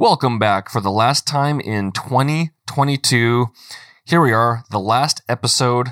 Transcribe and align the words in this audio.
Welcome 0.00 0.38
back 0.38 0.70
for 0.70 0.80
the 0.80 0.90
last 0.90 1.26
time 1.26 1.60
in 1.60 1.92
2022. 1.92 3.48
Here 4.06 4.22
we 4.22 4.32
are, 4.32 4.64
the 4.70 4.80
last 4.80 5.20
episode 5.28 5.88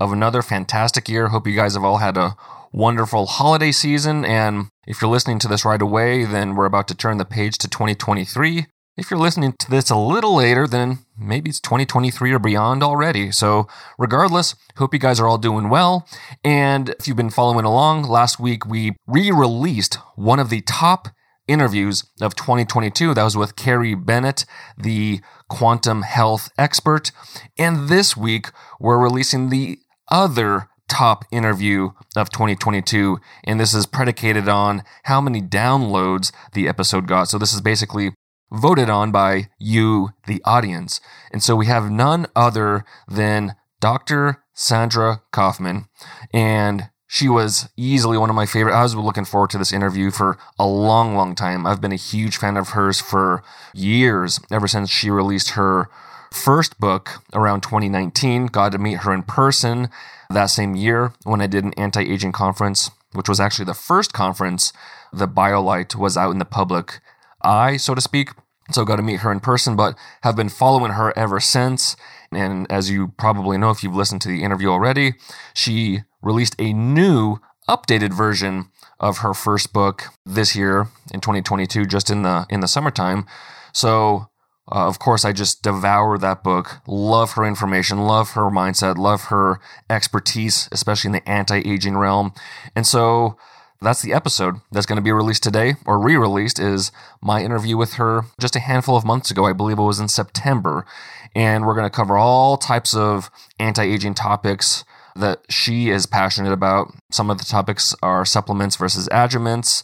of 0.00 0.12
another 0.12 0.42
fantastic 0.42 1.08
year. 1.08 1.28
Hope 1.28 1.46
you 1.46 1.54
guys 1.54 1.74
have 1.74 1.84
all 1.84 1.98
had 1.98 2.16
a 2.16 2.34
wonderful 2.72 3.26
holiday 3.26 3.70
season. 3.70 4.24
And 4.24 4.66
if 4.88 5.00
you're 5.00 5.08
listening 5.08 5.38
to 5.38 5.46
this 5.46 5.64
right 5.64 5.80
away, 5.80 6.24
then 6.24 6.56
we're 6.56 6.64
about 6.64 6.88
to 6.88 6.96
turn 6.96 7.18
the 7.18 7.24
page 7.24 7.56
to 7.58 7.68
2023. 7.68 8.66
If 8.96 9.12
you're 9.12 9.20
listening 9.20 9.54
to 9.60 9.70
this 9.70 9.90
a 9.90 9.96
little 9.96 10.34
later, 10.34 10.66
then 10.66 10.98
maybe 11.16 11.48
it's 11.48 11.60
2023 11.60 12.32
or 12.32 12.40
beyond 12.40 12.82
already. 12.82 13.30
So, 13.30 13.68
regardless, 13.96 14.56
hope 14.78 14.92
you 14.92 14.98
guys 14.98 15.20
are 15.20 15.28
all 15.28 15.38
doing 15.38 15.68
well. 15.68 16.08
And 16.42 16.96
if 16.98 17.06
you've 17.06 17.16
been 17.16 17.30
following 17.30 17.64
along, 17.64 18.08
last 18.08 18.40
week 18.40 18.66
we 18.66 18.96
re 19.06 19.30
released 19.30 19.98
one 20.16 20.40
of 20.40 20.50
the 20.50 20.62
top 20.62 21.10
interviews 21.48 22.04
of 22.20 22.34
2022. 22.34 23.14
That 23.14 23.24
was 23.24 23.36
with 23.36 23.56
Carrie 23.56 23.94
Bennett, 23.94 24.44
the 24.76 25.20
quantum 25.48 26.02
health 26.02 26.50
expert. 26.56 27.12
And 27.58 27.88
this 27.88 28.16
week, 28.16 28.48
we're 28.80 28.98
releasing 28.98 29.50
the 29.50 29.78
other 30.10 30.68
top 30.88 31.24
interview 31.30 31.90
of 32.16 32.30
2022. 32.30 33.18
And 33.44 33.58
this 33.58 33.74
is 33.74 33.86
predicated 33.86 34.48
on 34.48 34.82
how 35.04 35.20
many 35.20 35.40
downloads 35.40 36.32
the 36.52 36.68
episode 36.68 37.06
got. 37.06 37.28
So 37.28 37.38
this 37.38 37.54
is 37.54 37.60
basically 37.60 38.14
voted 38.52 38.90
on 38.90 39.10
by 39.10 39.48
you, 39.58 40.10
the 40.26 40.42
audience. 40.44 41.00
And 41.32 41.42
so 41.42 41.56
we 41.56 41.66
have 41.66 41.90
none 41.90 42.26
other 42.36 42.84
than 43.08 43.54
Dr. 43.80 44.44
Sandra 44.54 45.22
Kaufmann. 45.32 45.86
And 46.32 46.90
she 47.12 47.28
was 47.28 47.68
easily 47.76 48.16
one 48.16 48.30
of 48.30 48.36
my 48.36 48.46
favorite. 48.46 48.74
I 48.74 48.82
was 48.82 48.96
looking 48.96 49.26
forward 49.26 49.50
to 49.50 49.58
this 49.58 49.70
interview 49.70 50.10
for 50.10 50.38
a 50.58 50.66
long, 50.66 51.14
long 51.14 51.34
time. 51.34 51.66
I've 51.66 51.78
been 51.78 51.92
a 51.92 51.96
huge 51.96 52.38
fan 52.38 52.56
of 52.56 52.70
hers 52.70 53.02
for 53.02 53.42
years, 53.74 54.40
ever 54.50 54.66
since 54.66 54.88
she 54.88 55.10
released 55.10 55.50
her 55.50 55.90
first 56.32 56.80
book 56.80 57.22
around 57.34 57.64
2019. 57.64 58.46
Got 58.46 58.72
to 58.72 58.78
meet 58.78 59.00
her 59.00 59.12
in 59.12 59.24
person 59.24 59.90
that 60.30 60.46
same 60.46 60.74
year 60.74 61.12
when 61.24 61.42
I 61.42 61.46
did 61.46 61.64
an 61.64 61.74
anti 61.74 62.00
aging 62.00 62.32
conference, 62.32 62.90
which 63.12 63.28
was 63.28 63.40
actually 63.40 63.66
the 63.66 63.74
first 63.74 64.14
conference 64.14 64.72
that 65.12 65.34
BioLight 65.34 65.94
was 65.94 66.16
out 66.16 66.30
in 66.30 66.38
the 66.38 66.46
public 66.46 67.00
eye, 67.42 67.76
so 67.76 67.94
to 67.94 68.00
speak. 68.00 68.30
So 68.70 68.86
got 68.86 68.96
to 68.96 69.02
meet 69.02 69.20
her 69.20 69.30
in 69.30 69.40
person, 69.40 69.76
but 69.76 69.98
have 70.22 70.34
been 70.34 70.48
following 70.48 70.92
her 70.92 71.12
ever 71.14 71.40
since. 71.40 71.94
And 72.34 72.70
as 72.70 72.90
you 72.90 73.08
probably 73.18 73.58
know, 73.58 73.70
if 73.70 73.82
you've 73.82 73.96
listened 73.96 74.22
to 74.22 74.28
the 74.28 74.42
interview 74.42 74.68
already, 74.68 75.14
she 75.54 76.00
released 76.20 76.54
a 76.58 76.72
new 76.72 77.38
updated 77.68 78.12
version 78.12 78.70
of 78.98 79.18
her 79.18 79.34
first 79.34 79.72
book 79.72 80.04
this 80.24 80.54
year 80.54 80.88
in 81.12 81.20
2022, 81.20 81.86
just 81.86 82.10
in 82.10 82.22
the 82.22 82.46
in 82.48 82.60
the 82.60 82.68
summertime. 82.68 83.26
So 83.72 84.28
uh, 84.70 84.86
of 84.86 84.98
course, 84.98 85.24
I 85.24 85.32
just 85.32 85.62
devour 85.62 86.16
that 86.18 86.44
book. 86.44 86.80
Love 86.86 87.32
her 87.32 87.44
information, 87.44 88.06
love 88.06 88.30
her 88.30 88.44
mindset, 88.44 88.96
love 88.96 89.24
her 89.24 89.60
expertise, 89.90 90.68
especially 90.70 91.08
in 91.08 91.12
the 91.12 91.28
anti 91.28 91.58
aging 91.58 91.96
realm. 91.96 92.32
And 92.76 92.86
so 92.86 93.36
that's 93.80 94.02
the 94.02 94.12
episode 94.12 94.56
that's 94.70 94.86
going 94.86 94.96
to 94.96 95.02
be 95.02 95.10
released 95.10 95.42
today 95.42 95.74
or 95.84 95.98
re 95.98 96.16
released 96.16 96.60
is 96.60 96.92
my 97.20 97.42
interview 97.42 97.76
with 97.76 97.94
her 97.94 98.22
just 98.40 98.54
a 98.54 98.60
handful 98.60 98.96
of 98.96 99.04
months 99.04 99.30
ago. 99.30 99.44
I 99.44 99.52
believe 99.52 99.78
it 99.78 99.82
was 99.82 99.98
in 99.98 100.08
September. 100.08 100.86
And 101.34 101.66
we're 101.66 101.74
going 101.74 101.86
to 101.86 101.90
cover 101.90 102.16
all 102.16 102.56
types 102.56 102.94
of 102.94 103.30
anti 103.58 103.82
aging 103.82 104.14
topics 104.14 104.84
that 105.16 105.40
she 105.48 105.90
is 105.90 106.06
passionate 106.06 106.52
about. 106.52 106.92
Some 107.10 107.30
of 107.30 107.38
the 107.38 107.44
topics 107.44 107.94
are 108.02 108.24
supplements 108.24 108.76
versus 108.76 109.08
adjuvants, 109.08 109.82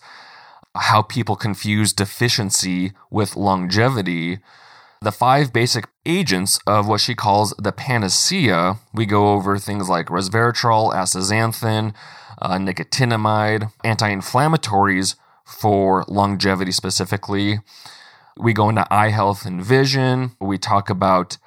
how 0.74 1.02
people 1.02 1.36
confuse 1.36 1.92
deficiency 1.92 2.92
with 3.10 3.36
longevity 3.36 4.38
the 5.00 5.12
five 5.12 5.52
basic 5.52 5.88
agents 6.06 6.58
of 6.66 6.88
what 6.88 7.00
she 7.00 7.14
calls 7.14 7.54
the 7.58 7.72
panacea. 7.72 8.78
We 8.92 9.06
go 9.06 9.32
over 9.32 9.58
things 9.58 9.88
like 9.88 10.06
resveratrol, 10.06 10.92
astaxanthin, 10.92 11.94
uh, 12.40 12.58
nicotinamide, 12.58 13.72
anti 13.84 14.12
inflammatories 14.14 15.14
for 15.44 16.04
longevity 16.08 16.72
specifically. 16.72 17.60
We 18.38 18.52
go 18.52 18.68
into 18.68 18.86
eye 18.92 19.10
health 19.10 19.44
and 19.44 19.62
vision. 19.62 20.32
We 20.40 20.58
talk 20.58 20.90
about 20.90 21.38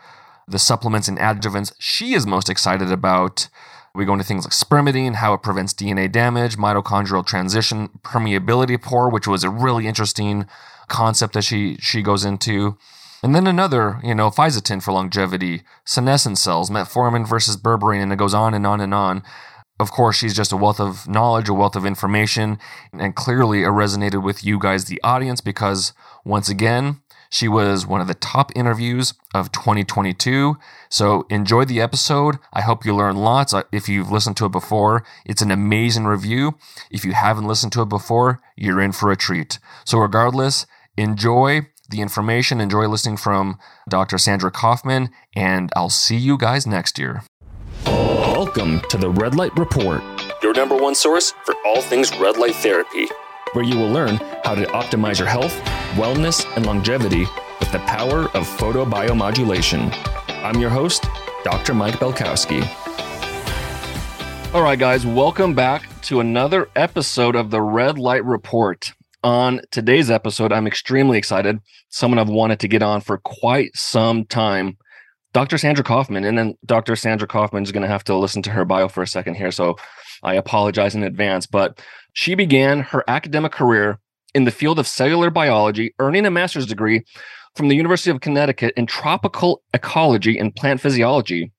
the 0.48 0.60
supplements 0.60 1.08
and 1.08 1.18
adjuvants 1.18 1.74
she 1.80 2.14
is 2.14 2.28
most 2.28 2.50
excited 2.50 2.92
about. 2.92 3.48
We 3.94 4.06
go 4.06 4.14
into 4.14 4.26
things 4.26 4.46
like 4.46 4.54
spermidine, 4.54 5.16
how 5.16 5.34
it 5.34 5.44
prevents 5.44 5.74
DNA 5.74 6.12
damage, 6.12 6.58
mitochondrial 6.58 7.26
transition, 7.26 7.90
permeability 8.04 8.82
pore, 8.82 9.10
which 9.10 9.28
was 9.28 9.44
a 9.44 9.50
really 9.50 9.88
interesting 9.88 10.46
concept 10.88 11.34
that 11.34 11.44
she 11.44 11.78
she 11.80 12.02
goes 12.02 12.24
into. 12.24 12.78
And 13.24 13.36
then 13.36 13.46
another, 13.46 14.00
you 14.04 14.16
know, 14.16 14.32
fisetin 14.32 14.82
for 14.82 14.94
longevity, 14.94 15.62
senescent 15.86 16.38
cells, 16.40 16.70
metformin 16.70 17.28
versus 17.28 17.56
berberine, 17.56 18.02
and 18.02 18.12
it 18.12 18.18
goes 18.18 18.34
on 18.34 18.54
and 18.54 18.66
on 18.66 18.82
and 18.82 18.94
on. 18.94 19.24
Of 19.82 19.90
course, 19.90 20.16
she's 20.16 20.36
just 20.36 20.52
a 20.52 20.58
wealth 20.58 20.80
of 20.80 21.08
knowledge, 21.08 21.50
a 21.50 21.56
wealth 21.56 21.76
of 21.76 21.88
information, 21.88 22.60
and 22.94 23.16
clearly 23.16 23.64
it 23.64 23.70
resonated 23.70 24.22
with 24.22 24.44
you 24.44 24.60
guys, 24.60 24.86
the 24.86 25.02
audience, 25.04 25.42
because 25.42 25.92
once 26.24 26.50
again, 26.50 27.02
she 27.32 27.48
was 27.48 27.88
one 27.88 28.00
of 28.00 28.08
the 28.08 28.14
top 28.14 28.52
interviews 28.56 29.16
of 29.34 29.52
2022. 29.52 30.56
So 30.90 31.26
enjoy 31.32 31.66
the 31.66 31.82
episode. 31.82 32.38
I 32.54 32.62
hope 32.62 32.86
you 32.86 32.96
learn 32.96 33.16
lots. 33.16 33.56
Uh, 33.56 33.64
if 33.72 33.90
you've 33.90 34.12
listened 34.12 34.38
to 34.38 34.46
it 34.46 34.52
before, 34.52 35.04
it's 35.26 35.42
an 35.42 35.50
amazing 35.50 36.06
review. 36.06 36.60
If 36.92 37.04
you 37.04 37.14
haven't 37.14 37.48
listened 37.48 37.72
to 37.72 37.82
it 37.82 37.90
before, 37.90 38.40
you're 38.56 38.82
in 38.82 38.92
for 38.92 39.12
a 39.12 39.18
treat. 39.18 39.58
So 39.84 39.98
regardless, 39.98 40.68
enjoy 40.96 41.62
the 41.90 42.02
information. 42.02 42.62
Enjoy 42.62 42.88
listening 42.88 43.18
from 43.18 43.58
Dr. 43.90 44.20
Sandra 44.20 44.52
Kaufmann, 44.52 45.10
and 45.36 45.72
I'll 45.76 45.90
see 45.90 46.18
you 46.18 46.38
guys 46.38 46.68
next 46.68 47.00
year. 47.00 47.24
Welcome 47.86 48.82
to 48.90 48.98
the 48.98 49.10
Red 49.10 49.36
Light 49.36 49.58
Report, 49.58 50.02
your 50.42 50.54
number 50.54 50.76
one 50.76 50.96
source 50.96 51.32
for 51.44 51.56
all 51.66 51.82
things 51.82 52.16
red 52.18 52.38
light 52.38 52.56
therapy, 52.56 53.08
where 53.54 53.64
you 53.64 53.78
will 53.78 53.90
learn 53.90 54.16
how 54.44 54.56
to 54.56 54.66
optimize 54.68 55.20
your 55.20 55.28
health, 55.28 55.54
wellness, 55.96 56.46
and 56.56 56.66
longevity 56.66 57.26
with 57.60 57.72
the 57.72 57.80
power 57.80 58.24
of 58.36 58.48
photobiomodulation. 58.48 59.94
I'm 60.44 60.60
your 60.60 60.70
host, 60.70 61.06
Dr. 61.44 61.74
Mike 61.74 61.96
Belkowski. 61.96 62.62
All 64.54 64.62
right, 64.64 64.80
guys, 64.80 65.06
welcome 65.06 65.54
back 65.54 65.88
to 66.04 66.20
another 66.20 66.70
episode 66.76 67.36
of 67.36 67.52
the 67.52 67.62
Red 67.62 67.98
Light 67.98 68.26
Report. 68.26 68.94
On 69.24 69.62
today's 69.72 70.10
episode, 70.10 70.52
I'm 70.52 70.68
extremely 70.68 71.18
excited. 71.18 71.60
Someone 71.90 72.20
I've 72.20 72.30
wanted 72.30 72.60
to 72.62 72.68
get 72.68 72.82
on 72.82 73.02
for 73.02 73.18
quite 73.20 73.76
some 73.76 74.26
time. 74.26 74.78
Dr. 75.34 75.58
Sandra 75.58 75.84
Kaufmann. 75.84 76.26
And 76.26 76.38
then 76.38 76.56
Dr. 76.66 76.96
Sandra 76.96 77.28
Kaufmann 77.28 77.64
is 77.64 77.72
going 77.72 77.84
to 77.84 77.88
have 77.88 78.04
to 78.06 78.16
listen 78.16 78.42
to 78.44 78.52
her 78.52 78.66
bio 78.66 78.88
for 78.88 79.02
a 79.02 79.08
second 79.08 79.36
here. 79.36 79.52
So 79.52 79.78
I 80.24 80.36
apologize 80.36 80.96
in 80.96 81.04
advance. 81.04 81.46
But 81.46 81.80
she 82.14 82.36
began 82.36 82.82
her 82.82 83.04
academic 83.08 83.52
career 83.52 84.00
in 84.34 84.46
the 84.46 84.52
field 84.52 84.80
of 84.80 84.88
cellular 84.88 85.30
biology, 85.30 85.94
earning 86.00 86.26
a 86.26 86.32
master's 86.32 86.66
degree 86.66 87.04
from 87.56 87.68
the 87.68 87.76
University 87.76 88.10
of 88.10 88.22
Connecticut 88.22 88.74
in 88.78 88.86
tropical 88.86 89.62
ecology 89.74 90.38
and 90.38 90.56
plant 90.56 90.80
physiology. 90.80 91.52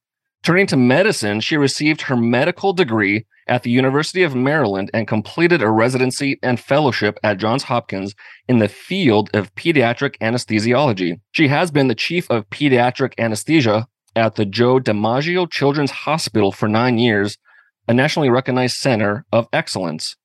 Turning 0.42 0.66
to 0.66 0.76
medicine, 0.76 1.41
she 1.41 1.56
received 1.56 2.03
her 2.03 2.16
medical 2.16 2.72
degree 2.72 3.25
at 3.47 3.62
the 3.62 3.70
University 3.70 4.25
of 4.25 4.34
Maryland 4.34 4.91
and 4.92 5.06
completed 5.06 5.62
a 5.62 5.70
residency 5.70 6.38
and 6.42 6.58
fellowship 6.58 7.19
at 7.22 7.38
Johns 7.38 7.64
Hopkins 7.64 8.14
in 8.48 8.58
the 8.58 8.69
field 8.69 9.31
of 9.34 9.54
pediatric 9.54 10.16
anesthesiology. 10.19 11.20
She 11.31 11.48
has 11.48 11.70
been 11.70 11.86
the 11.86 11.94
chief 11.94 12.28
of 12.28 12.50
pediatric 12.50 13.14
anesthesia 13.19 13.86
at 14.16 14.34
the 14.34 14.44
Joe 14.44 14.81
DiMaggio 14.81 15.48
Children's 15.48 15.91
Hospital 15.91 16.50
for 16.50 16.69
nine 16.69 16.98
years, 16.98 17.38
a 17.86 17.94
nationally 17.94 18.31
recognized 18.31 18.76
center 18.76 19.25
of 19.32 19.48
excellence. 19.52 20.16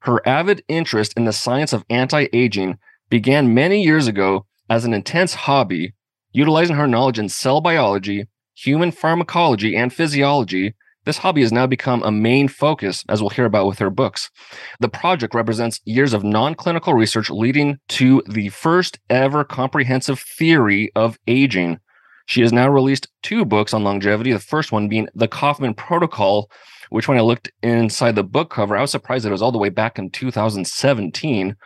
Her 0.00 0.26
avid 0.26 0.64
interest 0.66 1.14
in 1.16 1.24
the 1.24 1.32
science 1.32 1.72
of 1.72 1.84
anti 1.88 2.26
aging 2.32 2.78
began 3.08 3.54
many 3.54 3.82
years 3.84 4.08
ago 4.08 4.46
as 4.68 4.84
an 4.84 4.92
intense 4.92 5.34
hobby, 5.34 5.94
utilizing 6.32 6.74
her 6.74 6.88
knowledge 6.88 7.18
in 7.18 7.28
cell 7.28 7.60
biology, 7.60 8.26
human 8.62 8.90
pharmacology, 8.92 9.76
and 9.76 9.92
physiology 9.92 10.74
this 11.04 11.18
hobby 11.18 11.40
has 11.40 11.52
now 11.52 11.66
become 11.66 12.02
a 12.04 12.12
main 12.12 12.46
focus, 12.46 13.04
as 13.08 13.20
we'll 13.20 13.30
hear 13.30 13.44
about 13.44 13.66
with 13.66 13.80
her 13.80 13.90
books. 13.90 14.30
The 14.78 14.88
project 14.88 15.34
represents 15.34 15.80
years 15.84 16.12
of 16.12 16.22
non 16.22 16.54
clinical 16.54 16.94
research 16.94 17.28
leading 17.28 17.78
to 17.88 18.22
the 18.28 18.50
first 18.50 19.00
ever 19.10 19.42
comprehensive 19.42 20.20
theory 20.20 20.92
of 20.94 21.18
aging. 21.26 21.80
She 22.26 22.42
has 22.42 22.52
now 22.52 22.68
released 22.68 23.08
two 23.22 23.44
books 23.44 23.74
on 23.74 23.82
longevity, 23.82 24.32
the 24.32 24.38
first 24.38 24.70
one 24.70 24.88
being 24.88 25.08
The 25.14 25.26
Kaufmann 25.26 25.74
Protocol, 25.74 26.48
which, 26.90 27.08
when 27.08 27.18
I 27.18 27.22
looked 27.22 27.50
inside 27.64 28.14
the 28.14 28.22
book 28.22 28.50
cover, 28.50 28.76
I 28.76 28.82
was 28.82 28.92
surprised 28.92 29.24
that 29.24 29.30
it 29.30 29.32
was 29.32 29.42
all 29.42 29.50
the 29.50 29.58
way 29.58 29.70
back 29.70 29.98
in 29.98 30.08
2017. 30.08 31.56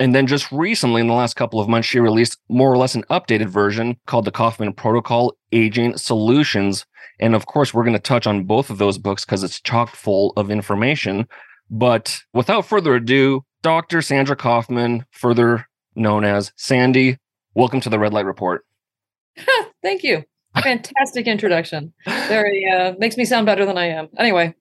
And 0.00 0.14
then 0.14 0.26
just 0.26 0.50
recently, 0.50 1.00
in 1.00 1.06
the 1.06 1.14
last 1.14 1.34
couple 1.34 1.60
of 1.60 1.68
months, 1.68 1.86
she 1.86 2.00
released 2.00 2.38
more 2.48 2.72
or 2.72 2.76
less 2.76 2.94
an 2.94 3.04
updated 3.10 3.48
version 3.48 3.96
called 4.06 4.24
The 4.24 4.32
Kaufmann 4.32 4.72
Protocol 4.72 5.36
Aging 5.52 5.96
Solutions 5.96 6.84
and 7.20 7.34
of 7.34 7.46
course, 7.46 7.72
we're 7.72 7.84
going 7.84 7.94
to 7.94 8.00
touch 8.00 8.26
on 8.26 8.44
both 8.44 8.70
of 8.70 8.78
those 8.78 8.98
books 8.98 9.24
because 9.24 9.42
it's 9.42 9.60
chock 9.60 9.94
full 9.94 10.32
of 10.36 10.50
information. 10.50 11.28
But 11.70 12.20
without 12.32 12.66
further 12.66 12.94
ado, 12.94 13.44
Dr. 13.62 14.02
Sandra 14.02 14.36
Kaufmann, 14.36 15.06
further 15.10 15.66
known 15.94 16.24
as 16.24 16.52
Sandy, 16.56 17.18
welcome 17.54 17.80
to 17.80 17.88
the 17.88 17.98
Red 17.98 18.12
Light 18.12 18.26
Report. 18.26 18.66
Thank 19.82 20.02
you. 20.02 20.24
Fantastic 20.62 21.26
introduction. 21.26 21.92
Very 22.04 22.64
uh, 22.70 22.94
makes 22.98 23.16
me 23.16 23.24
sound 23.24 23.46
better 23.46 23.66
than 23.66 23.78
I 23.78 23.86
am. 23.86 24.08
Anyway. 24.16 24.54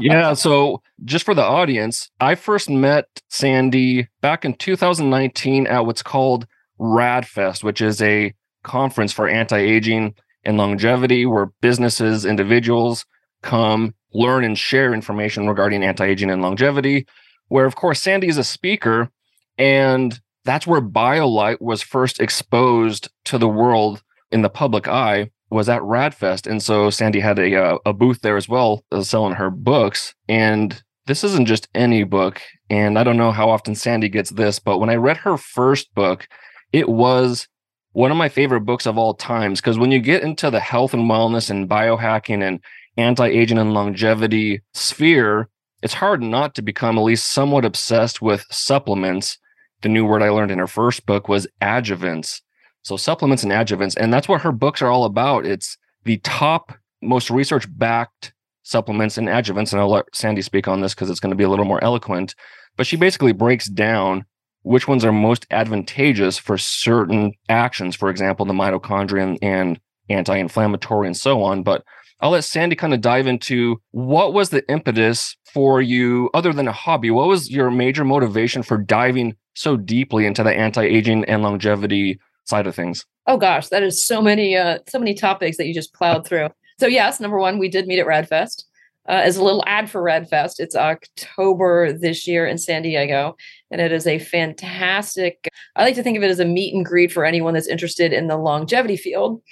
Yeah. 0.00 0.34
So, 0.34 0.82
just 1.04 1.24
for 1.24 1.34
the 1.34 1.42
audience, 1.42 2.10
I 2.20 2.34
first 2.34 2.68
met 2.70 3.06
Sandy 3.28 4.08
back 4.20 4.44
in 4.44 4.54
2019 4.54 5.66
at 5.66 5.86
what's 5.86 6.02
called 6.02 6.46
RAADfest, 6.80 7.62
which 7.62 7.80
is 7.80 8.00
a 8.02 8.34
conference 8.62 9.12
for 9.12 9.28
anti 9.28 9.58
aging 9.58 10.14
and 10.44 10.56
longevity 10.56 11.26
where 11.26 11.52
businesses, 11.60 12.24
individuals 12.24 13.04
come 13.42 13.94
learn 14.12 14.44
and 14.44 14.58
share 14.58 14.92
information 14.92 15.48
regarding 15.48 15.84
anti 15.84 16.06
aging 16.06 16.30
and 16.30 16.42
longevity. 16.42 17.06
Where, 17.48 17.66
of 17.66 17.76
course, 17.76 18.00
Sandy 18.00 18.28
is 18.28 18.38
a 18.38 18.44
speaker, 18.44 19.10
and 19.58 20.20
that's 20.44 20.66
where 20.66 20.80
BioLight 20.80 21.60
was 21.60 21.82
first 21.82 22.20
exposed 22.20 23.08
to 23.24 23.38
the 23.38 23.48
world 23.48 24.02
in 24.30 24.42
the 24.42 24.48
public 24.48 24.88
eye 24.88 25.30
was 25.50 25.68
at 25.68 25.82
RAADfest, 25.82 26.46
and 26.46 26.62
so 26.62 26.90
Sandy 26.90 27.20
had 27.20 27.38
a 27.38 27.54
uh, 27.54 27.78
a 27.84 27.92
booth 27.92 28.20
there 28.20 28.36
as 28.36 28.48
well, 28.48 28.84
uh, 28.92 29.02
selling 29.02 29.34
her 29.34 29.50
books. 29.50 30.14
And 30.28 30.82
this 31.06 31.24
isn't 31.24 31.46
just 31.46 31.68
any 31.74 32.04
book, 32.04 32.40
and 32.68 32.98
I 32.98 33.04
don't 33.04 33.16
know 33.16 33.32
how 33.32 33.50
often 33.50 33.74
Sandy 33.74 34.08
gets 34.08 34.30
this, 34.30 34.58
but 34.58 34.78
when 34.78 34.90
I 34.90 34.94
read 34.94 35.18
her 35.18 35.36
first 35.36 35.94
book, 35.94 36.28
it 36.72 36.88
was 36.88 37.48
one 37.92 38.10
of 38.10 38.16
my 38.16 38.28
favorite 38.28 38.60
books 38.60 38.86
of 38.86 38.96
all 38.96 39.14
times 39.14 39.60
because 39.60 39.78
when 39.78 39.90
you 39.90 39.98
get 39.98 40.22
into 40.22 40.50
the 40.50 40.60
health 40.60 40.94
and 40.94 41.10
wellness 41.10 41.50
and 41.50 41.68
biohacking 41.68 42.42
and 42.42 42.60
anti-aging 42.96 43.58
and 43.58 43.74
longevity 43.74 44.60
sphere, 44.74 45.48
it's 45.82 45.94
hard 45.94 46.22
not 46.22 46.54
to 46.54 46.62
become 46.62 46.98
at 46.98 47.04
least 47.04 47.32
somewhat 47.32 47.64
obsessed 47.64 48.22
with 48.22 48.44
supplements. 48.50 49.38
The 49.82 49.88
new 49.88 50.04
word 50.04 50.22
I 50.22 50.28
learned 50.28 50.50
in 50.50 50.58
her 50.58 50.66
first 50.66 51.06
book 51.06 51.28
was 51.28 51.46
adjuvants. 51.60 52.42
So 52.82 52.96
supplements 52.96 53.42
and 53.42 53.52
adjuvants, 53.52 53.96
and 53.96 54.12
that's 54.12 54.28
what 54.28 54.40
her 54.42 54.52
books 54.52 54.80
are 54.82 54.90
all 54.90 55.04
about. 55.04 55.46
It's 55.46 55.76
the 56.04 56.18
top, 56.18 56.72
most 57.02 57.30
research-backed 57.30 58.32
supplements 58.62 59.18
and 59.18 59.28
adjuvants, 59.28 59.72
and 59.72 59.80
I'll 59.80 59.90
let 59.90 60.14
Sandy 60.14 60.42
speak 60.42 60.68
on 60.68 60.80
this 60.80 60.94
because 60.94 61.10
it's 61.10 61.20
going 61.20 61.30
to 61.30 61.36
be 61.36 61.44
a 61.44 61.48
little 61.48 61.64
more 61.64 61.82
eloquent. 61.84 62.34
But 62.76 62.86
she 62.86 62.96
basically 62.96 63.32
breaks 63.32 63.68
down 63.68 64.24
which 64.62 64.86
ones 64.86 65.04
are 65.04 65.12
most 65.12 65.46
advantageous 65.50 66.38
for 66.38 66.56
certain 66.58 67.32
actions, 67.48 67.96
for 67.96 68.10
example, 68.10 68.46
the 68.46 68.52
mitochondrial 68.52 69.38
and 69.42 69.80
anti-inflammatory 70.08 71.06
and 71.06 71.16
so 71.16 71.42
on. 71.42 71.62
But 71.62 71.82
I'll 72.20 72.30
let 72.30 72.44
Sandy 72.44 72.76
kind 72.76 72.92
of 72.92 73.00
dive 73.00 73.26
into 73.26 73.80
what 73.92 74.34
was 74.34 74.50
the 74.50 74.68
impetus 74.70 75.36
for 75.52 75.80
you, 75.80 76.30
other 76.34 76.52
than 76.52 76.68
a 76.68 76.72
hobby? 76.72 77.10
What 77.10 77.28
was 77.28 77.50
your 77.50 77.70
major 77.70 78.04
motivation 78.04 78.62
for 78.62 78.78
diving 78.78 79.36
so 79.54 79.76
deeply 79.76 80.26
into 80.26 80.42
the 80.42 80.54
anti-aging 80.54 81.24
and 81.24 81.42
longevity 81.42 82.20
side 82.50 82.66
of 82.66 82.74
things? 82.74 83.06
Oh 83.26 83.38
gosh, 83.38 83.68
that 83.68 83.82
is 83.82 84.04
so 84.04 84.20
many, 84.20 84.56
uh, 84.56 84.80
so 84.88 84.98
many 84.98 85.14
topics 85.14 85.56
that 85.56 85.66
you 85.66 85.74
just 85.74 85.94
plowed 85.94 86.26
through. 86.26 86.48
So 86.78 86.86
yes, 86.86 87.20
number 87.20 87.38
one, 87.38 87.58
we 87.58 87.68
did 87.68 87.86
meet 87.86 87.98
at 87.98 88.06
RAADfest. 88.06 88.64
Uh, 89.08 89.22
as 89.24 89.36
a 89.36 89.42
little 89.42 89.64
ad 89.66 89.90
for 89.90 90.02
RAADfest, 90.02 90.60
it's 90.60 90.76
October 90.76 91.92
this 91.92 92.28
year 92.28 92.46
in 92.46 92.58
San 92.58 92.82
Diego, 92.82 93.34
and 93.70 93.80
it 93.80 93.92
is 93.92 94.06
a 94.06 94.18
fantastic. 94.18 95.48
I 95.74 95.84
like 95.84 95.94
to 95.94 96.02
think 96.02 96.16
of 96.16 96.22
it 96.22 96.30
as 96.30 96.38
a 96.38 96.44
meet 96.44 96.74
and 96.74 96.84
greet 96.84 97.10
for 97.10 97.24
anyone 97.24 97.54
that's 97.54 97.66
interested 97.66 98.12
in 98.12 98.28
the 98.28 98.36
longevity 98.36 98.96
field. 98.96 99.42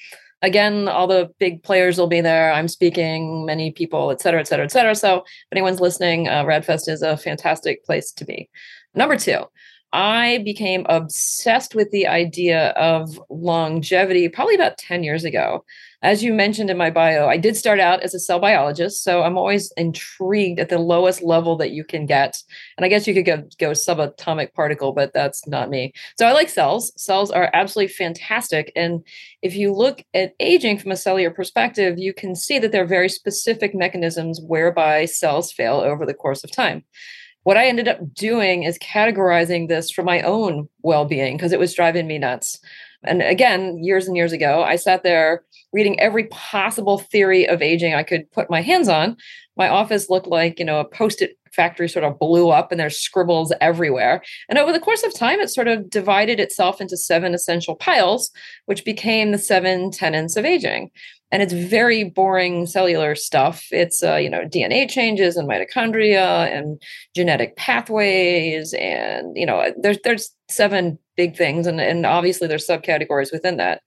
Again, 0.42 0.86
all 0.86 1.08
the 1.08 1.30
big 1.40 1.62
players 1.62 1.98
will 1.98 2.06
be 2.06 2.20
there. 2.20 2.52
I'm 2.52 2.68
speaking, 2.68 3.44
many 3.44 3.72
people, 3.72 4.10
et 4.10 4.20
cetera, 4.20 4.40
et 4.40 4.46
cetera, 4.46 4.64
et 4.64 4.70
cetera. 4.70 4.94
So, 4.94 5.16
if 5.18 5.50
anyone's 5.50 5.80
listening, 5.80 6.28
uh, 6.28 6.44
RAADfest 6.44 6.88
is 6.88 7.02
a 7.02 7.16
fantastic 7.16 7.84
place 7.84 8.12
to 8.12 8.24
be. 8.24 8.48
Number 8.94 9.16
two, 9.16 9.40
I 9.92 10.42
became 10.44 10.84
obsessed 10.88 11.74
with 11.74 11.90
the 11.90 12.06
idea 12.06 12.70
of 12.70 13.18
longevity 13.30 14.28
probably 14.28 14.54
about 14.54 14.76
10 14.76 15.02
years 15.02 15.24
ago. 15.24 15.64
As 16.02 16.22
you 16.22 16.32
mentioned 16.32 16.70
in 16.70 16.76
my 16.76 16.90
bio, 16.90 17.26
I 17.26 17.38
did 17.38 17.56
start 17.56 17.80
out 17.80 18.02
as 18.02 18.14
a 18.14 18.20
cell 18.20 18.38
biologist. 18.38 19.02
So 19.02 19.22
I'm 19.22 19.38
always 19.38 19.72
intrigued 19.76 20.60
at 20.60 20.68
the 20.68 20.78
lowest 20.78 21.22
level 21.22 21.56
that 21.56 21.70
you 21.70 21.84
can 21.84 22.06
get. 22.06 22.36
And 22.76 22.84
I 22.84 22.88
guess 22.88 23.06
you 23.06 23.14
could 23.14 23.24
go, 23.24 23.42
go 23.58 23.70
subatomic 23.70 24.52
particle, 24.52 24.92
but 24.92 25.12
that's 25.12 25.46
not 25.48 25.70
me. 25.70 25.92
So 26.18 26.26
I 26.26 26.32
like 26.32 26.50
cells. 26.50 26.92
Cells 27.00 27.30
are 27.30 27.50
absolutely 27.52 27.92
fantastic. 27.92 28.70
And 28.76 29.04
if 29.42 29.56
you 29.56 29.72
look 29.72 30.04
at 30.14 30.34
aging 30.38 30.78
from 30.78 30.92
a 30.92 30.96
cellular 30.96 31.30
perspective, 31.30 31.98
you 31.98 32.12
can 32.12 32.36
see 32.36 32.58
that 32.58 32.72
there 32.72 32.84
are 32.84 32.86
very 32.86 33.08
specific 33.08 33.74
mechanisms 33.74 34.40
whereby 34.40 35.06
cells 35.06 35.50
fail 35.50 35.76
over 35.76 36.04
the 36.04 36.14
course 36.14 36.44
of 36.44 36.52
time 36.52 36.84
what 37.44 37.56
I 37.56 37.66
ended 37.66 37.88
up 37.88 38.12
doing 38.12 38.64
is 38.64 38.78
categorizing 38.78 39.68
this 39.68 39.90
for 39.90 40.02
my 40.02 40.20
own 40.22 40.68
well 40.82 41.04
being 41.04 41.36
because 41.36 41.52
it 41.52 41.58
was 41.58 41.74
driving 41.74 42.06
me 42.06 42.18
nuts. 42.18 42.58
And 43.04 43.22
again, 43.22 43.82
years 43.82 44.06
and 44.06 44.16
years 44.16 44.32
ago, 44.32 44.62
I 44.62 44.76
sat 44.76 45.02
there 45.02 45.44
reading 45.72 45.98
every 46.00 46.24
possible 46.24 46.98
theory 46.98 47.48
of 47.48 47.62
aging 47.62 47.94
I 47.94 48.02
could 48.02 48.30
put 48.32 48.50
my 48.50 48.60
hands 48.60 48.88
on. 48.88 49.16
My 49.56 49.68
office 49.68 50.10
looked 50.10 50.26
like, 50.26 50.58
you 50.58 50.64
know, 50.64 50.80
a 50.80 50.84
post 50.84 51.22
it 51.22 51.38
factory 51.52 51.88
sort 51.88 52.04
of 52.04 52.18
blew 52.18 52.50
up 52.50 52.70
and 52.70 52.78
there's 52.78 53.00
scribbles 53.00 53.52
everywhere. 53.60 54.22
And 54.48 54.58
over 54.58 54.72
the 54.72 54.80
course 54.80 55.02
of 55.02 55.14
time, 55.14 55.40
it 55.40 55.48
sort 55.48 55.68
of 55.68 55.88
divided 55.90 56.38
itself 56.38 56.80
into 56.80 56.96
seven 56.96 57.34
essential 57.34 57.74
piles, 57.74 58.30
which 58.66 58.84
became 58.84 59.32
the 59.32 59.38
seven 59.38 59.90
tenets 59.90 60.36
of 60.36 60.44
aging 60.44 60.90
and 61.30 61.42
it's 61.42 61.52
very 61.52 62.04
boring 62.04 62.66
cellular 62.66 63.14
stuff. 63.14 63.66
It's 63.70 64.02
uh, 64.02 64.16
you 64.16 64.30
know 64.30 64.44
DNA 64.44 64.88
changes 64.88 65.36
and 65.36 65.48
mitochondria 65.48 66.50
and 66.56 66.80
genetic 67.14 67.56
pathways, 67.56 68.74
and 68.74 69.36
you 69.36 69.46
know 69.46 69.72
there's 69.80 69.98
there's 70.04 70.30
seven 70.48 70.98
big 71.16 71.36
things, 71.36 71.66
and 71.66 71.80
and 71.80 72.06
obviously 72.06 72.48
there's 72.48 72.66
subcategories 72.66 73.32
within 73.32 73.56
that. 73.58 73.82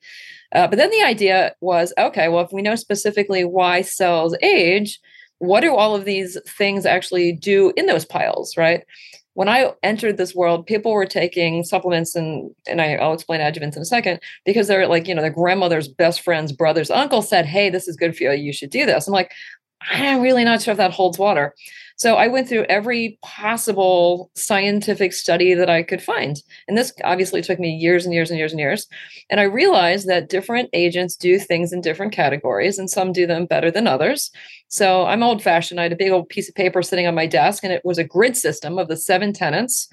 Uh, 0.53 0.67
but 0.67 0.77
then 0.77 0.91
the 0.91 1.01
idea 1.01 1.55
was 1.61 1.93
okay, 1.97 2.27
well 2.27 2.45
if 2.45 2.51
we 2.51 2.61
know 2.61 2.75
specifically 2.75 3.43
why 3.43 3.81
cells 3.81 4.35
age, 4.41 4.99
what 5.39 5.61
do 5.61 5.75
all 5.75 5.95
of 5.95 6.05
these 6.05 6.37
things 6.47 6.85
actually 6.85 7.31
do 7.31 7.73
in 7.75 7.87
those 7.87 8.05
piles, 8.05 8.55
right? 8.57 8.83
When 9.33 9.47
I 9.47 9.71
entered 9.81 10.17
this 10.17 10.35
world, 10.35 10.65
people 10.65 10.91
were 10.91 11.05
taking 11.05 11.63
supplements 11.63 12.15
and 12.15 12.53
and 12.67 12.81
I, 12.81 12.97
will 12.99 13.13
explain 13.13 13.39
adjuvants 13.39 13.75
in 13.75 13.81
a 13.81 13.85
second 13.85 14.19
because 14.45 14.67
they're 14.67 14.87
like, 14.87 15.07
you 15.07 15.15
know, 15.15 15.21
their 15.21 15.31
grandmother's 15.31 15.87
best 15.87 16.21
friend's 16.21 16.51
brother's 16.51 16.91
uncle 16.91 17.21
said, 17.21 17.45
Hey, 17.45 17.69
this 17.69 17.87
is 17.87 17.95
good 17.95 18.15
for 18.15 18.23
you. 18.23 18.31
You 18.31 18.53
should 18.53 18.69
do 18.69 18.85
this. 18.85 19.07
I'm 19.07 19.13
like, 19.13 19.31
I'm 19.89 20.21
really 20.21 20.43
not 20.43 20.61
sure 20.61 20.73
if 20.73 20.77
that 20.77 20.91
holds 20.91 21.17
water. 21.17 21.55
So 22.01 22.15
I 22.15 22.29
went 22.29 22.49
through 22.49 22.63
every 22.63 23.19
possible 23.21 24.31
scientific 24.33 25.13
study 25.13 25.53
that 25.53 25.69
I 25.69 25.83
could 25.83 26.01
find. 26.01 26.35
And 26.67 26.75
this 26.75 26.91
obviously 27.03 27.43
took 27.43 27.59
me 27.59 27.69
years 27.69 28.05
and 28.05 28.11
years 28.11 28.31
and 28.31 28.39
years 28.39 28.51
and 28.51 28.59
years. 28.59 28.87
And 29.29 29.39
I 29.39 29.43
realized 29.43 30.07
that 30.07 30.27
different 30.27 30.71
agents 30.73 31.15
do 31.15 31.37
things 31.37 31.71
in 31.71 31.79
different 31.79 32.11
categories, 32.11 32.79
and 32.79 32.89
some 32.89 33.11
do 33.11 33.27
them 33.27 33.45
better 33.45 33.69
than 33.69 33.85
others. 33.85 34.31
So 34.67 35.05
I'm 35.05 35.21
old 35.21 35.43
fashioned. 35.43 35.79
I 35.79 35.83
had 35.83 35.91
a 35.91 35.95
big 35.95 36.11
old 36.11 36.27
piece 36.27 36.49
of 36.49 36.55
paper 36.55 36.81
sitting 36.81 37.05
on 37.05 37.13
my 37.13 37.27
desk, 37.27 37.63
and 37.63 37.71
it 37.71 37.85
was 37.85 37.99
a 37.99 38.03
grid 38.03 38.35
system 38.35 38.79
of 38.79 38.87
the 38.87 38.97
seven 38.97 39.31
tenets 39.31 39.87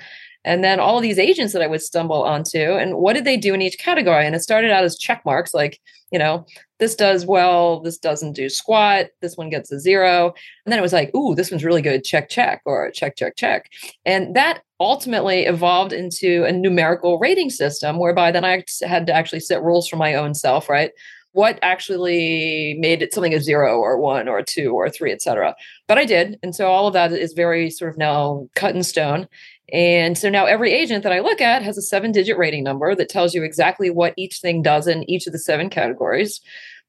and 0.44 0.62
then 0.62 0.80
all 0.80 1.00
these 1.00 1.18
agents 1.18 1.52
that 1.52 1.62
I 1.62 1.66
would 1.66 1.82
stumble 1.82 2.22
onto, 2.22 2.58
and 2.58 2.96
what 2.96 3.14
did 3.14 3.24
they 3.24 3.36
do 3.36 3.54
in 3.54 3.62
each 3.62 3.78
category? 3.78 4.24
And 4.24 4.34
it 4.34 4.40
started 4.40 4.70
out 4.70 4.84
as 4.84 4.98
check 4.98 5.22
marks, 5.24 5.52
like, 5.52 5.80
you 6.10 6.18
know, 6.18 6.46
this 6.78 6.94
does 6.94 7.26
well, 7.26 7.80
this 7.80 7.98
doesn't 7.98 8.32
do 8.32 8.48
squat, 8.48 9.06
this 9.20 9.36
one 9.36 9.50
gets 9.50 9.70
a 9.72 9.80
zero. 9.80 10.32
And 10.64 10.72
then 10.72 10.78
it 10.78 10.82
was 10.82 10.92
like, 10.92 11.14
ooh, 11.14 11.34
this 11.34 11.50
one's 11.50 11.64
really 11.64 11.82
good, 11.82 12.04
check, 12.04 12.28
check, 12.28 12.62
or 12.64 12.90
check, 12.92 13.16
check, 13.16 13.36
check. 13.36 13.70
And 14.04 14.34
that 14.36 14.62
ultimately 14.80 15.44
evolved 15.44 15.92
into 15.92 16.44
a 16.44 16.52
numerical 16.52 17.18
rating 17.18 17.50
system 17.50 17.98
whereby 17.98 18.30
then 18.30 18.44
I 18.44 18.64
had 18.86 19.06
to 19.08 19.12
actually 19.12 19.40
set 19.40 19.62
rules 19.62 19.88
for 19.88 19.96
my 19.96 20.14
own 20.14 20.34
self, 20.34 20.68
right? 20.68 20.92
what 21.32 21.58
actually 21.62 22.76
made 22.80 23.02
it 23.02 23.12
something 23.12 23.34
a 23.34 23.40
zero 23.40 23.78
or 23.78 23.98
one 23.98 24.28
or 24.28 24.42
two 24.42 24.72
or 24.72 24.88
three, 24.88 25.12
etc. 25.12 25.54
But 25.86 25.98
I 25.98 26.04
did. 26.04 26.38
And 26.42 26.54
so 26.54 26.66
all 26.66 26.88
of 26.88 26.94
that 26.94 27.12
is 27.12 27.32
very 27.32 27.70
sort 27.70 27.92
of 27.92 27.98
now 27.98 28.48
cut 28.56 28.74
in 28.74 28.82
stone. 28.82 29.28
And 29.72 30.16
so 30.16 30.30
now 30.30 30.46
every 30.46 30.72
agent 30.72 31.02
that 31.02 31.12
I 31.12 31.20
look 31.20 31.40
at 31.40 31.62
has 31.62 31.76
a 31.76 31.82
seven 31.82 32.12
digit 32.12 32.38
rating 32.38 32.64
number 32.64 32.94
that 32.94 33.08
tells 33.08 33.34
you 33.34 33.42
exactly 33.42 33.90
what 33.90 34.14
each 34.16 34.38
thing 34.38 34.62
does 34.62 34.86
in 34.86 35.08
each 35.10 35.26
of 35.26 35.32
the 35.32 35.38
seven 35.38 35.68
categories, 35.68 36.40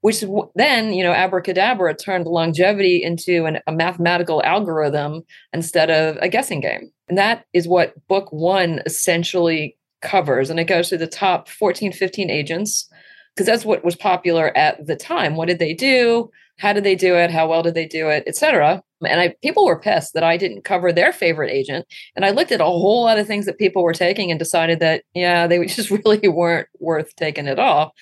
which 0.01 0.23
then, 0.55 0.93
you 0.93 1.03
know, 1.03 1.11
abracadabra 1.11 1.95
turned 1.95 2.25
longevity 2.25 3.03
into 3.03 3.45
an, 3.45 3.59
a 3.67 3.71
mathematical 3.71 4.41
algorithm 4.43 5.23
instead 5.51 5.89
of 5.89 6.17
a 6.21 6.29
guessing 6.29 6.61
game. 6.61 6.89
And 7.09 7.17
that 7.17 7.45
is 7.53 7.67
what 7.67 7.95
book 8.07 8.31
one 8.31 8.81
essentially 8.85 9.77
covers. 10.01 10.49
And 10.49 10.59
it 10.59 10.65
goes 10.65 10.89
through 10.89 10.99
the 10.99 11.07
top 11.07 11.49
14, 11.49 11.91
15 11.91 12.29
agents 12.29 12.89
because 13.35 13.45
that's 13.45 13.65
what 13.65 13.83
was 13.83 13.95
popular 13.95 14.55
at 14.57 14.85
the 14.85 14.95
time. 14.95 15.35
What 15.35 15.47
did 15.47 15.59
they 15.59 15.73
do? 15.73 16.29
How 16.57 16.73
did 16.73 16.83
they 16.83 16.95
do 16.95 17.15
it? 17.15 17.31
How 17.31 17.47
well 17.47 17.63
did 17.63 17.73
they 17.73 17.87
do 17.87 18.09
it, 18.09 18.23
etc. 18.27 18.83
And 19.07 19.21
I 19.21 19.35
people 19.41 19.65
were 19.65 19.79
pissed 19.79 20.13
that 20.13 20.23
I 20.23 20.37
didn't 20.37 20.63
cover 20.63 20.91
their 20.91 21.13
favorite 21.13 21.51
agent. 21.51 21.85
And 22.15 22.25
I 22.25 22.31
looked 22.31 22.51
at 22.51 22.61
a 22.61 22.65
whole 22.65 23.03
lot 23.03 23.17
of 23.17 23.27
things 23.27 23.45
that 23.45 23.57
people 23.57 23.83
were 23.83 23.93
taking 23.93 24.31
and 24.31 24.39
decided 24.39 24.79
that 24.79 25.03
yeah, 25.13 25.47
they 25.47 25.65
just 25.67 25.89
really 25.89 26.27
weren't 26.27 26.67
worth 26.79 27.15
taking 27.15 27.47
at 27.47 27.59
all. 27.59 27.93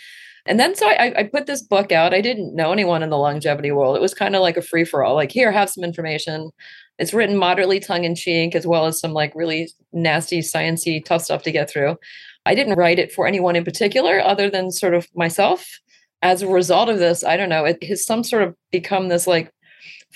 And 0.48 0.60
then 0.60 0.76
so 0.76 0.88
I, 0.88 1.14
I 1.18 1.24
put 1.24 1.46
this 1.46 1.62
book 1.62 1.92
out. 1.92 2.14
I 2.14 2.22
didn't 2.22 2.56
know 2.56 2.72
anyone 2.72 3.04
in 3.04 3.10
the 3.10 3.18
longevity 3.18 3.72
world. 3.72 3.98
It 3.98 4.02
was 4.02 4.14
kind 4.14 4.36
of 4.36 4.42
like 4.42 4.58
a 4.58 4.62
free 4.62 4.86
for 4.86 5.04
all. 5.04 5.16
Like 5.16 5.32
here, 5.32 5.52
have 5.52 5.70
some 5.70 5.84
information. 5.84 6.52
It's 6.98 7.14
written 7.14 7.38
moderately 7.38 7.80
tongue 7.80 8.06
in 8.06 8.16
cheek, 8.16 8.56
as 8.56 8.66
well 8.66 8.86
as 8.86 9.00
some 9.00 9.14
like 9.14 9.34
really 9.36 9.70
nasty, 9.94 10.40
sciency, 10.40 11.04
tough 11.04 11.24
stuff 11.24 11.44
to 11.44 11.52
get 11.52 11.70
through. 11.70 11.98
I 12.46 12.56
didn't 12.56 12.78
write 12.78 12.98
it 12.98 13.12
for 13.12 13.28
anyone 13.28 13.58
in 13.58 13.66
particular 13.66 14.22
other 14.22 14.50
than 14.50 14.72
sort 14.72 14.94
of 14.94 15.08
myself. 15.14 15.80
As 16.24 16.42
a 16.42 16.48
result 16.48 16.90
of 16.90 16.98
this, 16.98 17.24
I 17.24 17.38
don't 17.38 17.50
know, 17.50 17.66
it 17.66 17.84
has 17.84 18.06
some 18.06 18.24
sort 18.24 18.42
of 18.42 18.56
become 18.72 19.10
this 19.10 19.28
like 19.28 19.52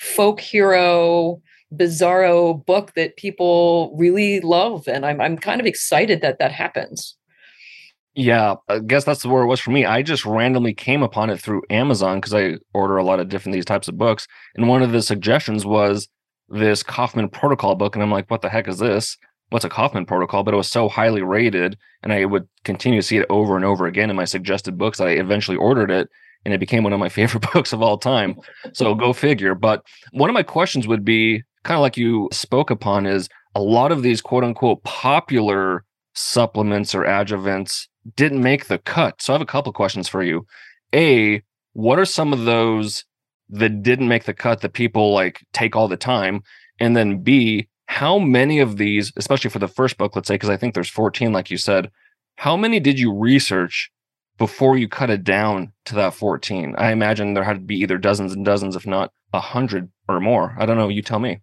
folk 0.02 0.40
hero 0.40 1.40
bizarro 1.74 2.64
book 2.66 2.92
that 2.96 3.16
people 3.16 3.94
really 3.96 4.40
love 4.40 4.86
and 4.88 5.06
I'm 5.06 5.20
I'm 5.20 5.38
kind 5.38 5.60
of 5.60 5.66
excited 5.66 6.20
that 6.20 6.38
that 6.38 6.52
happens. 6.52 7.16
Yeah, 8.14 8.56
I 8.68 8.80
guess 8.80 9.04
that's 9.04 9.24
where 9.24 9.42
it 9.42 9.46
was 9.46 9.60
for 9.60 9.70
me. 9.70 9.86
I 9.86 10.02
just 10.02 10.26
randomly 10.26 10.74
came 10.74 11.02
upon 11.02 11.30
it 11.30 11.40
through 11.40 11.62
Amazon 11.70 12.18
because 12.18 12.34
I 12.34 12.58
order 12.74 12.98
a 12.98 13.04
lot 13.04 13.20
of 13.20 13.30
different 13.30 13.54
these 13.54 13.64
types 13.64 13.88
of 13.88 13.96
books. 13.96 14.26
And 14.54 14.68
one 14.68 14.82
of 14.82 14.92
the 14.92 15.00
suggestions 15.00 15.64
was 15.64 16.08
this 16.50 16.82
Kaufmann 16.82 17.30
Protocol 17.30 17.74
book. 17.74 17.96
And 17.96 18.02
I'm 18.02 18.10
like, 18.10 18.30
what 18.30 18.42
the 18.42 18.50
heck 18.50 18.68
is 18.68 18.78
this? 18.78 19.16
What's 19.48 19.64
a 19.64 19.70
Kaufmann 19.70 20.04
Protocol? 20.04 20.44
But 20.44 20.52
it 20.52 20.58
was 20.58 20.70
so 20.70 20.88
highly 20.88 21.22
rated, 21.22 21.78
and 22.02 22.12
I 22.12 22.26
would 22.26 22.46
continue 22.64 23.00
to 23.00 23.06
see 23.06 23.16
it 23.16 23.26
over 23.30 23.56
and 23.56 23.64
over 23.64 23.86
again 23.86 24.10
in 24.10 24.16
my 24.16 24.24
suggested 24.24 24.76
books. 24.76 25.00
I 25.00 25.10
eventually 25.10 25.56
ordered 25.56 25.90
it, 25.90 26.08
and 26.44 26.52
it 26.52 26.60
became 26.60 26.84
one 26.84 26.92
of 26.92 27.00
my 27.00 27.08
favorite 27.18 27.46
books 27.52 27.72
of 27.72 27.82
all 27.82 27.98
time. 27.98 28.36
So 28.72 28.94
go 28.94 29.12
figure. 29.12 29.54
But 29.54 29.84
one 30.12 30.30
of 30.30 30.34
my 30.34 30.42
questions 30.42 30.86
would 30.86 31.04
be 31.04 31.42
kind 31.64 31.76
of 31.76 31.82
like 31.82 31.96
you 31.96 32.28
spoke 32.32 32.70
upon 32.70 33.06
is 33.06 33.28
a 33.54 33.62
lot 33.62 33.92
of 33.92 34.02
these 34.02 34.20
quote 34.20 34.44
unquote 34.44 34.82
popular 34.84 35.84
supplements 36.14 36.94
or 36.94 37.04
adjuvants 37.04 37.86
didn't 38.16 38.42
make 38.42 38.66
the 38.66 38.78
cut. 38.78 39.20
So 39.22 39.32
I 39.32 39.34
have 39.34 39.42
a 39.42 39.46
couple 39.46 39.72
questions 39.72 40.08
for 40.08 40.22
you. 40.22 40.46
A, 40.94 41.42
what 41.72 41.98
are 41.98 42.04
some 42.04 42.32
of 42.32 42.44
those 42.44 43.04
that 43.48 43.82
didn't 43.82 44.08
make 44.08 44.24
the 44.24 44.34
cut 44.34 44.60
that 44.60 44.72
people 44.72 45.12
like 45.12 45.44
take 45.52 45.76
all 45.76 45.88
the 45.88 45.96
time? 45.96 46.42
And 46.80 46.96
then 46.96 47.22
B, 47.22 47.68
how 47.86 48.18
many 48.18 48.58
of 48.58 48.76
these, 48.76 49.12
especially 49.16 49.50
for 49.50 49.58
the 49.58 49.68
first 49.68 49.98
book, 49.98 50.16
let's 50.16 50.28
say, 50.28 50.34
because 50.34 50.50
I 50.50 50.56
think 50.56 50.74
there's 50.74 50.90
14, 50.90 51.32
like 51.32 51.50
you 51.50 51.58
said, 51.58 51.90
how 52.36 52.56
many 52.56 52.80
did 52.80 52.98
you 52.98 53.14
research 53.14 53.90
before 54.42 54.76
you 54.76 54.88
cut 54.88 55.08
it 55.08 55.22
down 55.22 55.72
to 55.84 55.94
that 55.94 56.12
14? 56.14 56.74
I 56.76 56.90
imagine 56.90 57.32
there 57.32 57.44
had 57.44 57.58
to 57.58 57.60
be 57.60 57.76
either 57.76 57.96
dozens 57.96 58.32
and 58.32 58.44
dozens, 58.44 58.74
if 58.74 58.84
not 58.88 59.12
a 59.32 59.38
hundred 59.38 59.88
or 60.08 60.18
more. 60.18 60.56
I 60.58 60.66
don't 60.66 60.76
know. 60.76 60.88
You 60.88 61.00
tell 61.00 61.20
me. 61.20 61.38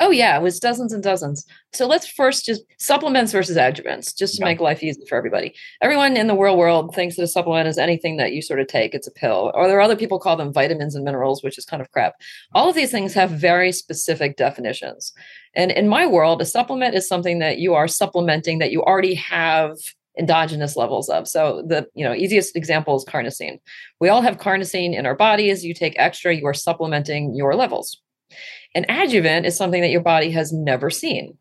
Oh 0.00 0.10
yeah, 0.10 0.36
it 0.36 0.42
was 0.42 0.58
dozens 0.58 0.92
and 0.92 1.00
dozens. 1.00 1.46
So 1.72 1.86
let's 1.86 2.08
first 2.08 2.46
just 2.46 2.62
supplements 2.80 3.30
versus 3.30 3.56
adjuvants, 3.56 4.16
just 4.16 4.34
to 4.34 4.40
yeah. 4.40 4.46
make 4.46 4.58
life 4.58 4.82
easy 4.82 5.00
for 5.08 5.16
everybody. 5.16 5.54
Everyone 5.80 6.16
in 6.16 6.26
the 6.26 6.36
real 6.36 6.56
world 6.56 6.92
thinks 6.92 7.14
that 7.14 7.22
a 7.22 7.28
supplement 7.28 7.68
is 7.68 7.78
anything 7.78 8.16
that 8.16 8.32
you 8.32 8.42
sort 8.42 8.58
of 8.58 8.66
take. 8.66 8.94
It's 8.94 9.06
a 9.06 9.12
pill, 9.12 9.52
or 9.54 9.68
there 9.68 9.78
are 9.78 9.82
other 9.82 9.94
people 9.94 10.18
call 10.18 10.36
them 10.36 10.52
vitamins 10.52 10.96
and 10.96 11.04
minerals, 11.04 11.44
which 11.44 11.56
is 11.56 11.64
kind 11.64 11.80
of 11.80 11.92
crap. 11.92 12.14
All 12.52 12.68
of 12.68 12.74
these 12.74 12.90
things 12.90 13.14
have 13.14 13.30
very 13.30 13.70
specific 13.70 14.36
definitions. 14.36 15.12
And 15.54 15.70
in 15.70 15.86
my 15.86 16.04
world, 16.04 16.42
a 16.42 16.46
supplement 16.46 16.96
is 16.96 17.06
something 17.06 17.38
that 17.38 17.58
you 17.58 17.74
are 17.74 17.86
supplementing 17.86 18.58
that 18.58 18.72
you 18.72 18.82
already 18.82 19.14
have 19.14 19.76
endogenous 20.18 20.76
levels 20.76 21.08
of. 21.08 21.28
So 21.28 21.62
the 21.66 21.86
you 21.94 22.04
know 22.04 22.14
easiest 22.14 22.56
example 22.56 22.96
is 22.96 23.04
carnosine. 23.04 23.58
We 24.00 24.08
all 24.08 24.22
have 24.22 24.38
carnosine 24.38 24.96
in 24.96 25.06
our 25.06 25.16
bodies. 25.16 25.64
You 25.64 25.74
take 25.74 25.94
extra, 25.98 26.34
you 26.34 26.46
are 26.46 26.54
supplementing 26.54 27.34
your 27.34 27.54
levels. 27.54 28.00
An 28.74 28.86
adjuvant 28.88 29.46
is 29.46 29.56
something 29.56 29.82
that 29.82 29.90
your 29.90 30.02
body 30.02 30.30
has 30.30 30.52
never 30.52 30.90
seen. 30.90 31.36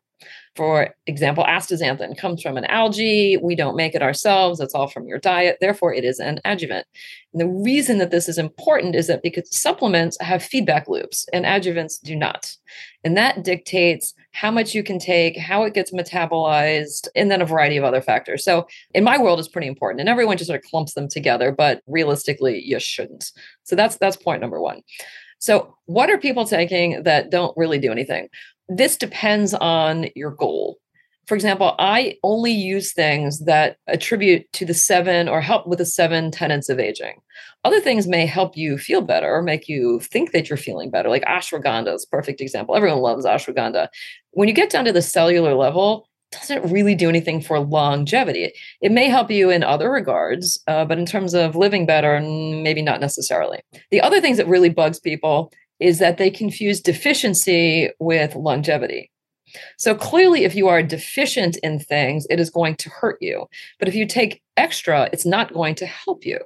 For 0.55 0.93
example, 1.07 1.43
astaxanthin 1.45 2.17
comes 2.17 2.41
from 2.41 2.57
an 2.57 2.65
algae. 2.65 3.37
We 3.37 3.55
don't 3.55 3.75
make 3.75 3.95
it 3.95 4.01
ourselves. 4.01 4.59
It's 4.59 4.73
all 4.73 4.87
from 4.87 5.07
your 5.07 5.19
diet. 5.19 5.57
Therefore, 5.61 5.93
it 5.93 6.03
is 6.03 6.19
an 6.19 6.39
adjuvant. 6.43 6.85
And 7.33 7.41
the 7.41 7.47
reason 7.47 7.99
that 7.99 8.11
this 8.11 8.27
is 8.27 8.37
important 8.37 8.95
is 8.95 9.07
that 9.07 9.23
because 9.23 9.55
supplements 9.55 10.17
have 10.19 10.43
feedback 10.43 10.87
loops 10.87 11.27
and 11.31 11.45
adjuvants 11.45 12.01
do 12.01 12.15
not. 12.15 12.55
And 13.03 13.15
that 13.15 13.43
dictates 13.43 14.13
how 14.31 14.51
much 14.51 14.73
you 14.73 14.83
can 14.83 14.99
take, 14.99 15.37
how 15.37 15.63
it 15.63 15.73
gets 15.73 15.91
metabolized, 15.91 17.07
and 17.15 17.31
then 17.31 17.41
a 17.41 17.45
variety 17.45 17.77
of 17.77 17.83
other 17.83 18.01
factors. 18.01 18.43
So, 18.43 18.67
in 18.93 19.03
my 19.03 19.17
world, 19.17 19.39
it's 19.39 19.47
pretty 19.47 19.67
important. 19.67 20.01
And 20.01 20.09
everyone 20.09 20.37
just 20.37 20.47
sort 20.47 20.59
of 20.59 20.69
clumps 20.69 20.93
them 20.93 21.07
together, 21.07 21.51
but 21.51 21.81
realistically, 21.87 22.61
you 22.63 22.79
shouldn't. 22.79 23.31
So, 23.63 23.75
that's 23.75 23.97
that's 23.97 24.17
point 24.17 24.41
number 24.41 24.59
one. 24.61 24.81
So, 25.39 25.77
what 25.85 26.09
are 26.09 26.17
people 26.17 26.45
taking 26.45 27.03
that 27.03 27.29
don't 27.29 27.55
really 27.57 27.79
do 27.79 27.91
anything? 27.91 28.29
This 28.69 28.95
depends 28.95 29.53
on 29.55 30.07
your 30.15 30.31
goal. 30.31 30.77
For 31.27 31.35
example, 31.35 31.75
I 31.77 32.17
only 32.23 32.51
use 32.51 32.91
things 32.91 33.45
that 33.45 33.77
attribute 33.87 34.51
to 34.53 34.65
the 34.65 34.73
seven 34.73 35.29
or 35.29 35.41
help 35.41 35.67
with 35.67 35.77
the 35.77 35.85
seven 35.85 36.31
tenets 36.31 36.69
of 36.69 36.79
aging. 36.79 37.21
Other 37.63 37.79
things 37.79 38.07
may 38.07 38.25
help 38.25 38.57
you 38.57 38.79
feel 38.79 39.01
better 39.01 39.31
or 39.31 39.43
make 39.43 39.67
you 39.67 39.99
think 39.99 40.31
that 40.31 40.49
you're 40.49 40.57
feeling 40.57 40.89
better, 40.89 41.07
like 41.07 41.23
ashwagandha 41.25 41.93
is 41.93 42.05
perfect 42.05 42.41
example. 42.41 42.75
Everyone 42.75 42.99
loves 42.99 43.25
ashwagandha. 43.25 43.89
When 44.31 44.47
you 44.47 44.55
get 44.55 44.71
down 44.71 44.85
to 44.85 44.91
the 44.91 45.03
cellular 45.03 45.53
level, 45.53 46.07
doesn't 46.31 46.71
really 46.71 46.95
do 46.95 47.09
anything 47.09 47.41
for 47.41 47.59
longevity. 47.59 48.51
It 48.81 48.91
may 48.91 49.09
help 49.09 49.31
you 49.31 49.49
in 49.49 49.63
other 49.63 49.91
regards, 49.91 50.61
uh, 50.67 50.85
but 50.85 50.99
in 50.99 51.05
terms 51.05 51.33
of 51.33 51.55
living 51.55 51.85
better, 51.85 52.19
maybe 52.19 52.81
not 52.81 53.01
necessarily. 53.01 53.61
The 53.91 54.01
other 54.01 54.21
things 54.21 54.37
that 54.37 54.47
really 54.47 54.69
bugs 54.69 54.99
people 54.99 55.51
is 55.79 55.99
that 55.99 56.17
they 56.17 56.29
confuse 56.29 56.81
deficiency 56.81 57.89
with 57.99 58.35
longevity. 58.35 59.11
So 59.77 59.95
clearly, 59.95 60.43
if 60.43 60.55
you 60.55 60.67
are 60.67 60.83
deficient 60.83 61.57
in 61.57 61.79
things, 61.79 62.27
it 62.29 62.39
is 62.39 62.49
going 62.49 62.75
to 62.75 62.89
hurt 62.89 63.17
you. 63.21 63.47
But 63.79 63.87
if 63.87 63.95
you 63.95 64.05
take 64.05 64.41
extra, 64.57 65.09
it's 65.11 65.25
not 65.25 65.53
going 65.53 65.75
to 65.75 65.85
help 65.85 66.25
you. 66.25 66.39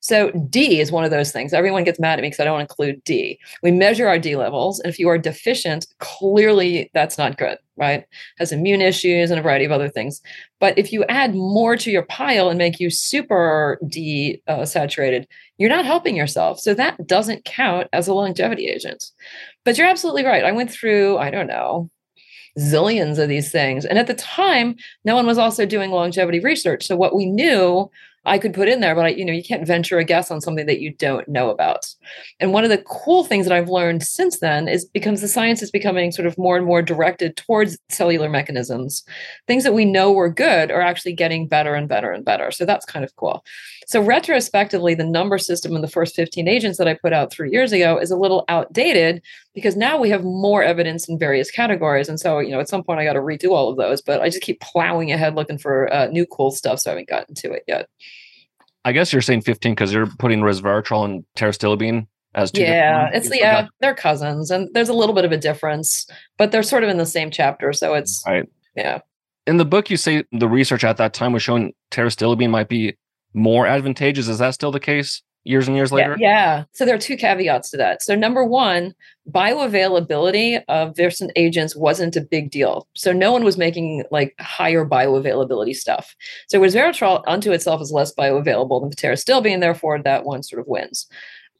So 0.00 0.30
D 0.32 0.80
is 0.80 0.90
one 0.90 1.04
of 1.04 1.10
those 1.10 1.30
things. 1.30 1.52
Everyone 1.52 1.84
gets 1.84 2.00
mad 2.00 2.18
at 2.18 2.22
me 2.22 2.28
because 2.28 2.40
I 2.40 2.44
don't 2.44 2.60
include 2.60 3.04
D. 3.04 3.38
We 3.62 3.70
measure 3.70 4.08
our 4.08 4.18
D 4.18 4.36
levels. 4.36 4.80
And 4.80 4.90
if 4.90 4.98
you 4.98 5.08
are 5.08 5.18
deficient, 5.18 5.86
clearly 6.00 6.90
that's 6.94 7.18
not 7.18 7.38
good, 7.38 7.58
right? 7.78 8.04
Has 8.38 8.52
immune 8.52 8.82
issues 8.82 9.30
and 9.30 9.38
a 9.38 9.42
variety 9.42 9.64
of 9.64 9.72
other 9.72 9.88
things. 9.88 10.20
But 10.60 10.76
if 10.78 10.92
you 10.92 11.04
add 11.04 11.34
more 11.34 11.76
to 11.76 11.90
your 11.90 12.02
pile 12.02 12.48
and 12.48 12.58
make 12.58 12.80
you 12.80 12.90
super 12.90 13.78
desaturated, 13.84 15.26
you're 15.56 15.70
not 15.70 15.84
helping 15.84 16.16
yourself. 16.16 16.60
So 16.60 16.74
that 16.74 17.06
doesn't 17.06 17.44
count 17.44 17.88
as 17.92 18.08
a 18.08 18.14
longevity 18.14 18.66
agent. 18.66 19.04
But 19.64 19.78
you're 19.78 19.86
absolutely 19.86 20.24
right. 20.24 20.44
I 20.44 20.52
went 20.52 20.70
through, 20.70 21.18
I 21.18 21.30
don't 21.30 21.46
know, 21.46 21.90
zillions 22.58 23.18
of 23.18 23.28
these 23.28 23.52
things. 23.52 23.84
And 23.84 23.98
at 23.98 24.06
the 24.06 24.14
time, 24.14 24.76
no 25.04 25.14
one 25.14 25.26
was 25.26 25.38
also 25.38 25.64
doing 25.64 25.90
longevity 25.90 26.40
research. 26.40 26.86
So 26.86 26.96
what 26.96 27.14
we 27.14 27.26
knew 27.26 27.90
I 28.28 28.38
could 28.38 28.54
put 28.54 28.68
in 28.68 28.80
there, 28.80 28.94
but 28.94 29.06
I, 29.06 29.08
you 29.08 29.24
know, 29.24 29.32
you 29.32 29.42
can't 29.42 29.66
venture 29.66 29.98
a 29.98 30.04
guess 30.04 30.30
on 30.30 30.40
something 30.40 30.66
that 30.66 30.80
you 30.80 30.92
don't 30.92 31.26
know 31.28 31.50
about. 31.50 31.86
And 32.40 32.52
one 32.52 32.64
of 32.64 32.70
the 32.70 32.82
cool 32.86 33.24
things 33.24 33.46
that 33.46 33.54
I've 33.54 33.68
learned 33.68 34.02
since 34.02 34.40
then 34.40 34.68
is 34.68 34.84
becomes 34.84 35.20
the 35.20 35.28
science 35.28 35.62
is 35.62 35.70
becoming 35.70 36.12
sort 36.12 36.26
of 36.26 36.38
more 36.38 36.56
and 36.56 36.66
more 36.66 36.82
directed 36.82 37.36
towards 37.36 37.78
cellular 37.88 38.28
mechanisms. 38.28 39.04
Things 39.46 39.64
that 39.64 39.74
we 39.74 39.84
know 39.84 40.12
were 40.12 40.28
good 40.28 40.70
are 40.70 40.80
actually 40.80 41.14
getting 41.14 41.48
better 41.48 41.74
and 41.74 41.88
better 41.88 42.12
and 42.12 42.24
better. 42.24 42.50
So 42.50 42.64
that's 42.64 42.84
kind 42.84 43.04
of 43.04 43.14
cool. 43.16 43.44
So 43.86 44.02
retrospectively, 44.02 44.94
the 44.94 45.04
number 45.04 45.38
system 45.38 45.74
in 45.74 45.80
the 45.80 45.88
first 45.88 46.14
15 46.14 46.46
agents 46.46 46.76
that 46.76 46.86
I 46.86 46.94
put 46.94 47.14
out 47.14 47.32
three 47.32 47.50
years 47.50 47.72
ago 47.72 47.98
is 47.98 48.10
a 48.10 48.16
little 48.16 48.44
outdated 48.48 49.22
because 49.54 49.76
now 49.76 49.98
we 49.98 50.10
have 50.10 50.24
more 50.24 50.62
evidence 50.62 51.08
in 51.08 51.18
various 51.18 51.50
categories. 51.50 52.08
And 52.08 52.20
so, 52.20 52.38
you 52.38 52.50
know, 52.50 52.60
at 52.60 52.68
some 52.68 52.84
point 52.84 53.00
I 53.00 53.04
got 53.04 53.14
to 53.14 53.20
redo 53.20 53.52
all 53.52 53.70
of 53.70 53.78
those, 53.78 54.02
but 54.02 54.20
I 54.20 54.28
just 54.28 54.42
keep 54.42 54.60
plowing 54.60 55.10
ahead 55.10 55.34
looking 55.34 55.58
for 55.58 55.92
uh, 55.92 56.06
new 56.06 56.26
cool 56.26 56.50
stuff. 56.50 56.80
So 56.80 56.90
I 56.90 56.92
haven't 56.92 57.08
gotten 57.08 57.34
to 57.36 57.52
it 57.52 57.64
yet. 57.66 57.88
I 58.88 58.92
guess 58.92 59.12
you're 59.12 59.20
saying 59.20 59.42
15 59.42 59.72
because 59.72 59.92
you're 59.92 60.06
putting 60.18 60.40
resveratrol 60.40 61.04
and 61.04 61.22
pterostilbene 61.36 62.06
as 62.34 62.50
two. 62.50 62.62
Yeah, 62.62 63.10
it's 63.12 63.28
the 63.28 63.36
yeah, 63.36 63.66
they're 63.80 63.94
cousins, 63.94 64.50
and 64.50 64.70
there's 64.72 64.88
a 64.88 64.94
little 64.94 65.14
bit 65.14 65.26
of 65.26 65.32
a 65.32 65.36
difference, 65.36 66.06
but 66.38 66.52
they're 66.52 66.62
sort 66.62 66.84
of 66.84 66.88
in 66.88 66.96
the 66.96 67.04
same 67.04 67.30
chapter, 67.30 67.74
so 67.74 67.92
it's 67.92 68.24
right. 68.26 68.48
Yeah. 68.74 69.00
In 69.46 69.58
the 69.58 69.66
book, 69.66 69.90
you 69.90 69.98
say 69.98 70.24
the 70.32 70.48
research 70.48 70.84
at 70.84 70.96
that 70.96 71.12
time 71.12 71.34
was 71.34 71.42
showing 71.42 71.74
pterostilbene 71.90 72.48
might 72.48 72.68
be 72.68 72.96
more 73.34 73.66
advantageous. 73.66 74.26
Is 74.26 74.38
that 74.38 74.54
still 74.54 74.72
the 74.72 74.80
case? 74.80 75.22
Years 75.48 75.66
and 75.66 75.76
years 75.76 75.90
later? 75.90 76.16
Yeah, 76.18 76.28
yeah. 76.28 76.64
So 76.72 76.84
there 76.84 76.94
are 76.94 76.98
two 76.98 77.16
caveats 77.16 77.70
to 77.70 77.76
that. 77.78 78.02
So 78.02 78.14
number 78.14 78.44
one, 78.44 78.94
bioavailability 79.30 80.62
of 80.68 80.94
different 80.94 81.32
agents 81.36 81.74
wasn't 81.74 82.16
a 82.16 82.20
big 82.20 82.50
deal. 82.50 82.86
So 82.94 83.12
no 83.12 83.32
one 83.32 83.44
was 83.44 83.56
making 83.56 84.04
like 84.10 84.34
higher 84.38 84.84
bioavailability 84.84 85.74
stuff. 85.74 86.14
So 86.48 86.60
resveratrol 86.60 87.22
unto 87.26 87.52
itself 87.52 87.80
is 87.80 87.90
less 87.90 88.14
bioavailable 88.14 88.80
than 88.80 88.90
pterostilbene, 88.90 89.60
therefore 89.60 90.02
that 90.02 90.24
one 90.24 90.42
sort 90.42 90.60
of 90.60 90.66
wins. 90.68 91.06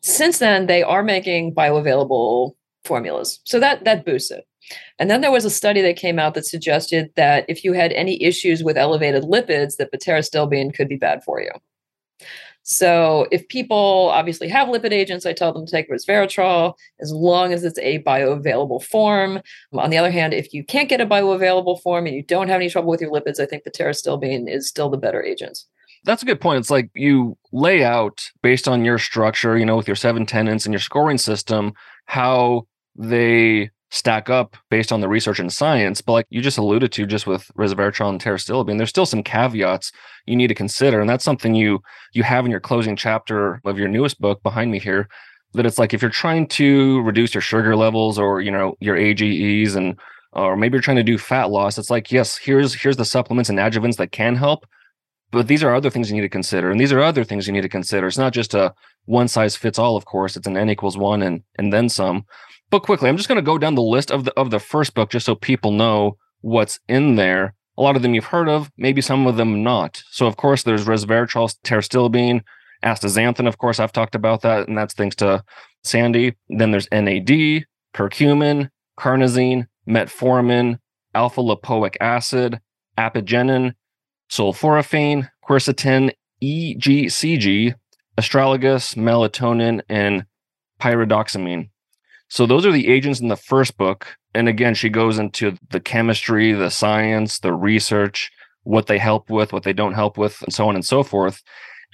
Since 0.03 0.39
then, 0.39 0.67
they 0.67 0.83
are 0.83 1.03
making 1.03 1.55
bioavailable 1.55 2.53
formulas. 2.85 3.41
So 3.45 3.59
that 3.59 3.85
that 3.85 4.05
boosts 4.05 4.31
it. 4.31 4.45
And 4.99 5.11
then 5.11 5.23
there 5.23 5.33
was 5.33 5.47
a 5.47 5.51
study 5.51 5.81
that 5.81 5.97
came 5.97 6.19
out 6.19 6.35
that 6.35 6.45
suggested 6.45 7.11
that 7.17 7.47
if 7.49 7.65
you 7.65 7.73
had 7.73 7.93
any 7.93 8.23
issues 8.23 8.63
with 8.63 8.77
elevated 8.77 9.23
lipids, 9.23 9.77
that 9.77 9.93
pterostilbene 9.93 10.75
could 10.75 10.89
be 10.89 10.97
bad 10.97 11.25
for 11.25 11.41
you. 11.41 11.51
So 12.71 13.27
if 13.33 13.49
people 13.49 14.11
obviously 14.13 14.47
have 14.49 14.69
lipid 14.69 14.93
agents, 14.93 15.25
I 15.25 15.33
tell 15.33 15.55
them 15.55 15.65
to 15.65 15.73
take 15.73 15.91
resveratrol 15.91 16.75
as 17.01 17.11
long 17.11 17.55
as 17.55 17.65
it's 17.65 17.79
a 17.79 18.03
bioavailable 18.03 18.85
form. 18.85 19.39
Um, 19.39 19.79
on 19.79 19.89
the 19.89 19.97
other 19.97 20.11
hand, 20.11 20.35
if 20.35 20.53
you 20.53 20.63
can't 20.63 20.91
get 20.91 21.01
a 21.01 21.07
bioavailable 21.07 21.81
form 21.81 22.05
and 22.05 22.15
you 22.15 22.23
don't 22.23 22.49
have 22.49 22.61
any 22.61 22.69
trouble 22.69 22.91
with 22.91 23.01
your 23.01 23.11
lipids, 23.11 23.41
I 23.41 23.47
think 23.47 23.65
the 23.65 23.71
pterostilbene 23.71 24.55
is 24.55 24.69
still 24.69 24.91
the 24.91 24.99
better 24.99 25.23
agent. 25.23 25.61
That's 26.05 26.23
a 26.23 26.27
good 26.27 26.43
point. 26.43 26.59
It's 26.59 26.71
like 26.71 26.91
you 26.93 27.39
lay 27.53 27.83
out 27.83 28.29
based 28.43 28.69
on 28.69 28.85
your 28.85 28.99
structure, 28.99 29.57
you 29.57 29.65
know, 29.65 29.77
with 29.79 29.89
your 29.89 29.97
seven 29.97 30.27
tenants 30.27 30.67
and 30.67 30.73
your 30.75 30.81
scoring 30.81 31.17
system, 31.17 31.73
how 32.05 32.67
they 32.97 33.71
stack 33.91 34.29
up 34.29 34.57
based 34.71 34.93
on 34.93 35.01
the 35.01 35.09
research 35.09 35.39
and 35.39 35.53
science. 35.53 36.01
But 36.01 36.13
like 36.13 36.27
you 36.31 36.41
just 36.41 36.59
alluded 36.59 36.93
to, 36.93 37.07
just 37.07 37.27
with 37.27 37.51
resveratrol 37.57 38.11
and 38.11 38.21
pterostilbene, 38.21 38.77
there's 38.77 38.91
still 38.91 39.07
some 39.07 39.23
caveats 39.23 39.93
you 40.27 40.37
need 40.37 40.49
to 40.49 40.55
consider, 40.55 41.01
and 41.01 41.09
that's 41.09 41.25
something 41.25 41.55
you 41.55 41.81
you 42.13 42.23
have 42.23 42.45
in 42.45 42.51
your 42.51 42.61
closing 42.61 42.97
chapter 42.97 43.61
of 43.65 43.79
your 43.79 43.89
newest 43.89 44.21
book 44.21 44.43
behind 44.43 44.71
me 44.71 44.79
here. 44.79 45.09
That 45.55 45.67
it's 45.67 45.79
like 45.79 45.95
if 45.95 46.03
you're 46.03 46.11
trying 46.11 46.47
to 46.49 47.01
reduce 47.03 47.35
your 47.35 47.41
sugar 47.41 47.75
levels 47.77 48.19
or 48.19 48.41
you 48.41 48.51
know 48.51 48.77
your 48.81 48.97
AGEs 48.97 49.75
and 49.75 49.99
or 50.33 50.57
maybe 50.57 50.75
you're 50.75 50.83
trying 50.83 50.99
to 50.99 51.03
do 51.03 51.17
fat 51.19 51.51
loss, 51.51 51.79
it's 51.79 51.91
like 51.91 52.13
yes, 52.13 52.37
here's 52.37 52.75
here's 52.75 52.99
the 52.99 53.05
supplements 53.05 53.49
and 53.49 53.59
adjuvants 53.59 53.97
that 53.97 54.13
can 54.13 54.37
help, 54.37 54.67
but 55.31 55.49
these 55.49 55.63
are 55.63 55.75
other 55.75 55.91
things 55.91 56.11
you 56.11 56.17
need 56.17 56.23
to 56.23 56.29
consider, 56.29 56.71
and 56.71 56.79
these 56.79 56.93
are 56.93 57.01
other 57.01 57.25
things 57.25 57.47
you 57.47 57.53
need 57.53 57.63
to 57.63 57.69
consider. 57.69 58.07
It's 58.07 58.19
not 58.19 58.35
just 58.35 58.55
a 58.55 58.75
one 59.07 59.29
size 59.29 59.57
fits 59.57 59.79
all. 59.79 59.97
Of 59.97 60.05
course, 60.05 60.37
it's 60.37 60.47
an 60.47 60.59
n 60.59 60.69
equals 60.69 60.99
one 60.99 61.23
and 61.23 61.43
and 61.57 61.73
then 61.73 61.89
some. 61.89 62.27
But 62.71 62.83
quickly, 62.83 63.09
I'm 63.09 63.17
just 63.17 63.29
going 63.29 63.37
to 63.37 63.43
go 63.43 63.59
down 63.59 63.75
the 63.75 63.83
list 63.83 64.11
of 64.11 64.25
the 64.25 64.33
of 64.35 64.51
the 64.51 64.61
first 64.61 64.95
book 64.95 65.11
just 65.11 65.27
so 65.27 65.35
people 65.35 65.71
know 65.71 66.17
what's 66.41 66.81
in 66.89 67.17
there. 67.17 67.55
A 67.79 67.83
lot 67.83 67.97
of 67.97 68.03
them 68.03 68.15
you've 68.15 68.27
heard 68.27 68.49
of, 68.49 68.71
maybe 68.77 69.01
some 69.01 69.27
of 69.27 69.37
them 69.37 69.63
not. 69.63 70.03
So 70.11 70.27
of 70.27 70.37
course, 70.37 70.65
there's 70.65 70.87
resveratrol, 70.87 71.55
pterostilbene, 71.65 72.43
astaxanthin. 72.83 73.47
Of 73.47 73.59
course, 73.59 73.81
I've 73.81 73.93
talked 73.93 74.15
about 74.15 74.43
that, 74.43 74.69
and 74.69 74.77
that's 74.77 74.95
thanks 74.95 75.17
to 75.17 75.45
Sandy. 75.85 76.37
Then 76.49 76.73
there's 76.73 76.89
NAD, 76.91 77.65
curcumin, 77.95 78.71
carnosine, 78.99 79.67
metformin, 79.89 80.79
alpha 81.15 81.41
lipoic 81.41 81.97
acid, 82.01 82.61
apigenin, 82.99 83.75
sulforaphane, 84.31 85.31
quercetin, 85.49 86.13
EGCG, 86.43 87.75
astragalus, 88.19 88.95
melatonin, 88.97 89.81
and 89.89 90.25
pyridoxamine. 90.81 91.71
So 92.29 92.47
those 92.47 92.67
are 92.67 92.73
the 92.73 92.89
agents 92.89 93.21
in 93.21 93.29
the 93.29 93.37
first 93.37 93.77
book. 93.77 94.17
And 94.35 94.49
again, 94.49 94.75
she 94.75 94.89
goes 94.89 95.19
into 95.19 95.57
the 95.71 95.81
chemistry, 95.81 96.53
the 96.53 96.71
science, 96.71 97.41
the 97.41 97.55
research, 97.55 98.31
what 98.63 98.87
they 98.87 98.99
help 98.99 99.31
with, 99.31 99.53
what 99.53 99.63
they 99.63 99.73
don't 99.73 99.95
help 99.95 100.19
with, 100.19 100.43
and 100.43 100.53
so 100.53 100.69
on 100.69 100.75
and 100.75 100.85
so 100.85 101.03
forth. 101.03 101.43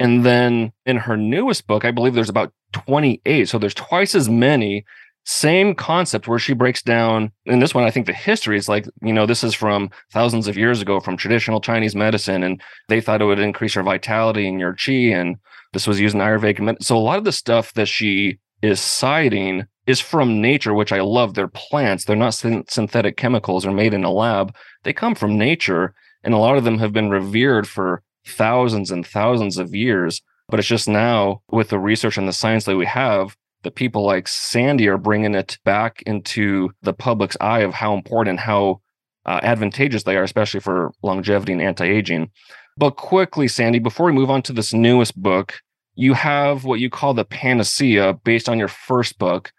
And 0.00 0.26
then 0.26 0.72
in 0.86 0.96
her 0.96 1.16
newest 1.16 1.66
book, 1.66 1.84
I 1.84 1.92
believe 1.92 2.14
there's 2.14 2.28
about 2.28 2.52
28. 2.72 3.48
So 3.48 3.58
there's 3.58 3.74
twice 3.74 4.14
as 4.14 4.28
many. 4.28 4.84
Same 5.24 5.74
concept 5.74 6.26
where 6.26 6.38
she 6.38 6.52
breaks 6.52 6.82
down. 6.82 7.30
In 7.46 7.60
this 7.60 7.74
one, 7.74 7.84
I 7.84 7.90
think 7.90 8.06
the 8.06 8.12
history 8.12 8.58
is 8.58 8.68
like, 8.68 8.86
you 9.02 9.12
know, 9.12 9.24
this 9.24 9.44
is 9.44 9.54
from 9.54 9.90
thousands 10.12 10.48
of 10.48 10.58
years 10.58 10.82
ago 10.82 10.98
from 11.00 11.16
traditional 11.16 11.60
Chinese 11.60 11.94
medicine. 11.94 12.42
And 12.42 12.60
they 12.88 13.00
thought 13.00 13.22
it 13.22 13.26
would 13.26 13.38
increase 13.38 13.76
your 13.76 13.84
vitality 13.84 14.48
and 14.48 14.58
your 14.58 14.74
chi. 14.74 14.92
And 14.92 15.36
this 15.72 15.86
was 15.86 16.00
used 16.00 16.16
in 16.16 16.20
Ayurvedic. 16.20 16.58
medicine. 16.58 16.84
So 16.84 16.96
a 16.96 16.98
lot 16.98 17.18
of 17.18 17.24
the 17.24 17.32
stuff 17.32 17.72
that 17.74 17.86
she 17.86 18.38
is 18.62 18.80
citing 18.80 19.66
is 19.86 20.00
from 20.00 20.40
nature, 20.40 20.74
which 20.74 20.92
I 20.92 21.00
love. 21.00 21.34
They're 21.34 21.48
plants. 21.48 22.04
They're 22.04 22.16
not 22.16 22.34
synthetic 22.34 23.16
chemicals 23.16 23.66
or 23.66 23.70
made 23.70 23.94
in 23.94 24.04
a 24.04 24.10
lab. 24.10 24.54
They 24.82 24.92
come 24.92 25.14
from 25.14 25.38
nature. 25.38 25.94
And 26.22 26.32
a 26.32 26.38
lot 26.38 26.56
of 26.56 26.64
them 26.64 26.78
have 26.78 26.92
been 26.92 27.10
revered 27.10 27.68
for 27.68 28.02
thousands 28.26 28.90
and 28.90 29.06
thousands 29.06 29.58
of 29.58 29.74
years. 29.74 30.22
But 30.48 30.58
it's 30.58 30.68
just 30.68 30.88
now 30.88 31.42
with 31.50 31.68
the 31.68 31.78
research 31.78 32.16
and 32.16 32.28
the 32.28 32.32
science 32.32 32.64
that 32.64 32.76
we 32.76 32.86
have, 32.86 33.36
that 33.62 33.74
people 33.74 34.04
like 34.04 34.28
Sandy 34.28 34.88
are 34.88 34.98
bringing 34.98 35.34
it 35.34 35.58
back 35.64 36.02
into 36.06 36.70
the 36.82 36.92
public's 36.92 37.36
eye 37.40 37.60
of 37.60 37.74
how 37.74 37.94
important, 37.94 38.40
how 38.40 38.80
uh, 39.26 39.40
advantageous 39.42 40.02
they 40.02 40.16
are, 40.16 40.22
especially 40.22 40.60
for 40.60 40.92
longevity 41.02 41.52
and 41.52 41.62
anti 41.62 41.86
aging. 41.86 42.30
But 42.76 42.92
quickly, 42.92 43.48
Sandy, 43.48 43.78
before 43.78 44.06
we 44.06 44.12
move 44.12 44.30
on 44.30 44.42
to 44.42 44.52
this 44.52 44.72
newest 44.72 45.20
book, 45.20 45.60
you 45.94 46.14
have 46.14 46.64
what 46.64 46.80
you 46.80 46.90
call 46.90 47.14
the 47.14 47.24
panacea 47.24 48.14
based 48.24 48.48
on 48.48 48.58
your 48.58 48.68
first 48.68 49.18
book. 49.18 49.52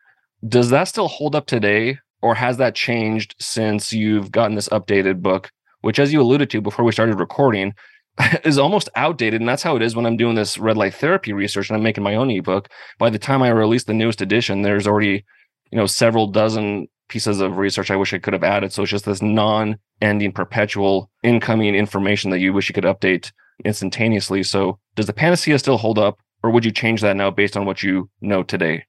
Does 0.48 0.70
that 0.70 0.88
still 0.88 1.08
hold 1.08 1.36
up 1.36 1.48
today, 1.48 1.98
or 2.22 2.36
has 2.36 2.58
that 2.58 2.75
changed 2.75 3.36
since 3.40 3.92
you've 3.92 4.32
gotten 4.32 4.56
this 4.56 4.70
updated 4.70 5.22
book, 5.22 5.50
which, 5.82 5.98
as 5.98 6.14
you 6.14 6.22
alluded 6.22 6.50
to 6.52 6.62
before 6.62 6.86
we 6.86 6.92
started 6.92 7.20
recording, 7.20 7.74
is 8.44 8.60
almost 8.60 8.90
outdated? 8.96 9.42
And 9.42 9.50
that's 9.50 9.64
how 9.64 9.75
it 9.75 9.82
is 9.82 9.96
when 9.96 10.06
I'm 10.06 10.18
doing 10.18 10.36
this 10.36 10.58
red 10.58 10.78
light 10.78 10.94
therapy 10.94 11.34
research 11.34 11.70
and 11.70 11.78
I'm 11.78 11.84
making 11.84 12.04
my 12.04 12.16
own 12.16 12.30
ebook. 12.30 12.70
By 13.00 13.10
the 13.10 13.18
time 13.18 13.42
I 13.42 13.50
release 13.50 13.86
the 13.86 13.94
newest 13.94 14.22
edition, 14.22 14.62
there's 14.62 14.86
already, 14.86 15.25
you 15.72 15.77
know, 15.77 15.88
several 15.88 16.27
dozen 16.27 16.90
pieces 17.08 17.40
of 17.40 17.58
research 17.58 17.90
I 17.90 17.96
wish 17.96 18.14
I 18.14 18.20
could 18.20 18.34
have 18.34 18.44
added. 18.44 18.72
So 18.72 18.84
it's 18.84 18.92
just 18.92 19.05
this 19.05 19.22
non 19.22 19.77
ending, 20.01 20.31
perpetual 20.31 21.10
incoming 21.24 21.74
information 21.74 22.29
that 22.31 22.40
you 22.40 22.53
wish 22.53 22.70
you 22.70 22.74
could 22.74 22.84
update 22.84 23.31
instantaneously. 23.64 24.44
So 24.44 24.79
does 24.96 25.08
the 25.08 25.14
panacea 25.14 25.58
still 25.58 25.77
hold 25.77 25.98
up, 25.98 26.20
or 26.44 26.51
would 26.51 26.66
you 26.66 26.72
change 26.72 27.01
that 27.01 27.16
now 27.16 27.31
based 27.31 27.58
on 27.58 27.66
what 27.66 27.81
you 27.81 28.10
know 28.22 28.44
today? 28.44 28.86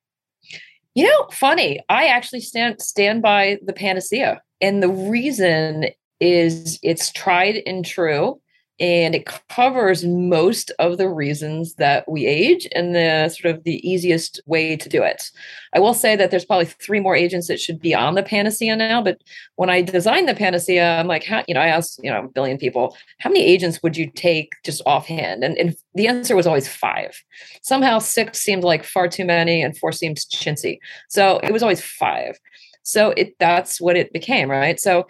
You 0.96 1.04
know, 1.04 1.28
funny. 1.30 1.78
I 1.90 2.06
actually 2.06 2.40
stand 2.40 2.80
stand 2.80 3.20
by 3.20 3.59
the 3.62 3.74
panacea. 3.74 4.40
And 4.62 4.82
the 4.82 4.88
reason 4.88 5.88
is 6.20 6.78
it's 6.82 7.12
tried 7.12 7.62
and 7.66 7.85
true 7.85 8.40
and 8.79 9.15
it 9.15 9.29
covers 9.49 10.05
most 10.05 10.71
of 10.79 10.99
the 10.99 11.09
reasons 11.09 11.75
that 11.75 12.11
we 12.11 12.27
age 12.27 12.69
and 12.73 12.95
the 12.95 13.29
sort 13.31 13.55
of 13.55 13.65
the 13.65 13.77
easiest 13.89 14.41
way 14.45 14.77
to 14.77 14.89
do 14.89 15.03
it. 15.03 15.31
I 15.75 15.81
will 15.81 15.95
say 15.95 16.15
that 16.17 16.31
there's 16.31 16.45
probably 16.45 16.67
three 16.67 17.01
more 17.01 17.17
agents 17.17 17.49
that 17.49 17.59
should 17.59 17.81
be 17.81 17.95
on 17.95 18.15
the 18.15 18.23
panacea 18.23 18.77
now, 18.77 19.03
but 19.03 19.23
when 19.55 19.71
I 19.71 19.81
designed 19.81 20.29
the 20.29 20.35
panacea, 20.35 20.99
I'm 20.99 21.07
like, 21.07 21.25
how, 21.25 21.43
you 21.49 21.55
know, 21.55 21.61
I 21.61 21.69
asked, 21.69 22.01
you 22.03 22.11
know, 22.11 22.25
a 22.25 22.29
billion 22.29 22.59
people, 22.59 22.97
how 23.19 23.31
many 23.31 23.45
agents 23.45 23.83
would 23.83 23.97
you 23.97 24.11
take 24.11 24.53
just 24.62 24.83
offhand? 24.85 25.43
And, 25.43 25.57
and 25.57 25.75
the 25.95 26.07
answer 26.07 26.37
was 26.37 26.47
always 26.47 26.69
five. 26.69 27.19
Somehow 27.62 27.99
six 27.99 28.41
seemed 28.41 28.65
like 28.65 28.85
far 28.85 29.09
too 29.09 29.25
many 29.25 29.62
and 29.62 29.77
four 29.77 29.93
seemed 29.93 30.19
chintzy. 30.19 30.79
So 31.09 31.39
it 31.39 31.53
was 31.53 31.62
always 31.62 31.81
five. 31.81 32.39
So 32.83 33.11
it 33.17 33.37
that's 33.41 33.81
what 33.81 33.97
it 33.97 34.12
became, 34.12 34.51
right? 34.51 34.79
So 34.79 35.07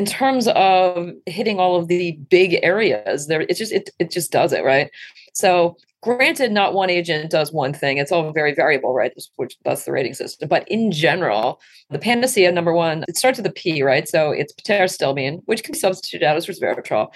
in 0.00 0.06
terms 0.06 0.48
of 0.48 1.10
hitting 1.26 1.58
all 1.60 1.76
of 1.76 1.88
the 1.88 2.12
big 2.30 2.58
areas 2.62 3.26
there 3.26 3.42
it's 3.42 3.58
just 3.58 3.70
it, 3.70 3.90
it 3.98 4.10
just 4.10 4.32
does 4.32 4.50
it 4.50 4.64
right? 4.64 4.90
So 5.34 5.76
granted 6.02 6.52
not 6.52 6.72
one 6.72 6.88
agent 6.88 7.30
does 7.30 7.52
one 7.52 7.74
thing. 7.74 7.98
It's 7.98 8.10
all 8.10 8.32
very 8.32 8.54
variable 8.54 8.94
right? 8.94 9.12
Which 9.36 9.58
that's 9.62 9.84
the 9.84 9.92
rating 9.92 10.14
system. 10.14 10.48
But 10.48 10.66
in 10.68 10.90
general 10.90 11.60
the 11.90 11.98
panacea 11.98 12.50
number 12.50 12.72
one 12.72 13.04
it 13.08 13.18
starts 13.18 13.36
with 13.36 13.46
a 13.46 13.52
p 13.52 13.82
right? 13.82 14.08
So 14.08 14.30
it's 14.30 14.54
pterostilbene 14.54 15.42
which 15.44 15.62
can 15.64 15.72
be 15.72 15.78
substituted 15.78 16.24
out 16.24 16.38
as 16.38 16.46
resveratrol. 16.46 17.08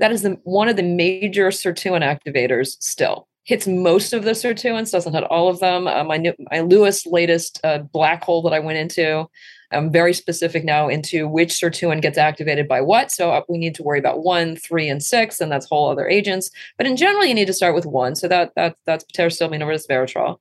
That 0.00 0.10
is 0.10 0.22
the 0.22 0.30
one 0.42 0.68
of 0.68 0.74
the 0.74 0.82
major 0.82 1.50
sirtuin 1.50 2.02
activators 2.02 2.82
still. 2.82 3.28
Hits 3.44 3.68
most 3.68 4.12
of 4.12 4.24
the 4.24 4.32
sirtuins 4.32 4.90
doesn't 4.90 5.12
hit 5.12 5.22
all 5.24 5.48
of 5.48 5.60
them. 5.60 5.86
Uh, 5.86 6.02
my 6.02 6.16
new 6.16 6.34
my 6.50 6.60
lewis 6.62 7.06
latest 7.06 7.60
uh, 7.62 7.78
black 7.78 8.24
hole 8.24 8.42
that 8.42 8.54
i 8.54 8.58
went 8.58 8.78
into 8.78 9.28
I'm 9.72 9.90
very 9.90 10.12
specific 10.12 10.64
now 10.64 10.88
into 10.88 11.28
which 11.28 11.52
sirtuin 11.52 12.00
gets 12.02 12.18
activated 12.18 12.68
by 12.68 12.80
what. 12.80 13.10
So 13.10 13.30
uh, 13.30 13.42
we 13.48 13.58
need 13.58 13.74
to 13.76 13.82
worry 13.82 13.98
about 13.98 14.22
one, 14.22 14.56
three, 14.56 14.88
and 14.88 15.02
six, 15.02 15.40
and 15.40 15.50
that's 15.50 15.68
whole 15.68 15.90
other 15.90 16.08
agents. 16.08 16.50
But 16.76 16.86
in 16.86 16.96
general, 16.96 17.24
you 17.24 17.34
need 17.34 17.46
to 17.46 17.52
start 17.52 17.74
with 17.74 17.86
one. 17.86 18.14
So 18.14 18.28
that, 18.28 18.52
that 18.56 18.76
that's 18.86 19.04
pterostilbene 19.16 19.62
over 19.62 19.72
resveratrol. 19.72 20.38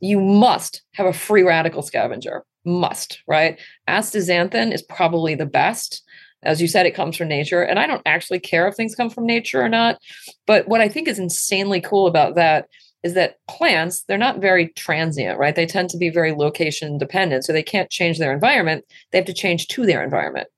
You 0.00 0.20
must 0.20 0.82
have 0.92 1.06
a 1.06 1.12
free 1.12 1.42
radical 1.42 1.82
scavenger. 1.82 2.44
Must, 2.64 3.22
right? 3.26 3.58
Astaxanthin 3.88 4.72
is 4.72 4.82
probably 4.82 5.34
the 5.34 5.46
best. 5.46 6.02
As 6.42 6.60
you 6.62 6.68
said, 6.68 6.86
it 6.86 6.94
comes 6.94 7.16
from 7.16 7.28
nature. 7.28 7.62
And 7.62 7.78
I 7.78 7.86
don't 7.86 8.02
actually 8.06 8.40
care 8.40 8.66
if 8.66 8.74
things 8.74 8.94
come 8.94 9.10
from 9.10 9.26
nature 9.26 9.62
or 9.62 9.68
not. 9.68 9.98
But 10.46 10.68
what 10.68 10.80
I 10.80 10.88
think 10.88 11.06
is 11.06 11.18
insanely 11.18 11.80
cool 11.80 12.06
about 12.06 12.34
that 12.36 12.68
is 13.02 13.14
that 13.14 13.38
plants 13.48 14.02
they're 14.02 14.18
not 14.18 14.40
very 14.40 14.68
transient 14.68 15.38
right? 15.38 15.56
They 15.56 15.66
tend 15.66 15.90
to 15.90 15.98
be 15.98 16.10
very 16.10 16.32
location 16.32 16.98
dependent 16.98 17.44
so 17.44 17.52
they 17.52 17.62
can't 17.62 17.90
change 17.90 18.18
their 18.18 18.32
environment. 18.32 18.84
They 19.10 19.18
have 19.18 19.26
to 19.26 19.34
change 19.34 19.68
to 19.68 19.86
their 19.86 20.02
environment. 20.02 20.48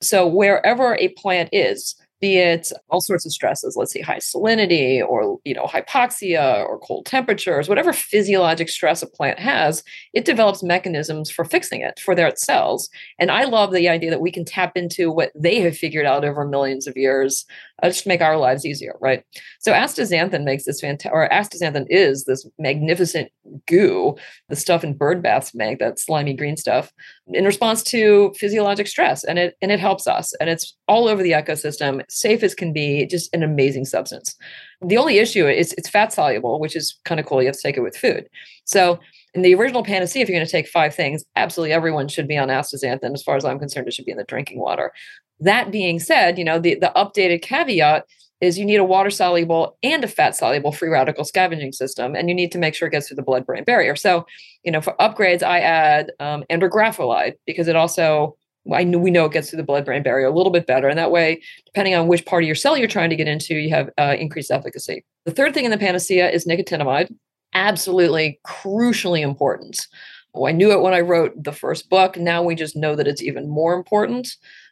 So 0.00 0.26
wherever 0.26 0.96
a 0.96 1.08
plant 1.08 1.48
is 1.52 1.94
be 2.20 2.36
it 2.36 2.72
all 2.88 3.00
sorts 3.00 3.24
of 3.24 3.32
stresses 3.32 3.76
let's 3.76 3.92
say 3.92 4.00
high 4.00 4.18
salinity 4.18 5.06
or 5.06 5.38
you 5.44 5.54
know 5.54 5.66
hypoxia 5.66 6.64
or 6.64 6.78
cold 6.80 7.06
temperatures 7.06 7.68
whatever 7.68 7.92
physiologic 7.92 8.68
stress 8.68 9.02
a 9.02 9.06
plant 9.06 9.38
has 9.38 9.84
it 10.14 10.24
develops 10.24 10.62
mechanisms 10.62 11.30
for 11.30 11.44
fixing 11.44 11.80
it 11.80 12.00
for 12.00 12.14
their 12.14 12.32
cells. 12.36 12.88
And 13.18 13.30
i 13.30 13.44
love 13.44 13.72
the 13.72 13.88
idea 13.88 14.10
that 14.10 14.20
we 14.20 14.32
can 14.32 14.44
tap 14.44 14.72
into 14.76 15.10
what 15.10 15.30
they 15.34 15.60
have 15.60 15.76
figured 15.76 16.06
out 16.06 16.24
over 16.24 16.44
millions 16.44 16.86
of 16.86 16.96
years 16.96 17.44
uh, 17.82 17.88
just 17.88 18.06
make 18.06 18.20
our 18.20 18.36
lives 18.36 18.64
easier 18.64 18.94
right? 19.00 19.24
So 19.60 19.72
astaxanthin 19.72 20.44
makes 20.44 20.64
this 20.64 20.80
fantastic 20.80 21.12
or 21.12 21.28
astaxanthin 21.28 21.86
is 21.88 22.24
this 22.24 22.46
magnificent 22.58 23.30
goo 23.66 24.16
the 24.48 24.56
stuff 24.56 24.84
in 24.84 24.94
bird 24.94 25.22
baths 25.22 25.54
make 25.54 25.78
that 25.78 25.98
slimy 25.98 26.34
green 26.34 26.56
stuff 26.56 26.92
in 27.28 27.44
response 27.44 27.82
to 27.84 28.32
physiologic 28.36 28.86
stress 28.86 29.24
and 29.24 29.38
it 29.38 29.56
and 29.62 29.72
it 29.72 29.80
helps 29.80 30.06
us 30.06 30.34
and 30.40 30.50
it's 30.50 30.76
all 30.86 31.08
over 31.08 31.22
the 31.22 31.32
ecosystem 31.32 32.02
safe 32.08 32.42
as 32.42 32.54
can 32.54 32.72
be 32.72 33.06
just 33.06 33.32
an 33.34 33.42
amazing 33.42 33.84
substance. 33.84 34.36
The 34.80 34.96
only 34.96 35.18
issue 35.18 35.46
is 35.46 35.72
it's 35.74 35.88
fat 35.88 36.12
soluble 36.12 36.60
which 36.60 36.76
is 36.76 36.98
kind 37.04 37.20
of 37.20 37.26
cool 37.26 37.42
you 37.42 37.48
have 37.48 37.56
to 37.56 37.62
take 37.62 37.76
it 37.76 37.82
with 37.82 37.96
food. 37.96 38.28
So 38.64 38.98
in 39.34 39.42
the 39.42 39.54
original 39.54 39.84
panacea 39.84 40.22
if 40.22 40.28
you're 40.28 40.36
going 40.36 40.46
to 40.46 40.50
take 40.50 40.68
five 40.68 40.94
things 40.94 41.24
absolutely 41.36 41.72
everyone 41.72 42.08
should 42.08 42.28
be 42.28 42.38
on 42.38 42.48
astaxanthin 42.48 43.12
as 43.14 43.22
far 43.22 43.36
as 43.36 43.44
i'm 43.44 43.58
concerned 43.58 43.86
it 43.86 43.94
should 43.94 44.04
be 44.04 44.12
in 44.12 44.18
the 44.18 44.24
drinking 44.24 44.58
water 44.58 44.92
that 45.40 45.70
being 45.70 45.98
said 45.98 46.38
you 46.38 46.44
know 46.44 46.58
the, 46.58 46.74
the 46.76 46.92
updated 46.96 47.42
caveat 47.42 48.04
is 48.40 48.58
you 48.58 48.64
need 48.64 48.76
a 48.76 48.84
water 48.84 49.10
soluble 49.10 49.76
and 49.82 50.04
a 50.04 50.08
fat 50.08 50.36
soluble 50.36 50.72
free 50.72 50.88
radical 50.88 51.24
scavenging 51.24 51.72
system, 51.72 52.14
and 52.14 52.28
you 52.28 52.34
need 52.34 52.52
to 52.52 52.58
make 52.58 52.74
sure 52.74 52.86
it 52.86 52.92
gets 52.92 53.08
through 53.08 53.16
the 53.16 53.22
blood 53.22 53.44
brain 53.44 53.64
barrier. 53.64 53.96
So, 53.96 54.26
you 54.62 54.70
know, 54.70 54.80
for 54.80 54.94
upgrades, 55.00 55.42
I 55.42 55.60
add 55.60 56.12
um, 56.20 56.44
andrographolide 56.50 57.34
because 57.46 57.68
it 57.68 57.76
also 57.76 58.36
I 58.72 58.84
know 58.84 58.98
we 58.98 59.10
know 59.10 59.24
it 59.24 59.32
gets 59.32 59.50
through 59.50 59.58
the 59.58 59.64
blood 59.64 59.84
brain 59.84 60.02
barrier 60.02 60.26
a 60.26 60.34
little 60.34 60.52
bit 60.52 60.66
better. 60.66 60.88
And 60.88 60.98
that 60.98 61.10
way, 61.10 61.40
depending 61.64 61.94
on 61.94 62.06
which 62.06 62.26
part 62.26 62.42
of 62.42 62.46
your 62.46 62.54
cell 62.54 62.76
you're 62.76 62.86
trying 62.86 63.10
to 63.10 63.16
get 63.16 63.28
into, 63.28 63.54
you 63.54 63.70
have 63.70 63.90
uh, 63.98 64.14
increased 64.18 64.50
efficacy. 64.50 65.04
The 65.24 65.32
third 65.32 65.54
thing 65.54 65.64
in 65.64 65.70
the 65.70 65.78
panacea 65.78 66.30
is 66.30 66.46
nicotinamide. 66.46 67.14
Absolutely 67.58 68.38
crucially 68.46 69.20
important. 69.20 69.84
Oh, 70.32 70.46
I 70.46 70.52
knew 70.52 70.70
it 70.70 70.80
when 70.80 70.94
I 70.94 71.00
wrote 71.00 71.32
the 71.42 71.50
first 71.50 71.90
book. 71.90 72.16
Now 72.16 72.40
we 72.40 72.54
just 72.54 72.76
know 72.76 72.94
that 72.94 73.08
it's 73.08 73.20
even 73.20 73.48
more 73.48 73.74
important. 73.74 74.28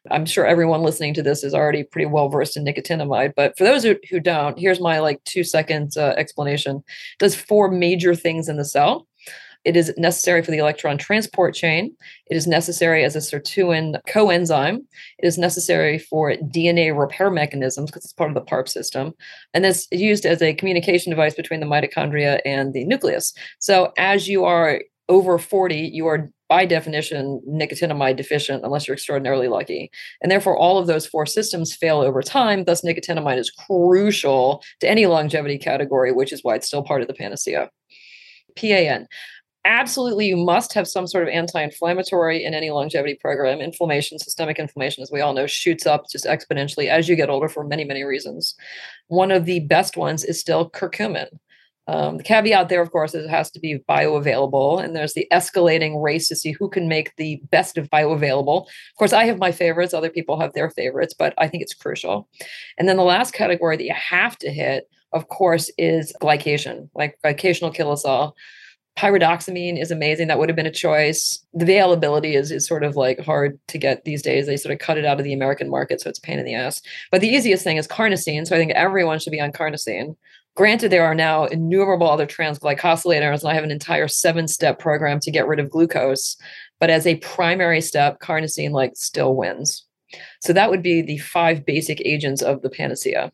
I'm 0.09 0.25
sure 0.25 0.47
everyone 0.47 0.83
listening 0.83 1.13
to 1.15 1.23
this 1.23 1.43
is 1.43 1.53
already 1.53 1.83
pretty 1.83 2.07
well 2.07 2.29
versed 2.29 2.57
in 2.57 2.65
nicotinamide, 2.65 3.33
but 3.35 3.59
for 3.59 3.65
those 3.65 3.83
who, 3.83 3.97
who 4.09 4.21
don't, 4.21 4.57
here's 4.57 4.81
my 4.81 5.01
like 5.01 5.25
two 5.25 5.43
seconds 5.43 5.97
uh, 5.97 6.15
explanation. 6.17 6.77
It 6.77 7.19
does 7.19 7.35
four 7.35 7.69
major 7.73 8.15
things 8.15 8.49
in 8.49 8.57
the 8.57 8.65
cell. 8.65 9.09
It 9.67 9.77
is 9.77 9.93
necessary 9.99 10.43
for 10.43 10.53
the 10.53 10.59
electron 10.59 10.97
transport 10.97 11.53
chain. 11.53 11.93
It 12.31 12.37
is 12.37 12.47
necessary 12.47 13.03
as 13.03 13.17
a 13.17 13.19
sirtuin 13.19 14.01
coenzyme. 14.09 14.77
It 15.19 15.27
is 15.27 15.39
necessary 15.39 15.99
for 15.99 16.35
DNA 16.35 16.97
repair 16.97 17.33
mechanisms 17.33 17.91
because 17.91 18.05
it's 18.05 18.13
part 18.13 18.31
of 18.31 18.37
the 18.37 18.49
PARP 18.49 18.69
system. 18.69 19.13
And 19.55 19.67
it's 19.67 19.89
used 19.91 20.25
as 20.25 20.41
a 20.41 20.55
communication 20.55 21.11
device 21.11 21.35
between 21.35 21.59
the 21.59 21.67
mitochondria 21.67 22.39
and 22.47 22.73
the 22.75 22.85
nucleus. 22.85 23.35
So 23.59 23.93
as 23.99 24.29
you 24.29 24.45
are 24.45 24.83
over 25.09 25.37
40, 25.37 25.75
you 25.93 26.07
are 26.07 26.31
by 26.49 26.65
definition 26.65 27.41
nicotinamide 27.49 28.17
deficient 28.17 28.65
unless 28.65 28.87
you're 28.87 28.95
extraordinarily 28.95 29.49
lucky. 29.49 29.91
And 30.23 30.31
therefore, 30.31 30.57
all 30.57 30.79
of 30.79 30.87
those 30.87 31.09
four 31.09 31.27
systems 31.27 31.75
fail 31.75 31.99
over 31.99 32.23
time. 32.23 32.65
Thus, 32.65 32.83
nicotinamide 32.83 33.39
is 33.39 33.51
crucial 33.51 34.63
to 34.79 34.89
any 34.89 35.07
longevity 35.07 35.59
category, 35.59 36.13
which 36.13 36.33
is 36.33 36.45
why 36.45 36.55
it's 36.55 36.69
still 36.69 36.85
part 36.85 37.03
of 37.03 37.09
the 37.09 37.15
panacea. 37.15 37.69
PAN 38.57 39.07
absolutely 39.67 40.27
you 40.27 40.37
must 40.37 40.73
have 40.73 40.87
some 40.87 41.07
sort 41.07 41.25
of 41.25 41.29
anti-inflammatory 41.29 42.45
in 42.45 42.55
any 42.55 42.71
longevity 42.71 43.15
program 43.21 43.61
inflammation 43.61 44.19
systemic 44.19 44.59
inflammation 44.59 45.03
as 45.03 45.11
we 45.11 45.21
all 45.21 45.35
know 45.35 45.47
shoots 45.47 45.87
up 45.87 46.05
just 46.11 46.25
exponentially 46.25 46.89
as 46.89 47.09
you 47.09 47.17
get 47.17 47.29
older 47.29 47.49
for 47.49 47.65
many 47.65 47.85
many 47.85 48.05
reasons 48.05 48.55
one 49.09 49.31
of 49.31 49.45
the 49.45 49.61
best 49.61 49.97
ones 49.97 50.25
is 50.25 50.41
still 50.41 50.71
curcumin 50.71 51.29
um, 51.89 52.17
the 52.17 52.25
caveat 52.25 52.69
there, 52.69 52.83
of 52.83 52.91
course, 52.91 53.15
is 53.15 53.27
it 53.27 53.31
has 53.31 53.49
to 53.53 53.61
be 53.61 53.79
bioavailable, 53.89 54.83
and 54.83 54.97
there's 54.97 55.15
the 55.15 55.29
escalating 55.33 56.03
race 56.03 56.29
to 56.29 56.35
see 56.35 56.51
who 56.51 56.69
can 56.69 56.89
make 56.89 57.15
the 57.15 57.41
best 57.53 57.79
of 57.79 57.89
bioavailable. 57.91 58.63
Of 58.63 58.99
course, 58.99 59.13
I 59.13 59.25
have 59.27 59.39
my 59.39 59.53
favorites; 59.53 59.95
other 59.95 60.11
people 60.11 60.41
have 60.41 60.53
their 60.53 60.69
favorites, 60.69 61.15
but 61.17 61.33
I 61.39 61.47
think 61.47 61.63
it's 61.63 61.75
crucial. 61.75 62.29
And 62.77 62.89
then 62.89 62.97
the 62.97 63.05
last 63.05 63.35
category 63.35 63.77
that 63.77 63.85
you 63.85 63.95
have 63.95 64.37
to 64.39 64.51
hit, 64.51 64.91
of 65.13 65.29
course, 65.29 65.71
is 65.79 66.13
glycation, 66.21 66.89
like 66.97 67.21
glycational 67.25 67.73
kilosol 67.73 68.33
pyridoxamine 68.97 69.81
is 69.81 69.91
amazing. 69.91 70.29
That 70.29 70.39
would 70.39 70.49
have 70.49 70.57
been 70.57 70.67
a 70.67 70.71
choice. 70.71 71.45
The 71.53 71.65
availability 71.65 72.35
is, 72.35 72.51
is 72.51 72.67
sort 72.67 72.83
of 72.83 72.97
like 72.97 73.21
hard 73.21 73.59
to 73.69 73.79
get 73.79 74.05
these 74.05 74.23
days. 74.23 74.47
They 74.47 74.57
sort 74.57 74.73
of 74.73 74.79
cut 74.79 74.99
it 74.99 75.05
out 75.05 75.19
of 75.19 75.25
the 75.25 75.35
American 75.35 75.69
market, 75.69 76.01
so 76.01 76.09
it's 76.09 76.19
pain 76.19 76.39
in 76.39 76.47
the 76.47 76.55
ass. 76.55 76.81
But 77.11 77.21
the 77.21 77.29
easiest 77.29 77.63
thing 77.63 77.77
is 77.77 77.87
carnosine. 77.87 78.47
So 78.47 78.57
I 78.57 78.59
think 78.59 78.73
everyone 78.73 79.19
should 79.19 79.33
be 79.33 79.41
on 79.41 79.53
carnosine. 79.53 80.17
Granted, 80.55 80.91
there 80.91 81.05
are 81.05 81.15
now 81.15 81.45
innumerable 81.45 82.11
other 82.11 82.27
transglycosylators, 82.27 83.41
and 83.41 83.51
I 83.51 83.55
have 83.55 83.65
an 83.65 83.71
entire 83.71 84.09
seven-step 84.09 84.79
program 84.79 85.21
to 85.21 85.31
get 85.31 85.47
rid 85.47 85.61
of 85.61 85.69
glucose. 85.69 86.37
But 86.81 86.89
as 86.89 87.07
a 87.07 87.17
primary 87.17 87.83
step, 87.83 88.21
carnosine 88.21 88.71
like 88.71 88.93
still 88.97 89.37
wins. 89.37 89.85
So 90.41 90.55
that 90.55 90.71
would 90.71 90.83
be 90.83 91.03
the 91.03 91.19
five 91.19 91.67
basic 91.67 92.01
agents 92.07 92.41
of 92.41 92.63
the 92.63 92.71
panacea. 92.71 93.33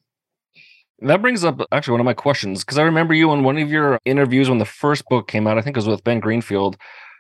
That 1.05 1.21
brings 1.21 1.45
up 1.45 1.61
actually 1.73 1.93
one 1.93 2.01
of 2.01 2.05
my 2.05 2.15
questions 2.15 2.65
because 2.65 2.79
I 2.79 2.83
remember 2.83 3.13
you 3.15 3.31
on 3.31 3.43
one 3.43 3.59
of 3.59 3.71
your 3.71 3.99
interviews 4.05 4.49
when 4.49 4.59
the 4.59 4.65
first 4.65 5.05
book 5.09 5.29
came 5.29 5.47
out. 5.47 5.59
I 5.59 5.63
think 5.63 5.77
it 5.77 5.79
was 5.79 5.89
with 5.89 6.05
Ben 6.05 6.21
Greenfield. 6.21 6.77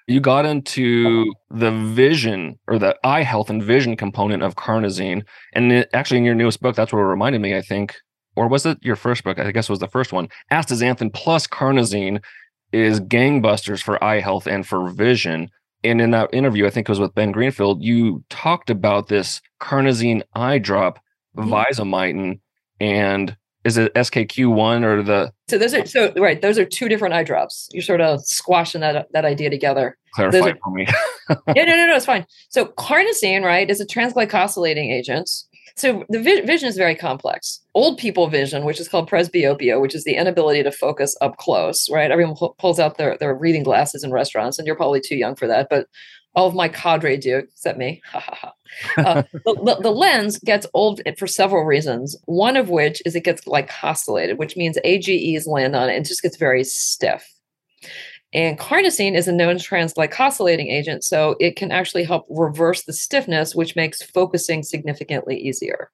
You 0.06 0.20
got 0.20 0.44
into 0.44 1.32
the 1.50 1.70
vision 1.70 2.58
or 2.66 2.78
the 2.78 2.96
eye 3.04 3.22
health 3.22 3.50
and 3.50 3.62
vision 3.62 3.96
component 3.96 4.42
of 4.42 4.56
carnosine. 4.56 5.24
And 5.52 5.72
it, 5.72 5.88
actually, 5.92 6.18
in 6.18 6.24
your 6.24 6.34
newest 6.34 6.60
book, 6.60 6.74
that's 6.74 6.92
what 6.92 7.00
it 7.00 7.04
reminded 7.04 7.40
me, 7.40 7.56
I 7.56 7.62
think. 7.62 7.96
Or 8.36 8.48
was 8.48 8.66
it 8.66 8.78
your 8.82 8.96
first 8.96 9.24
book? 9.24 9.38
I 9.38 9.52
guess 9.52 9.68
it 9.68 9.72
was 9.72 9.78
the 9.78 9.88
first 9.88 10.12
one. 10.12 10.28
Astaxanthin 10.50 11.12
plus 11.12 11.46
carnosine 11.46 12.22
is 12.72 13.00
gangbusters 13.00 13.82
for 13.82 14.02
eye 14.02 14.20
health 14.20 14.46
and 14.46 14.66
for 14.66 14.90
vision. 14.90 15.50
And 15.84 16.00
in 16.00 16.12
that 16.12 16.32
interview, 16.32 16.66
I 16.66 16.70
think 16.70 16.88
it 16.88 16.92
was 16.92 17.00
with 17.00 17.14
Ben 17.14 17.32
Greenfield, 17.32 17.82
you 17.82 18.24
talked 18.30 18.70
about 18.70 19.08
this 19.08 19.40
carnosine 19.60 20.22
eye 20.34 20.58
drop, 20.58 20.98
mm-hmm. 21.36 21.52
Visomitin, 21.52 22.40
and 22.80 23.36
is 23.64 23.76
it 23.76 23.94
SKQ1 23.94 24.84
or 24.84 25.02
the 25.02 25.32
So 25.48 25.58
those 25.58 25.74
are 25.74 25.86
so 25.86 26.12
right, 26.16 26.40
those 26.40 26.58
are 26.58 26.64
two 26.64 26.88
different 26.88 27.14
eye 27.14 27.22
drops. 27.22 27.68
You're 27.72 27.82
sort 27.82 28.00
of 28.00 28.24
squashing 28.24 28.80
that 28.80 29.06
that 29.12 29.24
idea 29.24 29.50
together. 29.50 29.96
Clarify 30.14 30.50
are, 30.50 30.56
for 30.62 30.70
me. 30.70 30.86
yeah, 31.54 31.64
no, 31.64 31.76
no, 31.76 31.86
no, 31.86 31.96
it's 31.96 32.06
fine. 32.06 32.26
So 32.50 32.66
carnosine, 32.66 33.42
right, 33.42 33.68
is 33.70 33.80
a 33.80 33.86
transglycosylating 33.86 34.90
agent. 34.92 35.30
So 35.76 36.04
the 36.10 36.20
vi- 36.20 36.42
vision 36.42 36.68
is 36.68 36.76
very 36.76 36.94
complex. 36.94 37.60
Old 37.74 37.98
people 37.98 38.28
vision, 38.28 38.64
which 38.64 38.78
is 38.78 38.88
called 38.88 39.08
presbyopia, 39.08 39.80
which 39.80 39.94
is 39.94 40.04
the 40.04 40.16
inability 40.16 40.62
to 40.64 40.70
focus 40.70 41.16
up 41.22 41.38
close, 41.38 41.88
right? 41.90 42.10
Everyone 42.10 42.36
pulls 42.58 42.78
out 42.78 42.98
their, 42.98 43.16
their 43.16 43.34
reading 43.34 43.62
glasses 43.62 44.04
in 44.04 44.10
restaurants, 44.10 44.58
and 44.58 44.66
you're 44.66 44.76
probably 44.76 45.00
too 45.00 45.16
young 45.16 45.34
for 45.34 45.46
that. 45.46 45.68
But 45.70 45.86
all 46.34 46.46
of 46.46 46.54
my 46.54 46.68
cadre 46.68 47.16
do, 47.16 47.38
except 47.38 47.78
me. 47.78 48.02
Uh, 48.96 49.22
the, 49.32 49.78
the, 49.82 49.90
lens 49.90 50.38
gets 50.38 50.66
old 50.74 51.00
for 51.18 51.26
several 51.26 51.64
reasons. 51.64 52.16
One 52.26 52.56
of 52.56 52.68
which 52.68 53.02
is 53.04 53.14
it 53.14 53.24
gets 53.24 53.44
glycosylated, 53.44 54.38
which 54.38 54.56
means 54.56 54.78
AGEs 54.84 55.46
land 55.46 55.76
on 55.76 55.88
it 55.88 55.96
and 55.96 56.06
just 56.06 56.22
gets 56.22 56.36
very 56.36 56.64
stiff. 56.64 57.28
And 58.34 58.58
carnosine 58.58 59.14
is 59.14 59.28
a 59.28 59.32
known 59.32 59.56
transglycosylating 59.56 60.70
agent, 60.70 61.04
so 61.04 61.36
it 61.38 61.56
can 61.56 61.70
actually 61.70 62.04
help 62.04 62.26
reverse 62.30 62.84
the 62.84 62.92
stiffness, 62.92 63.54
which 63.54 63.76
makes 63.76 64.02
focusing 64.02 64.62
significantly 64.62 65.36
easier. 65.36 65.90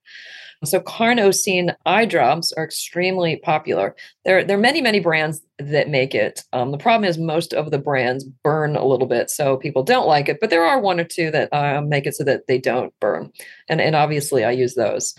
So 0.65 0.81
carnosine 0.81 1.75
eye 1.87 2.05
drops 2.05 2.53
are 2.53 2.65
extremely 2.65 3.37
popular. 3.37 3.95
There, 4.25 4.43
there 4.43 4.57
are 4.57 4.61
many, 4.61 4.81
many 4.81 4.99
brands 4.99 5.41
that 5.61 5.89
make 5.89 6.17
it. 6.17 6.43
Um, 6.53 6.73
the 6.73 6.79
problem 6.79 7.09
is 7.09 7.17
most 7.17 7.53
of 7.53 7.71
the 7.71 7.79
brands 7.79 8.25
burn 8.43 8.75
a 8.75 8.85
little 8.85 9.07
bit, 9.07 9.31
so 9.31 9.57
people 9.57 9.85
don't 9.85 10.09
like 10.09 10.29
it. 10.29 10.39
But 10.41 10.51
there 10.51 10.65
are 10.65 10.81
one 10.81 10.99
or 10.99 11.05
two 11.05 11.31
that 11.31 11.53
uh, 11.53 11.81
make 11.81 12.07
it 12.07 12.17
so 12.17 12.25
that 12.25 12.49
they 12.49 12.59
don't 12.59 12.93
burn, 13.01 13.33
and 13.69 13.81
and 13.81 13.95
obviously 13.95 14.45
I 14.45 14.51
use 14.51 14.75
those. 14.75 15.15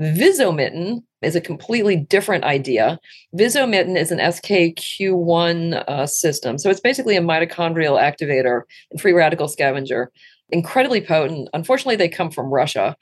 Visomitin 0.00 1.02
is 1.22 1.34
a 1.34 1.40
completely 1.40 1.96
different 1.96 2.44
idea. 2.44 2.98
Visomitin 3.36 3.96
is 3.96 4.12
an 4.12 4.18
SKQ1 4.18 5.84
uh, 5.88 6.06
system, 6.06 6.56
so 6.58 6.70
it's 6.70 6.80
basically 6.80 7.16
a 7.16 7.20
mitochondrial 7.20 8.00
activator 8.00 8.62
and 8.92 9.00
free 9.00 9.12
radical 9.12 9.48
scavenger 9.48 10.12
incredibly 10.50 11.00
potent. 11.00 11.48
Unfortunately, 11.52 11.96
they 11.96 12.08
come 12.08 12.30
from 12.30 12.52
Russia 12.52 12.96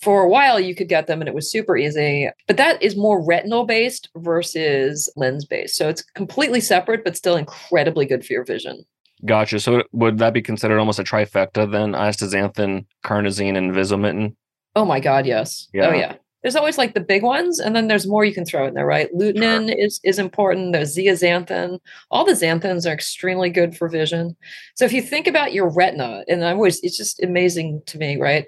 for 0.00 0.22
a 0.22 0.28
while 0.28 0.60
you 0.60 0.74
could 0.74 0.88
get 0.88 1.06
them 1.06 1.20
and 1.20 1.28
it 1.28 1.34
was 1.34 1.50
super 1.50 1.76
easy 1.76 2.28
but 2.46 2.56
that 2.56 2.80
is 2.82 2.96
more 2.96 3.24
retinal 3.24 3.64
based 3.64 4.08
versus 4.16 5.12
lens 5.16 5.44
based 5.44 5.76
so 5.76 5.88
it's 5.88 6.02
completely 6.02 6.60
separate 6.60 7.04
but 7.04 7.16
still 7.16 7.36
incredibly 7.36 8.06
good 8.06 8.24
for 8.24 8.32
your 8.32 8.44
vision. 8.44 8.84
Gotcha. 9.24 9.58
So 9.58 9.82
would 9.92 10.18
that 10.18 10.32
be 10.32 10.42
considered 10.42 10.78
almost 10.78 11.00
a 11.00 11.04
trifecta 11.04 11.70
then 11.70 11.92
astaxanthin 11.92 12.86
carnosine 13.04 13.56
and 13.56 13.72
Visomitin 13.72 14.36
oh 14.76 14.84
my 14.84 15.00
god 15.00 15.26
yes. 15.26 15.68
Oh, 15.68 15.78
yeah. 15.78 15.88
oh 15.88 15.94
yeah. 15.94 16.14
there's 16.42 16.54
always 16.54 16.78
like 16.78 16.94
the 16.94 17.00
big 17.00 17.24
ones 17.24 17.58
and 17.58 17.74
then 17.74 17.88
there's 17.88 18.06
more 18.06 18.24
you 18.24 18.32
can 18.32 18.44
throw 18.44 18.68
in 18.68 18.74
there 18.74 18.86
right? 18.86 19.12
Lutein 19.12 19.68
sure. 19.68 19.78
is 19.78 19.98
is 20.04 20.20
important. 20.20 20.72
There's 20.72 20.96
zeaxanthin. 20.96 21.80
All 22.12 22.24
the 22.24 22.32
xanthins 22.32 22.88
are 22.88 22.94
extremely 22.94 23.50
good 23.50 23.76
for 23.76 23.88
vision. 23.88 24.36
So 24.76 24.84
if 24.84 24.92
you 24.92 25.02
think 25.02 25.26
about 25.26 25.52
your 25.52 25.68
retina 25.68 26.22
and 26.28 26.44
i 26.44 26.52
always 26.52 26.78
it's 26.84 26.96
just 26.96 27.20
amazing 27.22 27.82
to 27.86 27.98
me 27.98 28.20
right 28.20 28.46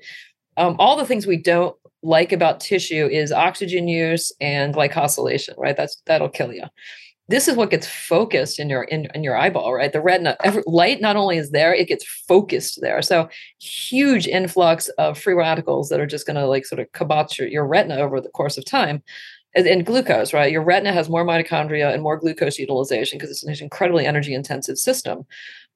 um, 0.61 0.77
all 0.79 0.97
the 0.97 1.07
things 1.07 1.27
we 1.27 1.39
don't 1.39 1.75
like 2.03 2.33
about 2.33 2.61
tissue 2.61 3.09
is 3.11 3.33
oxygen 3.33 3.89
use 3.89 4.31
and 4.41 4.75
glycosylation, 4.75 5.55
right? 5.57 5.77
That's 5.77 6.01
that'll 6.07 6.29
kill 6.29 6.53
you. 6.53 6.65
This 7.29 7.47
is 7.47 7.57
what 7.57 7.71
gets 7.71 7.87
focused 7.87 8.59
in 8.59 8.69
your 8.69 8.83
in, 8.85 9.09
in 9.15 9.25
your 9.25 9.37
eyeball, 9.37 9.73
right? 9.73 9.93
The 9.93 10.01
retina 10.03 10.37
every, 10.45 10.63
light 10.67 11.01
not 11.01 11.17
only 11.17 11.39
is 11.39 11.51
there, 11.51 11.75
it 11.75 11.89
gets 11.89 12.05
focused 12.05 12.81
there. 12.83 13.01
So 13.01 13.29
huge 13.61 14.27
influx 14.27 14.89
of 14.99 15.19
free 15.19 15.35
radicals 15.35 15.89
that 15.89 16.01
are 16.01 16.07
just 16.07 16.27
going 16.27 16.37
to 16.37 16.47
like 16.47 16.67
sort 16.67 16.81
of 16.81 16.93
kibotz 16.93 17.39
your, 17.39 17.49
your 17.49 17.67
retina 17.67 17.97
over 17.97 18.21
the 18.21 18.29
course 18.29 18.59
of 18.59 18.65
time 18.65 19.03
and 19.55 19.85
glucose, 19.85 20.33
right? 20.33 20.53
Your 20.53 20.63
retina 20.63 20.93
has 20.93 21.09
more 21.09 21.25
mitochondria 21.25 21.93
and 21.93 22.03
more 22.03 22.17
glucose 22.17 22.59
utilization 22.59 23.19
because 23.19 23.31
it's 23.31 23.43
an 23.43 23.65
incredibly 23.65 24.07
energy 24.07 24.33
intensive 24.33 24.79
system. 24.79 25.27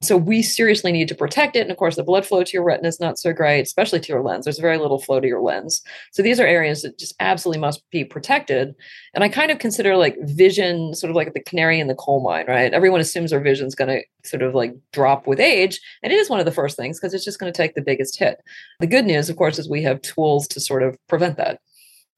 So 0.01 0.17
we 0.17 0.41
seriously 0.41 0.91
need 0.91 1.07
to 1.07 1.15
protect 1.15 1.55
it. 1.55 1.61
And 1.61 1.71
of 1.71 1.77
course, 1.77 1.95
the 1.95 2.03
blood 2.03 2.25
flow 2.25 2.43
to 2.43 2.53
your 2.53 2.63
retina 2.63 2.87
is 2.87 2.99
not 2.99 3.17
so 3.17 3.33
great, 3.33 3.61
especially 3.61 3.99
to 4.01 4.13
your 4.13 4.21
lens. 4.21 4.45
There's 4.45 4.59
very 4.59 4.77
little 4.77 4.99
flow 4.99 5.19
to 5.19 5.27
your 5.27 5.41
lens. 5.41 5.81
So 6.11 6.21
these 6.21 6.39
are 6.39 6.45
areas 6.45 6.81
that 6.81 6.97
just 6.97 7.15
absolutely 7.19 7.61
must 7.61 7.81
be 7.91 8.03
protected. 8.03 8.75
And 9.13 9.23
I 9.23 9.29
kind 9.29 9.51
of 9.51 9.59
consider 9.59 9.95
like 9.95 10.17
vision 10.21 10.93
sort 10.93 11.09
of 11.09 11.15
like 11.15 11.33
the 11.33 11.39
canary 11.39 11.79
in 11.79 11.87
the 11.87 11.95
coal 11.95 12.21
mine, 12.21 12.45
right? 12.47 12.73
Everyone 12.73 13.01
assumes 13.01 13.33
our 13.33 13.39
vision 13.39 13.67
is 13.67 13.75
going 13.75 13.89
to 13.89 14.29
sort 14.29 14.43
of 14.43 14.53
like 14.53 14.73
drop 14.91 15.27
with 15.27 15.39
age. 15.39 15.79
And 16.03 16.11
it 16.11 16.17
is 16.17 16.29
one 16.29 16.39
of 16.39 16.45
the 16.45 16.51
first 16.51 16.77
things 16.77 16.99
because 16.99 17.13
it's 17.13 17.25
just 17.25 17.39
going 17.39 17.51
to 17.51 17.57
take 17.57 17.75
the 17.75 17.81
biggest 17.81 18.17
hit. 18.17 18.41
The 18.79 18.87
good 18.87 19.05
news, 19.05 19.29
of 19.29 19.37
course, 19.37 19.59
is 19.59 19.69
we 19.69 19.83
have 19.83 20.01
tools 20.01 20.47
to 20.49 20.59
sort 20.59 20.83
of 20.83 20.97
prevent 21.07 21.37
that. 21.37 21.59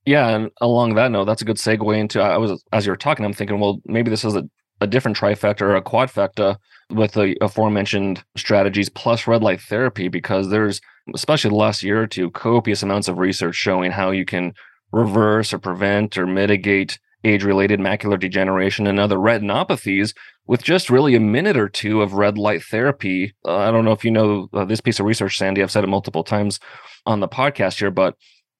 Yeah, 0.07 0.29
and 0.29 0.51
along 0.61 0.95
that 0.95 1.11
note, 1.11 1.25
that's 1.25 1.41
a 1.41 1.45
good 1.45 1.57
segue 1.57 1.97
into. 1.99 2.21
I 2.21 2.37
was 2.37 2.63
as 2.71 2.85
you 2.85 2.93
were 2.93 2.97
talking, 2.97 3.25
I'm 3.25 3.33
thinking, 3.33 3.59
well, 3.59 3.81
maybe 3.83 4.09
this 4.09 4.23
is 4.23 4.37
a, 4.37 4.49
a 4.79 4.87
different 4.87 5.17
trifecta 5.17 5.63
or 5.63 5.75
a 5.75 5.81
quadfecta 5.81 6.55
with 6.89 7.11
the 7.11 7.35
aforementioned 7.41 8.23
strategies 8.37 8.87
plus 8.87 9.27
red 9.27 9.43
light 9.43 9.59
therapy, 9.59 10.07
because 10.07 10.49
there's 10.49 10.79
especially 11.13 11.49
the 11.49 11.57
last 11.57 11.83
year 11.83 12.01
or 12.01 12.07
two, 12.07 12.31
copious 12.31 12.81
amounts 12.81 13.09
of 13.09 13.17
research 13.17 13.55
showing 13.55 13.91
how 13.91 14.11
you 14.11 14.23
can 14.23 14.53
reverse 14.93 15.53
or 15.53 15.59
prevent 15.59 16.17
or 16.17 16.25
mitigate 16.25 16.99
age-related 17.25 17.77
macular 17.77 18.17
degeneration 18.17 18.87
and 18.87 19.01
other 19.01 19.17
retinopathies 19.17 20.13
with 20.45 20.63
just 20.63 20.89
really 20.89 21.15
a 21.15 21.19
minute 21.19 21.57
or 21.57 21.67
two 21.67 22.01
of 22.01 22.13
red 22.13 22.37
light 22.37 22.63
therapy. 22.63 23.33
Uh, 23.45 23.57
I 23.57 23.71
don't 23.71 23.83
know 23.83 23.91
if 23.91 24.05
you 24.05 24.11
know 24.11 24.47
uh, 24.53 24.63
this 24.63 24.79
piece 24.79 25.01
of 25.01 25.05
research, 25.05 25.37
Sandy. 25.37 25.61
I've 25.61 25.71
said 25.71 25.83
it 25.83 25.87
multiple 25.87 26.23
times 26.23 26.61
on 27.05 27.19
the 27.19 27.27
podcast 27.27 27.79
here, 27.79 27.91
but 27.91 28.15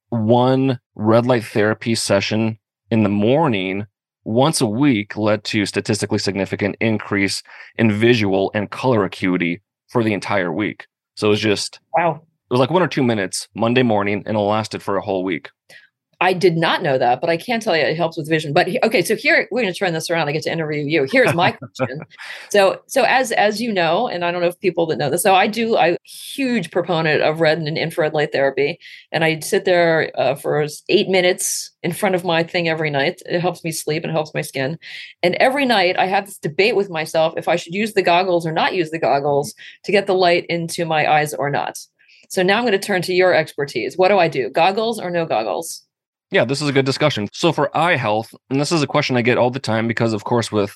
one 0.10 0.80
red 0.96 1.26
light 1.26 1.46
therapy 1.46 1.96
session 1.96 2.58
in 2.91 3.04
the 3.04 3.10
morning 3.10 3.86
once 4.24 4.60
a 4.60 4.65
week 4.65 5.15
led 5.15 5.43
to 5.46 5.65
statistically 5.65 6.17
significant 6.17 6.76
increase 6.82 7.41
in 7.78 7.91
visual 7.91 8.52
and 8.54 8.70
color 8.70 9.06
acuity 9.06 9.62
for 9.88 10.04
the 10.04 10.13
entire 10.13 10.52
week. 10.52 10.86
So 11.15 11.28
it 11.28 11.32
was 11.32 11.39
just 11.39 11.80
wow. 11.96 12.22
It 12.50 12.54
was 12.54 12.60
like 12.60 12.70
one 12.70 12.82
or 12.82 12.88
two 12.88 13.04
minutes 13.04 13.50
Monday 13.56 13.84
morning, 13.84 14.24
and 14.26 14.38
it 14.38 14.39
lasted 14.39 14.82
for 14.82 14.96
a 14.96 15.02
whole 15.02 15.24
week. 15.24 15.50
I 16.19 16.34
did 16.34 16.58
not 16.58 16.82
know 16.82 16.97
that, 16.97 17.21
but 17.21 17.30
I 17.30 17.38
can 17.38 17.60
tell 17.60 17.77
you 17.77 17.84
it 17.84 17.95
helps 17.95 18.17
with 18.17 18.27
vision. 18.27 18.51
But 18.51 18.67
okay, 18.84 19.03
so 19.03 19.15
here 19.15 19.47
we're 19.51 19.62
going 19.62 19.73
to 19.73 19.77
turn 19.77 19.93
this 19.93 20.10
around. 20.10 20.27
I 20.27 20.32
get 20.32 20.43
to 20.43 20.51
interview 20.51 20.84
you. 20.84 21.08
Here's 21.12 21.34
my 21.36 21.51
question. 21.77 22.01
so, 22.49 22.82
so 22.88 23.03
as 23.03 23.32
as 23.32 23.62
you 23.62 23.71
know, 23.71 24.08
and 24.08 24.25
I 24.25 24.32
don't 24.32 24.41
know 24.41 24.47
if 24.47 24.60
people 24.60 24.88
that 24.88 24.97
know 24.97 25.10
this, 25.10 25.23
so 25.23 25.36
I 25.36 25.47
do. 25.47 25.77
A 25.77 25.95
huge 26.03 26.71
proponent 26.71 27.21
of 27.21 27.39
red 27.39 27.60
and 27.60 27.77
infrared 27.77 28.13
light 28.13 28.32
therapy, 28.32 28.80
and 29.12 29.23
I 29.23 29.39
sit 29.41 29.65
there 29.65 30.12
uh, 30.19 30.36
for 30.36 30.65
eight 30.89 31.08
minutes 31.08 31.71
in 31.84 31.93
front 31.93 32.15
of 32.15 32.23
my 32.23 32.43
thing 32.43 32.67
every 32.67 32.89
night. 32.89 33.21
It 33.25 33.39
helps 33.39 33.63
me 33.63 33.71
sleep 33.71 34.03
and 34.03 34.12
helps 34.12 34.34
my 34.34 34.41
skin. 34.41 34.80
And 35.21 35.36
every 35.36 35.65
night 35.65 35.97
I 35.97 36.08
have 36.08 36.25
this 36.25 36.39
debate 36.39 36.75
with 36.75 36.89
myself 36.89 37.36
if 37.38 37.47
I 37.47 37.56
should 37.56 37.73
use 37.73 37.93
the 37.93 38.01
goggles 38.01 38.45
or 38.45 38.51
not 38.51 38.73
use 38.73 38.89
the 38.89 38.99
goggles 38.99 39.53
to 39.84 39.91
get 39.91 40.08
the 40.08 40.15
light 40.15 40.45
into 40.49 40.86
my 40.86 41.10
eyes 41.10 41.34
or 41.34 41.49
not. 41.49 41.77
So 42.30 42.43
now 42.43 42.58
I'm 42.58 42.63
going 42.63 42.73
to 42.73 42.80
turn 42.80 43.01
to 43.03 43.13
your 43.13 43.34
expertise. 43.34 43.97
What 43.97 44.10
do 44.10 44.17
I 44.17 44.27
do? 44.27 44.49
Goggles 44.49 44.99
or 44.99 45.10
no 45.10 45.25
goggles? 45.25 45.87
Yeah, 46.32 46.46
this 46.46 46.62
is 46.62 46.68
a 46.68 46.74
good 46.74 46.86
discussion. 46.86 47.30
So 47.32 47.52
for 47.52 47.76
eye 47.76 47.96
health, 47.96 48.34
and 48.50 48.60
this 48.60 48.72
is 48.72 48.84
a 48.84 48.88
question 48.88 49.16
I 49.16 49.22
get 49.22 49.38
all 49.38 49.50
the 49.50 49.60
time 49.60 49.88
because 49.88 50.13
of 50.13 50.24
course 50.24 50.52
with 50.52 50.76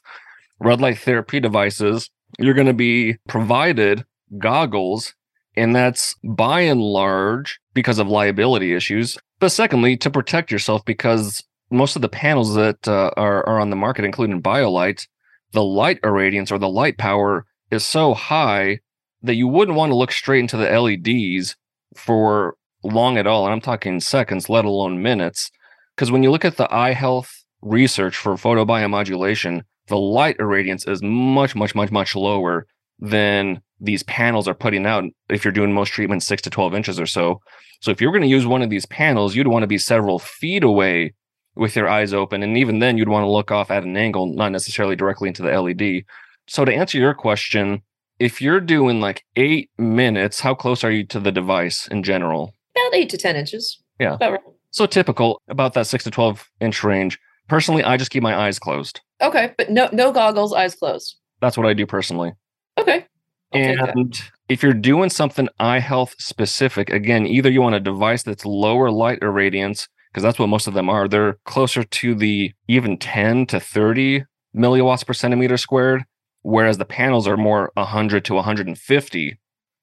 red 0.60 0.80
light 0.80 0.98
therapy 0.98 1.40
devices, 1.40 2.10
you're 2.40 2.54
going 2.54 2.68
to 2.68 2.74
be 2.74 3.18
provided 3.28 4.06
goggles 4.38 5.14
and 5.58 5.76
that's 5.76 6.16
by 6.24 6.62
and 6.62 6.82
large 6.82 7.60
because 7.74 8.00
of 8.00 8.08
liability 8.08 8.74
issues. 8.74 9.18
But 9.40 9.50
secondly, 9.50 9.98
to 9.98 10.10
protect 10.10 10.52
yourself 10.52 10.86
because 10.86 11.44
most 11.70 11.96
of 11.96 12.02
the 12.02 12.10
panels 12.10 12.56
that 12.56 12.88
uh, 12.88 13.12
are, 13.18 13.46
are 13.48 13.60
on 13.60 13.70
the 13.70 13.76
market, 13.76 14.06
including 14.06 14.42
BioLight, 14.42 15.08
the 15.52 15.64
light 15.64 16.02
irradiance 16.02 16.52
or 16.52 16.58
the 16.58 16.70
light 16.70 16.98
power 16.98 17.46
is 17.70 17.86
so 17.86 18.14
high 18.14 18.80
that 19.22 19.36
you 19.36 19.48
wouldn't 19.48 19.78
want 19.78 19.92
to 19.92 19.96
look 19.96 20.12
straight 20.12 20.40
into 20.40 20.58
the 20.58 20.70
LEDs 20.70 21.56
for 21.96 22.56
long 22.84 23.18
at 23.18 23.28
all. 23.28 23.46
And 23.46 23.54
I'm 23.54 23.62
talking 23.62 24.00
seconds, 24.00 24.50
let 24.50 24.66
alone 24.66 25.02
minutes. 25.02 25.52
Because 25.96 26.12
when 26.12 26.24
you 26.24 26.32
look 26.32 26.46
at 26.46 26.58
the 26.58 26.74
eye 26.74 26.94
health 26.94 27.44
research 27.62 28.16
for 28.16 28.34
photobiomodulation, 28.34 29.64
the 29.88 29.98
light 29.98 30.38
irradiance 30.38 30.88
is 30.88 31.02
much, 31.04 31.56
much, 31.56 31.76
much, 31.76 31.92
much 31.92 32.16
lower 32.16 32.66
than 33.00 33.62
these 33.80 34.04
panels 34.04 34.48
are 34.48 34.54
putting 34.54 34.86
out 34.86 35.04
if 35.30 35.44
you're 35.44 35.52
doing 35.52 35.74
most 35.74 35.90
treatments 35.90 36.26
six 36.26 36.42
to 36.44 36.50
12 36.50 36.76
inches 36.76 37.00
or 37.00 37.06
so. 37.06 37.42
So 37.82 37.90
if 37.90 38.00
you're 38.00 38.12
going 38.12 38.22
to 38.22 38.28
use 38.28 38.46
one 38.46 38.62
of 38.62 38.70
these 38.70 38.86
panels, 38.86 39.36
you'd 39.36 39.48
want 39.48 39.64
to 39.64 39.68
be 39.68 39.80
several 39.80 40.20
feet 40.20 40.64
away 40.64 41.14
with 41.56 41.76
your 41.76 41.90
eyes 41.90 42.14
open. 42.14 42.44
And 42.44 42.58
even 42.58 42.80
then, 42.80 42.98
you'd 42.98 43.10
want 43.10 43.24
to 43.24 43.30
look 43.30 43.52
off 43.52 43.72
at 43.72 43.84
an 43.84 43.98
angle, 43.98 44.28
not 44.28 44.52
necessarily 44.52 44.96
directly 44.96 45.28
into 45.28 45.42
the 45.42 45.60
LED. 45.60 46.04
So 46.48 46.64
to 46.64 46.74
answer 46.74 46.98
your 46.98 47.14
question, 47.14 47.82
if 48.20 48.40
you're 48.40 48.62
doing 48.62 49.02
like 49.02 49.26
eight 49.36 49.72
minutes, 49.80 50.42
how 50.42 50.54
close 50.54 50.84
are 50.84 50.92
you 50.92 51.06
to 51.08 51.20
the 51.20 51.32
device 51.32 51.88
in 51.88 52.04
general? 52.04 52.54
About 52.88 52.96
eight 52.96 53.10
to 53.10 53.18
10 53.18 53.36
inches. 53.36 53.82
Yeah. 54.00 54.18
Right. 54.20 54.40
So 54.72 54.86
typical 54.86 55.42
about 55.50 55.74
that 55.74 55.88
six 55.88 56.04
to 56.06 56.12
12 56.12 56.50
inch 56.60 56.84
range. 56.84 57.20
Personally, 57.48 57.84
I 57.84 57.98
just 57.98 58.12
keep 58.12 58.24
my 58.24 58.36
eyes 58.36 58.60
closed. 58.60 59.02
Okay. 59.22 59.54
But 59.58 59.70
no, 59.70 59.90
no 59.92 60.12
goggles, 60.12 60.54
eyes 60.54 60.76
closed. 60.76 61.18
That's 61.42 61.58
what 61.58 61.68
I 61.68 61.74
do 61.74 61.86
personally. 61.86 62.34
Okay. 62.78 63.06
I'll 63.54 63.62
and 63.62 64.22
if 64.48 64.64
you're 64.64 64.74
doing 64.74 65.10
something 65.10 65.50
eye 65.60 65.80
health 65.80 66.16
specific, 66.18 66.90
again, 66.90 67.28
either 67.28 67.50
you 67.50 67.62
want 67.62 67.76
a 67.76 67.82
device 67.82 68.24
that's 68.24 68.46
lower 68.46 68.90
light 68.90 69.20
irradiance, 69.20 69.88
because 70.10 70.24
that's 70.24 70.40
what 70.40 70.48
most 70.48 70.68
of 70.68 70.74
them 70.74 70.90
are. 70.90 71.08
They're 71.08 71.38
closer 71.46 71.84
to 71.84 72.16
the 72.16 72.54
even 72.68 72.98
10 72.98 73.48
to 73.48 73.60
30 73.60 74.24
milliwatts 74.56 75.06
per 75.06 75.14
centimeter 75.14 75.58
squared 75.58 76.06
whereas 76.42 76.78
the 76.78 76.86
panels 76.86 77.28
are 77.28 77.38
more 77.38 77.72
100 77.76 78.26
to 78.26 78.34
150. 78.36 79.40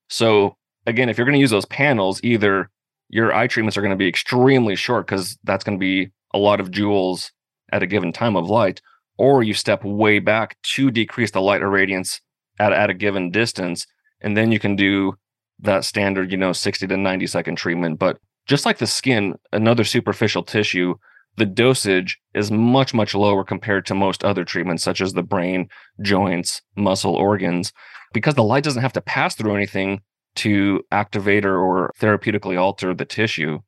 So 0.08 0.56
again, 0.86 1.08
if 1.08 1.18
you're 1.18 1.24
going 1.24 1.34
to 1.34 1.40
use 1.40 1.50
those 1.50 1.66
panels, 1.66 2.20
either 2.22 2.70
your 3.08 3.34
eye 3.34 3.46
treatments 3.46 3.76
are 3.76 3.82
going 3.82 3.90
to 3.90 3.96
be 3.96 4.08
extremely 4.08 4.76
short 4.76 5.06
because 5.06 5.38
that's 5.44 5.64
going 5.64 5.78
to 5.78 5.80
be 5.80 6.10
a 6.34 6.38
lot 6.38 6.60
of 6.60 6.70
joules 6.70 7.30
at 7.72 7.82
a 7.82 7.86
given 7.86 8.12
time 8.12 8.36
of 8.36 8.48
light, 8.48 8.80
or 9.16 9.42
you 9.42 9.54
step 9.54 9.84
way 9.84 10.18
back 10.18 10.56
to 10.62 10.90
decrease 10.90 11.30
the 11.30 11.40
light 11.40 11.62
irradiance 11.62 12.20
at, 12.58 12.72
at 12.72 12.90
a 12.90 12.94
given 12.94 13.30
distance, 13.30 13.86
and 14.20 14.36
then 14.36 14.52
you 14.52 14.58
can 14.58 14.76
do 14.76 15.14
that 15.60 15.84
standard, 15.84 16.30
you 16.30 16.38
know, 16.38 16.52
60 16.52 16.86
to 16.86 16.96
90 16.96 17.26
second 17.26 17.56
treatment. 17.56 17.98
But 17.98 18.18
just 18.46 18.64
like 18.64 18.78
the 18.78 18.86
skin, 18.86 19.34
another 19.52 19.84
superficial 19.84 20.42
tissue, 20.42 20.94
the 21.36 21.46
dosage 21.46 22.18
is 22.34 22.50
much, 22.50 22.94
much 22.94 23.14
lower 23.14 23.44
compared 23.44 23.86
to 23.86 23.94
most 23.94 24.24
other 24.24 24.44
treatments, 24.44 24.82
such 24.82 25.00
as 25.00 25.12
the 25.12 25.22
brain, 25.22 25.68
joints, 26.02 26.62
muscle, 26.76 27.14
organs, 27.14 27.72
because 28.12 28.34
the 28.34 28.42
light 28.42 28.64
doesn't 28.64 28.82
have 28.82 28.92
to 28.94 29.00
pass 29.00 29.34
through 29.34 29.54
anything 29.54 30.00
to 30.38 30.82
activate 30.90 31.44
or, 31.44 31.58
or 31.58 31.92
therapeutically 32.00 32.58
alter 32.58 32.94
the 32.94 33.04
tissue. 33.04 33.60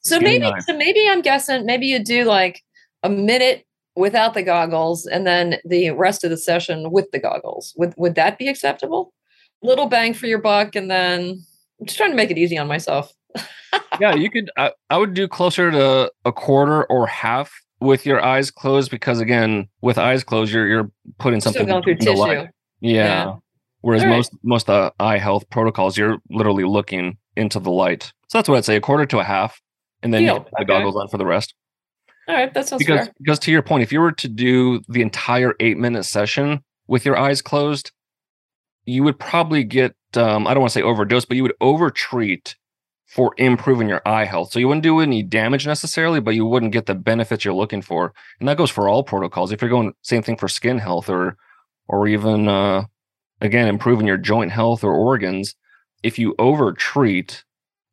So 0.00 0.20
maybe, 0.20 0.50
so 0.66 0.76
maybe 0.76 1.08
I'm 1.08 1.22
guessing, 1.22 1.64
maybe 1.64 1.86
you 1.86 2.02
do 2.02 2.24
like 2.24 2.62
a 3.02 3.08
minute 3.08 3.64
without 3.96 4.34
the 4.34 4.42
goggles 4.42 5.06
and 5.06 5.26
then 5.26 5.56
the 5.64 5.92
rest 5.92 6.24
of 6.24 6.30
the 6.30 6.36
session 6.36 6.90
with 6.90 7.10
the 7.10 7.18
goggles. 7.18 7.72
Would 7.76 7.94
would 7.96 8.14
that 8.16 8.38
be 8.38 8.48
acceptable? 8.48 9.14
Little 9.62 9.86
bang 9.86 10.12
for 10.12 10.26
your 10.26 10.40
buck, 10.40 10.76
and 10.76 10.90
then 10.90 11.42
I'm 11.80 11.86
just 11.86 11.96
trying 11.96 12.10
to 12.10 12.16
make 12.16 12.30
it 12.30 12.36
easy 12.36 12.58
on 12.58 12.68
myself 12.68 13.14
yeah, 14.00 14.14
you 14.14 14.30
could. 14.30 14.50
I, 14.56 14.72
I 14.90 14.98
would 14.98 15.14
do 15.14 15.28
closer 15.28 15.70
to 15.70 16.12
a 16.24 16.32
quarter 16.32 16.84
or 16.84 17.06
half 17.06 17.52
with 17.80 18.06
your 18.06 18.24
eyes 18.24 18.50
closed 18.50 18.90
because 18.90 19.20
again, 19.20 19.68
with 19.80 19.98
eyes 19.98 20.24
closed, 20.24 20.52
you're 20.52 20.66
you're 20.66 20.90
putting 21.18 21.40
something 21.40 21.64
Still 21.64 21.80
going 21.80 21.82
through 21.82 21.96
tissue. 21.96 22.48
Yeah. 22.80 22.92
yeah. 22.92 23.34
Whereas 23.84 24.02
right. 24.02 24.16
most 24.16 24.32
most 24.42 24.70
uh, 24.70 24.92
eye 24.98 25.18
health 25.18 25.50
protocols, 25.50 25.98
you're 25.98 26.16
literally 26.30 26.64
looking 26.64 27.18
into 27.36 27.60
the 27.60 27.70
light. 27.70 28.14
So 28.28 28.38
that's 28.38 28.48
what 28.48 28.56
I'd 28.56 28.64
say: 28.64 28.76
a 28.76 28.80
quarter 28.80 29.04
to 29.04 29.18
a 29.18 29.24
half, 29.24 29.60
and 30.02 30.14
then 30.14 30.22
Deal. 30.22 30.36
you 30.36 30.40
put 30.40 30.50
the 30.52 30.62
okay. 30.62 30.64
goggles 30.64 30.96
on 30.96 31.08
for 31.08 31.18
the 31.18 31.26
rest. 31.26 31.52
All 32.26 32.34
right, 32.34 32.52
that 32.54 32.66
sounds 32.66 32.78
because 32.78 33.08
fair. 33.08 33.14
because 33.18 33.38
to 33.40 33.52
your 33.52 33.60
point, 33.60 33.82
if 33.82 33.92
you 33.92 34.00
were 34.00 34.12
to 34.12 34.26
do 34.26 34.80
the 34.88 35.02
entire 35.02 35.52
eight 35.60 35.76
minute 35.76 36.04
session 36.04 36.64
with 36.86 37.04
your 37.04 37.18
eyes 37.18 37.42
closed, 37.42 37.92
you 38.86 39.02
would 39.02 39.18
probably 39.18 39.64
get 39.64 39.94
um, 40.16 40.46
I 40.46 40.54
don't 40.54 40.62
want 40.62 40.72
to 40.72 40.78
say 40.78 40.82
overdose, 40.82 41.26
but 41.26 41.36
you 41.36 41.42
would 41.42 41.54
overtreat 41.60 42.56
for 43.04 43.34
improving 43.36 43.86
your 43.86 44.00
eye 44.06 44.24
health. 44.24 44.50
So 44.50 44.60
you 44.60 44.66
wouldn't 44.66 44.82
do 44.82 45.00
any 45.00 45.22
damage 45.22 45.66
necessarily, 45.66 46.20
but 46.20 46.34
you 46.34 46.46
wouldn't 46.46 46.72
get 46.72 46.86
the 46.86 46.94
benefits 46.94 47.44
you're 47.44 47.52
looking 47.52 47.82
for. 47.82 48.14
And 48.40 48.48
that 48.48 48.56
goes 48.56 48.70
for 48.70 48.88
all 48.88 49.02
protocols. 49.02 49.52
If 49.52 49.60
you're 49.60 49.68
going 49.68 49.92
same 50.00 50.22
thing 50.22 50.38
for 50.38 50.48
skin 50.48 50.78
health 50.78 51.10
or 51.10 51.36
or 51.86 52.08
even 52.08 52.48
uh 52.48 52.84
again 53.40 53.68
improving 53.68 54.06
your 54.06 54.16
joint 54.16 54.50
health 54.50 54.84
or 54.84 54.94
organs, 54.94 55.54
if 56.02 56.18
you 56.18 56.34
over 56.38 56.72
treat, 56.72 57.44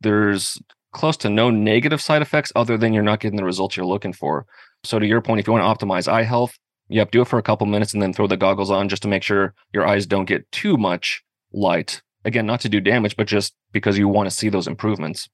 there's 0.01 0.59
close 0.93 1.17
to 1.17 1.29
no 1.29 1.49
negative 1.49 2.01
side 2.01 2.21
effects 2.21 2.51
other 2.55 2.77
than 2.77 2.93
you're 2.93 3.03
not 3.03 3.19
getting 3.19 3.37
the 3.37 3.43
results 3.43 3.77
you're 3.77 3.85
looking 3.85 4.13
for. 4.13 4.45
So 4.83 4.99
to 4.99 5.05
your 5.05 5.21
point, 5.21 5.39
if 5.39 5.47
you 5.47 5.53
want 5.53 5.79
to 5.79 5.85
optimize 5.85 6.07
eye 6.07 6.23
health, 6.23 6.57
yep, 6.89 7.11
do 7.11 7.21
it 7.21 7.27
for 7.27 7.39
a 7.39 7.43
couple 7.43 7.67
minutes 7.67 7.93
and 7.93 8.01
then 8.01 8.13
throw 8.13 8.27
the 8.27 8.37
goggles 8.37 8.71
on 8.71 8.89
just 8.89 9.01
to 9.03 9.07
make 9.07 9.23
sure 9.23 9.53
your 9.73 9.87
eyes 9.87 10.05
don't 10.05 10.25
get 10.25 10.51
too 10.51 10.77
much 10.77 11.23
light 11.53 12.01
again, 12.25 12.45
not 12.45 12.61
to 12.61 12.69
do 12.69 12.79
damage, 12.79 13.15
but 13.15 13.27
just 13.27 13.53
because 13.71 13.97
you 13.97 14.07
want 14.07 14.29
to 14.29 14.35
see 14.35 14.49
those 14.49 14.67
improvements. 14.67 15.29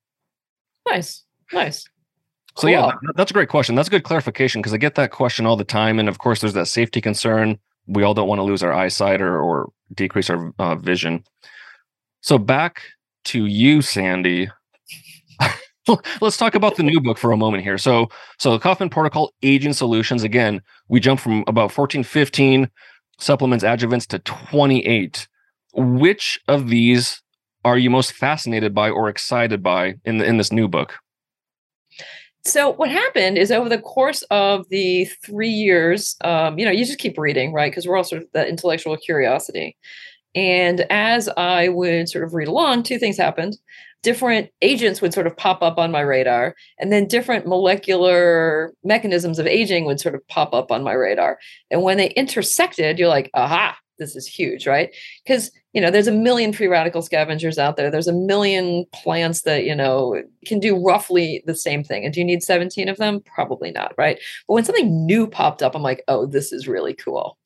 Nice. 0.87 1.23
Nice. 1.51 1.85
So 2.55 2.61
cool. 2.61 2.71
yeah, 2.71 2.91
that's 3.15 3.31
a 3.31 3.33
great 3.33 3.49
question. 3.49 3.75
That's 3.75 3.87
a 3.87 3.91
good 3.91 4.03
clarification 4.03 4.61
because 4.61 4.73
I 4.73 4.77
get 4.77 4.95
that 4.95 5.11
question 5.11 5.45
all 5.45 5.55
the 5.55 5.63
time, 5.63 5.99
and 5.99 6.09
of 6.09 6.17
course, 6.17 6.41
there's 6.41 6.53
that 6.53 6.67
safety 6.67 7.01
concern. 7.01 7.59
We 7.87 8.03
all 8.03 8.13
don't 8.13 8.27
want 8.27 8.39
to 8.39 8.43
lose 8.43 8.63
our 8.63 8.73
eyesight 8.73 9.21
or, 9.21 9.39
or 9.39 9.71
decrease 9.93 10.29
our 10.29 10.53
uh, 10.59 10.75
vision. 10.75 11.23
So 12.21 12.37
back 12.37 12.81
to 13.25 13.45
you, 13.45 13.81
Sandy. 13.81 14.49
Let's 16.21 16.37
talk 16.37 16.55
about 16.55 16.75
the 16.75 16.83
new 16.83 16.99
book 16.99 17.17
for 17.17 17.31
a 17.31 17.37
moment 17.37 17.63
here. 17.63 17.77
So, 17.77 18.09
so 18.37 18.51
the 18.51 18.59
Kaufmann 18.59 18.89
Protocol 18.89 19.33
Aging 19.41 19.73
Solutions. 19.73 20.23
Again, 20.23 20.61
we 20.89 20.99
jump 20.99 21.19
from 21.19 21.43
about 21.47 21.71
14, 21.71 22.03
15 22.03 22.69
supplements, 23.19 23.63
adjuvants 23.63 24.05
to 24.07 24.19
28 24.19 25.27
which 25.77 26.39
of 26.47 26.69
these 26.69 27.21
are 27.63 27.77
you 27.77 27.89
most 27.89 28.11
fascinated 28.11 28.73
by 28.73 28.89
or 28.89 29.09
excited 29.09 29.61
by 29.61 29.95
in 30.03 30.17
the, 30.17 30.25
in 30.25 30.37
this 30.37 30.51
new 30.51 30.67
book? 30.67 30.95
So 32.47 32.71
what 32.71 32.89
happened 32.89 33.37
is 33.37 33.51
over 33.51 33.67
the 33.67 33.77
course 33.77 34.23
of 34.31 34.67
the 34.69 35.05
three 35.25 35.49
years, 35.49 36.15
um, 36.23 36.57
you 36.57 36.63
know, 36.65 36.71
you 36.71 36.85
just 36.85 36.99
keep 36.99 37.17
reading, 37.17 37.51
right? 37.51 37.69
Because 37.69 37.85
we're 37.85 37.97
all 37.97 38.05
sort 38.05 38.21
of 38.21 38.29
the 38.33 38.47
intellectual 38.47 38.95
curiosity. 38.95 39.75
And 40.33 40.85
as 40.89 41.27
I 41.35 41.67
would 41.67 42.07
sort 42.07 42.23
of 42.23 42.33
read 42.33 42.47
along, 42.47 42.83
two 42.83 42.99
things 42.99 43.17
happened. 43.17 43.57
Different 44.01 44.49
agents 44.61 45.01
would 45.01 45.13
sort 45.13 45.27
of 45.27 45.35
pop 45.35 45.61
up 45.61 45.77
on 45.77 45.91
my 45.91 46.01
radar, 46.01 46.55
and 46.79 46.91
then 46.93 47.07
different 47.07 47.47
molecular 47.47 48.71
mechanisms 48.83 49.39
of 49.39 49.47
aging 49.47 49.85
would 49.85 49.99
sort 49.99 50.15
of 50.15 50.25
pop 50.27 50.53
up 50.53 50.71
on 50.71 50.83
my 50.83 50.93
radar. 50.93 51.39
And 51.71 51.81
when 51.81 51.97
they 51.97 52.11
intersected, 52.11 52.99
you're 52.99 53.09
like, 53.09 53.29
aha, 53.33 53.75
this 53.99 54.15
is 54.15 54.27
huge, 54.27 54.67
right? 54.67 54.95
Because 55.25 55.51
you 55.77 55.81
know, 55.81 55.91
there's 55.91 56.07
a 56.07 56.11
million 56.11 56.53
free 56.53 56.65
radical 56.65 57.03
scavengers 57.03 57.59
out 57.59 57.77
there. 57.77 57.91
There's 57.91 58.07
a 58.07 58.11
million 58.11 58.87
plants 58.93 59.43
that 59.43 59.63
you 59.63 59.75
know 59.75 60.19
can 60.43 60.59
do 60.59 60.83
roughly 60.83 61.43
the 61.45 61.53
same 61.53 61.83
thing. 61.83 62.03
And 62.03 62.11
do 62.11 62.19
you 62.19 62.25
need 62.25 62.41
17 62.41 62.89
of 62.89 62.97
them? 62.97 63.21
Probably 63.35 63.69
not, 63.69 63.93
right? 63.95 64.17
But 64.47 64.55
when 64.55 64.65
something 64.65 65.05
new 65.05 65.27
popped 65.27 65.61
up, 65.61 65.75
I'm 65.75 65.83
like, 65.83 66.03
oh, 66.07 66.25
this 66.25 66.51
is 66.51 66.67
really 66.67 66.95
cool. 66.95 67.37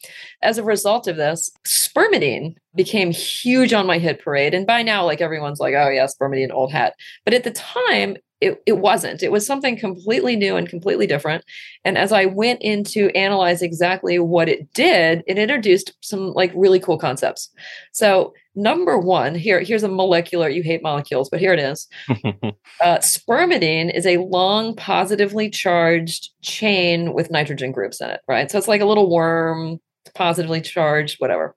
As 0.41 0.57
a 0.57 0.63
result 0.63 1.09
of 1.09 1.17
this, 1.17 1.51
spermidine 1.67 2.55
became 2.73 3.11
huge 3.11 3.73
on 3.73 3.85
my 3.85 3.97
hit 3.97 4.23
parade. 4.23 4.53
And 4.53 4.65
by 4.65 4.81
now, 4.81 5.03
like 5.03 5.19
everyone's 5.19 5.59
like, 5.59 5.73
oh 5.73 5.89
yeah, 5.89 6.07
spermidine, 6.07 6.53
old 6.53 6.71
hat. 6.71 6.93
But 7.25 7.33
at 7.33 7.43
the 7.43 7.51
time, 7.51 8.15
it, 8.41 8.61
it 8.65 8.79
wasn't. 8.79 9.21
It 9.21 9.31
was 9.31 9.45
something 9.45 9.77
completely 9.77 10.35
new 10.35 10.55
and 10.55 10.67
completely 10.67 11.05
different. 11.05 11.45
And 11.85 11.97
as 11.97 12.11
I 12.11 12.25
went 12.25 12.61
in 12.61 12.83
to 12.85 13.15
analyze 13.15 13.61
exactly 13.61 14.17
what 14.17 14.49
it 14.49 14.73
did, 14.73 15.23
it 15.27 15.37
introduced 15.37 15.93
some 16.01 16.33
like 16.33 16.51
really 16.55 16.79
cool 16.79 16.97
concepts. 16.97 17.49
So 17.91 18.33
number 18.55 18.97
one, 18.97 19.35
here, 19.35 19.61
here's 19.61 19.83
a 19.83 19.87
molecular, 19.87 20.49
you 20.49 20.63
hate 20.63 20.81
molecules, 20.81 21.29
but 21.29 21.39
here 21.39 21.53
it 21.53 21.59
is. 21.59 21.87
uh, 22.09 22.97
spermidine 22.97 23.95
is 23.95 24.07
a 24.07 24.17
long 24.17 24.75
positively 24.75 25.49
charged 25.49 26.31
chain 26.41 27.13
with 27.13 27.31
nitrogen 27.31 27.71
groups 27.71 28.01
in 28.01 28.09
it, 28.09 28.21
right? 28.27 28.49
So 28.49 28.57
it's 28.57 28.67
like 28.67 28.81
a 28.81 28.85
little 28.85 29.09
worm, 29.09 29.79
positively 30.15 30.61
charged, 30.61 31.17
whatever. 31.19 31.55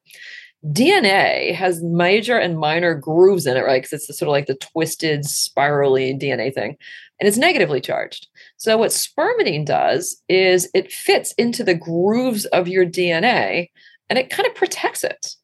DNA 0.73 1.55
has 1.55 1.83
major 1.83 2.39
and 2.39 2.59
minor 2.59 2.95
grooves 2.95 3.47
in 3.47 3.57
it, 3.57 3.61
right? 3.65 3.83
Because 3.83 4.09
it's 4.09 4.19
sort 4.19 4.29
of 4.29 4.33
like 4.33 4.47
the 4.47 4.55
twisted, 4.57 5.25
spirally 5.27 6.15
DNA 6.15 6.55
thing, 6.55 6.77
and 7.21 7.29
it's 7.29 7.37
negatively 7.37 7.81
charged. 7.81 8.29
So, 8.57 8.79
what 8.79 8.91
spermidine 8.91 9.67
does 9.67 10.23
is 10.29 10.71
it 10.75 10.91
fits 10.91 11.33
into 11.37 11.65
the 11.65 11.75
grooves 11.75 12.47
of 12.47 12.67
your 12.69 12.87
DNA 12.87 13.69
and 14.09 14.19
it 14.19 14.31
kind 14.31 14.47
of 14.49 14.55
protects 14.55 15.05
it. 15.05 15.35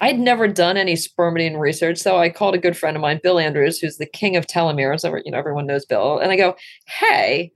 I'd 0.00 0.18
never 0.18 0.48
done 0.48 0.76
any 0.76 0.94
spermidine 0.94 1.58
research, 1.58 1.98
so 1.98 2.18
I 2.18 2.28
called 2.28 2.56
a 2.56 2.58
good 2.58 2.76
friend 2.76 2.96
of 2.96 3.00
mine, 3.00 3.20
Bill 3.22 3.38
Andrews, 3.38 3.78
who's 3.78 3.96
the 3.98 4.06
king 4.06 4.36
of 4.36 4.46
telomeres. 4.46 5.04
You 5.24 5.30
know, 5.30 5.38
everyone 5.38 5.66
knows 5.66 5.84
Bill, 5.84 6.18
and 6.18 6.32
I 6.32 6.36
go, 6.36 6.56
"Hey, 6.88 7.52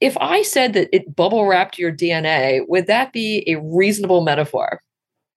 if 0.00 0.16
I 0.18 0.42
said 0.42 0.74
that 0.74 0.88
it 0.94 1.16
bubble 1.16 1.46
wrapped 1.46 1.78
your 1.78 1.92
DNA, 1.92 2.62
would 2.68 2.86
that 2.86 3.12
be 3.12 3.44
a 3.48 3.56
reasonable 3.56 4.22
metaphor?" 4.22 4.82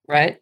Right? 0.07 0.37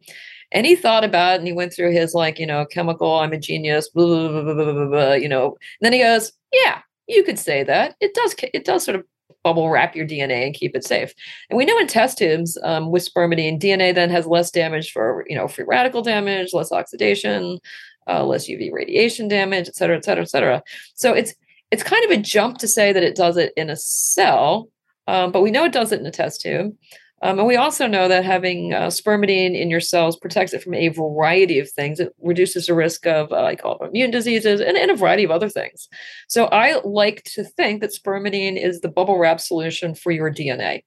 And 0.56 0.66
he 0.66 0.76
thought 0.76 1.04
about 1.04 1.34
it 1.34 1.40
and 1.40 1.48
he 1.48 1.54
went 1.54 1.74
through 1.74 1.92
his 1.92 2.14
like, 2.14 2.40
you 2.40 2.48
know, 2.48 2.66
chemical, 2.66 3.20
I'm 3.20 3.34
a 3.34 3.38
genius, 3.38 3.90
blah, 3.90 4.06
blah, 4.06 4.42
blah, 4.42 4.54
blah, 4.54 4.74
blah, 4.74 4.88
blah, 4.88 5.14
you 5.14 5.28
know. 5.28 5.48
And 5.48 5.82
then 5.82 5.94
he 5.94 6.00
goes, 6.00 6.32
Yeah, 6.54 6.80
you 7.08 7.24
could 7.24 7.38
say 7.38 7.64
that. 7.64 7.96
It 8.00 8.16
does 8.16 8.34
it 8.54 8.64
does 8.64 8.86
sort 8.86 8.96
of 8.96 9.04
bubble 9.44 9.70
wrap 9.70 9.96
your 9.96 10.08
DNA 10.08 10.46
and 10.46 10.56
keep 10.56 10.76
it 10.76 10.86
safe. 10.86 11.14
And 11.50 11.58
we 11.58 11.66
know 11.66 11.78
in 11.78 11.88
test 11.88 12.18
tubes 12.18 12.58
um, 12.64 12.90
with 12.90 13.08
spermidine, 13.08 13.62
DNA 13.62 13.94
then 13.94 14.10
has 14.10 14.26
less 14.26 14.50
damage 14.50 14.92
for, 14.92 15.26
you 15.28 15.36
know, 15.36 15.48
free 15.48 15.66
radical 15.68 16.02
damage, 16.02 16.54
less 16.54 16.72
oxidation, 16.72 17.60
uh, 18.08 18.26
less 18.26 18.48
UV 18.48 18.72
radiation 18.72 19.28
damage, 19.28 19.68
et 19.68 19.76
cetera, 19.76 19.98
et 19.98 20.06
cetera, 20.06 20.24
et 20.24 20.30
cetera. 20.30 20.64
So 20.96 21.14
it's 21.14 21.36
it's 21.70 21.84
kind 21.84 22.06
of 22.06 22.12
a 22.12 22.22
jump 22.22 22.60
to 22.60 22.68
say 22.68 22.94
that 22.94 23.04
it 23.04 23.16
does 23.16 23.36
it 23.36 23.52
in 23.58 23.70
a 23.70 23.76
cell, 23.76 24.70
um, 25.08 25.34
but 25.34 25.42
we 25.42 25.52
know 25.52 25.66
it 25.66 25.74
does 25.74 25.92
it 25.92 26.00
in 26.00 26.06
a 26.06 26.12
test 26.12 26.42
tube. 26.42 26.74
Um, 27.22 27.40
and 27.40 27.48
we 27.48 27.56
also 27.56 27.88
know 27.88 28.08
that 28.08 28.26
having 28.26 28.74
uh, 28.74 28.88
spermidine 28.88 29.60
in 29.60 29.70
your 29.70 29.80
cells 29.80 30.18
protects 30.18 30.54
it 30.54 30.62
from 30.62 30.74
a 30.74 30.90
variety 30.90 31.60
of 31.60 31.70
things. 31.72 32.00
It 32.00 32.14
reduces 32.22 32.66
the 32.66 32.74
risk 32.74 33.08
of, 33.08 33.32
uh, 33.32 33.44
I 33.44 33.56
call 33.56 33.78
it 33.80 33.88
immune 33.88 34.12
diseases 34.12 34.60
and, 34.60 34.78
and 34.78 34.92
a 34.92 34.96
variety 34.96 35.24
of 35.24 35.32
other 35.32 35.50
things. 35.50 35.88
So 36.28 36.46
I 36.46 36.82
like 36.84 37.24
to 37.36 37.44
think 37.44 37.82
that 37.82 37.94
spermidine 37.94 38.62
is 38.62 38.82
the 38.82 38.90
bubble 38.90 39.18
wrap 39.18 39.40
solution 39.40 39.96
for 39.96 40.12
your 40.12 40.32
DNA. 40.32 40.84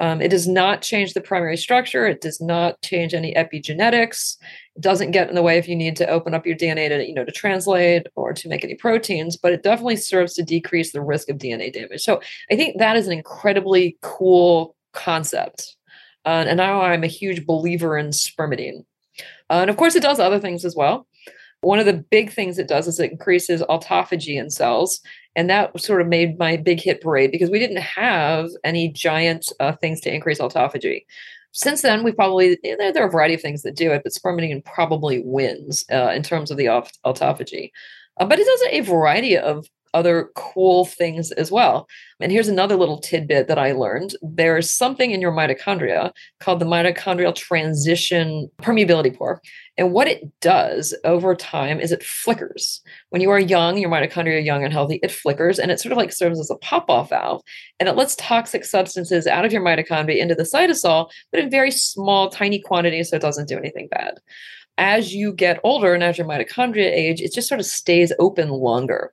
Um, 0.00 0.20
it 0.20 0.30
does 0.30 0.48
not 0.48 0.82
change 0.82 1.14
the 1.14 1.20
primary 1.20 1.56
structure. 1.56 2.08
It 2.08 2.20
does 2.20 2.40
not 2.40 2.82
change 2.82 3.14
any 3.14 3.32
epigenetics. 3.34 4.36
It 4.74 4.82
doesn't 4.82 5.12
get 5.12 5.28
in 5.28 5.36
the 5.36 5.42
way 5.42 5.58
if 5.58 5.68
you 5.68 5.76
need 5.76 5.94
to 5.96 6.08
open 6.08 6.34
up 6.34 6.44
your 6.44 6.56
DNA 6.56 6.88
to, 6.88 7.06
you 7.06 7.14
know, 7.14 7.24
to 7.24 7.30
translate 7.30 8.08
or 8.16 8.32
to 8.32 8.48
make 8.48 8.64
any 8.64 8.74
proteins, 8.74 9.36
but 9.36 9.52
it 9.52 9.62
definitely 9.62 9.96
serves 9.96 10.34
to 10.34 10.42
decrease 10.42 10.90
the 10.90 11.00
risk 11.00 11.28
of 11.28 11.38
DNA 11.38 11.72
damage. 11.72 12.00
So 12.00 12.20
I 12.50 12.56
think 12.56 12.78
that 12.78 12.96
is 12.96 13.06
an 13.06 13.12
incredibly 13.12 13.96
cool 14.02 14.74
concept. 14.92 15.76
Uh, 16.24 16.44
and 16.46 16.56
now 16.56 16.82
I'm 16.82 17.04
a 17.04 17.08
huge 17.08 17.46
believer 17.46 17.98
in 17.98 18.10
spermidine. 18.10 18.84
Uh, 19.50 19.60
and 19.60 19.70
of 19.70 19.76
course, 19.76 19.96
it 19.96 20.02
does 20.02 20.20
other 20.20 20.38
things 20.38 20.64
as 20.64 20.76
well. 20.76 21.06
One 21.62 21.78
of 21.78 21.86
the 21.86 22.04
big 22.10 22.32
things 22.32 22.58
it 22.58 22.68
does 22.68 22.88
is 22.88 22.98
it 22.98 23.12
increases 23.12 23.62
autophagy 23.62 24.38
in 24.38 24.50
cells. 24.50 25.00
And 25.36 25.48
that 25.48 25.78
sort 25.80 26.00
of 26.00 26.08
made 26.08 26.38
my 26.38 26.56
big 26.56 26.80
hit 26.80 27.00
parade 27.00 27.30
because 27.30 27.50
we 27.50 27.58
didn't 27.58 27.78
have 27.78 28.50
any 28.64 28.88
giant 28.88 29.50
uh, 29.60 29.72
things 29.72 30.00
to 30.02 30.14
increase 30.14 30.40
autophagy. 30.40 31.04
Since 31.52 31.82
then, 31.82 32.02
we 32.02 32.12
probably, 32.12 32.58
there, 32.62 32.92
there, 32.92 33.04
are 33.04 33.08
a 33.08 33.10
variety 33.10 33.34
of 33.34 33.40
things 33.40 33.62
that 33.62 33.76
do 33.76 33.92
it, 33.92 34.02
but 34.02 34.12
spermidine 34.12 34.64
probably 34.64 35.22
wins 35.24 35.84
uh, 35.92 36.12
in 36.14 36.22
terms 36.22 36.50
of 36.50 36.56
the 36.56 36.66
autophagy. 36.66 37.70
Uh, 38.18 38.26
but 38.26 38.38
it 38.38 38.46
does 38.46 38.62
a 38.70 38.80
variety 38.80 39.36
of 39.36 39.66
other 39.94 40.30
cool 40.34 40.84
things 40.84 41.32
as 41.32 41.50
well. 41.50 41.88
And 42.20 42.32
here's 42.32 42.48
another 42.48 42.76
little 42.76 43.00
tidbit 43.00 43.48
that 43.48 43.58
I 43.58 43.72
learned. 43.72 44.14
There's 44.22 44.70
something 44.70 45.10
in 45.10 45.20
your 45.20 45.32
mitochondria 45.32 46.12
called 46.40 46.60
the 46.60 46.66
mitochondrial 46.66 47.34
transition 47.34 48.50
permeability 48.62 49.16
pore. 49.16 49.42
And 49.76 49.92
what 49.92 50.06
it 50.06 50.22
does 50.40 50.94
over 51.04 51.34
time 51.34 51.80
is 51.80 51.92
it 51.92 52.02
flickers. 52.02 52.80
When 53.10 53.22
you 53.22 53.30
are 53.30 53.40
young, 53.40 53.78
your 53.78 53.90
mitochondria 53.90 54.36
are 54.36 54.40
young 54.40 54.64
and 54.64 54.72
healthy, 54.72 55.00
it 55.02 55.10
flickers 55.10 55.58
and 55.58 55.70
it 55.70 55.80
sort 55.80 55.92
of 55.92 55.98
like 55.98 56.12
serves 56.12 56.38
as 56.38 56.50
a 56.50 56.56
pop 56.56 56.88
off 56.88 57.10
valve. 57.10 57.42
And 57.80 57.88
it 57.88 57.96
lets 57.96 58.16
toxic 58.16 58.64
substances 58.64 59.26
out 59.26 59.44
of 59.44 59.52
your 59.52 59.62
mitochondria 59.62 60.18
into 60.18 60.34
the 60.34 60.42
cytosol, 60.44 61.10
but 61.30 61.40
in 61.40 61.50
very 61.50 61.70
small, 61.70 62.28
tiny 62.30 62.60
quantities 62.60 63.10
so 63.10 63.16
it 63.16 63.22
doesn't 63.22 63.48
do 63.48 63.58
anything 63.58 63.88
bad. 63.88 64.14
As 64.78 65.14
you 65.14 65.32
get 65.32 65.60
older 65.64 65.92
and 65.92 66.02
as 66.02 66.18
your 66.18 66.26
mitochondria 66.26 66.90
age, 66.90 67.20
it 67.20 67.32
just 67.32 67.48
sort 67.48 67.60
of 67.60 67.66
stays 67.66 68.12
open 68.18 68.48
longer 68.48 69.12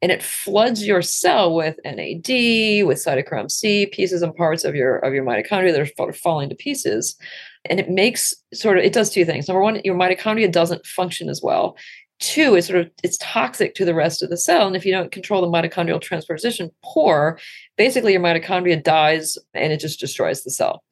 and 0.00 0.12
it 0.12 0.22
floods 0.22 0.86
your 0.86 1.02
cell 1.02 1.54
with 1.54 1.76
NAD, 1.84 2.86
with 2.86 3.04
cytochrome 3.04 3.50
C, 3.50 3.86
pieces 3.86 4.22
and 4.22 4.34
parts 4.34 4.64
of 4.64 4.74
your 4.74 4.98
of 4.98 5.12
your 5.12 5.24
mitochondria 5.24 5.72
that 5.72 5.92
are 5.98 6.12
falling 6.12 6.48
to 6.48 6.54
pieces. 6.54 7.16
And 7.64 7.80
it 7.80 7.90
makes 7.90 8.34
sort 8.54 8.78
of 8.78 8.84
it 8.84 8.92
does 8.92 9.10
two 9.10 9.24
things. 9.24 9.48
Number 9.48 9.62
one, 9.62 9.80
your 9.84 9.96
mitochondria 9.96 10.50
doesn't 10.50 10.86
function 10.86 11.28
as 11.28 11.42
well. 11.42 11.76
Two, 12.20 12.54
it's 12.54 12.66
sort 12.66 12.80
of 12.80 12.90
it's 13.02 13.18
toxic 13.20 13.74
to 13.74 13.84
the 13.84 13.94
rest 13.94 14.22
of 14.22 14.30
the 14.30 14.36
cell. 14.36 14.66
And 14.66 14.76
if 14.76 14.86
you 14.86 14.92
don't 14.92 15.12
control 15.12 15.40
the 15.40 15.48
mitochondrial 15.48 16.00
transposition 16.00 16.70
pore, 16.84 17.38
basically 17.76 18.12
your 18.12 18.22
mitochondria 18.22 18.82
dies 18.82 19.36
and 19.54 19.72
it 19.72 19.80
just 19.80 20.00
destroys 20.00 20.44
the 20.44 20.50
cell. 20.50 20.82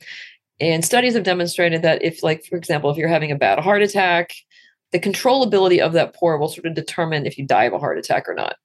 And 0.58 0.84
studies 0.84 1.14
have 1.14 1.24
demonstrated 1.24 1.82
that 1.82 2.02
if, 2.02 2.22
like, 2.22 2.44
for 2.44 2.56
example, 2.56 2.90
if 2.90 2.96
you're 2.96 3.08
having 3.08 3.30
a 3.30 3.36
bad 3.36 3.58
heart 3.58 3.82
attack, 3.82 4.32
the 4.92 5.00
controllability 5.00 5.80
of 5.80 5.92
that 5.92 6.14
pore 6.14 6.38
will 6.38 6.48
sort 6.48 6.66
of 6.66 6.74
determine 6.74 7.26
if 7.26 7.36
you 7.36 7.46
die 7.46 7.64
of 7.64 7.72
a 7.72 7.78
heart 7.78 7.98
attack 7.98 8.28
or 8.28 8.34
not. 8.34 8.56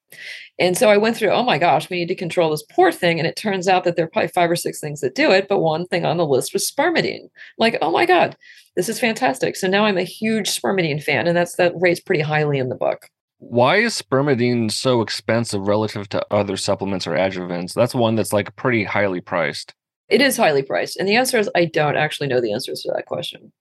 And 0.60 0.78
so 0.78 0.90
I 0.90 0.98
went 0.98 1.18
through, 1.18 1.32
oh 1.32 1.44
my 1.44 1.58
gosh, 1.58 1.90
we 1.90 1.98
need 1.98 2.08
to 2.10 2.16
control 2.16 2.52
this 2.52 2.64
pore 2.72 2.92
thing. 2.92 3.18
And 3.18 3.28
it 3.28 3.36
turns 3.36 3.68
out 3.68 3.84
that 3.84 3.96
there 3.96 4.06
are 4.06 4.10
probably 4.10 4.28
five 4.28 4.52
or 4.52 4.56
six 4.56 4.80
things 4.80 5.02
that 5.02 5.16
do 5.16 5.32
it. 5.32 5.48
But 5.48 5.60
one 5.60 5.88
thing 5.88 6.06
on 6.06 6.18
the 6.18 6.26
list 6.26 6.54
was 6.54 6.70
spermidine. 6.70 7.30
like, 7.58 7.78
oh 7.82 7.92
my 7.92 8.06
God, 8.06 8.38
this 8.76 8.88
is 8.88 9.00
fantastic. 9.00 9.56
So 9.56 9.68
now 9.68 9.86
I'm 9.86 9.98
a 9.98 10.04
huge 10.04 10.50
spermidine 10.50 11.04
fan, 11.04 11.28
and 11.28 11.36
that's 11.36 11.56
that 11.56 11.74
rates 11.76 12.00
pretty 12.00 12.22
highly 12.22 12.58
in 12.58 12.70
the 12.70 12.76
book. 12.76 13.10
Why 13.40 13.78
is 13.78 14.00
spermidine 14.00 14.72
so 14.72 15.02
expensive 15.02 15.68
relative 15.68 16.08
to 16.10 16.26
other 16.30 16.56
supplements 16.56 17.08
or 17.08 17.14
adjuvants? 17.14 17.74
That's 17.74 17.96
one 17.96 18.16
that's 18.16 18.32
like 18.32 18.56
pretty 18.56 18.84
highly 18.84 19.20
priced. 19.20 19.74
It 20.10 20.22
is 20.22 20.38
highly 20.38 20.62
priced. 20.62 20.98
And 20.98 21.08
the 21.08 21.16
answer 21.16 21.40
is 21.40 21.50
I 21.56 21.66
don't 21.66 21.98
actually 21.98 22.28
know 22.28 22.40
the 22.40 22.54
answers 22.54 22.82
to 22.82 22.92
that 22.94 23.08
question. 23.08 23.52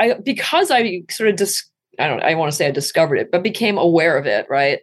I 0.00 0.14
because 0.14 0.70
I 0.70 1.02
sort 1.10 1.30
of 1.30 1.36
dis- 1.36 1.69
I 2.00 2.08
don't 2.08 2.22
I 2.22 2.34
want 2.34 2.50
to 2.50 2.56
say 2.56 2.66
I 2.66 2.70
discovered 2.70 3.16
it, 3.16 3.30
but 3.30 3.42
became 3.42 3.78
aware 3.78 4.16
of 4.18 4.26
it, 4.26 4.46
right? 4.48 4.80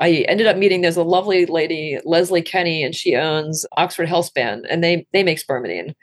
I 0.00 0.24
ended 0.28 0.46
up 0.46 0.56
meeting 0.56 0.80
there's 0.80 0.96
a 0.96 1.02
lovely 1.02 1.44
lady, 1.46 1.98
Leslie 2.04 2.42
Kenny, 2.42 2.84
and 2.84 2.94
she 2.94 3.16
owns 3.16 3.66
Oxford 3.76 4.08
Healthspan, 4.08 4.62
and 4.70 4.82
they 4.82 5.06
they 5.12 5.22
make 5.22 5.38
spermidine. 5.44 5.94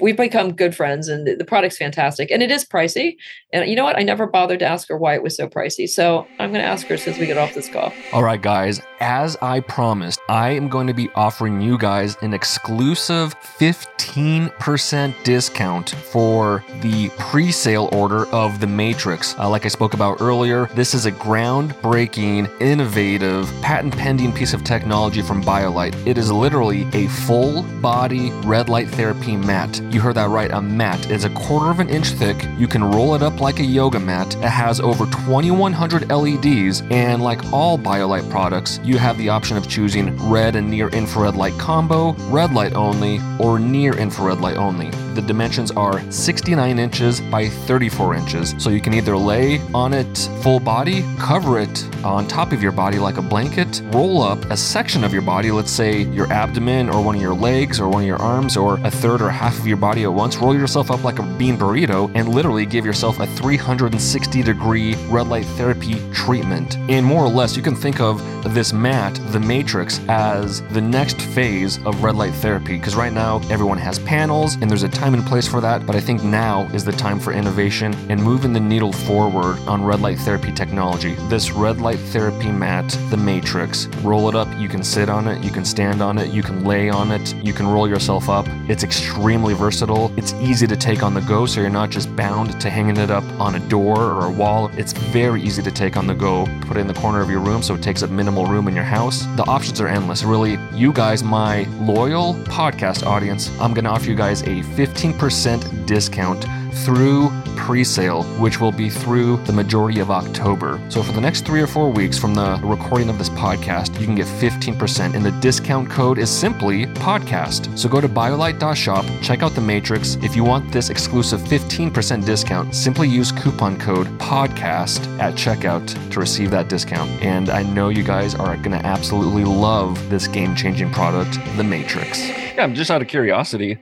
We've 0.00 0.16
become 0.16 0.54
good 0.54 0.74
friends 0.74 1.08
and 1.08 1.26
the, 1.26 1.44
product's 1.44 1.76
fantastic 1.76 2.30
and 2.30 2.42
it 2.42 2.50
is 2.50 2.64
pricey 2.64 3.16
and 3.52 3.68
you 3.68 3.76
know 3.76 3.84
what 3.84 3.98
i 3.98 4.02
never 4.02 4.26
bothered 4.26 4.60
to 4.60 4.64
ask 4.64 4.88
her 4.88 4.96
why 4.96 5.14
it 5.14 5.22
was 5.22 5.36
so 5.36 5.46
pricey 5.48 5.88
so 5.88 6.26
i'm 6.38 6.50
going 6.50 6.62
to 6.62 6.66
ask 6.66 6.86
her 6.86 6.96
since 6.96 7.18
we 7.18 7.26
get 7.26 7.36
off 7.36 7.52
this 7.52 7.68
call 7.68 7.92
All 8.12 8.22
right, 8.22 8.40
guys, 8.40 8.80
as 9.02 9.36
I 9.42 9.58
promised, 9.58 10.20
I 10.28 10.50
am 10.50 10.68
going 10.68 10.86
to 10.86 10.94
be 10.94 11.10
offering 11.16 11.60
you 11.60 11.76
guys 11.76 12.16
an 12.22 12.32
exclusive 12.32 13.34
15% 13.40 15.24
discount 15.24 15.90
for 15.90 16.64
the 16.82 17.08
pre 17.18 17.50
sale 17.50 17.88
order 17.92 18.26
of 18.28 18.60
The 18.60 18.68
Matrix. 18.68 19.36
Uh, 19.36 19.50
like 19.50 19.64
I 19.64 19.68
spoke 19.68 19.94
about 19.94 20.20
earlier, 20.20 20.66
this 20.66 20.94
is 20.94 21.06
a 21.06 21.10
groundbreaking, 21.10 22.48
innovative, 22.60 23.52
patent 23.60 23.96
pending 23.96 24.32
piece 24.32 24.54
of 24.54 24.62
technology 24.62 25.20
from 25.20 25.42
BioLight. 25.42 26.06
It 26.06 26.16
is 26.16 26.30
literally 26.30 26.86
a 26.92 27.08
full 27.08 27.64
body 27.80 28.30
red 28.44 28.68
light 28.68 28.88
therapy 28.88 29.36
mat. 29.36 29.80
You 29.92 30.00
heard 30.00 30.14
that 30.14 30.30
right, 30.30 30.50
a 30.50 30.62
mat. 30.62 31.10
It's 31.10 31.24
a 31.24 31.28
quarter 31.28 31.70
of 31.70 31.78
an 31.78 31.90
inch 31.90 32.12
thick. 32.12 32.48
You 32.56 32.66
can 32.66 32.82
roll 32.82 33.14
it 33.14 33.22
up 33.22 33.40
like 33.40 33.60
a 33.60 33.62
yoga 33.62 34.00
mat. 34.00 34.34
It 34.36 34.44
has 34.44 34.80
over 34.80 35.04
2,100 35.04 36.10
LEDs, 36.10 36.82
and 36.90 37.22
like 37.22 37.52
all 37.52 37.78
BioLight 37.78 38.30
products, 38.30 38.80
you 38.82 38.96
have 38.96 39.18
the 39.18 39.28
option 39.28 39.58
of 39.58 39.68
choosing 39.68 40.16
red 40.30 40.56
and 40.56 40.70
near 40.70 40.88
infrared 40.88 41.36
light 41.36 41.58
combo, 41.58 42.12
red 42.30 42.54
light 42.54 42.72
only, 42.72 43.20
or 43.38 43.58
near 43.58 43.92
infrared 43.92 44.40
light 44.40 44.56
only. 44.56 44.90
The 45.14 45.22
dimensions 45.22 45.70
are 45.72 46.00
69 46.10 46.78
inches 46.78 47.20
by 47.20 47.48
34 47.48 48.14
inches, 48.14 48.54
so 48.58 48.70
you 48.70 48.80
can 48.80 48.94
either 48.94 49.16
lay 49.16 49.60
on 49.74 49.92
it 49.92 50.28
full 50.42 50.58
body, 50.58 51.04
cover 51.18 51.60
it 51.60 51.84
on 52.04 52.26
top 52.26 52.52
of 52.52 52.62
your 52.62 52.72
body 52.72 52.98
like 52.98 53.18
a 53.18 53.22
blanket, 53.22 53.82
roll 53.92 54.22
up 54.22 54.42
a 54.46 54.56
section 54.56 55.04
of 55.04 55.12
your 55.12 55.22
body, 55.22 55.50
let's 55.50 55.70
say 55.70 56.02
your 56.02 56.32
abdomen 56.32 56.88
or 56.88 57.04
one 57.04 57.14
of 57.14 57.20
your 57.20 57.34
legs 57.34 57.78
or 57.78 57.88
one 57.88 58.02
of 58.02 58.06
your 58.06 58.20
arms 58.22 58.56
or 58.56 58.80
a 58.84 58.90
third 58.90 59.20
or 59.20 59.28
half 59.28 59.58
of 59.58 59.66
your 59.66 59.76
body 59.76 60.04
at 60.04 60.12
once, 60.12 60.36
roll 60.38 60.54
yourself 60.54 60.90
up 60.90 61.04
like 61.04 61.18
a 61.18 61.36
bean 61.36 61.58
burrito, 61.58 62.10
and 62.14 62.28
literally 62.28 62.64
give 62.64 62.86
yourself 62.86 63.20
a 63.20 63.26
360 63.26 64.42
degree 64.42 64.94
red 65.08 65.28
light 65.28 65.44
therapy 65.44 65.94
treatment. 66.12 66.76
And 66.88 67.04
more 67.04 67.24
or 67.24 67.28
less, 67.28 67.56
you 67.56 67.62
can 67.62 67.76
think 67.76 68.00
of 68.00 68.22
this 68.54 68.72
mat, 68.72 69.14
the 69.30 69.40
Matrix, 69.40 70.00
as 70.08 70.62
the 70.70 70.80
next 70.80 71.20
phase 71.20 71.78
of 71.86 72.02
red 72.02 72.16
light 72.16 72.34
therapy. 72.34 72.76
Because 72.76 72.94
right 72.94 73.12
now, 73.12 73.40
everyone 73.50 73.78
has 73.78 73.98
panels 74.00 74.54
and 74.54 74.70
there's 74.70 74.82
a 74.82 74.88
time 75.02 75.14
and 75.14 75.26
place 75.26 75.48
for 75.48 75.60
that. 75.60 75.84
But 75.84 75.96
I 75.96 76.00
think 76.00 76.22
now 76.22 76.68
is 76.72 76.84
the 76.84 76.92
time 76.92 77.18
for 77.18 77.32
innovation 77.32 77.92
and 78.08 78.22
moving 78.22 78.52
the 78.52 78.60
needle 78.60 78.92
forward 78.92 79.58
on 79.66 79.84
red 79.84 80.00
light 80.00 80.16
therapy 80.18 80.52
technology. 80.52 81.14
This 81.28 81.50
red 81.50 81.80
light 81.80 81.98
therapy 82.14 82.52
mat, 82.52 82.88
the 83.10 83.16
Matrix, 83.16 83.86
roll 84.04 84.28
it 84.28 84.36
up. 84.36 84.46
You 84.60 84.68
can 84.68 84.84
sit 84.84 85.08
on 85.08 85.26
it, 85.26 85.42
you 85.42 85.50
can 85.50 85.64
stand 85.64 86.02
on 86.02 86.18
it, 86.18 86.32
you 86.32 86.44
can 86.44 86.64
lay 86.64 86.88
on 86.88 87.10
it, 87.10 87.34
you 87.42 87.52
can 87.52 87.66
roll 87.66 87.88
yourself 87.88 88.28
up. 88.28 88.46
It's 88.68 88.84
extremely 88.84 89.54
versatile. 89.54 90.12
It's 90.16 90.34
easy 90.34 90.68
to 90.68 90.76
take 90.76 91.02
on 91.02 91.14
the 91.14 91.20
go, 91.22 91.46
so 91.46 91.60
you're 91.60 91.68
not 91.68 91.90
just 91.90 92.14
bound 92.14 92.60
to 92.60 92.70
hanging 92.70 92.98
it 92.98 93.10
up 93.10 93.24
on 93.40 93.56
a 93.56 93.68
door 93.68 93.98
or 93.98 94.26
a 94.26 94.30
wall. 94.30 94.70
It's 94.76 94.92
very 94.92 95.42
easy 95.42 95.62
to 95.62 95.72
take 95.72 95.96
on 95.96 96.06
the 96.06 96.14
go. 96.14 96.46
Put 96.60 96.76
it 96.76 96.80
in 96.80 96.86
the 96.86 96.94
corner 96.94 97.20
of 97.20 97.28
your 97.28 97.40
room 97.40 97.60
so 97.64 97.74
it 97.74 97.82
takes 97.82 98.04
up 98.04 98.10
minimal 98.10 98.46
room 98.46 98.68
in 98.68 98.76
your 98.76 98.84
house. 98.84 99.26
The 99.34 99.44
options 99.48 99.80
are 99.80 99.88
endless. 99.88 100.22
Really, 100.22 100.58
you 100.72 100.92
guys, 100.92 101.24
my 101.24 101.64
loyal 101.80 102.34
podcast 102.44 103.04
audience, 103.04 103.50
I'm 103.58 103.74
going 103.74 103.84
to 103.84 103.90
offer 103.90 104.08
you 104.08 104.14
guys 104.14 104.42
a 104.42 104.62
15% 104.92 105.86
discount 105.86 106.44
through 106.84 107.30
pre-sale, 107.56 108.24
which 108.40 108.60
will 108.60 108.72
be 108.72 108.88
through 108.88 109.36
the 109.44 109.52
majority 109.52 110.00
of 110.00 110.10
October. 110.10 110.80
So 110.88 111.02
for 111.02 111.12
the 111.12 111.20
next 111.20 111.44
three 111.44 111.60
or 111.60 111.66
four 111.66 111.90
weeks 111.90 112.18
from 112.18 112.34
the 112.34 112.58
recording 112.64 113.08
of 113.08 113.18
this 113.18 113.28
podcast, 113.30 113.98
you 114.00 114.06
can 114.06 114.14
get 114.14 114.26
15%, 114.26 115.14
and 115.14 115.24
the 115.24 115.30
discount 115.32 115.90
code 115.90 116.18
is 116.18 116.30
simply 116.30 116.86
podcast. 116.86 117.76
So 117.78 117.88
go 117.88 118.00
to 118.00 118.08
biolight.shop, 118.08 119.04
check 119.22 119.42
out 119.42 119.54
the 119.54 119.60
Matrix. 119.60 120.16
If 120.22 120.34
you 120.34 120.44
want 120.44 120.72
this 120.72 120.90
exclusive 120.90 121.40
15% 121.40 122.24
discount, 122.24 122.74
simply 122.74 123.08
use 123.08 123.30
coupon 123.30 123.78
code 123.78 124.06
podcast 124.18 125.06
at 125.18 125.34
checkout 125.34 126.10
to 126.10 126.20
receive 126.20 126.50
that 126.50 126.68
discount. 126.68 127.10
And 127.22 127.50
I 127.50 127.62
know 127.62 127.90
you 127.90 128.02
guys 128.02 128.34
are 128.34 128.56
to 128.56 128.86
absolutely 128.86 129.44
love 129.44 130.08
this 130.08 130.26
game-changing 130.26 130.92
product, 130.92 131.38
the 131.56 131.64
Matrix. 131.64 132.26
Yeah, 132.28 132.62
I'm 132.62 132.74
just 132.74 132.90
out 132.90 133.02
of 133.02 133.08
curiosity 133.08 133.78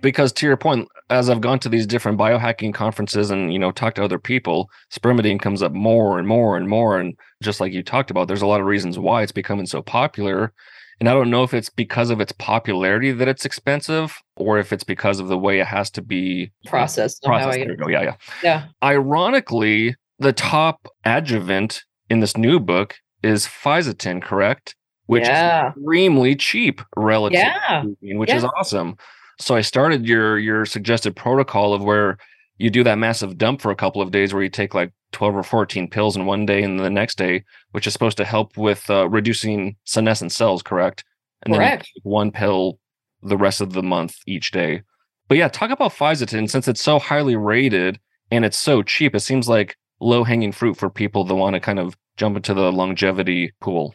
because 0.00 0.32
to 0.34 0.46
your 0.46 0.56
point, 0.56 0.88
as 1.10 1.28
I've 1.28 1.40
gone 1.40 1.58
to 1.60 1.68
these 1.68 1.86
different 1.86 2.18
biohacking 2.18 2.72
conferences 2.74 3.30
and 3.30 3.52
you 3.52 3.58
know 3.58 3.70
talked 3.70 3.96
to 3.96 4.04
other 4.04 4.18
people, 4.18 4.70
spermidine 4.92 5.40
comes 5.40 5.62
up 5.62 5.72
more 5.72 6.18
and 6.18 6.26
more 6.26 6.56
and 6.56 6.68
more. 6.68 6.98
And 6.98 7.14
just 7.42 7.60
like 7.60 7.72
you 7.72 7.82
talked 7.82 8.10
about, 8.10 8.28
there's 8.28 8.42
a 8.42 8.46
lot 8.46 8.60
of 8.60 8.66
reasons 8.66 8.98
why 8.98 9.22
it's 9.22 9.32
becoming 9.32 9.66
so 9.66 9.82
popular. 9.82 10.52
And 11.00 11.08
I 11.08 11.12
don't 11.12 11.30
know 11.30 11.42
if 11.42 11.52
it's 11.52 11.70
because 11.70 12.10
of 12.10 12.20
its 12.20 12.32
popularity 12.32 13.10
that 13.10 13.26
it's 13.26 13.44
expensive, 13.44 14.16
or 14.36 14.58
if 14.58 14.72
it's 14.72 14.84
because 14.84 15.18
of 15.18 15.26
the 15.28 15.36
way 15.38 15.58
it 15.58 15.66
has 15.66 15.90
to 15.92 16.02
be 16.02 16.52
processed 16.66 17.22
processed. 17.24 17.58
There 17.58 17.70
you 17.70 17.76
go. 17.76 17.88
Yeah, 17.88 18.02
yeah. 18.02 18.14
yeah 18.42 18.64
Ironically, 18.82 19.96
the 20.18 20.32
top 20.32 20.88
adjuvant 21.04 21.82
in 22.10 22.20
this 22.20 22.36
new 22.36 22.60
book 22.60 22.94
is 23.22 23.46
Fisetin, 23.46 24.22
correct? 24.22 24.76
Which 25.06 25.24
Yeah. 25.24 25.68
is 25.70 25.76
extremely 25.76 26.36
cheap 26.36 26.80
relative 26.96 27.38
Yeah. 27.40 27.84
which 28.00 28.30
is 28.32 28.44
awesome. 28.44 28.96
So 29.38 29.54
I 29.54 29.60
started 29.62 30.06
your 30.06 30.38
your 30.38 30.64
suggested 30.66 31.16
protocol 31.16 31.74
of 31.74 31.82
where 31.82 32.18
you 32.58 32.70
do 32.70 32.84
that 32.84 32.98
massive 32.98 33.36
dump 33.36 33.60
for 33.60 33.70
a 33.70 33.76
couple 33.76 34.00
of 34.00 34.10
days 34.10 34.32
where 34.32 34.42
you 34.42 34.48
take 34.48 34.74
like 34.74 34.92
12 35.12 35.36
or 35.36 35.42
14 35.42 35.88
pills 35.88 36.16
in 36.16 36.26
one 36.26 36.46
day 36.46 36.62
and 36.62 36.78
the 36.78 36.90
next 36.90 37.18
day, 37.18 37.44
which 37.72 37.86
is 37.86 37.92
supposed 37.92 38.16
to 38.18 38.24
help 38.24 38.56
with 38.56 38.88
uh, 38.90 39.08
reducing 39.08 39.76
senescent 39.84 40.32
cells, 40.32 40.62
correct? 40.62 41.04
And 41.42 41.52
then 41.52 41.60
Correct. 41.60 41.90
take 41.94 42.04
one 42.04 42.30
pill 42.30 42.78
the 43.22 43.36
rest 43.36 43.60
of 43.60 43.72
the 43.72 43.82
month 43.82 44.16
each 44.26 44.50
day. 44.50 44.82
But 45.28 45.38
yeah, 45.38 45.48
talk 45.48 45.70
about 45.70 45.92
Fisetin 45.92 46.48
since 46.48 46.68
it's 46.68 46.82
so 46.82 46.98
highly 46.98 47.36
rated 47.36 47.98
and 48.30 48.44
it's 48.44 48.58
so 48.58 48.82
cheap. 48.82 49.14
It 49.14 49.20
seems 49.20 49.48
like 49.48 49.76
low 50.00 50.24
hanging 50.24 50.52
fruit 50.52 50.76
for 50.76 50.90
people 50.90 51.24
that 51.24 51.34
want 51.34 51.54
to 51.54 51.60
kind 51.60 51.78
of 51.78 51.96
jump 52.16 52.36
into 52.36 52.54
the 52.54 52.70
longevity 52.72 53.52
pool. 53.60 53.94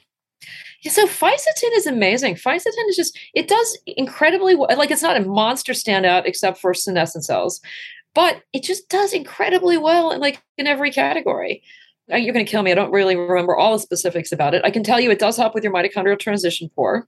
Yeah, 0.81 0.91
so 0.91 1.05
Fisetin 1.05 1.75
is 1.75 1.85
amazing. 1.85 2.35
Fisetin 2.35 2.87
is 2.87 2.95
just, 2.95 3.17
it 3.33 3.47
does 3.47 3.77
incredibly 3.85 4.55
well. 4.55 4.69
Like, 4.77 4.91
it's 4.91 5.01
not 5.01 5.17
a 5.17 5.25
monster 5.25 5.73
standout 5.73 6.25
except 6.25 6.59
for 6.59 6.73
senescent 6.73 7.25
cells, 7.25 7.59
but 8.15 8.43
it 8.53 8.63
just 8.63 8.87
does 8.89 9.13
incredibly 9.13 9.77
well 9.77 10.11
in 10.11 10.19
like 10.19 10.41
in 10.57 10.67
every 10.67 10.91
category. 10.91 11.63
Uh, 12.11 12.15
You're 12.17 12.33
going 12.33 12.45
to 12.45 12.49
kill 12.49 12.63
me. 12.63 12.71
I 12.71 12.75
don't 12.75 12.91
really 12.91 13.15
remember 13.15 13.55
all 13.55 13.73
the 13.73 13.79
specifics 13.79 14.31
about 14.31 14.55
it. 14.55 14.63
I 14.65 14.71
can 14.71 14.83
tell 14.83 14.99
you 14.99 15.11
it 15.11 15.19
does 15.19 15.37
help 15.37 15.53
with 15.53 15.63
your 15.63 15.73
mitochondrial 15.73 16.17
transition 16.17 16.69
pore. 16.75 17.07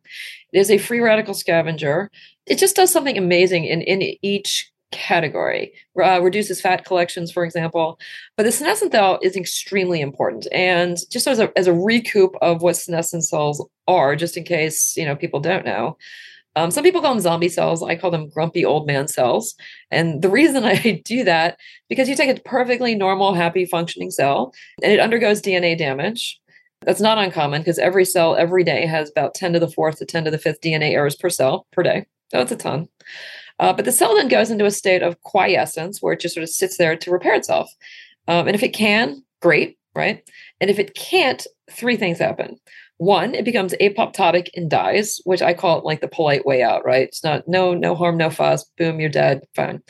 It 0.54 0.60
is 0.60 0.70
a 0.70 0.78
free 0.78 1.00
radical 1.00 1.34
scavenger. 1.34 2.12
It 2.46 2.60
just 2.60 2.76
does 2.76 2.92
something 2.92 3.18
amazing 3.18 3.66
in, 3.66 3.82
in 3.82 4.16
each 4.22 4.72
category. 4.92 5.74
Uh, 6.02 6.22
reduces 6.22 6.62
fat 6.62 6.86
collections, 6.86 7.32
for 7.32 7.44
example. 7.44 8.00
But 8.38 8.44
the 8.44 8.52
senescent 8.52 8.92
cell 8.92 9.20
is 9.22 9.36
extremely 9.36 10.02
important. 10.02 10.48
And 10.52 10.98
just 11.10 11.28
as 11.28 11.40
a, 11.40 11.58
as 11.58 11.68
a 11.68 11.74
recoup 11.74 12.36
of 12.42 12.62
what 12.62 12.76
senescent 12.76 13.24
cells 13.24 13.66
are, 13.88 14.16
just 14.16 14.38
in 14.38 14.44
case 14.44 14.96
you 14.96 15.06
know 15.06 15.16
people 15.16 15.40
don't 15.40 15.66
know, 15.66 15.98
um, 16.56 16.72
some 16.72 16.84
people 16.84 17.02
call 17.02 17.14
them 17.14 17.22
zombie 17.22 17.50
cells. 17.50 17.82
I 17.82 17.96
call 17.96 18.12
them 18.12 18.30
grumpy 18.30 18.66
old 18.66 18.86
man 18.88 19.08
cells. 19.08 19.56
And 19.90 20.22
the 20.22 20.30
reason 20.30 20.64
I 20.66 21.02
do 21.06 21.24
that 21.24 21.58
because 21.90 22.10
you 22.10 22.16
take 22.16 22.36
a 22.36 22.42
perfectly 22.42 22.96
normal, 22.96 23.34
happy, 23.34 23.66
functioning 23.66 24.12
cell, 24.12 24.54
and 24.84 24.92
it 24.92 25.00
undergoes 25.00 25.42
DNA 25.42 25.78
damage. 25.78 26.40
That's 26.84 27.02
not 27.02 27.20
uncommon 27.20 27.62
because 27.62 27.78
every 27.78 28.06
cell 28.06 28.36
every 28.36 28.64
day 28.64 28.88
has 28.88 29.10
about 29.10 29.36
10 29.36 29.54
to 29.54 29.60
the 29.60 29.70
fourth 29.70 30.00
to 30.00 30.06
10 30.06 30.26
to 30.26 30.32
the 30.32 30.40
fifth 30.40 30.62
DNA 30.62 30.92
errors 30.92 31.16
per 31.16 31.30
cell 31.30 31.68
per 31.72 31.84
day. 31.84 32.08
So 32.30 32.40
it's 32.40 32.52
a 32.52 32.56
ton. 32.56 32.88
Uh, 33.62 33.72
but 33.72 33.86
the 33.86 33.92
cell 33.92 34.16
then 34.16 34.28
goes 34.28 34.52
into 34.52 34.66
a 34.66 34.72
state 34.72 35.04
of 35.04 35.22
quiescence 35.22 36.02
where 36.02 36.14
it 36.14 36.20
just 36.20 36.34
sort 36.34 36.44
of 36.44 36.50
sits 36.50 36.78
there 36.78 36.98
to 36.98 37.12
repair 37.12 37.36
itself. 37.36 37.72
Um, 38.28 38.48
and 38.48 38.56
if 38.56 38.64
it 38.64 38.74
can, 38.74 39.24
great, 39.40 39.78
right? 39.96 40.28
And 40.60 40.70
if 40.70 40.80
it 40.80 40.96
can't, 40.96 41.46
three 41.70 41.96
things 41.96 42.20
happen. 42.20 42.60
One, 42.98 43.34
it 43.34 43.46
becomes 43.46 43.74
apoptotic 43.82 44.50
and 44.56 44.70
dies, 44.70 45.20
which 45.24 45.42
I 45.42 45.54
call 45.54 45.80
it 45.80 45.86
like 45.86 46.02
the 46.02 46.08
polite 46.08 46.46
way 46.46 46.62
out, 46.62 46.86
right? 46.86 47.08
It's 47.08 47.24
not 47.24 47.48
no, 47.48 47.74
no 47.74 47.96
harm, 47.96 48.18
no 48.18 48.30
fuss, 48.30 48.64
boom, 48.78 49.00
you're 49.00 49.10
dead, 49.10 49.42
fine. 49.56 49.82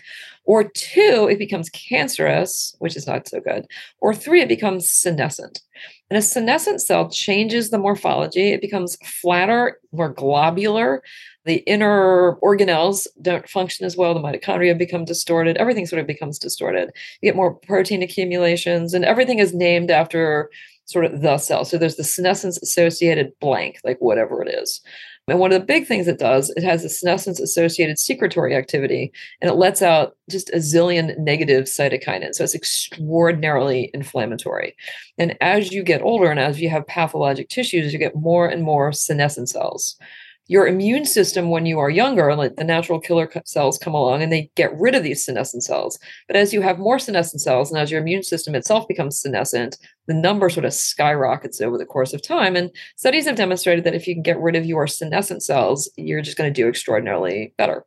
Or 0.45 0.63
two, 0.63 1.28
it 1.30 1.38
becomes 1.38 1.69
cancerous, 1.69 2.76
which 2.80 2.95
is 2.95 3.07
not 3.07 3.28
so 3.28 3.39
good. 3.41 3.67
Or 3.99 4.13
three, 4.13 4.41
it 4.41 4.47
becomes 4.47 4.89
senescent. 4.89 5.61
And 6.09 6.17
a 6.17 6.22
senescent 6.22 6.82
cell 6.82 7.09
changes 7.09 7.69
the 7.69 7.78
morphology. 7.78 8.51
It 8.51 8.61
becomes 8.61 8.97
flatter, 9.03 9.78
more 9.91 10.09
globular. 10.09 11.03
The 11.45 11.57
inner 11.67 12.37
organelles 12.43 13.07
don't 13.21 13.49
function 13.49 13.85
as 13.85 13.97
well. 13.97 14.13
The 14.13 14.19
mitochondria 14.19 14.77
become 14.77 15.05
distorted. 15.05 15.57
Everything 15.57 15.85
sort 15.85 15.99
of 15.99 16.07
becomes 16.07 16.37
distorted. 16.37 16.91
You 17.21 17.27
get 17.27 17.35
more 17.35 17.53
protein 17.53 18.03
accumulations, 18.03 18.93
and 18.93 19.03
everything 19.03 19.39
is 19.39 19.53
named 19.53 19.89
after 19.89 20.49
sort 20.85 21.05
of 21.05 21.21
the 21.21 21.37
cell. 21.37 21.65
So 21.65 21.77
there's 21.77 21.95
the 21.95 22.03
senescence 22.03 22.61
associated 22.61 23.31
blank, 23.39 23.79
like 23.83 23.97
whatever 23.99 24.43
it 24.43 24.53
is. 24.53 24.81
And 25.27 25.39
one 25.39 25.53
of 25.53 25.59
the 25.61 25.65
big 25.65 25.87
things 25.87 26.07
it 26.07 26.19
does, 26.19 26.49
it 26.57 26.63
has 26.63 26.83
the 26.83 26.89
senescence 26.89 27.39
associated 27.39 27.97
secretory 27.97 28.55
activity, 28.55 29.13
and 29.39 29.49
it 29.49 29.53
lets 29.53 29.81
out 29.81 30.17
just 30.29 30.49
a 30.49 30.57
zillion 30.57 31.17
negative 31.19 31.65
cytokinin. 31.65 32.33
So 32.33 32.43
it's 32.43 32.55
extraordinarily 32.55 33.91
inflammatory. 33.93 34.75
And 35.17 35.37
as 35.39 35.71
you 35.71 35.83
get 35.83 36.01
older 36.01 36.29
and 36.29 36.39
as 36.39 36.59
you 36.59 36.69
have 36.69 36.85
pathologic 36.87 37.49
tissues, 37.49 37.93
you 37.93 37.99
get 37.99 38.15
more 38.15 38.47
and 38.47 38.63
more 38.63 38.91
senescent 38.91 39.49
cells. 39.49 39.95
Your 40.51 40.67
immune 40.67 41.05
system 41.05 41.49
when 41.49 41.65
you 41.65 41.79
are 41.79 41.89
younger, 41.89 42.35
like 42.35 42.57
the 42.57 42.63
natural 42.65 42.99
killer 42.99 43.31
cells 43.45 43.77
come 43.77 43.93
along 43.93 44.21
and 44.21 44.33
they 44.33 44.51
get 44.57 44.77
rid 44.77 44.93
of 44.93 45.01
these 45.01 45.23
senescent 45.23 45.63
cells. 45.63 45.97
But 46.27 46.35
as 46.35 46.51
you 46.51 46.59
have 46.59 46.77
more 46.77 46.99
senescent 46.99 47.41
cells 47.41 47.71
and 47.71 47.79
as 47.79 47.89
your 47.89 48.01
immune 48.01 48.21
system 48.21 48.53
itself 48.53 48.85
becomes 48.85 49.21
senescent, 49.21 49.77
the 50.07 50.13
number 50.13 50.49
sort 50.49 50.65
of 50.65 50.73
skyrockets 50.73 51.61
over 51.61 51.77
the 51.77 51.85
course 51.85 52.11
of 52.11 52.21
time. 52.21 52.57
And 52.57 52.69
studies 52.97 53.25
have 53.27 53.37
demonstrated 53.37 53.85
that 53.85 53.95
if 53.95 54.05
you 54.05 54.13
can 54.13 54.23
get 54.23 54.41
rid 54.41 54.57
of 54.57 54.65
your 54.65 54.87
senescent 54.87 55.41
cells, 55.41 55.89
you're 55.95 56.21
just 56.21 56.37
going 56.37 56.53
to 56.53 56.61
do 56.61 56.67
extraordinarily 56.67 57.53
better. 57.57 57.85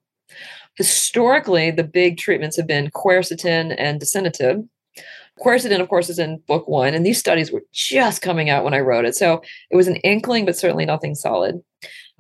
Historically, 0.77 1.71
the 1.71 1.85
big 1.85 2.17
treatments 2.17 2.57
have 2.57 2.67
been 2.67 2.91
quercetin 2.93 3.75
and 3.77 4.01
dasatinib. 4.01 4.67
Quercetin, 5.39 5.81
of 5.81 5.89
course, 5.89 6.09
is 6.09 6.19
in 6.19 6.39
book 6.47 6.67
one, 6.69 6.95
and 6.95 7.05
these 7.05 7.19
studies 7.19 7.51
were 7.51 7.65
just 7.73 8.23
coming 8.23 8.49
out 8.49 8.65
when 8.65 8.73
I 8.73 8.81
wrote 8.81 9.05
it. 9.05 9.17
So 9.17 9.43
it 9.69 9.77
was 9.77 9.89
an 9.89 9.97
inkling, 9.97 10.47
but 10.47 10.57
certainly 10.57 10.87
nothing 10.87 11.15
solid. 11.15 11.61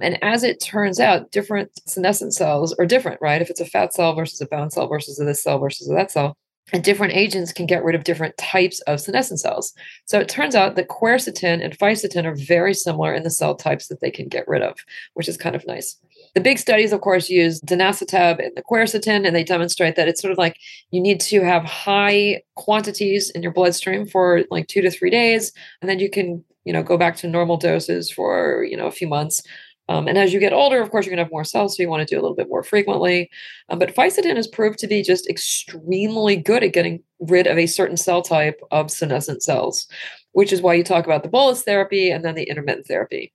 And 0.01 0.23
as 0.23 0.43
it 0.43 0.61
turns 0.61 0.99
out, 0.99 1.31
different 1.31 1.71
senescent 1.87 2.35
cells 2.35 2.75
are 2.75 2.87
different, 2.87 3.21
right? 3.21 3.41
If 3.41 3.51
it's 3.51 3.61
a 3.61 3.67
fat 3.67 3.95
cell 3.95 4.15
versus 4.15 4.41
a 4.41 4.47
bone 4.47 4.71
cell 4.71 4.89
versus 4.89 5.19
this 5.19 5.43
cell 5.43 5.59
versus 5.59 5.89
that 5.89 6.11
cell, 6.11 6.37
and 6.73 6.83
different 6.83 7.13
agents 7.13 7.53
can 7.53 7.67
get 7.67 7.85
rid 7.85 7.95
of 7.95 8.05
different 8.05 8.37
types 8.39 8.81
of 8.83 9.01
senescent 9.01 9.39
cells. 9.39 9.75
So 10.07 10.19
it 10.19 10.29
turns 10.29 10.55
out 10.55 10.77
that 10.77 10.89
quercetin 10.89 11.63
and 11.63 11.79
fisetin 11.79 12.25
are 12.25 12.35
very 12.35 12.73
similar 12.73 13.13
in 13.13 13.23
the 13.23 13.31
cell 13.31 13.55
types 13.55 13.89
that 13.89 14.01
they 14.01 14.11
can 14.11 14.29
get 14.29 14.49
rid 14.49 14.63
of, 14.63 14.79
which 15.13 15.29
is 15.29 15.37
kind 15.37 15.55
of 15.55 15.67
nice. 15.67 15.97
The 16.35 16.41
big 16.41 16.59
studies, 16.59 16.93
of 16.93 17.03
course, 17.03 17.29
use 17.29 17.61
dasatinib 17.61 18.45
and 18.45 18.57
the 18.57 18.63
quercetin, 18.63 19.27
and 19.27 19.37
they 19.37 19.45
demonstrate 19.45 19.95
that 19.97 20.09
it's 20.09 20.23
sort 20.23 20.33
of 20.33 20.39
like 20.39 20.57
you 20.91 21.01
need 21.01 21.21
to 21.21 21.45
have 21.45 21.65
high 21.65 22.43
quantities 22.57 23.31
in 23.31 23.43
your 23.43 23.53
bloodstream 23.53 24.07
for 24.07 24.43
like 24.51 24.67
two 24.67 24.81
to 24.81 24.91
three 24.91 25.11
days, 25.11 25.53
and 25.81 25.89
then 25.89 25.99
you 25.99 26.09
can, 26.09 26.43
you 26.65 26.73
know, 26.73 26.83
go 26.83 26.97
back 26.97 27.17
to 27.17 27.29
normal 27.29 27.59
doses 27.59 28.11
for, 28.11 28.65
you 28.65 28.77
know, 28.77 28.87
a 28.87 28.93
few 28.93 29.07
months. 29.07 29.43
Um, 29.89 30.09
and 30.09 30.17
as 30.17 30.33
you 30.33 30.41
get 30.41 30.53
older, 30.53 30.81
of 30.81 30.91
course, 30.91 31.05
you're 31.05 31.11
going 31.11 31.19
to 31.19 31.25
have 31.25 31.33
more 31.33 31.45
cells, 31.45 31.77
so 31.77 31.83
you 31.83 31.91
want 31.91 32.07
to 32.07 32.15
do 32.15 32.19
a 32.19 32.23
little 32.23 32.37
bit 32.37 32.49
more 32.49 32.63
frequently. 32.63 33.31
Um, 33.69 33.79
but 33.79 33.95
fisetin 33.95 34.37
has 34.37 34.49
proved 34.49 34.79
to 34.79 34.87
be 34.87 35.03
just 35.03 35.29
extremely 35.29 36.37
good 36.37 36.65
at 36.65 36.73
getting 36.73 37.03
rid 37.21 37.47
of 37.47 37.59
a 37.59 37.67
certain 37.67 37.97
cell 37.97 38.23
type 38.23 38.61
of 38.71 38.91
senescent 38.91 39.43
cells, 39.43 39.87
which 40.33 40.53
is 40.53 40.63
why 40.63 40.75
you 40.75 40.85
talk 40.85 41.05
about 41.05 41.23
the 41.23 41.29
bolus 41.29 41.63
therapy 41.63 42.11
and 42.11 42.25
then 42.25 42.35
the 42.35 42.45
intermittent 42.45 42.87
therapy. 42.87 43.33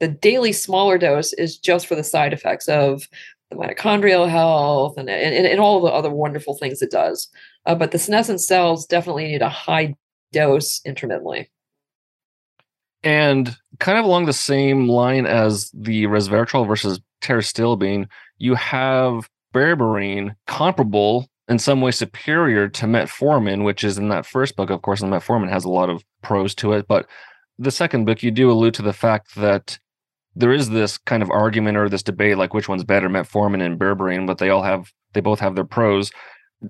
The 0.00 0.08
daily 0.08 0.52
smaller 0.52 0.98
dose 0.98 1.32
is 1.34 1.56
just 1.56 1.86
for 1.86 1.94
the 1.94 2.02
side 2.02 2.32
effects 2.32 2.68
of 2.68 3.08
the 3.50 3.56
mitochondrial 3.56 4.28
health 4.28 4.98
and, 4.98 5.08
and, 5.08 5.46
and 5.46 5.60
all 5.60 5.80
the 5.80 5.92
other 5.92 6.10
wonderful 6.10 6.56
things 6.58 6.82
it 6.82 6.90
does. 6.90 7.28
Uh, 7.66 7.74
but 7.76 7.92
the 7.92 7.98
senescent 7.98 8.40
cells 8.40 8.86
definitely 8.86 9.26
need 9.26 9.42
a 9.42 9.48
high 9.48 9.94
dose 10.32 10.80
intermittently. 10.84 11.48
And 13.04 13.54
kind 13.80 13.98
of 13.98 14.06
along 14.06 14.24
the 14.24 14.32
same 14.32 14.88
line 14.88 15.26
as 15.26 15.70
the 15.74 16.04
resveratrol 16.04 16.66
versus 16.66 17.00
pterostilbene, 17.22 18.08
you 18.38 18.54
have 18.54 19.28
berberine 19.54 20.34
comparable 20.46 21.28
in 21.48 21.58
some 21.58 21.82
way 21.82 21.90
superior 21.90 22.68
to 22.68 22.86
metformin, 22.86 23.62
which 23.62 23.84
is 23.84 23.98
in 23.98 24.08
that 24.08 24.24
first 24.24 24.56
book, 24.56 24.70
of 24.70 24.80
course, 24.80 25.02
and 25.02 25.12
metformin 25.12 25.50
has 25.50 25.64
a 25.64 25.70
lot 25.70 25.90
of 25.90 26.02
pros 26.22 26.54
to 26.56 26.72
it. 26.72 26.88
But 26.88 27.06
the 27.58 27.70
second 27.70 28.06
book, 28.06 28.22
you 28.22 28.30
do 28.30 28.50
allude 28.50 28.74
to 28.74 28.82
the 28.82 28.94
fact 28.94 29.34
that 29.36 29.78
there 30.34 30.52
is 30.52 30.70
this 30.70 30.96
kind 30.98 31.22
of 31.22 31.30
argument 31.30 31.76
or 31.76 31.88
this 31.90 32.02
debate, 32.02 32.38
like 32.38 32.54
which 32.54 32.68
one's 32.68 32.84
better, 32.84 33.08
metformin 33.10 33.64
and 33.64 33.78
berberine, 33.78 34.26
but 34.26 34.38
they 34.38 34.48
all 34.48 34.62
have, 34.62 34.90
they 35.12 35.20
both 35.20 35.40
have 35.40 35.54
their 35.54 35.64
pros. 35.64 36.10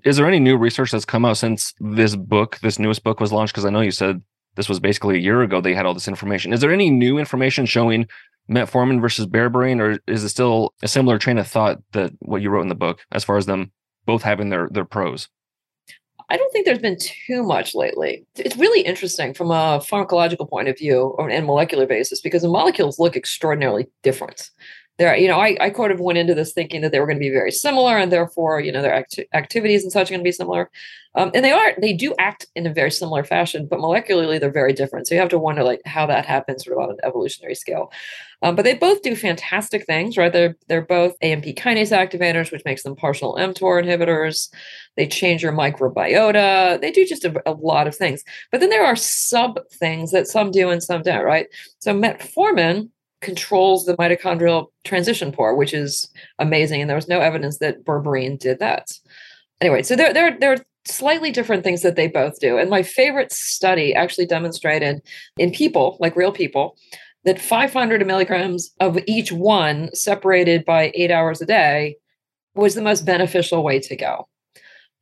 Is 0.04 0.16
there 0.16 0.26
any 0.26 0.40
new 0.40 0.56
research 0.58 0.90
that's 0.90 1.04
come 1.04 1.24
out 1.24 1.36
since 1.36 1.72
this 1.78 2.16
book, 2.16 2.58
this 2.58 2.80
newest 2.80 3.04
book 3.04 3.20
was 3.20 3.32
launched? 3.32 3.54
Because 3.54 3.64
I 3.64 3.70
know 3.70 3.80
you 3.80 3.92
said 3.92 4.20
this 4.56 4.68
was 4.68 4.80
basically 4.80 5.16
a 5.16 5.20
year 5.20 5.42
ago 5.42 5.60
they 5.60 5.74
had 5.74 5.86
all 5.86 5.94
this 5.94 6.08
information. 6.08 6.52
Is 6.52 6.60
there 6.60 6.72
any 6.72 6.90
new 6.90 7.18
information 7.18 7.66
showing 7.66 8.06
metformin 8.50 9.00
versus 9.00 9.26
berberine, 9.26 9.80
or 9.80 9.98
is 10.06 10.24
it 10.24 10.28
still 10.28 10.74
a 10.82 10.88
similar 10.88 11.18
train 11.18 11.38
of 11.38 11.46
thought 11.46 11.78
that 11.92 12.12
what 12.20 12.42
you 12.42 12.50
wrote 12.50 12.62
in 12.62 12.68
the 12.68 12.74
book 12.74 13.00
as 13.12 13.24
far 13.24 13.36
as 13.36 13.46
them 13.46 13.72
both 14.06 14.22
having 14.22 14.50
their 14.50 14.68
their 14.70 14.84
pros? 14.84 15.28
I 16.30 16.36
don't 16.36 16.50
think 16.52 16.64
there's 16.64 16.78
been 16.78 16.98
too 16.98 17.42
much 17.42 17.74
lately. 17.74 18.26
It's 18.36 18.56
really 18.56 18.80
interesting 18.80 19.34
from 19.34 19.50
a 19.50 19.78
pharmacological 19.80 20.48
point 20.48 20.68
of 20.68 20.78
view 20.78 21.14
and 21.18 21.44
molecular 21.44 21.86
basis 21.86 22.22
because 22.22 22.42
the 22.42 22.48
molecules 22.48 22.98
look 22.98 23.14
extraordinarily 23.14 23.88
different 24.02 24.50
there, 24.98 25.16
you 25.16 25.26
know, 25.26 25.40
I, 25.40 25.56
I 25.60 25.70
kind 25.70 25.90
of 25.90 25.98
went 25.98 26.18
into 26.18 26.34
this 26.34 26.52
thinking 26.52 26.80
that 26.82 26.92
they 26.92 27.00
were 27.00 27.06
going 27.06 27.16
to 27.16 27.20
be 27.20 27.30
very 27.30 27.50
similar 27.50 27.98
and 27.98 28.12
therefore, 28.12 28.60
you 28.60 28.70
know, 28.70 28.80
their 28.80 28.94
act- 28.94 29.18
activities 29.32 29.82
and 29.82 29.90
such 29.90 30.08
are 30.08 30.12
going 30.12 30.20
to 30.20 30.24
be 30.24 30.30
similar. 30.30 30.70
Um, 31.16 31.30
and 31.34 31.44
they 31.44 31.52
are, 31.52 31.74
they 31.80 31.92
do 31.92 32.14
act 32.18 32.46
in 32.54 32.66
a 32.66 32.72
very 32.72 32.90
similar 32.90 33.24
fashion, 33.24 33.66
but 33.68 33.80
molecularly 33.80 34.38
they're 34.38 34.52
very 34.52 34.72
different. 34.72 35.06
So 35.06 35.14
you 35.14 35.20
have 35.20 35.30
to 35.30 35.38
wonder 35.38 35.64
like 35.64 35.80
how 35.84 36.06
that 36.06 36.26
happens 36.26 36.64
sort 36.64 36.76
of 36.76 36.84
on 36.84 36.90
an 36.90 36.96
evolutionary 37.02 37.54
scale. 37.56 37.92
Um, 38.42 38.54
but 38.54 38.64
they 38.64 38.74
both 38.74 39.02
do 39.02 39.16
fantastic 39.16 39.84
things, 39.86 40.16
right? 40.16 40.32
They're, 40.32 40.56
they're 40.68 40.82
both 40.82 41.14
AMP 41.22 41.44
kinase 41.44 41.96
activators, 41.96 42.52
which 42.52 42.64
makes 42.64 42.82
them 42.82 42.94
partial 42.94 43.36
mTOR 43.36 43.82
inhibitors. 43.82 44.52
They 44.96 45.06
change 45.06 45.42
your 45.42 45.52
microbiota. 45.52 46.80
They 46.80 46.90
do 46.92 47.04
just 47.04 47.24
a, 47.24 47.42
a 47.46 47.52
lot 47.52 47.86
of 47.86 47.96
things. 47.96 48.22
But 48.52 48.60
then 48.60 48.70
there 48.70 48.84
are 48.84 48.96
sub 48.96 49.58
things 49.72 50.12
that 50.12 50.28
some 50.28 50.50
do 50.50 50.70
and 50.70 50.82
some 50.82 51.02
don't, 51.02 51.24
right? 51.24 51.46
So 51.78 51.98
metformin, 51.98 52.90
controls 53.24 53.84
the 53.84 53.96
mitochondrial 53.96 54.66
transition 54.84 55.32
pore, 55.32 55.56
which 55.56 55.74
is 55.74 56.08
amazing. 56.38 56.80
And 56.80 56.88
there 56.88 56.96
was 56.96 57.08
no 57.08 57.20
evidence 57.20 57.58
that 57.58 57.84
berberine 57.84 58.38
did 58.38 58.58
that. 58.60 58.92
Anyway, 59.60 59.82
so 59.82 59.96
there, 59.96 60.12
there, 60.12 60.38
there 60.38 60.52
are 60.52 60.64
slightly 60.86 61.30
different 61.30 61.64
things 61.64 61.82
that 61.82 61.96
they 61.96 62.06
both 62.06 62.38
do. 62.40 62.58
And 62.58 62.70
my 62.70 62.82
favorite 62.82 63.32
study 63.32 63.94
actually 63.94 64.26
demonstrated 64.26 65.02
in 65.38 65.50
people, 65.50 65.96
like 66.00 66.16
real 66.16 66.32
people, 66.32 66.76
that 67.24 67.40
500 67.40 68.06
milligrams 68.06 68.70
of 68.80 68.98
each 69.06 69.32
one 69.32 69.88
separated 69.94 70.64
by 70.64 70.92
eight 70.94 71.10
hours 71.10 71.40
a 71.40 71.46
day 71.46 71.96
was 72.54 72.74
the 72.74 72.82
most 72.82 73.06
beneficial 73.06 73.64
way 73.64 73.80
to 73.80 73.96
go 73.96 74.28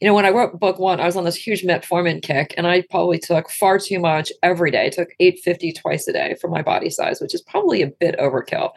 you 0.02 0.08
know, 0.08 0.14
when 0.14 0.26
I 0.26 0.30
wrote 0.30 0.58
book 0.58 0.80
one, 0.80 0.98
I 0.98 1.06
was 1.06 1.16
on 1.16 1.22
this 1.22 1.36
huge 1.36 1.62
metformin 1.62 2.20
kick, 2.20 2.54
and 2.56 2.66
I 2.66 2.82
probably 2.90 3.20
took 3.20 3.48
far 3.48 3.78
too 3.78 4.00
much 4.00 4.32
every 4.42 4.72
day. 4.72 4.86
I 4.86 4.88
took 4.88 5.10
850 5.20 5.74
twice 5.74 6.08
a 6.08 6.12
day 6.12 6.34
for 6.40 6.48
my 6.48 6.60
body 6.60 6.90
size, 6.90 7.20
which 7.20 7.36
is 7.36 7.40
probably 7.40 7.82
a 7.82 7.86
bit 7.86 8.18
overkill. 8.18 8.72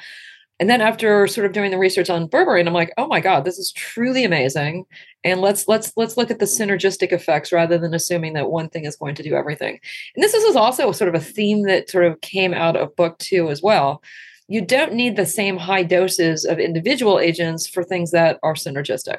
And 0.60 0.70
then 0.70 0.82
after 0.82 1.26
sort 1.26 1.48
of 1.48 1.52
doing 1.52 1.72
the 1.72 1.80
research 1.80 2.12
on 2.12 2.30
berberine, 2.30 2.68
I'm 2.68 2.76
like, 2.76 2.94
oh 3.00 3.08
my 3.08 3.22
God, 3.22 3.44
this 3.44 3.58
is 3.58 3.72
truly 3.72 4.24
amazing. 4.24 4.86
And 5.24 5.42
let's 5.42 5.68
let's 5.68 5.92
let's 5.98 6.16
look 6.16 6.30
at 6.30 6.38
the 6.38 6.46
synergistic 6.46 7.12
effects 7.12 7.52
rather 7.52 7.80
than 7.80 7.96
assuming 7.96 8.34
that 8.34 8.52
one 8.52 8.70
thing 8.70 8.86
is 8.86 8.96
going 8.96 9.16
to 9.16 9.24
do 9.24 9.34
everything. 9.34 9.80
And 10.16 10.24
this 10.24 10.36
is 10.36 10.56
also 10.56 10.92
sort 10.92 11.08
of 11.08 11.16
a 11.16 11.26
theme 11.26 11.64
that 11.64 11.90
sort 11.90 12.06
of 12.06 12.22
came 12.22 12.54
out 12.54 12.76
of 12.76 12.96
book 12.96 13.18
two 13.18 13.50
as 13.50 13.64
well 13.64 14.04
you 14.48 14.62
don't 14.62 14.94
need 14.94 15.16
the 15.16 15.26
same 15.26 15.58
high 15.58 15.84
doses 15.84 16.46
of 16.46 16.60
individual 16.60 17.20
agents 17.20 17.68
for 17.68 17.84
things 17.84 18.12
that 18.12 18.40
are 18.44 18.54
synergistic. 18.54 19.18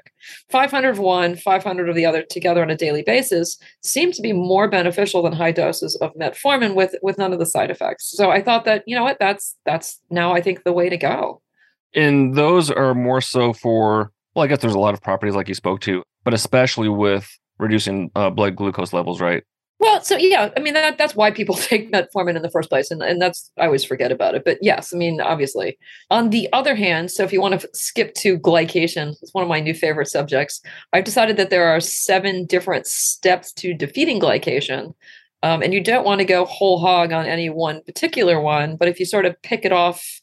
500 0.51 0.91
of 0.91 0.99
one, 0.99 1.37
500 1.37 1.89
of 1.89 1.97
the 1.97 2.07
other 2.07 2.22
together 2.22 2.62
on 2.62 2.70
a 2.70 2.77
daily 2.77 3.03
basis 3.03 3.59
seem 3.83 4.12
to 4.12 4.22
be 4.22 4.33
more 4.33 4.68
beneficial 4.68 5.22
than 5.22 5.33
high 5.33 5.53
doses 5.53 5.97
of 5.97 6.14
metformin 6.14 6.74
with 6.74 6.95
with 7.03 7.18
none 7.18 7.33
of 7.33 7.39
the 7.39 7.47
side 7.47 7.70
effects. 7.70 8.12
So 8.16 8.31
I 8.31 8.43
thought 8.43 8.64
that, 8.66 8.85
you 8.87 8.95
know 8.95 9.05
what, 9.05 9.18
that's 9.18 9.57
that's 9.64 10.01
now 10.11 10.33
I 10.33 10.41
think 10.41 10.62
the 10.64 10.72
way 10.72 10.89
to 10.89 10.97
go. 10.97 11.43
And 11.95 12.35
those 12.35 12.70
are 12.70 12.95
more 12.95 13.20
so 13.20 13.53
for 13.53 14.12
well, 14.35 14.45
I 14.45 14.49
guess 14.49 14.61
there's 14.61 14.74
a 14.74 14.79
lot 14.79 14.95
of 14.95 15.03
properties 15.03 15.35
like 15.35 15.49
you 15.49 15.55
spoke 15.55 15.81
to, 15.81 16.03
but 16.22 16.35
especially 16.35 16.91
with 16.91 17.29
reducing 17.59 18.11
uh, 18.14 18.31
blood 18.31 18.55
glucose 18.55 18.93
levels, 18.93 19.20
right? 19.20 19.43
Well, 19.79 20.03
so 20.03 20.16
yeah, 20.16 20.51
I 20.57 20.61
mean 20.61 20.74
that 20.74 20.97
that's 20.97 21.14
why 21.14 21.31
people 21.31 21.55
take 21.55 21.93
metformin 21.93 22.37
in 22.37 22.43
the 22.43 22.51
first 22.51 22.68
place, 22.68 22.91
and 22.91 23.03
and 23.03 23.20
that's 23.20 23.51
I 23.59 23.66
always 23.66 23.85
forget 23.85 24.11
about 24.11 24.35
it. 24.35 24.43
But 24.45 24.59
yes, 24.62 24.93
I 24.95 24.97
mean 24.97 25.20
obviously. 25.20 25.79
On 26.11 26.31
the 26.31 26.49
other 26.53 26.74
hand, 26.74 27.11
so 27.11 27.24
if 27.24 27.33
you 27.33 27.41
want 27.41 27.61
to 27.61 27.68
skip 27.74 28.14
to 28.14 28.39
glycation, 28.39 29.14
it's 29.20 29.35
one 29.35 29.43
of 29.43 29.49
my 29.49 29.61
new 29.61 29.74
favorite 29.74 30.09
subjects. 30.09 30.61
I've 30.93 31.05
decided 31.05 31.37
that 31.37 31.51
there 31.51 31.68
are 31.68 31.81
seven 31.81 32.47
different 32.47 32.87
steps 32.87 33.53
to 33.55 33.74
defeating 33.74 34.20
glycation, 34.20 34.95
um, 35.43 35.62
and 35.62 35.74
you 35.74 35.83
don't 35.83 36.05
want 36.07 36.20
to 36.20 36.24
go 36.24 36.47
whole 36.47 36.79
hog 36.79 37.12
on 37.12 37.27
any 37.27 37.51
one 37.51 37.83
particular 37.83 38.41
one. 38.41 38.77
But 38.77 38.89
if 38.89 38.99
you 38.99 39.05
sort 39.05 39.27
of 39.27 39.41
pick 39.43 39.64
it 39.64 39.72
off 39.72 40.20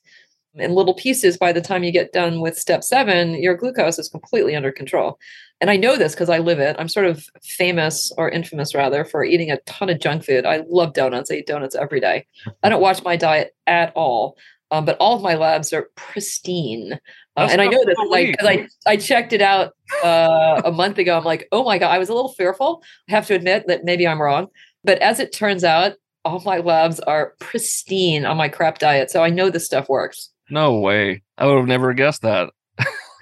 in 0.55 0.73
little 0.73 0.93
pieces, 0.95 1.37
by 1.37 1.51
the 1.51 1.61
time 1.61 1.83
you 1.83 1.91
get 1.91 2.11
done 2.11 2.41
with 2.41 2.57
step 2.57 2.83
seven, 2.83 3.35
your 3.41 3.55
glucose 3.55 3.99
is 3.99 4.09
completely 4.09 4.55
under 4.55 4.71
control 4.71 5.19
and 5.63 5.71
I 5.71 5.77
know 5.77 5.95
this 5.95 6.13
because 6.13 6.29
I 6.29 6.39
live 6.39 6.59
it. 6.59 6.75
I'm 6.77 6.89
sort 6.89 7.05
of 7.05 7.23
famous 7.41 8.11
or 8.17 8.29
infamous 8.29 8.75
rather 8.75 9.05
for 9.05 9.23
eating 9.23 9.49
a 9.49 9.59
ton 9.59 9.89
of 9.89 9.97
junk 9.97 10.25
food. 10.25 10.45
I 10.45 10.61
love 10.67 10.91
donuts. 10.91 11.31
I 11.31 11.35
eat 11.35 11.47
donuts 11.47 11.73
every 11.73 12.01
day. 12.01 12.27
I 12.63 12.67
don't 12.67 12.81
watch 12.81 13.01
my 13.01 13.15
diet 13.15 13.55
at 13.65 13.93
all. 13.95 14.35
Um, 14.71 14.83
but 14.83 14.97
all 14.99 15.15
of 15.15 15.21
my 15.21 15.35
labs 15.35 15.71
are 15.71 15.87
pristine. 15.95 16.99
Uh, 17.37 17.47
and 17.49 17.61
I 17.61 17.67
know 17.67 17.81
this 17.85 17.97
like 18.09 18.31
because 18.31 18.45
I, 18.45 18.67
I 18.85 18.97
checked 18.97 19.31
it 19.31 19.41
out 19.41 19.71
uh, 20.03 20.63
a 20.65 20.71
month 20.73 20.97
ago. 20.97 21.17
I'm 21.17 21.23
like, 21.23 21.47
oh 21.53 21.63
my 21.63 21.77
God, 21.77 21.91
I 21.91 21.97
was 21.97 22.09
a 22.09 22.13
little 22.13 22.33
fearful. 22.33 22.83
I 23.07 23.13
have 23.13 23.27
to 23.27 23.33
admit 23.33 23.63
that 23.67 23.85
maybe 23.85 24.05
I'm 24.05 24.21
wrong. 24.21 24.47
But 24.83 24.97
as 24.99 25.21
it 25.21 25.31
turns 25.31 25.63
out, 25.63 25.93
all 26.25 26.41
my 26.41 26.57
labs 26.57 26.99
are 26.99 27.35
pristine 27.39 28.25
on 28.25 28.35
my 28.35 28.49
crap 28.49 28.79
diet. 28.79 29.11
So 29.11 29.23
I 29.23 29.29
know 29.29 29.49
this 29.49 29.65
stuff 29.65 29.87
works. 29.87 30.29
No 30.49 30.77
way. 30.77 31.23
I 31.37 31.45
would 31.45 31.55
have 31.57 31.67
never 31.67 31.93
guessed 31.93 32.23
that. 32.23 32.49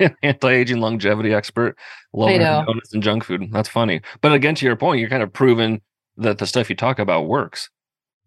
anti-aging 0.23 0.79
longevity 0.79 1.33
expert. 1.33 1.77
Love 2.13 2.39
donuts 2.39 2.93
and 2.93 3.03
junk 3.03 3.23
food. 3.23 3.49
That's 3.51 3.69
funny. 3.69 4.01
But 4.21 4.33
again, 4.33 4.55
to 4.55 4.65
your 4.65 4.75
point, 4.75 4.99
you're 4.99 5.09
kind 5.09 5.23
of 5.23 5.31
proving 5.31 5.81
that 6.17 6.37
the 6.37 6.47
stuff 6.47 6.69
you 6.69 6.75
talk 6.75 6.99
about 6.99 7.27
works. 7.27 7.69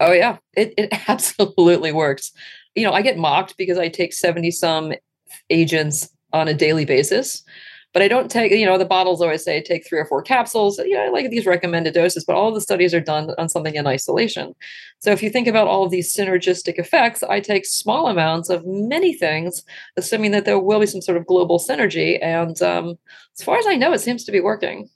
Oh 0.00 0.12
yeah, 0.12 0.38
it 0.54 0.74
it 0.76 1.08
absolutely 1.08 1.92
works. 1.92 2.32
you 2.74 2.84
know, 2.84 2.92
I 2.92 3.02
get 3.02 3.18
mocked 3.18 3.56
because 3.56 3.78
I 3.78 3.88
take 3.88 4.12
70 4.12 4.50
some 4.50 4.92
agents 5.50 6.08
on 6.32 6.48
a 6.48 6.54
daily 6.54 6.84
basis. 6.84 7.44
But 7.94 8.02
I 8.02 8.08
don't 8.08 8.28
take, 8.28 8.50
you 8.50 8.66
know, 8.66 8.76
the 8.76 8.84
bottles 8.84 9.22
always 9.22 9.44
say 9.44 9.62
take 9.62 9.86
three 9.86 10.00
or 10.00 10.04
four 10.04 10.20
capsules. 10.20 10.78
You 10.78 10.94
know, 10.94 11.04
I 11.04 11.08
like 11.10 11.30
these 11.30 11.46
recommended 11.46 11.94
doses, 11.94 12.24
but 12.24 12.34
all 12.34 12.48
of 12.48 12.54
the 12.54 12.60
studies 12.60 12.92
are 12.92 13.00
done 13.00 13.30
on 13.38 13.48
something 13.48 13.76
in 13.76 13.86
isolation. 13.86 14.52
So 14.98 15.12
if 15.12 15.22
you 15.22 15.30
think 15.30 15.46
about 15.46 15.68
all 15.68 15.84
of 15.84 15.92
these 15.92 16.14
synergistic 16.14 16.76
effects, 16.76 17.22
I 17.22 17.38
take 17.38 17.64
small 17.64 18.08
amounts 18.08 18.50
of 18.50 18.66
many 18.66 19.14
things, 19.14 19.62
assuming 19.96 20.32
that 20.32 20.44
there 20.44 20.58
will 20.58 20.80
be 20.80 20.86
some 20.86 21.02
sort 21.02 21.16
of 21.16 21.26
global 21.26 21.60
synergy. 21.60 22.18
And 22.20 22.60
um, 22.62 22.98
as 23.38 23.44
far 23.44 23.58
as 23.58 23.66
I 23.68 23.76
know, 23.76 23.92
it 23.92 24.00
seems 24.00 24.24
to 24.24 24.32
be 24.32 24.40
working. 24.40 24.90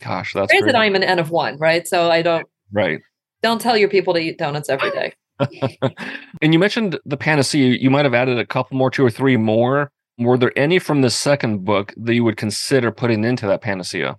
Gosh, 0.00 0.32
that's 0.32 0.50
Granted, 0.50 0.72
great. 0.72 0.80
I'm 0.80 0.94
an 0.94 1.02
N 1.02 1.18
of 1.18 1.30
one, 1.30 1.58
right? 1.58 1.86
So 1.86 2.10
I 2.10 2.22
don't 2.22 2.46
right. 2.72 3.00
don't 3.42 3.60
tell 3.60 3.76
your 3.76 3.90
people 3.90 4.14
to 4.14 4.20
eat 4.20 4.38
donuts 4.38 4.70
every 4.70 4.90
day. 4.90 5.12
and 6.42 6.52
you 6.52 6.58
mentioned 6.58 6.98
the 7.04 7.16
panacea. 7.16 7.76
You 7.78 7.90
might 7.90 8.04
have 8.04 8.14
added 8.14 8.38
a 8.38 8.46
couple 8.46 8.76
more, 8.76 8.90
two 8.90 9.04
or 9.04 9.10
three 9.10 9.36
more. 9.36 9.92
Were 10.18 10.36
there 10.36 10.56
any 10.56 10.78
from 10.78 11.02
the 11.02 11.10
second 11.10 11.64
book 11.64 11.94
that 11.96 12.14
you 12.14 12.24
would 12.24 12.36
consider 12.36 12.90
putting 12.90 13.24
into 13.24 13.46
that 13.46 13.60
panacea? 13.60 14.18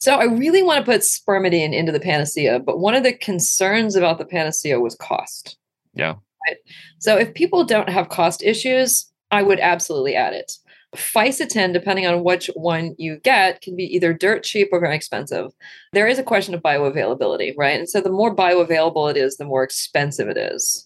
So 0.00 0.14
I 0.14 0.24
really 0.24 0.62
want 0.62 0.84
to 0.84 0.90
put 0.90 1.00
spermidine 1.00 1.72
into 1.72 1.90
the 1.90 2.00
panacea, 2.00 2.60
but 2.60 2.78
one 2.78 2.94
of 2.94 3.02
the 3.02 3.12
concerns 3.12 3.96
about 3.96 4.18
the 4.18 4.24
panacea 4.24 4.78
was 4.80 4.94
cost. 4.94 5.56
Yeah. 5.94 6.14
Right? 6.46 6.56
So 7.00 7.16
if 7.16 7.34
people 7.34 7.64
don't 7.64 7.88
have 7.88 8.08
cost 8.08 8.42
issues, 8.42 9.10
I 9.30 9.42
would 9.42 9.58
absolutely 9.58 10.14
add 10.14 10.34
it. 10.34 10.52
Fisetin, 10.94 11.72
depending 11.72 12.06
on 12.06 12.22
which 12.22 12.48
one 12.54 12.94
you 12.98 13.18
get, 13.18 13.60
can 13.60 13.76
be 13.76 13.84
either 13.84 14.14
dirt 14.14 14.44
cheap 14.44 14.68
or 14.72 14.80
very 14.80 14.94
expensive. 14.94 15.52
There 15.92 16.06
is 16.06 16.18
a 16.18 16.22
question 16.22 16.54
of 16.54 16.62
bioavailability, 16.62 17.54
right? 17.56 17.78
And 17.78 17.88
so 17.88 18.00
the 18.00 18.10
more 18.10 18.34
bioavailable 18.34 19.10
it 19.10 19.16
is, 19.16 19.36
the 19.36 19.44
more 19.44 19.62
expensive 19.62 20.28
it 20.28 20.36
is. 20.36 20.85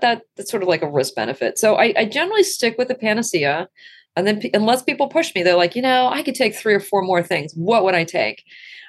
That 0.00 0.22
that's 0.36 0.50
sort 0.50 0.62
of 0.62 0.68
like 0.68 0.82
a 0.82 0.90
risk 0.90 1.14
benefit. 1.14 1.58
So 1.58 1.76
I, 1.76 1.94
I 1.96 2.04
generally 2.04 2.42
stick 2.42 2.76
with 2.78 2.88
the 2.88 2.94
panacea, 2.94 3.68
and 4.16 4.26
then 4.26 4.42
unless 4.54 4.82
people 4.82 5.08
push 5.08 5.34
me, 5.34 5.42
they're 5.42 5.56
like, 5.56 5.76
you 5.76 5.82
know, 5.82 6.08
I 6.08 6.22
could 6.22 6.34
take 6.34 6.54
three 6.54 6.74
or 6.74 6.80
four 6.80 7.02
more 7.02 7.22
things. 7.22 7.52
What 7.54 7.84
would 7.84 7.94
I 7.94 8.04
take? 8.04 8.42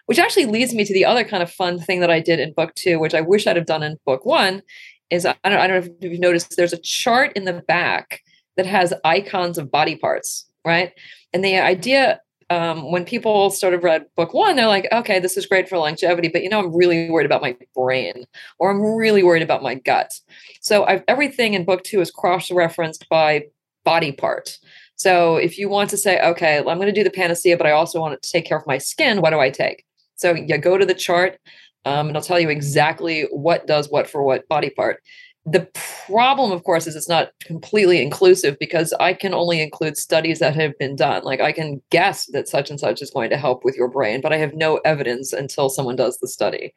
Which 0.08 0.20
actually 0.20 0.46
leads 0.46 0.74
me 0.74 0.84
to 0.84 0.94
the 0.94 1.06
other 1.06 1.24
kind 1.24 1.44
of 1.44 1.52
fun 1.52 1.80
thing 1.80 2.00
that 2.00 2.12
I 2.12 2.20
did 2.20 2.40
in 2.40 2.54
book 2.54 2.74
two, 2.76 3.00
which 3.00 3.14
I 3.14 3.22
wish 3.22 3.48
I'd 3.48 3.56
have 3.56 3.66
done 3.66 3.84
in 3.84 3.98
book 4.06 4.26
one. 4.26 4.62
Is 5.10 5.26
I 5.26 5.36
don't, 5.44 5.60
I 5.60 5.68
don't 5.68 5.82
know 5.82 5.92
if 5.92 6.12
you've 6.12 6.20
noticed, 6.20 6.56
there's 6.56 6.74
a 6.74 6.78
chart 6.78 7.34
in 7.36 7.44
the 7.44 7.62
back 7.68 8.22
that 8.56 8.66
has 8.66 8.94
icons 9.04 9.58
of 9.58 9.70
body 9.70 9.98
parts, 9.98 10.46
right? 10.66 10.94
And 11.34 11.44
the 11.44 11.58
idea 11.58 12.22
um, 12.52 12.92
when 12.92 13.06
people 13.06 13.50
sort 13.50 13.74
of 13.74 13.82
read 13.82 14.06
book 14.18 14.34
one, 14.34 14.58
they're 14.58 14.68
like, 14.68 14.86
okay, 14.92 15.20
this 15.20 15.38
is 15.38 15.46
great 15.46 15.70
for 15.70 15.78
longevity, 15.78 16.28
but 16.28 16.44
you 16.44 16.50
know, 16.50 16.60
I'm 16.60 16.76
really 16.76 17.10
worried 17.10 17.26
about 17.26 17.42
my 17.42 17.56
brain 17.74 18.26
or 18.60 18.70
I'm 18.70 18.82
really 18.82 19.24
worried 19.24 19.42
about 19.42 19.64
my 19.64 19.76
gut. 19.76 20.12
So 20.60 20.84
I've, 20.84 21.02
everything 21.08 21.54
in 21.54 21.64
book 21.64 21.86
two 21.86 22.02
is 22.02 22.12
cross 22.12 22.52
referenced 22.52 23.08
by 23.08 23.46
body 23.86 24.12
part. 24.12 24.58
So 24.98 25.38
if 25.38 25.58
you 25.58 25.70
want 25.70 25.90
to 25.92 25.98
say, 25.98 26.20
okay, 26.22 26.58
I'm 26.58 26.66
going 26.66 26.82
to 26.88 26.92
do 26.92 27.06
the 27.06 27.10
panacea, 27.10 27.56
but 27.56 27.68
I 27.68 27.72
also 27.72 28.02
want 28.02 28.22
to 28.22 28.30
take 28.30 28.46
care 28.46 28.58
of 28.58 28.68
my 28.68 28.78
skin, 28.78 29.22
what 29.22 29.30
do 29.30 29.40
I 29.40 29.50
take? 29.50 29.86
So 30.16 30.36
you 30.36 30.58
go 30.58 30.78
to 30.78 30.86
the 30.86 30.94
chart 30.94 31.40
um, 31.86 32.10
and 32.10 32.18
I'll 32.18 32.24
tell 32.24 32.40
you 32.40 32.50
exactly 32.50 33.28
what 33.32 33.66
does 33.66 33.90
what 33.90 34.10
for 34.10 34.24
what 34.24 34.46
body 34.50 34.72
part. 34.72 35.02
The 35.46 35.68
problem, 36.06 36.52
of 36.52 36.64
course, 36.64 36.86
is 36.86 36.96
it's 36.96 37.10
not 37.10 37.32
completely 37.44 38.02
inclusive 38.02 38.60
because 38.60 38.94
I 39.00 39.14
can 39.14 39.34
only 39.34 39.60
include 39.60 39.98
studies 39.98 40.38
that 40.38 40.56
have 40.56 40.78
been 40.78 40.96
done. 40.96 41.24
Like 41.24 41.42
I 41.42 41.52
can 41.52 41.82
guess 41.90 42.28
that 42.28 42.48
such 42.48 42.70
and 42.70 42.80
such 42.80 43.02
is 43.02 43.10
going 43.10 43.32
to 43.32 43.38
help 43.38 43.66
with 43.66 43.76
your 43.76 43.88
brain, 43.88 44.22
but 44.22 44.32
I 44.32 44.38
have 44.38 44.54
no 44.54 44.78
evidence 44.86 45.34
until 45.34 45.70
someone 45.70 45.96
does 45.96 46.20
the 46.20 46.28
study. 46.28 46.74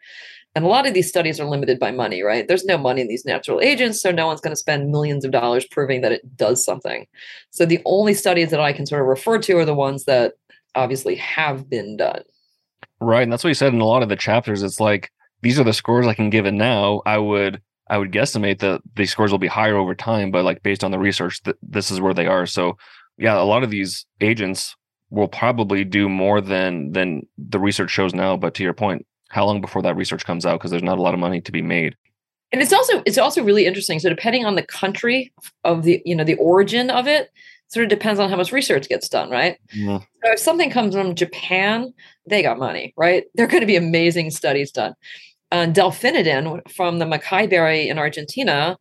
And 0.54 0.64
a 0.64 0.68
lot 0.68 0.86
of 0.86 0.94
these 0.94 1.08
studies 1.08 1.40
are 1.40 1.46
limited 1.46 1.78
by 1.80 1.90
money, 1.90 2.22
right? 2.22 2.46
There's 2.46 2.64
no 2.64 2.78
money 2.78 3.00
in 3.00 3.08
these 3.08 3.24
natural 3.24 3.60
agents, 3.60 4.00
so 4.00 4.12
no 4.12 4.26
one's 4.26 4.40
going 4.40 4.52
to 4.52 4.56
spend 4.56 4.90
millions 4.90 5.24
of 5.24 5.32
dollars 5.32 5.66
proving 5.66 6.00
that 6.00 6.12
it 6.12 6.36
does 6.36 6.64
something. 6.64 7.06
So 7.50 7.66
the 7.66 7.82
only 7.84 8.14
studies 8.14 8.50
that 8.50 8.60
I 8.60 8.72
can 8.72 8.86
sort 8.86 9.02
of 9.02 9.08
refer 9.08 9.38
to 9.40 9.58
are 9.58 9.64
the 9.64 9.74
ones 9.74 10.04
that 10.04 10.34
obviously 10.74 11.16
have 11.16 11.68
been 11.68 11.96
done. 11.96 12.22
Right. 13.00 13.24
And 13.24 13.32
that's 13.32 13.42
what 13.42 13.48
you 13.48 13.54
said 13.54 13.74
in 13.74 13.80
a 13.80 13.86
lot 13.86 14.02
of 14.02 14.08
the 14.08 14.16
chapters. 14.16 14.62
It's 14.62 14.80
like 14.80 15.10
these 15.42 15.58
are 15.58 15.64
the 15.64 15.72
scores 15.72 16.06
I 16.06 16.14
can 16.14 16.30
give 16.30 16.46
it 16.46 16.54
now. 16.54 17.02
I 17.04 17.18
would 17.18 17.60
I 17.88 17.98
would 17.98 18.12
guesstimate 18.12 18.60
that 18.60 18.80
these 18.96 19.10
scores 19.10 19.30
will 19.30 19.38
be 19.38 19.46
higher 19.46 19.76
over 19.76 19.94
time, 19.94 20.30
but 20.30 20.44
like 20.44 20.62
based 20.62 20.84
on 20.84 20.90
the 20.90 20.98
research, 20.98 21.42
that 21.42 21.56
this 21.62 21.90
is 21.90 22.00
where 22.00 22.14
they 22.14 22.26
are. 22.26 22.46
So 22.46 22.76
yeah, 23.18 23.40
a 23.40 23.44
lot 23.44 23.62
of 23.62 23.70
these 23.70 24.06
agents 24.20 24.74
will 25.10 25.28
probably 25.28 25.84
do 25.84 26.08
more 26.08 26.40
than 26.40 26.92
than 26.92 27.22
the 27.36 27.60
research 27.60 27.90
shows 27.90 28.14
now. 28.14 28.36
But 28.36 28.54
to 28.54 28.62
your 28.62 28.72
point, 28.72 29.06
how 29.28 29.44
long 29.44 29.60
before 29.60 29.82
that 29.82 29.96
research 29.96 30.24
comes 30.24 30.46
out? 30.46 30.58
Because 30.58 30.70
there's 30.70 30.82
not 30.82 30.98
a 30.98 31.02
lot 31.02 31.14
of 31.14 31.20
money 31.20 31.40
to 31.42 31.52
be 31.52 31.62
made. 31.62 31.96
And 32.52 32.62
it's 32.62 32.72
also 32.72 33.02
it's 33.04 33.18
also 33.18 33.42
really 33.42 33.66
interesting. 33.66 33.98
So 33.98 34.08
depending 34.08 34.46
on 34.46 34.54
the 34.54 34.62
country 34.62 35.32
of 35.64 35.82
the 35.82 36.00
you 36.04 36.16
know 36.16 36.24
the 36.24 36.36
origin 36.36 36.90
of 36.90 37.06
it, 37.06 37.30
sort 37.68 37.84
of 37.84 37.90
depends 37.90 38.20
on 38.20 38.30
how 38.30 38.36
much 38.36 38.52
research 38.52 38.88
gets 38.88 39.08
done, 39.08 39.30
right? 39.30 39.58
Mm-hmm. 39.74 39.96
So 39.96 40.32
if 40.32 40.38
something 40.38 40.70
comes 40.70 40.94
from 40.94 41.14
Japan, 41.14 41.92
they 42.26 42.42
got 42.42 42.58
money, 42.58 42.94
right? 42.96 43.24
They're 43.34 43.46
going 43.46 43.62
to 43.62 43.66
be 43.66 43.76
amazing 43.76 44.30
studies 44.30 44.70
done. 44.70 44.94
Uh, 45.54 45.68
delphinidin 45.68 46.68
from 46.68 46.98
the 46.98 47.04
Maqui 47.04 47.48
berry 47.48 47.88
in 47.88 47.96
Argentina, 47.96 48.76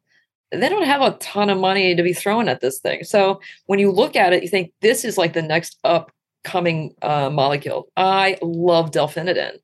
they 0.52 0.70
don't 0.70 0.88
have 0.88 1.02
a 1.02 1.16
ton 1.20 1.52
of 1.52 1.60
money 1.60 1.94
to 1.94 2.02
be 2.02 2.14
thrown 2.14 2.50
at 2.50 2.62
this 2.62 2.80
thing. 2.80 3.04
So 3.04 3.40
when 3.68 3.78
you 3.78 3.92
look 3.92 4.16
at 4.16 4.34
it, 4.34 4.42
you 4.42 4.50
think 4.50 4.72
this 4.82 5.06
is 5.06 5.16
like 5.16 5.34
the 5.34 5.44
next 5.44 5.78
upcoming 5.84 6.96
uh, 7.04 7.30
molecule. 7.30 7.90
I 7.96 8.40
love 8.42 8.90
delphinidin, 8.90 9.60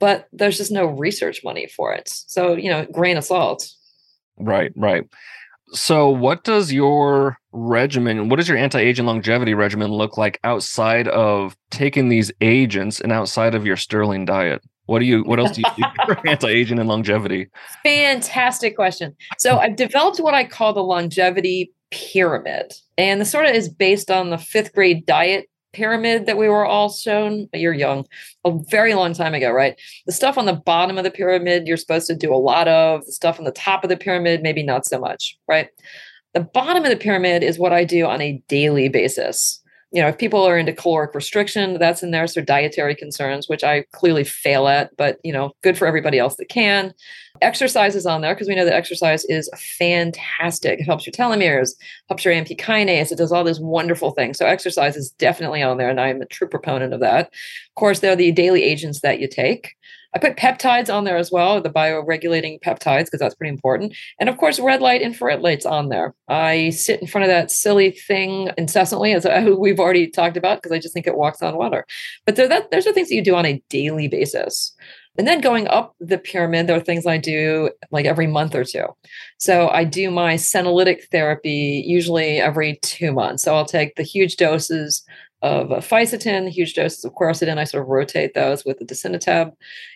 but 0.00 0.28
there's 0.34 0.58
just 0.58 0.70
no 0.70 0.84
research 0.84 1.40
money 1.42 1.66
for 1.66 1.94
it. 1.94 2.10
So, 2.10 2.52
you 2.56 2.68
know, 2.68 2.84
grain 2.92 3.16
of 3.16 3.24
salt. 3.24 3.66
Right, 4.36 4.70
right. 4.76 5.04
So, 5.72 6.10
what 6.10 6.44
does 6.44 6.70
your 6.70 7.38
regimen, 7.52 8.28
what 8.28 8.36
does 8.36 8.50
your 8.50 8.58
anti 8.58 8.80
aging 8.80 9.06
longevity 9.06 9.54
regimen 9.54 9.90
look 9.90 10.18
like 10.18 10.38
outside 10.44 11.08
of 11.08 11.56
taking 11.70 12.10
these 12.10 12.30
agents 12.42 13.00
and 13.00 13.12
outside 13.12 13.54
of 13.54 13.64
your 13.64 13.78
sterling 13.78 14.26
diet? 14.26 14.60
What 14.90 14.98
do 14.98 15.04
you? 15.04 15.22
What 15.22 15.38
else 15.38 15.52
do 15.52 15.60
you 15.60 15.72
do 15.76 15.84
for 16.04 16.28
anti-aging 16.28 16.80
and 16.80 16.88
longevity? 16.88 17.46
Fantastic 17.84 18.74
question. 18.74 19.14
So 19.38 19.58
I've 19.58 19.76
developed 19.76 20.18
what 20.18 20.34
I 20.34 20.42
call 20.42 20.72
the 20.72 20.82
longevity 20.82 21.72
pyramid, 21.92 22.72
and 22.98 23.20
the 23.20 23.24
sort 23.24 23.46
of 23.46 23.54
is 23.54 23.68
based 23.68 24.10
on 24.10 24.30
the 24.30 24.38
fifth 24.38 24.74
grade 24.74 25.06
diet 25.06 25.48
pyramid 25.72 26.26
that 26.26 26.36
we 26.36 26.48
were 26.48 26.66
all 26.66 26.90
shown. 26.90 27.48
You're 27.54 27.72
young, 27.72 28.04
a 28.44 28.50
very 28.68 28.94
long 28.94 29.12
time 29.14 29.32
ago, 29.32 29.52
right? 29.52 29.80
The 30.06 30.12
stuff 30.12 30.36
on 30.36 30.46
the 30.46 30.54
bottom 30.54 30.98
of 30.98 31.04
the 31.04 31.12
pyramid 31.12 31.68
you're 31.68 31.76
supposed 31.76 32.08
to 32.08 32.16
do 32.16 32.34
a 32.34 32.36
lot 32.36 32.66
of. 32.66 33.06
The 33.06 33.12
stuff 33.12 33.38
on 33.38 33.44
the 33.44 33.52
top 33.52 33.84
of 33.84 33.90
the 33.90 33.96
pyramid 33.96 34.42
maybe 34.42 34.64
not 34.64 34.86
so 34.86 34.98
much, 34.98 35.38
right? 35.46 35.68
The 36.34 36.40
bottom 36.40 36.82
of 36.82 36.90
the 36.90 36.96
pyramid 36.96 37.44
is 37.44 37.60
what 37.60 37.72
I 37.72 37.84
do 37.84 38.06
on 38.06 38.20
a 38.20 38.42
daily 38.48 38.88
basis 38.88 39.59
you 39.92 40.00
know, 40.00 40.08
if 40.08 40.18
people 40.18 40.42
are 40.44 40.56
into 40.56 40.72
caloric 40.72 41.14
restriction, 41.14 41.78
that's 41.78 42.02
in 42.02 42.12
there. 42.12 42.26
So 42.26 42.40
dietary 42.40 42.94
concerns, 42.94 43.48
which 43.48 43.64
I 43.64 43.84
clearly 43.92 44.22
fail 44.22 44.68
at, 44.68 44.96
but 44.96 45.18
you 45.24 45.32
know, 45.32 45.52
good 45.62 45.76
for 45.76 45.86
everybody 45.86 46.18
else 46.18 46.36
that 46.36 46.48
can. 46.48 46.94
Exercise 47.40 47.96
is 47.96 48.06
on 48.06 48.20
there 48.20 48.34
because 48.34 48.46
we 48.48 48.54
know 48.54 48.64
that 48.64 48.74
exercise 48.74 49.24
is 49.24 49.50
fantastic. 49.78 50.78
It 50.78 50.84
helps 50.84 51.06
your 51.06 51.12
telomeres, 51.12 51.74
helps 52.08 52.24
your 52.24 52.34
AMP 52.34 52.48
kinase. 52.48 53.10
It 53.10 53.18
does 53.18 53.32
all 53.32 53.44
these 53.44 53.60
wonderful 53.60 54.12
things. 54.12 54.38
So 54.38 54.46
exercise 54.46 54.96
is 54.96 55.10
definitely 55.12 55.62
on 55.62 55.78
there, 55.78 55.90
and 55.90 56.00
I'm 56.00 56.22
a 56.22 56.26
true 56.26 56.48
proponent 56.48 56.94
of 56.94 57.00
that. 57.00 57.26
Of 57.26 57.74
course, 57.74 58.00
there 58.00 58.12
are 58.12 58.16
the 58.16 58.32
daily 58.32 58.62
agents 58.62 59.00
that 59.00 59.20
you 59.20 59.26
take. 59.26 59.74
I 60.14 60.18
put 60.18 60.36
peptides 60.36 60.92
on 60.92 61.04
there 61.04 61.16
as 61.16 61.30
well, 61.30 61.60
the 61.60 61.70
bioregulating 61.70 62.60
peptides, 62.60 63.04
because 63.04 63.20
that's 63.20 63.34
pretty 63.34 63.52
important. 63.52 63.94
And 64.18 64.28
of 64.28 64.36
course, 64.38 64.58
red 64.58 64.80
light, 64.80 65.02
infrared 65.02 65.40
lights 65.40 65.64
on 65.64 65.88
there. 65.88 66.14
I 66.28 66.70
sit 66.70 67.00
in 67.00 67.06
front 67.06 67.24
of 67.24 67.28
that 67.28 67.50
silly 67.50 67.92
thing 67.92 68.50
incessantly, 68.58 69.12
as 69.12 69.24
we've 69.58 69.80
already 69.80 70.08
talked 70.08 70.36
about, 70.36 70.58
because 70.58 70.72
I 70.72 70.80
just 70.80 70.94
think 70.94 71.06
it 71.06 71.16
walks 71.16 71.42
on 71.42 71.56
water. 71.56 71.86
But 72.26 72.36
that, 72.36 72.70
those 72.70 72.86
are 72.86 72.92
things 72.92 73.08
that 73.08 73.14
you 73.14 73.24
do 73.24 73.36
on 73.36 73.46
a 73.46 73.62
daily 73.68 74.08
basis. 74.08 74.74
And 75.18 75.26
then 75.26 75.40
going 75.40 75.66
up 75.68 75.94
the 76.00 76.18
pyramid, 76.18 76.66
there 76.66 76.76
are 76.76 76.80
things 76.80 77.06
I 77.06 77.18
do 77.18 77.70
like 77.90 78.06
every 78.06 78.26
month 78.26 78.54
or 78.54 78.64
two. 78.64 78.86
So 79.38 79.68
I 79.68 79.84
do 79.84 80.10
my 80.10 80.34
senolytic 80.34 81.04
therapy 81.10 81.84
usually 81.86 82.38
every 82.38 82.78
two 82.82 83.12
months. 83.12 83.42
So 83.42 83.54
I'll 83.54 83.66
take 83.66 83.96
the 83.96 84.02
huge 84.02 84.36
doses 84.36 85.04
of 85.42 85.68
fisetin, 85.68 86.48
huge 86.48 86.74
doses 86.74 87.04
of 87.04 87.14
quercetin. 87.14 87.58
I 87.58 87.64
sort 87.64 87.82
of 87.82 87.88
rotate 87.88 88.34
those 88.34 88.64
with 88.64 88.78
the 88.78 88.84
dasatinib. 88.84 89.52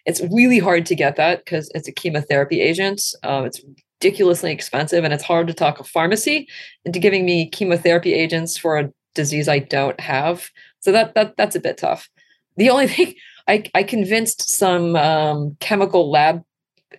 It's 0.07 0.23
really 0.33 0.59
hard 0.59 0.87
to 0.87 0.95
get 0.95 1.17
that 1.17 1.45
because 1.45 1.71
it's 1.75 1.89
a 1.89 1.93
chemotherapy 1.93 2.61
agent. 2.61 3.03
Um, 3.23 3.45
it's 3.45 3.61
ridiculously 4.01 4.53
expensive, 4.53 5.05
and 5.05 5.13
it's 5.13 5.25
hard 5.25 5.47
to 5.49 5.55
talk 5.55 5.81
a 5.81 5.85
pharmacy 5.85 6.49
into 6.85 6.99
giving 6.99 7.25
me 7.25 7.49
chemotherapy 7.51 8.15
agents 8.15 8.57
for 8.57 8.79
a 8.79 8.91
disease 9.15 9.49
I 9.49 9.61
don't 9.61 9.99
have. 10.01 10.49
So 10.81 10.93
that 10.93 11.15
that 11.15 11.37
that's 11.37 11.57
a 11.57 11.61
bit 11.61 11.79
tough. 11.79 12.09
The 12.57 12.71
only 12.71 12.87
thing 12.89 13.15
I, 13.47 13.65
I 13.75 13.83
convinced 13.83 14.51
some 14.51 14.97
um, 14.97 15.57
chemical 15.61 16.11
lab 16.11 16.43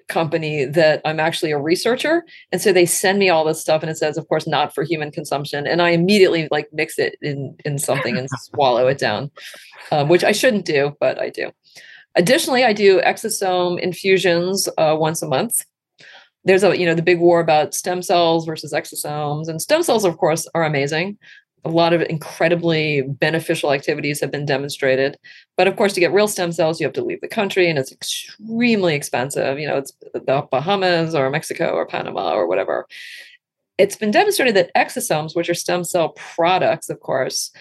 company 0.07 0.65
that 0.65 1.01
I'm 1.05 1.19
actually 1.19 1.51
a 1.51 1.59
researcher. 1.59 2.23
And 2.51 2.61
so 2.61 2.71
they 2.71 2.85
send 2.85 3.19
me 3.19 3.29
all 3.29 3.45
this 3.45 3.61
stuff 3.61 3.81
and 3.81 3.89
it 3.89 3.97
says, 3.97 4.17
of 4.17 4.27
course, 4.27 4.47
not 4.47 4.73
for 4.73 4.83
human 4.83 5.11
consumption. 5.11 5.67
And 5.67 5.81
I 5.81 5.89
immediately 5.89 6.47
like 6.51 6.67
mix 6.71 6.97
it 6.99 7.17
in, 7.21 7.55
in 7.65 7.77
something 7.79 8.17
and 8.17 8.29
swallow 8.37 8.87
it 8.87 8.97
down, 8.97 9.31
um, 9.91 10.09
which 10.09 10.23
I 10.23 10.31
shouldn't 10.31 10.65
do, 10.65 10.95
but 10.99 11.19
I 11.19 11.29
do. 11.29 11.51
Additionally, 12.15 12.63
I 12.63 12.73
do 12.73 13.01
exosome 13.01 13.79
infusions 13.79 14.69
uh, 14.77 14.95
once 14.97 15.21
a 15.21 15.27
month. 15.27 15.61
there's 16.45 16.63
a 16.63 16.77
you 16.77 16.85
know 16.85 16.95
the 16.95 17.01
big 17.01 17.19
war 17.19 17.39
about 17.39 17.73
stem 17.73 18.01
cells 18.01 18.45
versus 18.45 18.71
exosomes 18.71 19.47
and 19.49 19.61
stem 19.61 19.81
cells 19.83 20.05
of 20.05 20.17
course 20.17 20.47
are 20.53 20.63
amazing 20.63 21.17
a 21.65 21.69
lot 21.69 21.93
of 21.93 22.01
incredibly 22.03 23.01
beneficial 23.01 23.73
activities 23.73 24.21
have 24.21 24.31
been 24.31 24.45
demonstrated. 24.45 25.17
But 25.57 25.67
of 25.67 25.75
course 25.75 25.93
to 25.93 25.99
get 25.99 26.13
real 26.13 26.27
stem 26.27 26.51
cells 26.51 26.79
you 26.79 26.85
have 26.85 26.93
to 26.93 27.03
leave 27.03 27.21
the 27.21 27.27
country 27.27 27.69
and 27.69 27.79
it's 27.79 27.91
extremely 27.91 28.93
expensive. 28.93 29.59
You 29.59 29.67
know 29.67 29.77
it's 29.77 29.91
the 30.13 30.47
bahamas 30.51 31.15
or 31.15 31.29
mexico 31.29 31.71
or 31.71 31.85
panama 31.85 32.33
or 32.33 32.47
whatever. 32.47 32.87
It's 33.77 33.95
been 33.97 34.11
demonstrated 34.11 34.55
that 34.55 34.71
exosomes 34.75 35.35
which 35.35 35.49
are 35.49 35.55
stem 35.55 35.83
cell 35.83 36.09
products 36.09 36.89
of 36.89 36.99
course 36.99 37.51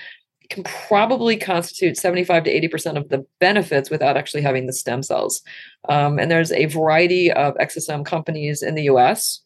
can 0.51 0.63
probably 0.65 1.39
constitute 1.39 1.97
75 1.97 2.45
to 2.45 2.69
80% 2.69 2.99
of 2.99 3.09
the 3.09 3.25
benefits 3.41 3.89
without 3.89 4.19
actually 4.19 4.43
having 4.43 4.67
the 4.67 4.75
stem 4.75 5.03
cells. 5.03 5.41
Um, 5.89 6.19
and 6.19 6.31
there's 6.31 6.53
a 6.53 6.67
variety 6.67 7.33
of 7.33 7.55
exosome 7.55 8.05
companies 8.05 8.63
in 8.63 8.75
the 8.75 8.85
US, 8.85 9.41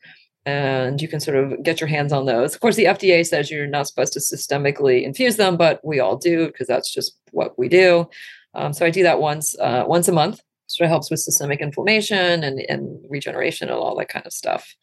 and 0.48 1.00
you 1.00 1.08
can 1.08 1.20
sort 1.20 1.36
of 1.36 1.62
get 1.62 1.80
your 1.80 1.88
hands 1.88 2.12
on 2.12 2.26
those. 2.26 2.54
Of 2.54 2.60
course, 2.60 2.76
the 2.76 2.86
FDA 2.86 3.26
says 3.26 3.50
you're 3.50 3.66
not 3.66 3.86
supposed 3.86 4.12
to 4.14 4.20
systemically 4.20 5.02
infuse 5.02 5.36
them, 5.36 5.56
but 5.56 5.80
we 5.84 6.00
all 6.00 6.16
do 6.16 6.46
because 6.46 6.66
that's 6.66 6.92
just 6.92 7.18
what 7.32 7.58
we 7.58 7.68
do. 7.68 8.08
Um, 8.54 8.72
so 8.72 8.86
I 8.86 8.90
do 8.90 9.02
that 9.02 9.20
once 9.20 9.58
uh, 9.58 9.84
once 9.86 10.08
a 10.08 10.12
month. 10.12 10.40
So 10.66 10.84
it 10.84 10.88
helps 10.88 11.10
with 11.10 11.20
systemic 11.20 11.60
inflammation 11.60 12.44
and, 12.44 12.60
and 12.68 13.02
regeneration 13.08 13.68
and 13.68 13.78
all 13.78 13.96
that 13.96 14.08
kind 14.08 14.26
of 14.26 14.32
stuff 14.32 14.74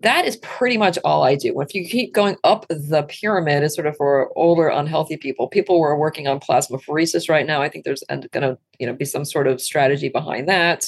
that 0.00 0.24
is 0.24 0.36
pretty 0.38 0.78
much 0.78 0.98
all 1.04 1.22
I 1.22 1.34
do. 1.34 1.60
If 1.60 1.74
you 1.74 1.86
keep 1.86 2.14
going 2.14 2.36
up 2.42 2.66
the 2.68 3.02
pyramid, 3.02 3.62
it's 3.62 3.74
sort 3.74 3.86
of 3.86 3.96
for 3.96 4.30
older, 4.36 4.68
unhealthy 4.68 5.16
people. 5.16 5.46
People 5.48 5.76
who 5.76 5.82
are 5.82 5.98
working 5.98 6.26
on 6.26 6.40
plasmapheresis 6.40 7.28
right 7.28 7.46
now. 7.46 7.60
I 7.60 7.68
think 7.68 7.84
there's 7.84 8.02
going 8.08 8.28
to 8.30 8.58
you 8.78 8.86
know 8.86 8.94
be 8.94 9.04
some 9.04 9.24
sort 9.24 9.46
of 9.46 9.60
strategy 9.60 10.08
behind 10.08 10.48
that. 10.48 10.86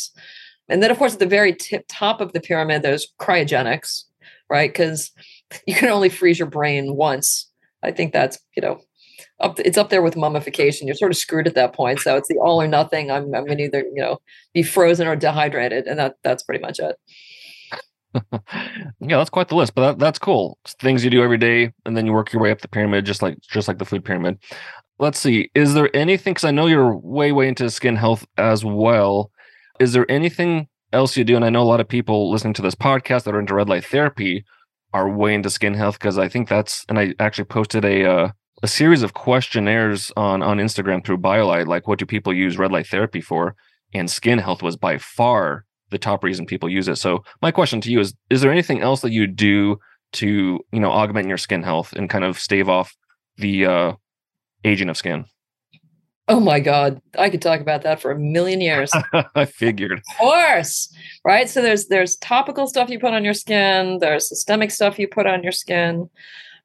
And 0.69 0.83
then, 0.83 0.91
of 0.91 0.99
course, 0.99 1.15
at 1.15 1.19
the 1.19 1.27
very 1.27 1.55
tip 1.55 1.85
top 1.89 2.21
of 2.21 2.33
the 2.33 2.41
pyramid, 2.41 2.83
there's 2.83 3.13
cryogenics, 3.21 4.05
right? 4.53 4.71
Because 4.71 5.11
you 5.67 5.75
can 5.75 5.89
only 5.89 6.11
freeze 6.11 6.39
your 6.39 6.49
brain 6.49 6.95
once. 6.95 7.51
I 7.83 7.91
think 7.91 8.13
that's 8.13 8.39
you 8.57 8.63
know 8.63 8.81
up 9.41 9.59
it's 9.59 9.79
up 9.79 9.89
there 9.89 10.03
with 10.03 10.17
mummification. 10.17 10.87
You're 10.87 10.95
sort 10.95 11.11
of 11.11 11.17
screwed 11.17 11.49
at 11.49 11.57
that 11.57 11.73
point. 11.73 11.99
So 12.01 12.17
it's 12.17 12.29
the 12.29 12.39
all 12.39 12.63
or 12.63 12.69
nothing. 12.69 13.11
I'm 13.11 13.35
I'm 13.35 13.47
gonna 13.47 13.65
either 13.65 13.81
you 13.81 14.01
know 14.01 14.19
be 14.55 14.63
frozen 14.63 15.09
or 15.09 15.17
dehydrated, 15.17 15.87
and 15.87 15.99
that 15.99 16.15
that's 16.23 16.45
pretty 16.45 16.63
much 16.63 16.79
it. 16.79 16.97
yeah, 19.01 19.17
that's 19.17 19.31
quite 19.31 19.49
the 19.49 19.57
list, 19.57 19.75
but 19.75 19.87
that, 19.87 19.99
that's 19.99 20.19
cool. 20.19 20.59
It's 20.65 20.75
things 20.75 21.03
you 21.03 21.11
do 21.11 21.23
every 21.23 21.39
day, 21.39 21.73
and 21.87 21.97
then 21.97 22.05
you 22.05 22.13
work 22.13 22.31
your 22.31 22.43
way 22.43 22.51
up 22.51 22.61
the 22.61 22.69
pyramid, 22.69 23.07
just 23.07 23.23
like 23.23 23.41
just 23.41 23.69
like 23.69 23.79
the 23.79 23.87
food 23.87 24.05
pyramid. 24.05 24.39
Let's 24.99 25.19
see. 25.19 25.51
Is 25.55 25.75
there 25.75 25.95
anything? 25.97 26.35
Because 26.35 26.45
I 26.45 26.51
know 26.51 26.67
you're 26.67 26.95
way 26.97 27.33
way 27.33 27.49
into 27.49 27.69
skin 27.71 27.97
health 27.97 28.27
as 28.37 28.65
well. 28.65 29.31
Is 29.81 29.95
there 29.95 30.09
anything 30.11 30.69
else 30.93 31.17
you 31.17 31.25
do? 31.25 31.37
And 31.37 31.45
I 31.45 31.51
know 31.51 31.63
a 31.63 31.65
lot 31.65 31.81
of 31.81 31.89
people 31.89 32.31
listening 32.31 32.55
to 32.55 32.63
this 32.63 32.75
podcast 32.75 33.25
that 33.25 33.35
are 33.35 33.41
into 33.41 33.55
red 33.55 33.69
light 33.69 33.85
therapy 33.85 34.45
are 34.93 35.09
way 35.09 35.35
into 35.35 35.51
skin 35.51 35.75
health 35.75 35.99
because 35.99 36.19
I 36.19 36.29
think 36.29 36.49
that's. 36.49 36.85
And 36.89 36.99
I 36.99 37.15
actually 37.19 37.45
posted 37.45 37.85
a 37.85 38.05
uh, 38.05 38.29
a 38.63 38.69
series 38.69 39.03
of 39.03 39.15
questionnaires 39.15 40.13
on 40.17 40.43
on 40.43 40.59
Instagram 40.59 41.05
through 41.05 41.19
BioLight, 41.19 41.67
like 41.67 41.89
what 41.89 41.99
do 41.99 42.07
people 42.07 42.33
use 42.33 42.59
red 42.59 42.73
light 42.73 42.87
therapy 42.87 43.21
for? 43.21 43.57
And 43.95 44.11
skin 44.11 44.39
health 44.39 44.63
was 44.63 44.77
by 44.77 44.99
far 44.99 45.65
the 45.91 45.99
top 45.99 46.25
reason 46.25 46.47
people 46.47 46.69
use 46.69 46.89
it. 46.89 46.97
So 46.97 47.25
my 47.43 47.51
question 47.51 47.81
to 47.83 47.91
you 47.91 48.01
is: 48.01 48.15
Is 48.31 48.41
there 48.41 48.53
anything 48.53 48.81
else 48.81 49.01
that 49.03 49.13
you 49.13 49.27
do 49.27 49.79
to 50.15 50.61
you 50.73 50.81
know 50.81 50.91
augment 50.91 51.29
your 51.29 51.39
skin 51.39 51.63
health 51.63 51.93
and 51.93 52.09
kind 52.09 52.25
of 52.25 52.39
stave 52.39 52.69
off 52.69 52.95
the 53.37 53.67
uh, 53.67 53.93
aging 54.65 54.89
of 54.89 54.97
skin? 54.97 55.25
Oh 56.29 56.41
my 56.41 56.61
God, 56.61 57.03
I 57.19 57.31
could 57.31 57.43
talk 57.43 57.61
about 57.61 57.83
that 57.83 58.01
for 58.01 58.11
a 58.11 58.19
million 58.19 58.61
years. 58.61 58.93
I 59.35 59.45
figured. 59.45 59.93
Of 59.99 60.19
course, 60.19 60.95
right? 61.25 61.49
So 61.49 61.61
there's 61.61 61.89
there's 61.89 62.17
topical 62.17 62.67
stuff 62.67 62.91
you 62.91 62.99
put 62.99 63.13
on 63.13 63.25
your 63.25 63.35
skin. 63.35 63.99
There's 64.01 64.29
systemic 64.29 64.71
stuff 64.71 64.99
you 64.99 65.09
put 65.09 65.27
on 65.27 65.43
your 65.43 65.53
skin 65.53 66.09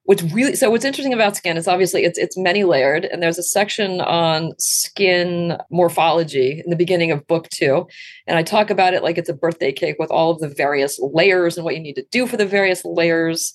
what's 0.07 0.23
really 0.23 0.55
so 0.55 0.71
what's 0.71 0.85
interesting 0.85 1.13
about 1.13 1.35
skin 1.35 1.57
is 1.57 1.67
obviously 1.67 2.05
it's 2.05 2.17
it's 2.17 2.37
many 2.37 2.63
layered 2.63 3.03
and 3.03 3.21
there's 3.21 3.37
a 3.37 3.43
section 3.43 3.99
on 4.01 4.53
skin 4.57 5.57
morphology 5.69 6.61
in 6.63 6.69
the 6.69 6.77
beginning 6.77 7.11
of 7.11 7.27
book 7.27 7.49
2 7.49 7.85
and 8.25 8.37
I 8.37 8.43
talk 8.43 8.69
about 8.69 8.93
it 8.93 9.03
like 9.03 9.17
it's 9.17 9.27
a 9.27 9.33
birthday 9.33 9.73
cake 9.73 9.97
with 9.99 10.09
all 10.09 10.31
of 10.31 10.39
the 10.39 10.47
various 10.47 10.97
layers 10.99 11.57
and 11.57 11.65
what 11.65 11.75
you 11.75 11.81
need 11.81 11.95
to 11.95 12.05
do 12.09 12.25
for 12.25 12.37
the 12.37 12.45
various 12.45 12.85
layers 12.85 13.53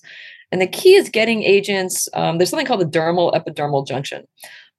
and 0.51 0.61
the 0.61 0.67
key 0.67 0.93
is 0.93 1.09
getting 1.09 1.41
agents 1.41 2.07
um, 2.13 2.37
there's 2.37 2.51
something 2.51 2.67
called 2.67 2.81
the 2.81 2.99
dermal 2.99 3.33
epidermal 3.33 3.85
junction 3.85 4.23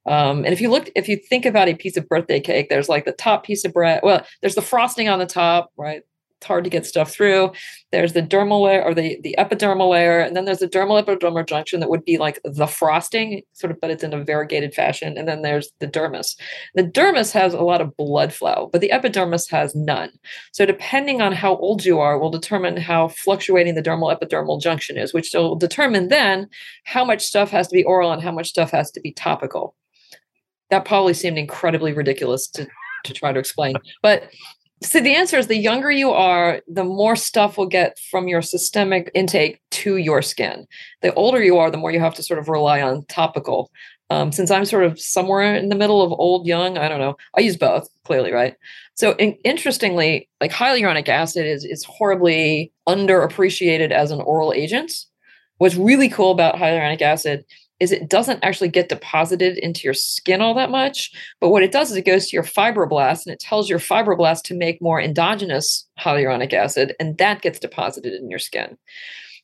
um, 0.07 0.45
and 0.45 0.53
if 0.53 0.61
you 0.61 0.71
look, 0.71 0.91
if 0.95 1.09
you 1.09 1.17
think 1.17 1.47
about 1.47 1.69
a 1.69 1.75
piece 1.75 1.97
of 1.97 2.09
birthday 2.09 2.41
cake, 2.41 2.69
there's 2.69 2.89
like 2.89 3.05
the 3.05 3.13
top 3.13 3.45
piece 3.45 3.65
of 3.65 3.73
bread. 3.73 4.01
Well, 4.03 4.25
there's 4.41 4.55
the 4.55 4.63
frosting 4.63 5.09
on 5.09 5.19
the 5.19 5.27
top, 5.27 5.71
right? 5.77 6.03
it's 6.45 6.49
hard 6.49 6.65
to 6.65 6.71
get 6.71 6.85
stuff 6.85 7.11
through. 7.11 7.53
There's 7.91 8.13
the 8.13 8.23
dermal 8.23 8.63
layer 8.63 8.83
or 8.83 8.93
the, 8.93 9.19
the 9.23 9.35
epidermal 9.39 9.89
layer, 9.91 10.21
and 10.21 10.37
then 10.37 10.45
there's 10.45 10.59
the 10.59 10.69
dermal 10.69 11.03
epidermal 11.03 11.47
junction 11.47 11.81
that 11.81 11.89
would 11.89 12.05
be 12.05 12.19
like 12.19 12.39
the 12.45 12.67
frosting, 12.67 13.41
sort 13.55 13.71
of, 13.71 13.81
but 13.81 13.91
it's 13.91 14.05
in 14.05 14.13
a 14.13 14.23
variegated 14.23 14.75
fashion. 14.75 15.17
And 15.17 15.27
then 15.27 15.41
there's 15.41 15.71
the 15.81 15.89
dermis. 15.89 16.37
The 16.75 16.83
dermis 16.83 17.33
has 17.33 17.55
a 17.55 17.63
lot 17.63 17.81
of 17.81 17.97
blood 17.97 18.35
flow, 18.35 18.69
but 18.73 18.83
the 18.83 18.93
epidermis 18.93 19.49
has 19.49 19.75
none. 19.75 20.11
So 20.53 20.67
depending 20.67 21.23
on 21.23 21.33
how 21.33 21.57
old 21.57 21.85
you 21.85 21.99
are, 21.99 22.19
will 22.19 22.31
determine 22.31 22.77
how 22.77 23.09
fluctuating 23.09 23.75
the 23.75 23.83
dermal 23.83 24.15
epidermal 24.15 24.61
junction 24.61 24.99
is, 24.99 25.15
which 25.15 25.31
will 25.33 25.57
determine 25.57 26.09
then 26.09 26.49
how 26.85 27.07
much 27.07 27.25
stuff 27.25 27.51
has 27.51 27.69
to 27.69 27.75
be 27.75 27.85
oral 27.85 28.13
and 28.13 28.23
how 28.23 28.33
much 28.33 28.49
stuff 28.49 28.71
has 28.71 28.91
to 28.91 29.01
be 29.01 29.13
topical. 29.13 29.75
That 30.75 30.85
probably 30.85 31.15
seemed 31.15 31.39
incredibly 31.39 31.93
ridiculous 31.93 32.49
to 32.49 32.67
to 33.05 33.13
try 33.13 33.33
to 33.33 33.39
explain. 33.39 33.77
But 34.03 34.29
so 34.83 35.01
the 35.01 35.15
answer 35.15 35.39
is 35.39 35.47
the 35.47 35.57
younger 35.57 35.93
you 35.93 36.11
are, 36.11 36.63
the 36.67 36.83
more 36.83 37.15
stuff 37.15 37.57
will 37.57 37.69
get 37.69 37.97
from 38.11 38.27
your 38.27 38.43
systemic 38.43 39.09
intake 39.15 39.61
to 39.71 39.99
your 39.99 40.21
skin. 40.21 40.67
The 41.01 41.15
older 41.15 41.41
you 41.41 41.59
are, 41.59 41.71
the 41.71 41.77
more 41.77 41.93
you 41.93 42.01
have 42.01 42.15
to 42.15 42.25
sort 42.25 42.41
of 42.41 42.49
rely 42.49 42.83
on 42.83 43.05
topical. 43.07 43.71
Um, 44.11 44.33
since 44.33 44.51
I'm 44.51 44.65
sort 44.65 44.83
of 44.83 44.99
somewhere 44.99 45.55
in 45.55 45.69
the 45.69 45.77
middle 45.77 46.03
of 46.03 46.11
old, 46.13 46.45
young, 46.45 46.77
I 46.77 46.89
don't 46.89 46.99
know. 46.99 47.17
I 47.39 47.41
use 47.41 47.57
both, 47.57 47.89
clearly, 48.05 48.33
right? 48.33 48.57
So 48.95 49.13
in, 49.13 49.35
interestingly, 49.45 50.29
like 50.41 50.51
hyaluronic 50.51 51.09
acid 51.09 51.47
is 51.47 51.65
is 51.65 51.85
horribly 51.85 52.73
underappreciated 52.89 53.93
as 53.93 54.11
an 54.11 54.21
oral 54.23 54.53
agent. 54.53 54.93
What's 55.59 55.77
really 55.77 56.09
cool 56.09 56.33
about 56.33 56.57
hyaluronic 56.57 57.01
acid 57.01 57.45
is 57.85 57.93
it 57.93 58.09
doesn't 58.09 58.43
actually 58.43 58.69
get 58.69 58.89
deposited 58.89 59.59
into 59.59 59.85
your 59.85 59.95
skin 59.95 60.41
all 60.41 60.55
that 60.55 60.71
much. 60.71 61.13
But 61.41 61.51
what 61.51 61.63
it 61.63 61.71
does 61.71 61.91
is 61.91 61.97
it 61.97 62.07
goes 62.07 62.29
to 62.29 62.35
your 62.35 62.43
fibroblasts 62.43 63.27
and 63.27 63.33
it 63.33 63.39
tells 63.39 63.69
your 63.69 63.79
fibroblasts 63.79 64.43
to 64.45 64.55
make 64.55 64.83
more 64.83 65.01
endogenous 65.01 65.87
hyaluronic 66.01 66.53
acid, 66.53 66.95
and 66.99 67.17
that 67.19 67.43
gets 67.43 67.61
deposited 67.61 68.15
in 68.15 68.29
your 68.29 68.41
skin. 68.41 68.77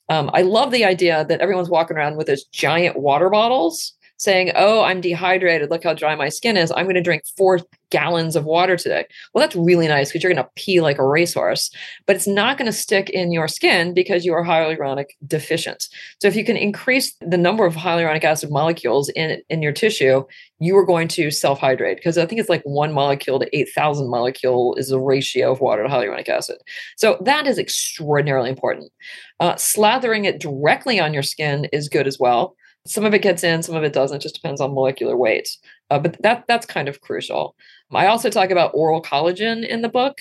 Um, 0.08 0.30
I 0.34 0.42
love 0.42 0.72
the 0.72 0.84
idea 0.84 1.24
that 1.26 1.40
everyone's 1.40 1.70
walking 1.70 1.96
around 1.96 2.16
with 2.16 2.26
those 2.26 2.44
giant 2.46 2.98
water 2.98 3.30
bottles 3.30 3.94
saying, 4.20 4.52
Oh, 4.54 4.82
I'm 4.82 5.00
dehydrated. 5.00 5.70
Look 5.70 5.82
how 5.82 5.94
dry 5.94 6.14
my 6.14 6.28
skin 6.28 6.58
is. 6.58 6.70
I'm 6.70 6.84
going 6.84 6.94
to 6.94 7.00
drink 7.02 7.24
four 7.38 7.60
gallons 7.88 8.36
of 8.36 8.44
water 8.44 8.76
today. 8.76 9.06
Well, 9.32 9.42
that's 9.42 9.56
really 9.56 9.88
nice 9.88 10.10
because 10.10 10.22
you're 10.22 10.32
going 10.32 10.44
to 10.44 10.50
pee 10.56 10.82
like 10.82 10.98
a 10.98 11.06
racehorse, 11.06 11.70
but 12.06 12.16
it's 12.16 12.26
not 12.26 12.58
going 12.58 12.66
to 12.66 12.72
stick 12.72 13.08
in 13.08 13.32
your 13.32 13.48
skin 13.48 13.94
because 13.94 14.26
you 14.26 14.34
are 14.34 14.44
hyaluronic 14.44 15.06
deficient. 15.26 15.88
So 16.20 16.28
if 16.28 16.36
you 16.36 16.44
can 16.44 16.58
increase 16.58 17.14
the 17.22 17.38
number 17.38 17.64
of 17.64 17.74
hyaluronic 17.74 18.22
acid 18.22 18.50
molecules 18.50 19.08
in, 19.08 19.40
in 19.48 19.62
your 19.62 19.72
tissue, 19.72 20.24
you 20.58 20.76
are 20.76 20.84
going 20.84 21.08
to 21.08 21.30
self 21.30 21.58
hydrate 21.58 21.96
because 21.96 22.18
I 22.18 22.26
think 22.26 22.42
it's 22.42 22.50
like 22.50 22.62
one 22.64 22.92
molecule 22.92 23.40
to 23.40 23.58
8,000 23.58 24.08
molecule 24.10 24.74
is 24.76 24.90
the 24.90 25.00
ratio 25.00 25.50
of 25.50 25.62
water 25.62 25.82
to 25.82 25.88
hyaluronic 25.88 26.28
acid. 26.28 26.58
So 26.96 27.16
that 27.24 27.46
is 27.46 27.58
extraordinarily 27.58 28.50
important. 28.50 28.92
Uh, 29.40 29.54
slathering 29.54 30.26
it 30.26 30.38
directly 30.38 31.00
on 31.00 31.14
your 31.14 31.22
skin 31.22 31.64
is 31.72 31.88
good 31.88 32.06
as 32.06 32.18
well. 32.18 32.54
Some 32.86 33.04
of 33.04 33.14
it 33.14 33.22
gets 33.22 33.44
in, 33.44 33.62
some 33.62 33.74
of 33.76 33.84
it 33.84 33.92
doesn't. 33.92 34.16
It 34.16 34.22
just 34.22 34.34
depends 34.34 34.60
on 34.60 34.74
molecular 34.74 35.16
weight. 35.16 35.56
Uh, 35.90 35.98
but 35.98 36.20
that 36.22 36.44
that's 36.48 36.66
kind 36.66 36.88
of 36.88 37.00
crucial. 37.00 37.54
I 37.92 38.06
also 38.06 38.30
talk 38.30 38.50
about 38.50 38.72
oral 38.74 39.02
collagen 39.02 39.66
in 39.66 39.82
the 39.82 39.88
book. 39.88 40.18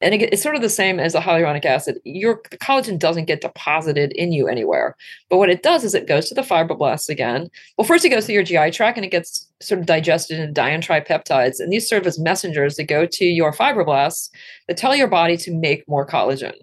And 0.00 0.14
it, 0.14 0.32
it's 0.32 0.42
sort 0.42 0.56
of 0.56 0.60
the 0.60 0.68
same 0.68 1.00
as 1.00 1.14
a 1.14 1.20
hyaluronic 1.20 1.64
acid. 1.64 1.98
Your 2.04 2.42
collagen 2.42 2.98
doesn't 2.98 3.24
get 3.24 3.40
deposited 3.40 4.12
in 4.12 4.32
you 4.32 4.48
anywhere. 4.48 4.96
But 5.30 5.38
what 5.38 5.50
it 5.50 5.62
does 5.62 5.84
is 5.84 5.94
it 5.94 6.06
goes 6.06 6.28
to 6.28 6.34
the 6.34 6.42
fibroblasts 6.42 7.08
again. 7.08 7.48
Well, 7.78 7.86
first 7.86 8.04
it 8.04 8.10
goes 8.10 8.26
through 8.26 8.34
your 8.34 8.42
GI 8.42 8.72
tract 8.72 8.98
and 8.98 9.04
it 9.04 9.10
gets 9.10 9.48
sort 9.60 9.80
of 9.80 9.86
digested 9.86 10.38
into 10.38 10.60
diantripeptides. 10.60 11.58
And 11.58 11.72
these 11.72 11.88
serve 11.88 12.06
as 12.06 12.18
messengers 12.18 12.76
that 12.76 12.84
go 12.84 13.06
to 13.06 13.24
your 13.24 13.52
fibroblasts 13.52 14.30
that 14.68 14.76
tell 14.76 14.94
your 14.94 15.08
body 15.08 15.36
to 15.38 15.54
make 15.54 15.88
more 15.88 16.06
collagen. 16.06 16.54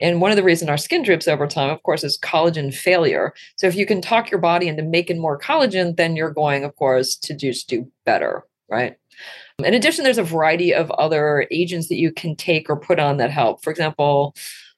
And 0.00 0.20
one 0.20 0.30
of 0.30 0.36
the 0.36 0.42
reasons 0.42 0.68
our 0.68 0.76
skin 0.76 1.02
drips 1.02 1.28
over 1.28 1.46
time, 1.46 1.70
of 1.70 1.82
course, 1.82 2.04
is 2.04 2.18
collagen 2.18 2.74
failure. 2.74 3.32
So 3.56 3.66
if 3.66 3.74
you 3.74 3.86
can 3.86 4.00
talk 4.00 4.30
your 4.30 4.40
body 4.40 4.68
into 4.68 4.82
making 4.82 5.20
more 5.20 5.38
collagen, 5.38 5.96
then 5.96 6.16
you're 6.16 6.30
going, 6.30 6.64
of 6.64 6.76
course, 6.76 7.16
to 7.16 7.34
just 7.34 7.68
do 7.68 7.90
better, 8.04 8.44
right? 8.68 8.96
In 9.64 9.72
addition, 9.72 10.04
there's 10.04 10.18
a 10.18 10.22
variety 10.22 10.74
of 10.74 10.90
other 10.92 11.46
agents 11.50 11.88
that 11.88 11.96
you 11.96 12.12
can 12.12 12.36
take 12.36 12.68
or 12.68 12.76
put 12.76 12.98
on 12.98 13.16
that 13.16 13.30
help. 13.30 13.62
For 13.62 13.70
example, 13.70 14.34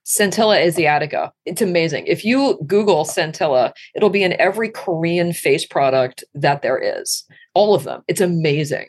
Centella 0.08 0.58
asiatica. 0.64 1.32
It's 1.44 1.60
amazing. 1.60 2.06
If 2.06 2.24
you 2.24 2.58
Google 2.66 3.04
Centella, 3.04 3.72
it'll 3.94 4.08
be 4.08 4.22
in 4.22 4.40
every 4.40 4.70
Korean 4.70 5.34
face 5.34 5.66
product 5.66 6.24
that 6.34 6.62
there 6.62 6.78
is. 6.78 7.24
All 7.54 7.74
of 7.74 7.84
them. 7.84 8.02
It's 8.08 8.22
amazing. 8.22 8.86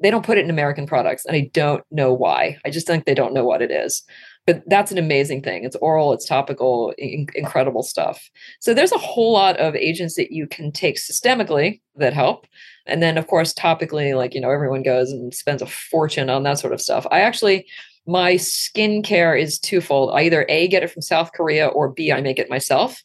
They 0.00 0.10
don't 0.10 0.26
put 0.26 0.38
it 0.38 0.44
in 0.44 0.50
American 0.50 0.86
products, 0.86 1.24
and 1.24 1.34
I 1.34 1.50
don't 1.54 1.82
know 1.90 2.12
why. 2.12 2.58
I 2.64 2.70
just 2.70 2.86
think 2.86 3.04
they 3.04 3.14
don't 3.14 3.32
know 3.32 3.44
what 3.44 3.62
it 3.62 3.70
is. 3.70 4.02
But 4.48 4.62
that's 4.66 4.90
an 4.90 4.96
amazing 4.96 5.42
thing. 5.42 5.62
It's 5.62 5.76
oral, 5.76 6.14
it's 6.14 6.24
topical, 6.24 6.94
in- 6.96 7.28
incredible 7.34 7.82
stuff. 7.82 8.30
So 8.60 8.72
there's 8.72 8.92
a 8.92 8.96
whole 8.96 9.34
lot 9.34 9.58
of 9.58 9.76
agents 9.76 10.14
that 10.14 10.32
you 10.32 10.46
can 10.46 10.72
take 10.72 10.96
systemically 10.96 11.82
that 11.96 12.14
help. 12.14 12.46
And 12.86 13.02
then, 13.02 13.18
of 13.18 13.26
course, 13.26 13.52
topically, 13.52 14.16
like, 14.16 14.34
you 14.34 14.40
know, 14.40 14.50
everyone 14.50 14.82
goes 14.82 15.12
and 15.12 15.34
spends 15.34 15.60
a 15.60 15.66
fortune 15.66 16.30
on 16.30 16.44
that 16.44 16.58
sort 16.58 16.72
of 16.72 16.80
stuff. 16.80 17.06
I 17.10 17.20
actually, 17.20 17.66
my 18.06 18.36
skincare 18.36 19.38
is 19.38 19.58
twofold. 19.58 20.12
I 20.14 20.22
either 20.22 20.46
A, 20.48 20.66
get 20.66 20.82
it 20.82 20.90
from 20.90 21.02
South 21.02 21.32
Korea, 21.34 21.66
or 21.66 21.90
B, 21.90 22.10
I 22.10 22.22
make 22.22 22.38
it 22.38 22.48
myself 22.48 23.04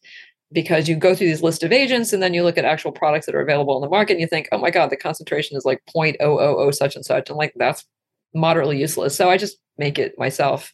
because 0.53 0.87
you 0.87 0.95
go 0.95 1.13
through 1.13 1.27
these 1.27 1.43
list 1.43 1.61
of 1.61 1.73
agents 1.73 2.13
and 2.13 2.23
then 2.23 2.33
you 2.33 2.43
look 2.43 2.57
at 2.57 2.63
actual 2.63 2.93
products 2.93 3.25
that 3.25 3.35
are 3.35 3.41
available 3.41 3.75
in 3.75 3.81
the 3.81 3.89
market 3.89 4.13
and 4.13 4.21
you 4.21 4.27
think, 4.27 4.47
oh 4.53 4.59
my 4.59 4.71
God, 4.71 4.91
the 4.91 4.95
concentration 4.95 5.57
is 5.57 5.65
like 5.65 5.83
0.000 5.93 6.73
such 6.73 6.95
and 6.95 7.03
such. 7.03 7.29
And 7.29 7.37
like, 7.37 7.51
that's 7.57 7.83
moderately 8.33 8.79
useless. 8.79 9.13
So 9.13 9.29
I 9.29 9.35
just 9.35 9.57
make 9.77 9.99
it 9.99 10.17
myself. 10.17 10.71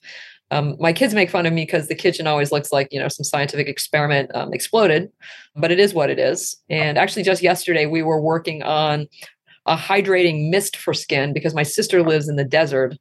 Um, 0.52 0.76
my 0.80 0.93
kids 0.93 1.14
make 1.14 1.30
fun 1.30 1.45
of 1.45 1.54
me 1.54 1.66
because 1.66 1.88
the 1.88 1.95
kitchen 1.95 2.28
always 2.28 2.52
looks 2.52 2.72
like 2.72 2.88
you 2.91 3.00
know 3.00 3.08
some 3.08 3.24
scientific 3.24 3.68
experiment 3.68 4.32
um, 4.34 4.54
exploded, 4.54 5.12
but 5.56 5.72
it 5.72 5.80
is 5.80 5.93
what 5.93 6.10
it 6.10 6.20
is. 6.20 6.58
And 6.70 6.97
actually, 6.97 7.24
just 7.24 7.43
yesterday 7.43 7.86
we 7.86 8.02
were 8.02 8.22
working 8.22 8.64
on 8.64 9.08
a 9.66 9.76
hydrating 9.76 10.50
mist 10.50 10.78
for 10.78 10.93
skin 10.93 11.34
because 11.34 11.54
my 11.54 11.64
sister 11.64 12.02
lives 12.02 12.28
in 12.28 12.36
the 12.36 12.43
desert, 12.43 12.97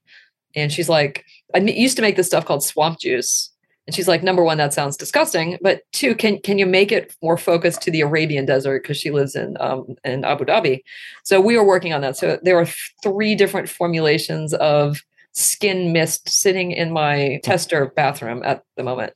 and 0.55 0.72
she's 0.72 0.88
like, 0.88 1.24
I 1.55 1.59
used 1.59 1.96
to 1.96 2.03
make 2.03 2.16
this 2.16 2.26
stuff 2.26 2.44
called 2.44 2.62
swamp 2.62 3.01
juice, 3.01 3.51
and 3.88 3.94
she's 3.94 4.07
like, 4.07 4.22
number 4.22 4.44
one, 4.44 4.59
that 4.59 4.74
sounds 4.74 4.99
disgusting, 4.99 5.57
but 5.62 5.80
two, 5.94 6.14
can 6.14 6.38
can 6.42 6.59
you 6.59 6.66
make 6.66 6.92
it 6.92 7.16
more 7.22 7.38
focused 7.38 7.80
to 7.82 7.90
the 7.90 8.03
Arabian 8.03 8.44
desert 8.44 8.82
because 8.82 8.99
she 8.99 9.11
lives 9.11 9.34
in 9.34 9.57
um, 9.61 9.96
in 10.05 10.26
Abu 10.26 10.44
Dhabi. 10.44 10.82
So 11.24 11.40
we 11.40 11.57
were 11.57 11.64
working 11.64 11.94
on 11.94 12.03
that. 12.03 12.18
So 12.18 12.38
there 12.42 12.59
are 12.59 12.66
three 13.03 13.34
different 13.34 13.70
formulations 13.70 14.53
of 14.53 15.03
skin 15.39 15.93
mist 15.93 16.28
sitting 16.28 16.72
in 16.72 16.93
my 16.93 17.41
tester 17.43 17.93
bathroom 17.95 18.43
at 18.45 18.64
the 18.76 18.82
moment. 18.82 19.12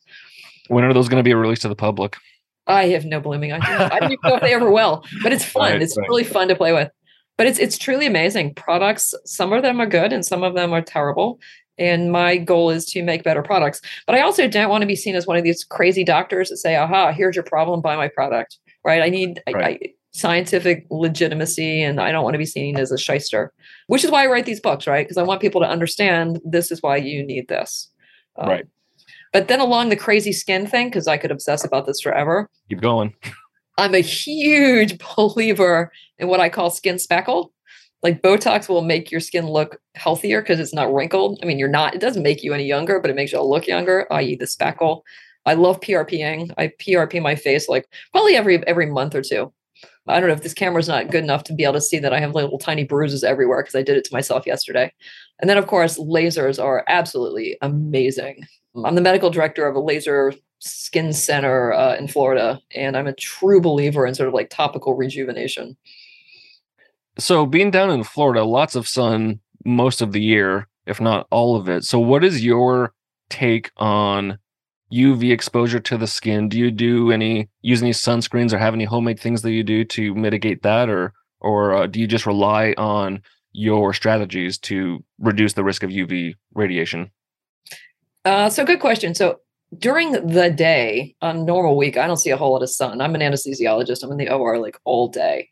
When 0.68 0.84
are 0.84 0.92
those 0.92 1.08
going 1.08 1.22
to 1.22 1.28
be 1.28 1.34
released 1.34 1.62
to 1.62 1.68
the 1.68 1.74
public? 1.74 2.16
I 2.66 2.88
have 2.88 3.04
no 3.04 3.20
blooming 3.20 3.52
idea. 3.52 3.90
I 3.92 3.98
don't 3.98 4.12
even 4.12 4.30
know 4.30 4.36
if 4.36 4.42
they 4.42 4.54
ever 4.54 4.70
will, 4.70 5.04
but 5.22 5.32
it's 5.32 5.44
fun. 5.58 5.72
Right, 5.72 5.82
it's 5.82 5.96
right. 5.96 6.08
really 6.08 6.24
fun 6.24 6.48
to 6.48 6.54
play 6.54 6.72
with. 6.72 6.90
But 7.36 7.46
it's 7.46 7.58
it's 7.58 7.78
truly 7.78 8.06
amazing. 8.06 8.54
Products, 8.54 9.14
some 9.24 9.52
of 9.52 9.62
them 9.62 9.80
are 9.80 9.86
good 9.86 10.12
and 10.12 10.24
some 10.24 10.44
of 10.44 10.54
them 10.54 10.72
are 10.72 10.82
terrible. 10.82 11.40
And 11.78 12.12
my 12.12 12.36
goal 12.36 12.70
is 12.70 12.84
to 12.86 13.02
make 13.02 13.24
better 13.24 13.42
products. 13.42 13.80
But 14.06 14.14
I 14.14 14.20
also 14.20 14.46
don't 14.46 14.68
want 14.68 14.82
to 14.82 14.86
be 14.86 14.94
seen 14.94 15.16
as 15.16 15.26
one 15.26 15.38
of 15.38 15.42
these 15.42 15.64
crazy 15.64 16.04
doctors 16.04 16.50
that 16.50 16.58
say, 16.58 16.76
aha, 16.76 17.12
here's 17.12 17.34
your 17.34 17.44
problem, 17.44 17.80
buy 17.80 17.96
my 17.96 18.08
product. 18.08 18.58
Right. 18.84 19.02
I 19.02 19.08
need 19.08 19.40
right. 19.52 19.64
I, 19.64 19.68
I, 19.68 19.94
scientific 20.12 20.86
legitimacy 20.90 21.82
and 21.82 22.00
I 22.00 22.12
don't 22.12 22.22
want 22.22 22.34
to 22.34 22.38
be 22.38 22.46
seen 22.46 22.78
as 22.78 22.92
a 22.92 22.98
shyster, 22.98 23.52
which 23.86 24.04
is 24.04 24.10
why 24.10 24.24
I 24.24 24.26
write 24.26 24.46
these 24.46 24.60
books, 24.60 24.86
right? 24.86 25.04
Because 25.04 25.16
I 25.16 25.22
want 25.22 25.40
people 25.40 25.60
to 25.62 25.68
understand 25.68 26.40
this 26.44 26.70
is 26.70 26.82
why 26.82 26.96
you 26.96 27.24
need 27.24 27.48
this. 27.48 27.90
Um, 28.36 28.48
right. 28.48 28.66
But 29.32 29.48
then 29.48 29.60
along 29.60 29.88
the 29.88 29.96
crazy 29.96 30.32
skin 30.32 30.66
thing, 30.66 30.88
because 30.88 31.08
I 31.08 31.16
could 31.16 31.30
obsess 31.30 31.64
about 31.64 31.86
this 31.86 32.00
forever. 32.00 32.48
Keep 32.68 32.82
going. 32.82 33.14
I'm 33.78 33.94
a 33.94 34.00
huge 34.00 34.98
believer 35.16 35.90
in 36.18 36.28
what 36.28 36.40
I 36.40 36.50
call 36.50 36.70
skin 36.70 36.98
speckle. 36.98 37.52
Like 38.02 38.20
Botox 38.20 38.68
will 38.68 38.82
make 38.82 39.10
your 39.10 39.20
skin 39.20 39.48
look 39.48 39.80
healthier 39.94 40.42
because 40.42 40.60
it's 40.60 40.74
not 40.74 40.92
wrinkled. 40.92 41.38
I 41.42 41.46
mean, 41.46 41.58
you're 41.58 41.68
not, 41.68 41.94
it 41.94 42.00
doesn't 42.00 42.22
make 42.22 42.42
you 42.42 42.52
any 42.52 42.64
younger, 42.64 43.00
but 43.00 43.10
it 43.10 43.16
makes 43.16 43.32
you 43.32 43.40
look 43.40 43.66
younger, 43.66 44.06
i.e., 44.12 44.36
the 44.36 44.46
speckle. 44.46 45.04
I 45.46 45.54
love 45.54 45.80
PRPing. 45.80 46.52
I 46.58 46.68
PRP 46.68 47.22
my 47.22 47.34
face 47.34 47.68
like 47.68 47.88
probably 48.12 48.36
every 48.36 48.64
every 48.66 48.86
month 48.86 49.14
or 49.14 49.22
two. 49.22 49.52
I 50.08 50.18
don't 50.18 50.28
know 50.28 50.34
if 50.34 50.42
this 50.42 50.54
camera's 50.54 50.88
not 50.88 51.10
good 51.10 51.22
enough 51.22 51.44
to 51.44 51.54
be 51.54 51.62
able 51.62 51.74
to 51.74 51.80
see 51.80 51.98
that 52.00 52.12
I 52.12 52.18
have 52.18 52.34
little 52.34 52.58
tiny 52.58 52.84
bruises 52.84 53.22
everywhere 53.22 53.62
because 53.62 53.76
I 53.76 53.82
did 53.82 53.96
it 53.96 54.04
to 54.04 54.14
myself 54.14 54.46
yesterday. 54.46 54.92
And 55.40 55.48
then, 55.48 55.58
of 55.58 55.68
course, 55.68 55.98
lasers 55.98 56.62
are 56.62 56.84
absolutely 56.88 57.56
amazing. 57.62 58.46
I'm 58.84 58.94
the 58.94 59.00
medical 59.00 59.30
director 59.30 59.66
of 59.66 59.76
a 59.76 59.80
laser 59.80 60.32
skin 60.58 61.12
center 61.12 61.72
uh, 61.72 61.96
in 61.96 62.08
Florida, 62.08 62.60
and 62.74 62.96
I'm 62.96 63.06
a 63.06 63.12
true 63.12 63.60
believer 63.60 64.06
in 64.06 64.14
sort 64.14 64.28
of 64.28 64.34
like 64.34 64.50
topical 64.50 64.94
rejuvenation. 64.94 65.76
So, 67.18 67.44
being 67.44 67.70
down 67.70 67.90
in 67.90 68.04
Florida, 68.04 68.44
lots 68.44 68.74
of 68.74 68.88
sun 68.88 69.40
most 69.64 70.00
of 70.00 70.12
the 70.12 70.22
year, 70.22 70.68
if 70.86 71.00
not 71.00 71.26
all 71.30 71.56
of 71.56 71.68
it. 71.68 71.84
So, 71.84 71.98
what 71.98 72.24
is 72.24 72.44
your 72.44 72.94
take 73.28 73.70
on 73.76 74.38
UV 74.92 75.32
exposure 75.32 75.80
to 75.80 75.96
the 75.96 76.06
skin? 76.06 76.48
Do 76.48 76.58
you 76.58 76.70
do 76.70 77.10
any 77.10 77.48
use 77.62 77.82
any 77.82 77.92
sunscreens 77.92 78.52
or 78.52 78.58
have 78.58 78.74
any 78.74 78.84
homemade 78.84 79.20
things 79.20 79.42
that 79.42 79.52
you 79.52 79.62
do 79.62 79.84
to 79.86 80.14
mitigate 80.14 80.62
that, 80.62 80.88
or 80.88 81.12
or 81.40 81.74
uh, 81.74 81.86
do 81.86 82.00
you 82.00 82.06
just 82.06 82.26
rely 82.26 82.74
on 82.76 83.22
your 83.52 83.92
strategies 83.92 84.58
to 84.58 85.02
reduce 85.18 85.54
the 85.54 85.64
risk 85.64 85.82
of 85.82 85.90
UV 85.90 86.34
radiation? 86.54 87.10
Uh, 88.24 88.48
so 88.48 88.64
good 88.64 88.80
question. 88.80 89.14
So 89.14 89.40
during 89.78 90.12
the 90.12 90.50
day 90.50 91.14
on 91.22 91.44
normal 91.44 91.76
week, 91.76 91.96
I 91.96 92.06
don't 92.06 92.18
see 92.18 92.30
a 92.30 92.36
whole 92.36 92.52
lot 92.52 92.62
of 92.62 92.70
sun. 92.70 93.00
I'm 93.00 93.14
an 93.14 93.20
anesthesiologist. 93.20 94.02
I'm 94.02 94.12
in 94.12 94.18
the 94.18 94.30
OR 94.30 94.58
like 94.58 94.78
all 94.84 95.08
day. 95.08 95.48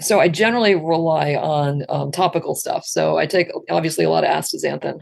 So 0.00 0.18
I 0.18 0.28
generally 0.28 0.74
rely 0.74 1.34
on 1.34 1.84
um, 1.90 2.10
topical 2.10 2.54
stuff. 2.54 2.86
So 2.86 3.18
I 3.18 3.26
take 3.26 3.50
obviously 3.68 4.04
a 4.04 4.10
lot 4.10 4.24
of 4.24 4.30
astaxanthin. 4.30 5.00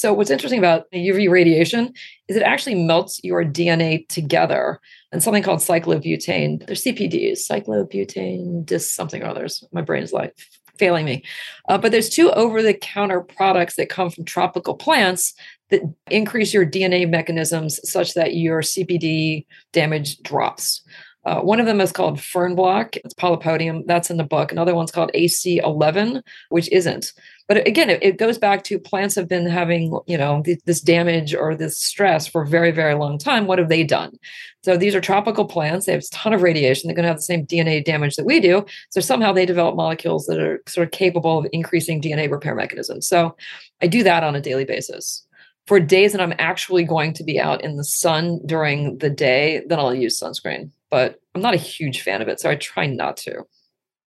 So, 0.00 0.12
what's 0.12 0.30
interesting 0.30 0.58
about 0.58 0.90
UV 0.92 1.30
radiation 1.30 1.92
is 2.28 2.36
it 2.36 2.42
actually 2.42 2.74
melts 2.74 3.20
your 3.22 3.44
DNA 3.44 4.06
together 4.08 4.80
and 5.12 5.22
something 5.22 5.42
called 5.42 5.60
cyclobutane. 5.60 6.66
There's 6.66 6.84
CPDs, 6.84 7.48
cyclobutane, 7.50 8.64
dis 8.64 8.90
something 8.90 9.22
or 9.22 9.26
others. 9.26 9.64
My 9.72 9.82
brain 9.82 10.02
is 10.02 10.12
like 10.12 10.34
failing 10.78 11.04
me. 11.04 11.24
Uh, 11.68 11.78
but 11.78 11.92
there's 11.92 12.08
two 12.08 12.30
over 12.32 12.62
the 12.62 12.74
counter 12.74 13.20
products 13.20 13.76
that 13.76 13.88
come 13.88 14.10
from 14.10 14.24
tropical 14.24 14.74
plants 14.74 15.34
that 15.70 15.82
increase 16.10 16.54
your 16.54 16.64
DNA 16.64 17.08
mechanisms 17.08 17.80
such 17.88 18.14
that 18.14 18.34
your 18.34 18.62
CPD 18.62 19.46
damage 19.72 20.22
drops. 20.22 20.82
Uh, 21.24 21.40
one 21.40 21.60
of 21.60 21.66
them 21.66 21.80
is 21.80 21.92
called 21.92 22.18
Fernblock. 22.18 22.96
It's 23.04 23.12
polypodium. 23.12 23.82
That's 23.86 24.08
in 24.08 24.16
the 24.16 24.24
book. 24.24 24.50
Another 24.50 24.74
one's 24.74 24.90
called 24.90 25.10
AC11, 25.14 26.22
which 26.48 26.70
isn't. 26.72 27.12
But 27.48 27.66
again, 27.66 27.88
it, 27.88 28.02
it, 28.02 28.18
goes 28.18 28.36
back 28.36 28.62
to 28.64 28.78
plants 28.78 29.14
have 29.14 29.26
been 29.26 29.46
having, 29.46 29.98
you 30.06 30.18
know, 30.18 30.42
th- 30.42 30.60
this 30.66 30.82
damage 30.82 31.34
or 31.34 31.54
this 31.54 31.78
stress 31.78 32.26
for 32.26 32.42
a 32.42 32.46
very, 32.46 32.70
very 32.70 32.94
long 32.94 33.16
time. 33.16 33.46
What 33.46 33.58
have 33.58 33.70
they 33.70 33.84
done? 33.84 34.18
So 34.64 34.76
these 34.76 34.94
are 34.94 35.00
tropical 35.00 35.46
plants. 35.46 35.86
They 35.86 35.92
have 35.92 36.02
a 36.02 36.14
ton 36.14 36.34
of 36.34 36.42
radiation. 36.42 36.88
They're 36.88 36.94
going 36.94 37.04
to 37.04 37.08
have 37.08 37.16
the 37.16 37.22
same 37.22 37.46
DNA 37.46 37.82
damage 37.82 38.16
that 38.16 38.26
we 38.26 38.38
do. 38.38 38.66
So 38.90 39.00
somehow 39.00 39.32
they 39.32 39.46
develop 39.46 39.76
molecules 39.76 40.26
that 40.26 40.38
are 40.38 40.62
sort 40.66 40.86
of 40.86 40.90
capable 40.90 41.38
of 41.38 41.46
increasing 41.50 42.02
DNA 42.02 42.30
repair 42.30 42.54
mechanisms. 42.54 43.06
So 43.06 43.34
I 43.80 43.86
do 43.86 44.02
that 44.02 44.24
on 44.24 44.36
a 44.36 44.42
daily 44.42 44.66
basis. 44.66 45.24
For 45.66 45.80
days 45.80 46.12
that 46.12 46.20
I'm 46.20 46.34
actually 46.38 46.84
going 46.84 47.14
to 47.14 47.24
be 47.24 47.40
out 47.40 47.62
in 47.62 47.76
the 47.76 47.84
sun 47.84 48.40
during 48.44 48.98
the 48.98 49.10
day, 49.10 49.62
then 49.66 49.78
I'll 49.78 49.94
use 49.94 50.20
sunscreen. 50.20 50.70
But 50.90 51.20
I'm 51.34 51.40
not 51.42 51.54
a 51.54 51.58
huge 51.58 52.02
fan 52.02 52.20
of 52.20 52.28
it, 52.28 52.40
so 52.40 52.50
I 52.50 52.56
try 52.56 52.86
not 52.86 53.16
to. 53.18 53.44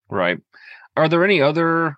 Right. 0.08 0.38
Are 0.96 1.08
there 1.08 1.24
any 1.24 1.40
other 1.40 1.97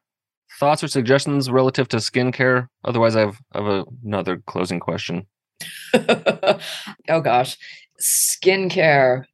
thoughts 0.60 0.84
or 0.84 0.88
suggestions 0.88 1.50
relative 1.50 1.88
to 1.88 1.96
skincare? 1.96 2.68
Otherwise, 2.84 3.16
I 3.16 3.20
have, 3.20 3.40
I 3.52 3.62
have 3.62 3.86
another 4.04 4.42
closing 4.46 4.78
question. 4.78 5.26
oh 5.94 7.20
gosh, 7.22 7.56
skincare. 8.00 9.24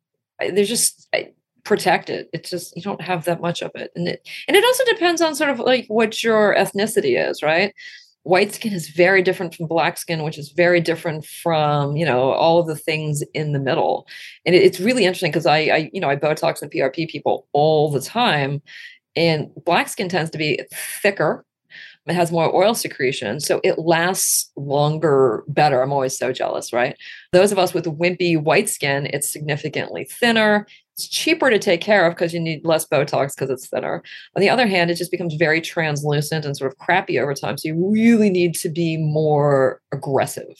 There's 0.40 0.68
just 0.68 1.08
I, 1.14 1.32
protect 1.64 2.08
it. 2.08 2.30
It's 2.32 2.48
just 2.48 2.74
you 2.76 2.82
don't 2.82 3.02
have 3.02 3.24
that 3.24 3.40
much 3.40 3.60
of 3.60 3.72
it, 3.74 3.90
and 3.94 4.08
it 4.08 4.26
and 4.48 4.56
it 4.56 4.64
also 4.64 4.84
depends 4.84 5.20
on 5.20 5.34
sort 5.34 5.50
of 5.50 5.58
like 5.58 5.86
what 5.88 6.22
your 6.22 6.54
ethnicity 6.54 7.18
is, 7.28 7.42
right? 7.42 7.74
White 8.22 8.54
skin 8.54 8.72
is 8.72 8.88
very 8.88 9.22
different 9.22 9.54
from 9.54 9.68
black 9.68 9.98
skin, 9.98 10.24
which 10.24 10.36
is 10.36 10.50
very 10.50 10.80
different 10.80 11.24
from 11.24 11.96
you 11.96 12.06
know 12.06 12.32
all 12.32 12.58
of 12.58 12.66
the 12.66 12.76
things 12.76 13.22
in 13.34 13.52
the 13.52 13.60
middle, 13.60 14.06
and 14.46 14.54
it, 14.54 14.62
it's 14.62 14.80
really 14.80 15.04
interesting 15.04 15.30
because 15.30 15.46
I, 15.46 15.58
I 15.58 15.90
you 15.92 16.00
know 16.00 16.08
I 16.08 16.16
Botox 16.16 16.62
and 16.62 16.70
PRP 16.70 17.08
people 17.08 17.46
all 17.52 17.90
the 17.90 18.00
time, 18.00 18.62
and 19.16 19.50
black 19.64 19.88
skin 19.88 20.08
tends 20.08 20.30
to 20.30 20.38
be 20.38 20.60
thicker. 21.02 21.44
It 22.06 22.14
has 22.14 22.30
more 22.30 22.54
oil 22.54 22.74
secretion, 22.74 23.40
so 23.40 23.60
it 23.64 23.80
lasts 23.80 24.52
longer, 24.56 25.42
better. 25.48 25.82
I'm 25.82 25.92
always 25.92 26.16
so 26.16 26.32
jealous, 26.32 26.72
right? 26.72 26.96
Those 27.32 27.50
of 27.50 27.58
us 27.58 27.74
with 27.74 27.86
wimpy 27.86 28.40
white 28.40 28.68
skin, 28.68 29.08
it's 29.12 29.28
significantly 29.28 30.04
thinner. 30.04 30.68
It's 30.94 31.08
cheaper 31.08 31.50
to 31.50 31.58
take 31.58 31.80
care 31.80 32.06
of 32.06 32.14
because 32.14 32.32
you 32.32 32.38
need 32.38 32.64
less 32.64 32.86
Botox 32.86 33.34
because 33.34 33.50
it's 33.50 33.68
thinner. 33.68 34.04
On 34.36 34.40
the 34.40 34.48
other 34.48 34.68
hand, 34.68 34.90
it 34.90 34.94
just 34.94 35.10
becomes 35.10 35.34
very 35.34 35.60
translucent 35.60 36.44
and 36.44 36.56
sort 36.56 36.70
of 36.70 36.78
crappy 36.78 37.18
over 37.18 37.34
time. 37.34 37.58
So 37.58 37.68
you 37.68 37.90
really 37.90 38.30
need 38.30 38.54
to 38.56 38.68
be 38.68 38.96
more 38.96 39.80
aggressive. 39.92 40.56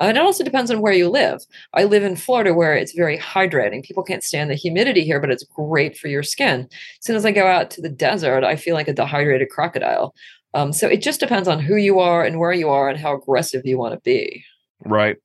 Uh, 0.00 0.04
and 0.04 0.16
it 0.16 0.22
also 0.22 0.42
depends 0.42 0.70
on 0.70 0.80
where 0.80 0.92
you 0.92 1.08
live. 1.08 1.40
I 1.72 1.84
live 1.84 2.02
in 2.02 2.16
Florida 2.16 2.52
where 2.52 2.74
it's 2.74 2.92
very 2.92 3.18
hydrating. 3.18 3.84
People 3.84 4.02
can't 4.02 4.24
stand 4.24 4.50
the 4.50 4.54
humidity 4.54 5.04
here, 5.04 5.20
but 5.20 5.30
it's 5.30 5.44
great 5.44 5.96
for 5.96 6.08
your 6.08 6.22
skin. 6.22 6.68
As 6.70 7.06
soon 7.06 7.16
as 7.16 7.24
I 7.24 7.30
go 7.30 7.46
out 7.46 7.70
to 7.72 7.80
the 7.80 7.88
desert, 7.88 8.44
I 8.44 8.56
feel 8.56 8.74
like 8.74 8.88
a 8.88 8.92
dehydrated 8.92 9.50
crocodile. 9.50 10.14
Um, 10.52 10.72
so 10.72 10.88
it 10.88 11.02
just 11.02 11.20
depends 11.20 11.48
on 11.48 11.60
who 11.60 11.76
you 11.76 12.00
are 12.00 12.24
and 12.24 12.38
where 12.38 12.52
you 12.52 12.68
are 12.68 12.88
and 12.88 12.98
how 12.98 13.16
aggressive 13.16 13.62
you 13.64 13.78
want 13.78 13.94
to 13.94 14.00
be. 14.00 14.44
Right. 14.84 15.16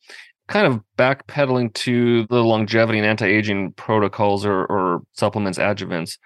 Kind 0.47 0.67
of 0.67 0.81
backpedaling 0.97 1.73
to 1.75 2.25
the 2.27 2.43
longevity 2.43 2.97
and 2.97 3.07
anti 3.07 3.27
aging 3.27 3.73
protocols 3.73 4.45
or, 4.45 4.65
or 4.65 5.01
supplements, 5.13 5.59
adjuvants. 5.59 6.17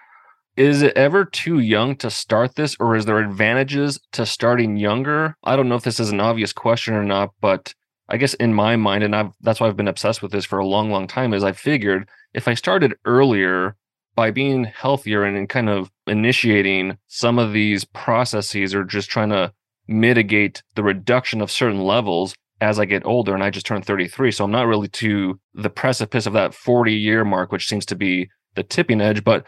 Is 0.56 0.82
it 0.82 0.96
ever 0.96 1.24
too 1.24 1.58
young 1.58 1.96
to 1.96 2.10
start 2.10 2.54
this, 2.54 2.76
or 2.78 2.94
is 2.94 3.06
there 3.06 3.18
advantages 3.18 3.98
to 4.12 4.24
starting 4.24 4.76
younger? 4.76 5.36
I 5.42 5.56
don't 5.56 5.68
know 5.68 5.74
if 5.74 5.82
this 5.82 5.98
is 5.98 6.10
an 6.10 6.20
obvious 6.20 6.52
question 6.52 6.94
or 6.94 7.02
not, 7.02 7.30
but 7.40 7.74
I 8.08 8.16
guess 8.16 8.34
in 8.34 8.52
my 8.52 8.76
mind, 8.76 9.02
and 9.02 9.16
I've 9.16 9.32
that's 9.40 9.60
why 9.60 9.68
I've 9.68 9.76
been 9.76 9.88
obsessed 9.88 10.22
with 10.22 10.32
this 10.32 10.44
for 10.44 10.58
a 10.58 10.66
long, 10.66 10.90
long 10.90 11.06
time, 11.06 11.32
is 11.32 11.42
I 11.42 11.52
figured 11.52 12.08
if 12.34 12.46
I 12.48 12.54
started 12.54 12.94
earlier 13.04 13.76
by 14.14 14.30
being 14.30 14.64
healthier 14.64 15.24
and 15.24 15.48
kind 15.48 15.68
of 15.68 15.90
initiating 16.06 16.98
some 17.08 17.38
of 17.38 17.52
these 17.52 17.84
processes 17.84 18.74
or 18.74 18.84
just 18.84 19.10
trying 19.10 19.30
to 19.30 19.52
mitigate 19.88 20.62
the 20.74 20.82
reduction 20.82 21.40
of 21.40 21.50
certain 21.50 21.80
levels 21.80 22.34
as 22.60 22.78
I 22.78 22.84
get 22.84 23.04
older 23.04 23.34
and 23.34 23.42
I 23.42 23.50
just 23.50 23.66
turned 23.66 23.84
33. 23.84 24.30
So 24.30 24.44
I'm 24.44 24.50
not 24.50 24.66
really 24.66 24.88
to 24.88 25.38
the 25.54 25.70
precipice 25.70 26.26
of 26.26 26.32
that 26.34 26.54
40 26.54 26.94
year 26.94 27.24
mark, 27.24 27.52
which 27.52 27.68
seems 27.68 27.84
to 27.86 27.96
be 27.96 28.30
the 28.54 28.62
tipping 28.62 29.00
edge. 29.00 29.24
But 29.24 29.44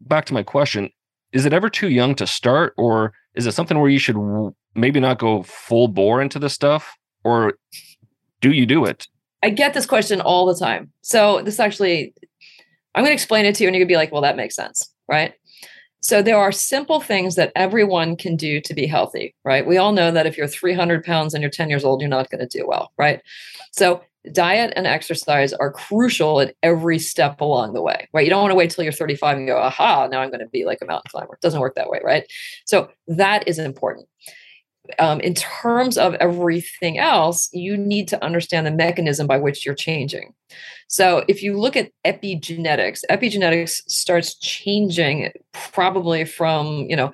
back 0.00 0.24
to 0.26 0.34
my 0.34 0.42
question, 0.42 0.90
is 1.32 1.44
it 1.44 1.52
ever 1.52 1.68
too 1.68 1.88
young 1.88 2.14
to 2.14 2.26
start 2.26 2.74
or 2.76 3.12
is 3.34 3.46
it 3.46 3.52
something 3.52 3.78
where 3.78 3.90
you 3.90 3.98
should 3.98 4.16
maybe 4.74 5.00
not 5.00 5.18
go 5.18 5.42
full 5.42 5.88
bore 5.88 6.22
into 6.22 6.38
this 6.38 6.54
stuff 6.54 6.96
or 7.26 7.54
do 8.40 8.52
you 8.52 8.66
do 8.66 8.84
it? 8.84 9.08
I 9.42 9.50
get 9.50 9.74
this 9.74 9.84
question 9.84 10.20
all 10.20 10.46
the 10.46 10.54
time. 10.54 10.92
So 11.02 11.42
this 11.42 11.58
actually, 11.58 12.14
I'm 12.94 13.02
going 13.02 13.10
to 13.10 13.14
explain 13.14 13.44
it 13.44 13.56
to 13.56 13.64
you 13.64 13.68
and 13.68 13.74
you're 13.74 13.80
going 13.80 13.88
to 13.88 13.92
be 13.92 13.96
like, 13.96 14.12
well, 14.12 14.22
that 14.22 14.36
makes 14.36 14.54
sense, 14.54 14.92
right? 15.08 15.34
So 16.00 16.22
there 16.22 16.38
are 16.38 16.52
simple 16.52 17.00
things 17.00 17.34
that 17.34 17.50
everyone 17.56 18.16
can 18.16 18.36
do 18.36 18.60
to 18.60 18.74
be 18.74 18.86
healthy, 18.86 19.34
right? 19.44 19.66
We 19.66 19.76
all 19.76 19.90
know 19.90 20.12
that 20.12 20.26
if 20.26 20.38
you're 20.38 20.46
300 20.46 21.04
pounds 21.04 21.34
and 21.34 21.42
you're 21.42 21.50
10 21.50 21.68
years 21.68 21.84
old, 21.84 22.00
you're 22.00 22.08
not 22.08 22.30
going 22.30 22.46
to 22.46 22.58
do 22.58 22.66
well, 22.66 22.92
right? 22.96 23.20
So 23.72 24.02
diet 24.32 24.72
and 24.76 24.86
exercise 24.86 25.52
are 25.52 25.72
crucial 25.72 26.40
at 26.40 26.54
every 26.62 27.00
step 27.00 27.40
along 27.40 27.72
the 27.72 27.82
way, 27.82 28.08
right? 28.12 28.24
You 28.24 28.30
don't 28.30 28.42
want 28.42 28.52
to 28.52 28.56
wait 28.56 28.70
till 28.70 28.84
you're 28.84 28.92
35 28.92 29.38
and 29.38 29.48
go, 29.48 29.58
aha, 29.58 30.06
now 30.06 30.20
I'm 30.20 30.30
going 30.30 30.40
to 30.40 30.46
be 30.46 30.64
like 30.64 30.78
a 30.80 30.86
mountain 30.86 31.10
climber. 31.10 31.34
It 31.34 31.40
doesn't 31.40 31.60
work 31.60 31.74
that 31.74 31.90
way, 31.90 32.00
right? 32.04 32.24
So 32.66 32.88
that 33.08 33.48
is 33.48 33.58
important 33.58 34.06
um, 34.98 35.20
in 35.20 35.34
terms 35.34 35.98
of 35.98 36.14
everything 36.14 36.98
else, 36.98 37.48
you 37.52 37.76
need 37.76 38.08
to 38.08 38.24
understand 38.24 38.66
the 38.66 38.70
mechanism 38.70 39.26
by 39.26 39.38
which 39.38 39.64
you're 39.64 39.74
changing. 39.74 40.34
So, 40.88 41.24
if 41.28 41.42
you 41.42 41.58
look 41.58 41.76
at 41.76 41.90
epigenetics, 42.04 43.00
epigenetics 43.10 43.82
starts 43.88 44.34
changing 44.36 45.32
probably 45.52 46.24
from, 46.24 46.86
you 46.88 46.96
know, 46.96 47.12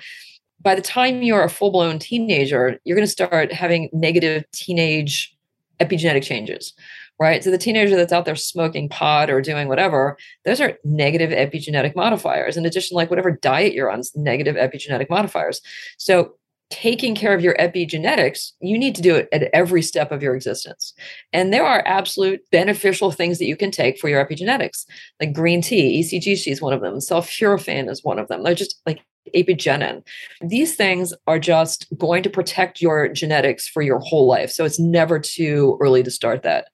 by 0.61 0.75
the 0.75 0.83
time 0.83 1.23
you're 1.23 1.43
a 1.43 1.49
full 1.49 1.71
blown 1.71 1.99
teenager, 1.99 2.79
you're 2.85 2.97
going 2.97 3.07
to 3.07 3.11
start 3.11 3.53
having 3.53 3.89
negative 3.93 4.45
teenage 4.53 5.35
epigenetic 5.81 6.23
changes, 6.23 6.75
right? 7.19 7.43
So, 7.43 7.51
the 7.51 7.59
teenager 7.59 7.97
that's 7.97 8.13
out 8.13 8.27
there 8.27 8.37
smoking 8.37 8.89
pot 8.89 9.31
or 9.31 9.41
doing 9.41 9.69
whatever, 9.69 10.19
those 10.45 10.61
are 10.61 10.79
negative 10.85 11.31
epigenetic 11.31 11.97
modifiers. 11.97 12.57
In 12.57 12.67
addition, 12.67 12.95
like 12.95 13.11
whatever 13.11 13.31
diet 13.31 13.73
you're 13.73 13.91
on, 13.91 14.03
negative 14.15 14.57
epigenetic 14.57 15.09
modifiers. 15.09 15.63
So, 15.97 16.35
taking 16.73 17.15
care 17.15 17.35
of 17.35 17.43
your 17.43 17.55
epigenetics, 17.57 18.53
you 18.61 18.79
need 18.79 18.95
to 18.95 19.03
do 19.03 19.15
it 19.15 19.29
at 19.31 19.51
every 19.53 19.83
step 19.83 20.11
of 20.11 20.23
your 20.23 20.35
existence. 20.35 20.95
And 21.31 21.53
there 21.53 21.67
are 21.67 21.83
absolute 21.87 22.41
beneficial 22.51 23.11
things 23.11 23.39
that 23.39 23.45
you 23.45 23.57
can 23.57 23.71
take 23.71 23.99
for 23.99 24.09
your 24.09 24.25
epigenetics, 24.25 24.87
like 25.21 25.35
green 25.35 25.61
tea, 25.61 26.01
ECGC 26.01 26.51
is 26.51 26.63
one 26.63 26.73
of 26.73 26.81
them, 26.81 26.95
sulforaphane 26.95 27.91
is 27.91 28.03
one 28.03 28.19
of 28.19 28.29
them. 28.29 28.43
They're 28.43 28.55
just 28.55 28.81
like 28.87 29.03
apigenin. 29.37 30.03
These 30.41 30.75
things 30.75 31.13
are 31.27 31.39
just 31.39 31.87
going 31.99 32.23
to 32.23 32.31
protect 32.31 32.81
your 32.81 33.09
genetics 33.09 33.69
for 33.69 33.83
your 33.83 33.99
whole 33.99 34.27
life. 34.27 34.51
So 34.51 34.65
it's 34.65 34.81
never 34.81 35.19
too 35.19 35.77
early 35.79 36.03
to 36.03 36.11
start 36.11 36.43
that. 36.43 36.69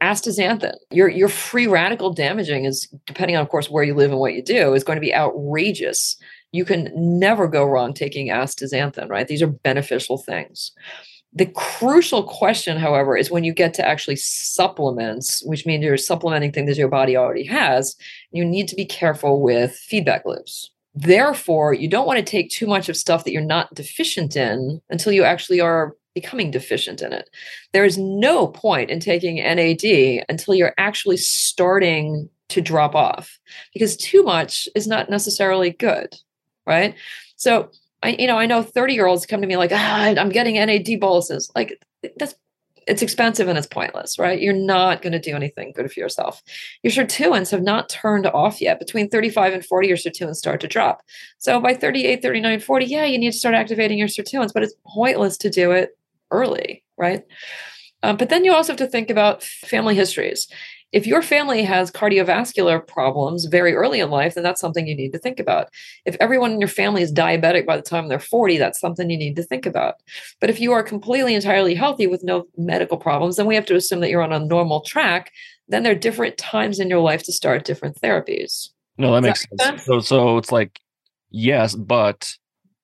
Astaxanthin, 0.00 0.74
your 0.90 1.08
your 1.08 1.28
free 1.28 1.66
radical 1.66 2.12
damaging 2.12 2.66
is 2.66 2.86
depending 3.06 3.36
on, 3.36 3.42
of 3.42 3.48
course, 3.48 3.70
where 3.70 3.84
you 3.84 3.94
live 3.94 4.10
and 4.10 4.20
what 4.20 4.34
you 4.34 4.42
do, 4.42 4.74
is 4.74 4.84
going 4.84 4.96
to 4.96 5.00
be 5.00 5.14
outrageous 5.14 6.16
you 6.54 6.64
can 6.64 6.88
never 6.94 7.48
go 7.48 7.64
wrong 7.64 7.92
taking 7.92 8.28
astaxanthin, 8.28 9.08
right? 9.08 9.26
These 9.26 9.42
are 9.42 9.48
beneficial 9.48 10.18
things. 10.18 10.70
The 11.32 11.46
crucial 11.46 12.22
question, 12.22 12.78
however, 12.78 13.16
is 13.16 13.28
when 13.28 13.42
you 13.42 13.52
get 13.52 13.74
to 13.74 13.84
actually 13.84 14.14
supplements, 14.14 15.42
which 15.44 15.66
means 15.66 15.82
you're 15.82 15.96
supplementing 15.96 16.52
things 16.52 16.68
that 16.68 16.76
your 16.76 16.88
body 16.88 17.16
already 17.16 17.42
has, 17.46 17.96
you 18.30 18.44
need 18.44 18.68
to 18.68 18.76
be 18.76 18.84
careful 18.84 19.42
with 19.42 19.74
feedback 19.74 20.24
loops. 20.24 20.70
Therefore, 20.94 21.74
you 21.74 21.88
don't 21.88 22.06
want 22.06 22.20
to 22.20 22.24
take 22.24 22.50
too 22.50 22.68
much 22.68 22.88
of 22.88 22.96
stuff 22.96 23.24
that 23.24 23.32
you're 23.32 23.42
not 23.42 23.74
deficient 23.74 24.36
in 24.36 24.80
until 24.90 25.12
you 25.12 25.24
actually 25.24 25.60
are 25.60 25.96
becoming 26.14 26.52
deficient 26.52 27.02
in 27.02 27.12
it. 27.12 27.30
There 27.72 27.84
is 27.84 27.98
no 27.98 28.46
point 28.46 28.90
in 28.90 29.00
taking 29.00 29.42
NAD 29.42 30.24
until 30.28 30.54
you're 30.54 30.74
actually 30.78 31.16
starting 31.16 32.30
to 32.50 32.60
drop 32.60 32.94
off 32.94 33.40
because 33.72 33.96
too 33.96 34.22
much 34.22 34.68
is 34.76 34.86
not 34.86 35.10
necessarily 35.10 35.70
good 35.70 36.14
right? 36.66 36.94
So 37.36 37.70
I, 38.02 38.10
you 38.18 38.26
know, 38.26 38.38
I 38.38 38.46
know 38.46 38.62
30 38.62 38.94
year 38.94 39.06
olds 39.06 39.26
come 39.26 39.40
to 39.40 39.46
me 39.46 39.56
like, 39.56 39.72
ah, 39.72 40.04
I'm 40.06 40.28
getting 40.28 40.54
NAD 40.54 41.00
boluses. 41.00 41.50
Like 41.54 41.82
that's 42.16 42.34
it's 42.86 43.02
expensive 43.02 43.48
and 43.48 43.56
it's 43.56 43.66
pointless, 43.66 44.18
right? 44.18 44.40
You're 44.40 44.52
not 44.52 45.02
going 45.02 45.12
to 45.12 45.18
do 45.18 45.34
anything 45.34 45.72
good 45.74 45.90
for 45.90 46.00
yourself. 46.00 46.42
Your 46.82 46.92
sirtuins 46.92 47.50
have 47.50 47.62
not 47.62 47.88
turned 47.88 48.26
off 48.26 48.60
yet. 48.60 48.78
Between 48.78 49.08
35 49.08 49.54
and 49.54 49.64
40, 49.64 49.88
your 49.88 49.96
sirtuins 49.96 50.36
start 50.36 50.60
to 50.60 50.68
drop. 50.68 51.02
So 51.38 51.60
by 51.60 51.74
38, 51.74 52.22
39, 52.22 52.60
40, 52.60 52.86
yeah, 52.86 53.04
you 53.04 53.18
need 53.18 53.32
to 53.32 53.38
start 53.38 53.54
activating 53.54 53.98
your 53.98 54.08
sirtuins, 54.08 54.52
but 54.52 54.62
it's 54.62 54.74
pointless 54.86 55.36
to 55.38 55.50
do 55.50 55.70
it 55.70 55.96
early, 56.30 56.84
right? 56.98 57.22
Um, 58.02 58.16
but 58.16 58.28
then 58.28 58.44
you 58.44 58.52
also 58.52 58.72
have 58.72 58.78
to 58.78 58.86
think 58.86 59.08
about 59.08 59.42
family 59.42 59.94
histories 59.94 60.46
if 60.94 61.08
your 61.08 61.22
family 61.22 61.64
has 61.64 61.90
cardiovascular 61.90 62.86
problems 62.86 63.46
very 63.46 63.74
early 63.74 63.98
in 63.98 64.10
life, 64.10 64.34
then 64.34 64.44
that's 64.44 64.60
something 64.60 64.86
you 64.86 64.94
need 64.94 65.12
to 65.12 65.18
think 65.18 65.40
about. 65.40 65.68
If 66.04 66.16
everyone 66.20 66.52
in 66.52 66.60
your 66.60 66.68
family 66.68 67.02
is 67.02 67.12
diabetic 67.12 67.66
by 67.66 67.76
the 67.76 67.82
time 67.82 68.06
they're 68.06 68.20
40, 68.20 68.58
that's 68.58 68.78
something 68.78 69.10
you 69.10 69.18
need 69.18 69.34
to 69.34 69.42
think 69.42 69.66
about. 69.66 69.96
But 70.40 70.50
if 70.50 70.60
you 70.60 70.70
are 70.70 70.84
completely 70.84 71.34
entirely 71.34 71.74
healthy 71.74 72.06
with 72.06 72.22
no 72.22 72.46
medical 72.56 72.96
problems, 72.96 73.34
then 73.34 73.46
we 73.46 73.56
have 73.56 73.66
to 73.66 73.74
assume 73.74 73.98
that 74.00 74.08
you're 74.08 74.22
on 74.22 74.32
a 74.32 74.38
normal 74.38 74.82
track. 74.82 75.32
Then 75.66 75.82
there 75.82 75.90
are 75.90 75.96
different 75.98 76.38
times 76.38 76.78
in 76.78 76.88
your 76.88 77.00
life 77.00 77.24
to 77.24 77.32
start 77.32 77.64
different 77.64 78.00
therapies. 78.00 78.68
No, 78.96 79.12
that 79.14 79.22
Does 79.22 79.26
makes 79.26 79.46
that 79.50 79.64
sense. 79.64 79.84
sense. 79.84 79.86
So, 79.86 79.98
so 79.98 80.38
it's 80.38 80.52
like, 80.52 80.78
yes, 81.30 81.74
but 81.74 82.32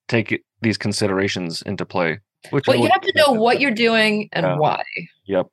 take 0.08 0.42
these 0.62 0.76
considerations 0.76 1.62
into 1.62 1.86
play. 1.86 2.18
Which 2.50 2.66
well, 2.66 2.76
you 2.76 2.88
have 2.90 3.02
to 3.02 3.12
know 3.14 3.32
what 3.32 3.61
you're 3.61 3.70
doing 3.70 4.30
and 4.32 4.44
yeah. 4.44 4.56
why. 4.56 4.82
Yep. 5.26 5.46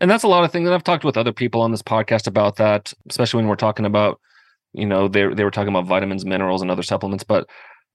And 0.00 0.10
that's 0.10 0.24
a 0.24 0.28
lot 0.28 0.44
of 0.44 0.52
things 0.52 0.68
that 0.68 0.74
I've 0.74 0.84
talked 0.84 1.04
with 1.04 1.16
other 1.16 1.32
people 1.32 1.60
on 1.60 1.70
this 1.70 1.82
podcast 1.82 2.26
about 2.26 2.56
that, 2.56 2.92
especially 3.08 3.38
when 3.38 3.48
we're 3.48 3.56
talking 3.56 3.86
about, 3.86 4.20
you 4.72 4.86
know, 4.86 5.08
they 5.08 5.26
they 5.34 5.44
were 5.44 5.50
talking 5.50 5.70
about 5.70 5.86
vitamins, 5.86 6.24
minerals, 6.24 6.62
and 6.62 6.70
other 6.70 6.82
supplements. 6.82 7.24
But 7.24 7.48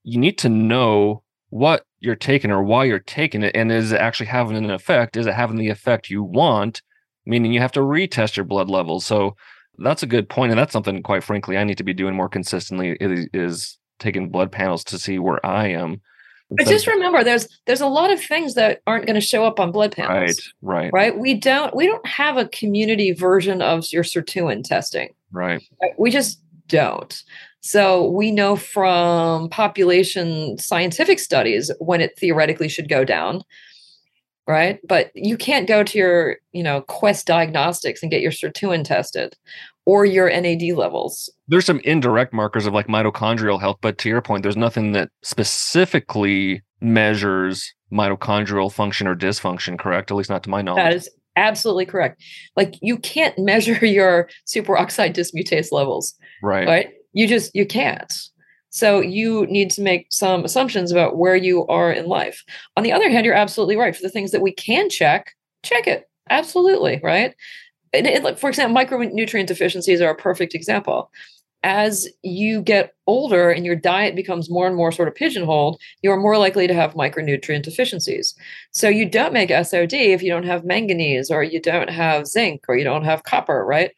you 0.03 0.19
need 0.19 0.37
to 0.39 0.49
know 0.49 1.23
what 1.49 1.85
you're 1.99 2.15
taking 2.15 2.51
or 2.51 2.63
why 2.63 2.83
you're 2.83 2.99
taking 2.99 3.43
it, 3.43 3.55
and 3.55 3.71
is 3.71 3.91
it 3.91 4.01
actually 4.01 4.25
having 4.25 4.57
an 4.57 4.71
effect? 4.71 5.15
Is 5.15 5.27
it 5.27 5.33
having 5.33 5.57
the 5.57 5.69
effect 5.69 6.09
you 6.09 6.23
want? 6.23 6.81
Meaning 7.25 7.53
you 7.53 7.61
have 7.61 7.71
to 7.73 7.79
retest 7.79 8.35
your 8.35 8.45
blood 8.45 8.69
levels. 8.69 9.05
So 9.05 9.35
that's 9.77 10.03
a 10.03 10.07
good 10.07 10.27
point, 10.27 10.51
and 10.51 10.59
that's 10.59 10.73
something, 10.73 11.01
quite 11.03 11.23
frankly, 11.23 11.57
I 11.57 11.63
need 11.63 11.77
to 11.77 11.83
be 11.83 11.93
doing 11.93 12.15
more 12.15 12.27
consistently. 12.27 12.97
Is, 12.99 13.27
is 13.33 13.77
taking 13.99 14.29
blood 14.29 14.51
panels 14.51 14.83
to 14.85 14.99
see 14.99 15.19
where 15.19 15.43
I 15.45 15.67
am 15.67 16.01
but 16.57 16.67
just 16.67 16.87
remember, 16.87 17.23
there's 17.23 17.47
there's 17.65 17.81
a 17.81 17.87
lot 17.87 18.11
of 18.11 18.21
things 18.21 18.55
that 18.55 18.81
aren't 18.87 19.05
going 19.05 19.15
to 19.15 19.21
show 19.21 19.45
up 19.45 19.59
on 19.59 19.71
blood 19.71 19.93
panels. 19.93 20.53
Right, 20.61 20.91
right, 20.91 20.93
right. 20.93 21.19
We 21.19 21.33
don't 21.33 21.75
we 21.75 21.85
don't 21.87 22.05
have 22.05 22.37
a 22.37 22.47
community 22.47 23.11
version 23.11 23.61
of 23.61 23.85
your 23.91 24.03
sirtuin 24.03 24.63
testing. 24.63 25.13
Right. 25.31 25.63
We 25.97 26.11
just 26.11 26.39
don't. 26.67 27.23
So 27.61 28.09
we 28.09 28.29
know 28.31 28.55
from 28.55 29.49
population 29.49 30.57
scientific 30.57 31.19
studies 31.19 31.71
when 31.79 32.01
it 32.01 32.17
theoretically 32.19 32.67
should 32.67 32.89
go 32.89 33.05
down, 33.05 33.41
right? 34.47 34.79
But 34.85 35.11
you 35.15 35.37
can't 35.37 35.67
go 35.67 35.81
to 35.83 35.97
your, 35.97 36.37
you 36.51 36.61
know, 36.61 36.81
Quest 36.81 37.25
Diagnostics 37.25 38.01
and 38.01 38.11
get 38.11 38.21
your 38.21 38.31
sirtuin 38.31 38.83
tested 38.83 39.37
or 39.85 40.05
your 40.05 40.29
NAD 40.29 40.61
levels. 40.75 41.29
There's 41.47 41.65
some 41.65 41.79
indirect 41.83 42.33
markers 42.33 42.65
of 42.65 42.73
like 42.73 42.87
mitochondrial 42.87 43.59
health, 43.59 43.77
but 43.81 43.97
to 43.99 44.09
your 44.09 44.21
point, 44.21 44.43
there's 44.43 44.57
nothing 44.57 44.93
that 44.93 45.09
specifically 45.23 46.61
measures 46.81 47.73
mitochondrial 47.91 48.71
function 48.71 49.07
or 49.07 49.15
dysfunction, 49.15 49.77
correct? 49.77 50.11
At 50.11 50.17
least 50.17 50.29
not 50.29 50.43
to 50.43 50.49
my 50.49 50.61
knowledge. 50.61 50.83
That 50.83 50.93
is 50.93 51.09
absolutely 51.35 51.85
correct. 51.85 52.21
Like 52.55 52.75
you 52.81 52.97
can't 52.97 53.37
measure 53.37 53.85
your 53.85 54.29
superoxide 54.47 55.15
dismutase 55.15 55.71
levels. 55.71 56.13
Right. 56.41 56.67
Right. 56.67 56.89
You 57.13 57.27
just 57.27 57.53
you 57.53 57.65
can't. 57.65 58.11
So 58.69 59.01
you 59.01 59.45
need 59.47 59.69
to 59.71 59.83
make 59.83 60.07
some 60.09 60.43
assumptions 60.43 60.91
about 60.91 61.15
where 61.15 61.35
you 61.35 61.67
are 61.67 61.91
in 61.91 62.07
life. 62.07 62.43
On 62.75 62.83
the 62.83 62.91
other 62.91 63.07
hand, 63.07 63.23
you're 63.23 63.35
absolutely 63.35 63.75
right. 63.75 63.95
For 63.95 64.01
the 64.01 64.09
things 64.09 64.31
that 64.31 64.41
we 64.41 64.51
can 64.51 64.89
check, 64.89 65.31
check 65.61 65.85
it. 65.85 66.09
Absolutely, 66.31 66.99
right? 67.03 67.35
It, 67.93 68.39
for 68.39 68.49
example, 68.49 68.75
micronutrient 68.75 69.45
deficiencies 69.45 70.01
are 70.01 70.11
a 70.11 70.15
perfect 70.15 70.55
example. 70.55 71.11
As 71.65 72.09
you 72.23 72.61
get 72.61 72.93
older 73.07 73.49
and 73.49 73.65
your 73.65 73.75
diet 73.75 74.15
becomes 74.15 74.49
more 74.49 74.67
and 74.67 74.75
more 74.75 74.91
sort 74.91 75.07
of 75.07 75.15
pigeonholed, 75.15 75.79
you're 76.01 76.19
more 76.19 76.37
likely 76.37 76.67
to 76.67 76.73
have 76.73 76.93
micronutrient 76.93 77.63
deficiencies. 77.63 78.35
So 78.71 78.89
you 78.89 79.07
don't 79.07 79.31
make 79.31 79.49
SOD 79.49 79.93
if 79.93 80.21
you 80.21 80.29
don't 80.29 80.45
have 80.45 80.65
manganese 80.65 81.31
or 81.31 81.41
you 81.41 81.61
don't 81.61 81.89
have 81.89 82.27
zinc 82.27 82.65
or 82.67 82.75
you 82.75 82.83
don't 82.83 83.05
have 83.05 83.23
copper, 83.23 83.65
right? 83.65 83.91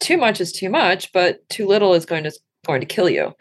Too 0.00 0.16
much 0.16 0.40
is 0.40 0.50
too 0.52 0.68
much, 0.68 1.12
but 1.12 1.48
too 1.48 1.66
little 1.68 1.94
is 1.94 2.04
going 2.04 2.24
to 2.24 2.32
going 2.66 2.80
to 2.80 2.86
kill 2.86 3.08
you. 3.08 3.34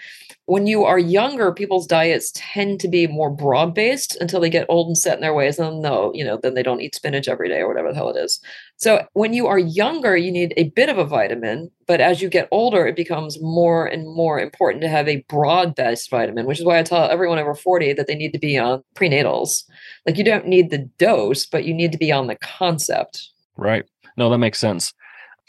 When 0.46 0.68
you 0.68 0.84
are 0.84 1.00
younger, 1.00 1.54
people's 1.54 1.88
diets 1.88 2.32
tend 2.36 2.80
to 2.82 2.88
be 2.88 3.08
more 3.08 3.30
broad 3.30 3.74
based 3.74 4.18
until 4.20 4.40
they 4.40 4.50
get 4.50 4.66
old 4.68 4.88
and 4.88 4.98
set 4.98 5.16
in 5.16 5.22
their 5.22 5.34
ways. 5.34 5.60
And 5.60 5.82
no, 5.82 6.12
you 6.14 6.26
know, 6.26 6.38
then 6.42 6.56
they 6.56 6.64
don't 6.64 6.82
eat 6.82 6.96
spinach 6.96 7.28
every 7.28 7.48
day 7.48 7.60
or 7.60 7.68
whatever 7.68 7.90
the 7.90 7.96
hell 7.96 8.10
it 8.10 8.20
is. 8.20 8.42
So 8.82 9.06
when 9.14 9.34
you 9.34 9.46
are 9.46 9.60
younger, 9.60 10.18
you 10.18 10.32
need 10.32 10.56
a 10.58 10.70
bit 10.70 10.90
of 10.90 10.98
a 10.98 11.06
vitamin. 11.06 11.70
But 11.86 12.02
as 12.02 12.20
you 12.20 12.30
get 12.30 12.48
older, 12.50 12.88
it 12.88 12.96
becomes 12.96 13.40
more 13.40 13.86
and 13.86 14.08
more 14.08 14.40
important 14.40 14.82
to 14.82 14.90
have 14.90 15.08
a 15.08 15.24
broad 15.30 15.76
based 15.76 16.10
vitamin, 16.10 16.48
which 16.48 16.60
is 16.60 16.66
why 16.66 16.80
I 16.80 16.84
tell 16.84 17.08
everyone 17.08 17.38
over 17.38 17.54
40 17.54 17.94
that 17.94 18.08
they 18.08 18.16
need 18.16 18.34
to 18.34 18.40
be 18.40 18.58
on 18.58 18.84
prenatals. 18.96 19.66
Like 20.08 20.18
you 20.18 20.24
don't 20.24 20.48
need 20.48 20.72
the 20.72 20.90
dose, 20.98 21.46
but 21.46 21.64
you 21.64 21.76
need 21.76 21.92
to 21.92 22.00
be 22.00 22.12
on 22.12 22.26
the 22.26 22.38
concept. 22.38 23.30
Right. 23.56 23.86
No, 24.18 24.32
that 24.32 24.40
makes 24.40 24.58
sense. 24.58 24.96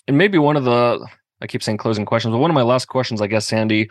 And 0.07 0.19
maybe 0.19 0.37
one 0.37 0.59
of 0.59 0.65
the 0.65 1.03
I 1.41 1.47
keep 1.47 1.63
saying 1.63 1.79
closing 1.79 2.05
questions, 2.05 2.33
but 2.33 2.39
one 2.39 2.51
of 2.51 2.55
my 2.55 2.63
last 2.63 2.87
questions, 2.87 3.23
I 3.23 3.29
guess, 3.29 3.47
Sandy, 3.47 3.89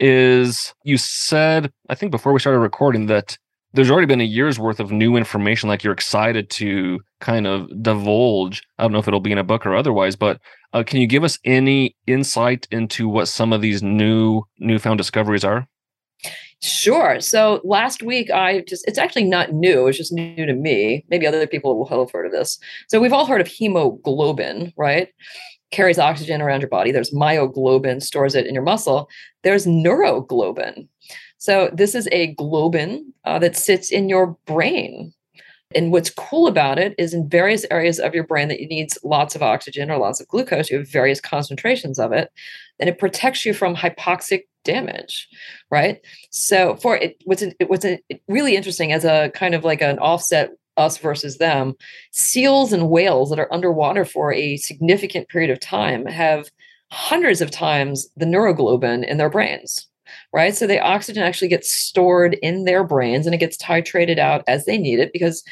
is 0.00 0.74
you 0.84 0.98
said, 0.98 1.72
I 1.88 1.94
think 1.94 2.12
before 2.12 2.34
we 2.34 2.40
started 2.40 2.60
recording, 2.60 3.06
that 3.06 3.38
there's 3.74 3.90
already 3.90 4.06
been 4.06 4.20
a 4.20 4.24
year's 4.24 4.58
worth 4.58 4.80
of 4.80 4.92
new 4.92 5.16
information 5.16 5.68
like 5.68 5.82
you're 5.82 5.92
excited 5.92 6.50
to 6.50 7.00
kind 7.20 7.46
of 7.46 7.68
divulge 7.82 8.62
i 8.78 8.82
don't 8.82 8.92
know 8.92 8.98
if 8.98 9.08
it'll 9.08 9.20
be 9.20 9.32
in 9.32 9.38
a 9.38 9.44
book 9.44 9.66
or 9.66 9.74
otherwise 9.74 10.16
but 10.16 10.40
uh, 10.72 10.82
can 10.82 11.00
you 11.00 11.06
give 11.06 11.24
us 11.24 11.38
any 11.44 11.96
insight 12.06 12.66
into 12.70 13.08
what 13.08 13.28
some 13.28 13.52
of 13.52 13.60
these 13.60 13.82
new 13.82 14.42
newfound 14.58 14.98
discoveries 14.98 15.44
are 15.44 15.66
Sure. 16.62 17.18
So 17.18 17.60
last 17.64 18.04
week, 18.04 18.30
I 18.30 18.60
just, 18.68 18.86
it's 18.86 18.98
actually 18.98 19.24
not 19.24 19.52
new. 19.52 19.88
It's 19.88 19.98
just 19.98 20.12
new 20.12 20.46
to 20.46 20.54
me. 20.54 21.04
Maybe 21.08 21.26
other 21.26 21.44
people 21.44 21.76
will 21.76 21.88
have 21.88 22.12
heard 22.12 22.24
of 22.24 22.30
this. 22.30 22.56
So 22.88 23.00
we've 23.00 23.12
all 23.12 23.26
heard 23.26 23.40
of 23.40 23.48
hemoglobin, 23.48 24.72
right? 24.76 25.08
Carries 25.72 25.98
oxygen 25.98 26.40
around 26.40 26.60
your 26.60 26.68
body. 26.68 26.92
There's 26.92 27.10
myoglobin, 27.10 28.00
stores 28.00 28.36
it 28.36 28.46
in 28.46 28.54
your 28.54 28.62
muscle. 28.62 29.08
There's 29.42 29.66
neuroglobin. 29.66 30.86
So 31.42 31.70
this 31.72 31.96
is 31.96 32.08
a 32.12 32.36
globin 32.36 33.00
uh, 33.24 33.40
that 33.40 33.56
sits 33.56 33.90
in 33.90 34.08
your 34.08 34.36
brain. 34.46 35.12
And 35.74 35.90
what's 35.90 36.08
cool 36.08 36.46
about 36.46 36.78
it 36.78 36.94
is 36.98 37.12
in 37.12 37.28
various 37.28 37.66
areas 37.68 37.98
of 37.98 38.14
your 38.14 38.22
brain 38.22 38.46
that 38.46 38.60
you 38.60 38.68
need 38.68 38.90
lots 39.02 39.34
of 39.34 39.42
oxygen 39.42 39.90
or 39.90 39.98
lots 39.98 40.20
of 40.20 40.28
glucose, 40.28 40.70
you 40.70 40.78
have 40.78 40.88
various 40.88 41.20
concentrations 41.20 41.98
of 41.98 42.12
it, 42.12 42.30
and 42.78 42.88
it 42.88 42.96
protects 42.96 43.44
you 43.44 43.54
from 43.54 43.74
hypoxic 43.74 44.42
damage, 44.62 45.26
right? 45.68 45.98
So 46.30 46.76
for 46.76 46.96
it, 46.96 47.16
what's 47.24 47.42
it, 47.42 47.56
what's 47.66 47.86
really 48.28 48.54
interesting 48.54 48.92
as 48.92 49.04
a 49.04 49.32
kind 49.34 49.56
of 49.56 49.64
like 49.64 49.82
an 49.82 49.98
offset 49.98 50.52
us 50.76 50.96
versus 50.96 51.38
them, 51.38 51.74
seals 52.12 52.72
and 52.72 52.88
whales 52.88 53.30
that 53.30 53.40
are 53.40 53.52
underwater 53.52 54.04
for 54.04 54.32
a 54.32 54.58
significant 54.58 55.28
period 55.28 55.50
of 55.50 55.58
time 55.58 56.06
have 56.06 56.50
hundreds 56.92 57.40
of 57.40 57.50
times 57.50 58.08
the 58.16 58.26
neuroglobin 58.26 59.04
in 59.04 59.16
their 59.16 59.30
brains 59.30 59.88
right? 60.32 60.54
So 60.54 60.66
the 60.66 60.80
oxygen 60.80 61.22
actually 61.22 61.48
gets 61.48 61.70
stored 61.70 62.34
in 62.42 62.64
their 62.64 62.84
brains 62.84 63.26
and 63.26 63.34
it 63.34 63.38
gets 63.38 63.56
titrated 63.56 64.18
out 64.18 64.44
as 64.46 64.64
they 64.64 64.78
need 64.78 64.98
it 64.98 65.12
because 65.12 65.42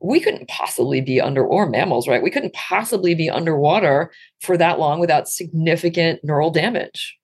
we 0.00 0.20
couldn't 0.20 0.48
possibly 0.48 1.00
be 1.00 1.20
under 1.20 1.44
or 1.44 1.68
mammals, 1.68 2.06
right? 2.06 2.22
We 2.22 2.30
couldn't 2.30 2.52
possibly 2.52 3.14
be 3.14 3.30
underwater 3.30 4.12
for 4.40 4.56
that 4.56 4.78
long 4.78 5.00
without 5.00 5.28
significant 5.28 6.20
neural 6.22 6.50
damage. 6.50 7.16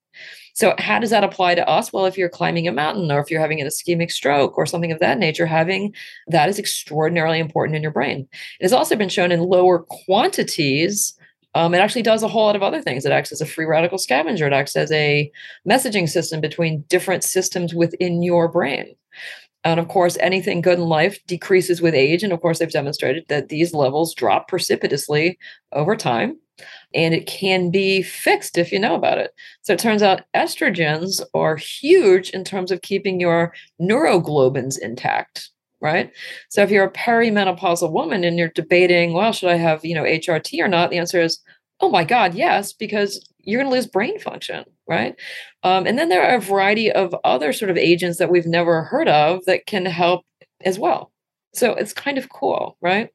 So, 0.54 0.74
how 0.78 0.98
does 0.98 1.10
that 1.10 1.24
apply 1.24 1.54
to 1.54 1.68
us? 1.68 1.92
Well, 1.92 2.04
if 2.04 2.18
you're 2.18 2.28
climbing 2.28 2.68
a 2.68 2.72
mountain 2.72 3.10
or 3.10 3.20
if 3.20 3.30
you're 3.30 3.40
having 3.40 3.60
an 3.60 3.66
ischemic 3.66 4.10
stroke 4.10 4.58
or 4.58 4.66
something 4.66 4.92
of 4.92 5.00
that 5.00 5.18
nature, 5.18 5.46
having 5.46 5.94
that 6.26 6.48
is 6.48 6.58
extraordinarily 6.58 7.38
important 7.38 7.76
in 7.76 7.82
your 7.82 7.92
brain. 7.92 8.28
It 8.60 8.64
has 8.64 8.72
also 8.72 8.94
been 8.94 9.08
shown 9.08 9.32
in 9.32 9.40
lower 9.40 9.78
quantities 9.78 11.14
um, 11.54 11.74
it 11.74 11.78
actually 11.78 12.02
does 12.02 12.22
a 12.22 12.28
whole 12.28 12.46
lot 12.46 12.56
of 12.56 12.62
other 12.62 12.80
things. 12.80 13.04
It 13.04 13.12
acts 13.12 13.32
as 13.32 13.40
a 13.40 13.46
free 13.46 13.66
radical 13.66 13.98
scavenger. 13.98 14.46
It 14.46 14.52
acts 14.52 14.76
as 14.76 14.90
a 14.92 15.30
messaging 15.68 16.08
system 16.08 16.40
between 16.40 16.82
different 16.88 17.24
systems 17.24 17.74
within 17.74 18.22
your 18.22 18.48
brain. 18.48 18.94
And 19.64 19.78
of 19.78 19.88
course, 19.88 20.16
anything 20.18 20.60
good 20.60 20.78
in 20.78 20.86
life 20.86 21.24
decreases 21.26 21.80
with 21.80 21.94
age. 21.94 22.22
And 22.22 22.32
of 22.32 22.40
course, 22.40 22.58
they've 22.58 22.70
demonstrated 22.70 23.24
that 23.28 23.48
these 23.48 23.74
levels 23.74 24.14
drop 24.14 24.48
precipitously 24.48 25.38
over 25.72 25.94
time. 25.94 26.38
And 26.94 27.14
it 27.14 27.26
can 27.26 27.70
be 27.70 28.02
fixed 28.02 28.58
if 28.58 28.72
you 28.72 28.78
know 28.78 28.94
about 28.94 29.18
it. 29.18 29.32
So 29.62 29.72
it 29.72 29.78
turns 29.78 30.02
out 30.02 30.22
estrogens 30.34 31.22
are 31.34 31.56
huge 31.56 32.30
in 32.30 32.44
terms 32.44 32.70
of 32.70 32.82
keeping 32.82 33.20
your 33.20 33.54
neuroglobins 33.80 34.78
intact 34.78 35.50
right? 35.82 36.12
So 36.48 36.62
if 36.62 36.70
you're 36.70 36.84
a 36.84 36.92
perimenopausal 36.92 37.90
woman 37.90 38.24
and 38.24 38.38
you're 38.38 38.48
debating, 38.48 39.12
well, 39.12 39.32
should 39.32 39.50
I 39.50 39.56
have, 39.56 39.84
you 39.84 39.94
know, 39.94 40.04
HRT 40.04 40.60
or 40.60 40.68
not? 40.68 40.90
The 40.90 40.98
answer 40.98 41.20
is, 41.20 41.40
oh 41.80 41.90
my 41.90 42.04
God, 42.04 42.34
yes, 42.34 42.72
because 42.72 43.28
you're 43.40 43.60
going 43.60 43.70
to 43.70 43.76
lose 43.76 43.88
brain 43.88 44.18
function, 44.20 44.64
right? 44.88 45.16
Um, 45.64 45.84
and 45.86 45.98
then 45.98 46.08
there 46.08 46.22
are 46.22 46.36
a 46.36 46.40
variety 46.40 46.90
of 46.92 47.14
other 47.24 47.52
sort 47.52 47.70
of 47.70 47.76
agents 47.76 48.18
that 48.18 48.30
we've 48.30 48.46
never 48.46 48.84
heard 48.84 49.08
of 49.08 49.44
that 49.46 49.66
can 49.66 49.84
help 49.84 50.24
as 50.64 50.78
well. 50.78 51.10
So 51.52 51.74
it's 51.74 51.92
kind 51.92 52.16
of 52.16 52.28
cool, 52.28 52.78
right? 52.80 53.10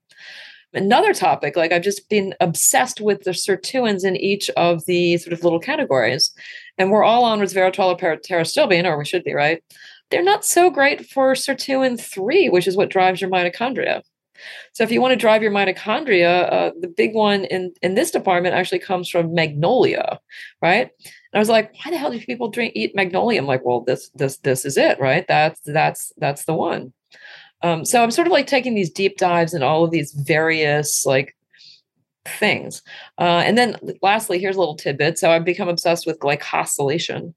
Another 0.73 1.13
topic, 1.13 1.55
like 1.55 1.71
I've 1.71 1.81
just 1.81 2.09
been 2.09 2.35
obsessed 2.41 2.99
with 2.99 3.23
the 3.23 3.31
sirtuins 3.31 4.03
in 4.03 4.17
each 4.17 4.49
of 4.51 4.85
the 4.85 5.17
sort 5.17 5.31
of 5.31 5.43
little 5.43 5.61
categories. 5.61 6.31
And 6.77 6.91
we're 6.91 7.05
all 7.05 7.23
on 7.23 7.39
resveratrol 7.39 7.93
or 7.93 8.17
pterostilbene, 8.17 8.85
or 8.85 8.97
we 8.97 9.05
should 9.05 9.23
be, 9.23 9.33
right? 9.33 9.63
They're 10.09 10.23
not 10.23 10.45
so 10.45 10.69
great 10.69 11.05
for 11.05 11.33
sirtuin 11.33 11.99
3, 11.99 12.49
which 12.49 12.67
is 12.67 12.77
what 12.77 12.89
drives 12.89 13.21
your 13.21 13.29
mitochondria. 13.29 14.03
So 14.73 14.83
if 14.83 14.91
you 14.91 15.01
want 15.01 15.13
to 15.13 15.17
drive 15.17 15.41
your 15.41 15.51
mitochondria, 15.51 16.51
uh, 16.51 16.71
the 16.79 16.87
big 16.87 17.13
one 17.13 17.45
in, 17.45 17.73
in 17.81 17.95
this 17.95 18.11
department 18.11 18.55
actually 18.55 18.79
comes 18.79 19.09
from 19.09 19.33
magnolia, 19.33 20.19
right? 20.61 20.89
And 21.03 21.33
I 21.33 21.39
was 21.39 21.49
like, 21.49 21.73
why 21.73 21.91
the 21.91 21.97
hell 21.97 22.11
do 22.11 22.19
people 22.19 22.49
drink 22.49 22.73
eat 22.75 22.95
magnolia? 22.95 23.39
I'm 23.39 23.47
like, 23.47 23.65
well, 23.65 23.81
this 23.81 24.09
this 24.15 24.37
this 24.37 24.65
is 24.65 24.77
it, 24.77 24.99
right? 24.99 25.25
That's 25.27 25.59
that's 25.65 26.11
that's 26.17 26.45
the 26.45 26.53
one. 26.53 26.93
Um, 27.63 27.85
so 27.85 28.03
I'm 28.03 28.11
sort 28.11 28.27
of 28.27 28.31
like 28.31 28.47
taking 28.47 28.75
these 28.75 28.91
deep 28.91 29.17
dives 29.17 29.53
in 29.53 29.63
all 29.63 29.83
of 29.83 29.91
these 29.91 30.13
various 30.13 31.05
like 31.05 31.35
things. 32.27 32.81
Uh, 33.17 33.43
and 33.45 33.57
then 33.57 33.77
lastly, 34.01 34.39
here's 34.39 34.55
a 34.55 34.59
little 34.59 34.75
tidbit. 34.75 35.17
So 35.17 35.31
I've 35.31 35.45
become 35.45 35.69
obsessed 35.69 36.05
with 36.05 36.19
glycosylation. 36.19 37.33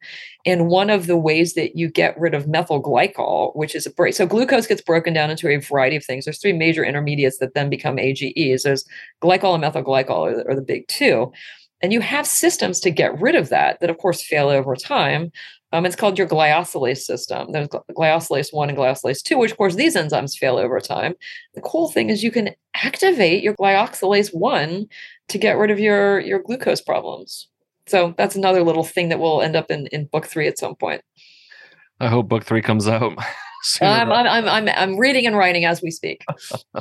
And 0.47 0.69
one 0.69 0.91
of 0.91 1.07
the 1.07 1.17
ways 1.17 1.55
that 1.55 1.77
you 1.77 1.89
get 1.89 2.19
rid 2.19 2.35
of 2.35 2.49
methyl 2.49 2.83
glyoxal, 2.83 3.55
which 3.55 3.75
is 3.75 3.87
a 3.87 3.91
break, 3.91 4.15
so 4.15 4.27
glucose 4.27 4.67
gets 4.67 4.81
broken 4.81 5.13
down 5.13 5.31
into 5.31 5.49
a 5.49 5.57
variety 5.59 5.97
of 5.97 6.05
things. 6.05 6.25
There's 6.25 6.41
three 6.41 6.53
major 6.53 6.85
intermediates 6.85 7.39
that 7.39 7.55
then 7.55 7.69
become 7.69 7.99
AGEs. 7.99 8.63
There's 8.63 8.85
glycol 9.23 9.55
and 9.55 9.61
methyl 9.61 9.85
glyoxal 9.85 10.11
are, 10.11 10.51
are 10.51 10.55
the 10.55 10.63
big 10.63 10.89
two. 10.89 11.33
And 11.83 11.93
you 11.93 12.01
have 12.01 12.27
systems 12.27 12.81
to 12.81 12.91
get 12.91 13.19
rid 13.21 13.35
of 13.35 13.49
that 13.49 13.81
that, 13.81 13.91
of 13.91 13.99
course, 13.99 14.23
fail 14.23 14.49
over 14.49 14.77
time. 14.77 15.33
Um, 15.73 15.87
it's 15.87 15.97
called 15.97 16.19
your 16.19 16.27
glyoxalase 16.27 16.99
system. 16.99 17.53
There's 17.53 17.69
glyoxalase 17.69 18.53
1 18.53 18.69
and 18.71 18.79
glyoxalase 18.79 19.23
2, 19.23 19.39
which, 19.39 19.53
of 19.53 19.57
course, 19.57 19.77
these 19.77 19.97
enzymes 19.97 20.37
fail 20.37 20.57
over 20.57 20.81
time. 20.81 21.15
The 21.55 21.61
cool 21.61 21.91
thing 21.91 22.11
is 22.11 22.25
you 22.25 22.33
can 22.33 22.51
activate 22.75 23.43
your 23.43 23.55
glyoxalase 23.55 24.35
1 24.35 24.89
to 25.29 25.39
get 25.39 25.57
rid 25.57 25.71
of 25.71 25.79
your, 25.79 26.19
your 26.21 26.41
glucose 26.41 26.81
problems. 26.81 27.49
So 27.87 28.15
that's 28.17 28.37
another 28.37 28.63
little 28.63 28.85
thing 28.85 29.09
that 29.09 29.21
will 29.21 29.43
end 29.43 29.57
up 29.57 29.71
in, 29.71 29.87
in 29.89 30.07
book 30.07 30.27
three 30.27 30.47
at 30.49 30.59
some 30.59 30.75
point. 30.75 31.03
I 32.01 32.09
hope 32.09 32.29
book 32.29 32.45
three 32.45 32.63
comes 32.63 32.89
out. 32.89 33.13
I'm, 33.83 34.11
I'm, 34.11 34.49
I'm, 34.49 34.69
I'm 34.69 34.99
reading 34.99 35.27
and 35.27 35.37
writing 35.37 35.67
as 35.67 35.83
we 35.83 35.91
speak. 35.91 36.25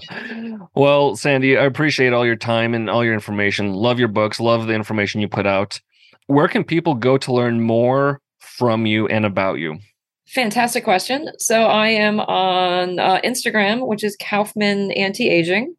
well, 0.75 1.15
Sandy, 1.15 1.57
I 1.57 1.65
appreciate 1.65 2.13
all 2.13 2.25
your 2.25 2.37
time 2.37 2.73
and 2.73 2.89
all 2.89 3.03
your 3.03 3.13
information. 3.13 3.73
Love 3.73 3.99
your 3.99 4.07
books, 4.07 4.39
love 4.39 4.67
the 4.67 4.73
information 4.73 5.19
you 5.19 5.27
put 5.27 5.45
out. 5.45 5.81
Where 6.27 6.47
can 6.47 6.63
people 6.63 6.93
go 6.93 7.17
to 7.17 7.33
learn 7.33 7.59
more 7.59 8.21
from 8.59 8.85
you 8.85 9.07
and 9.07 9.25
about 9.25 9.57
you? 9.57 9.79
Fantastic 10.27 10.83
question. 10.83 11.29
So 11.39 11.63
I 11.63 11.87
am 11.87 12.19
on 12.19 12.99
uh, 12.99 13.19
Instagram, 13.21 13.87
which 13.87 14.03
is 14.03 14.15
Kaufmann 14.17 14.91
Anti 14.91 15.29
Aging. 15.29 15.75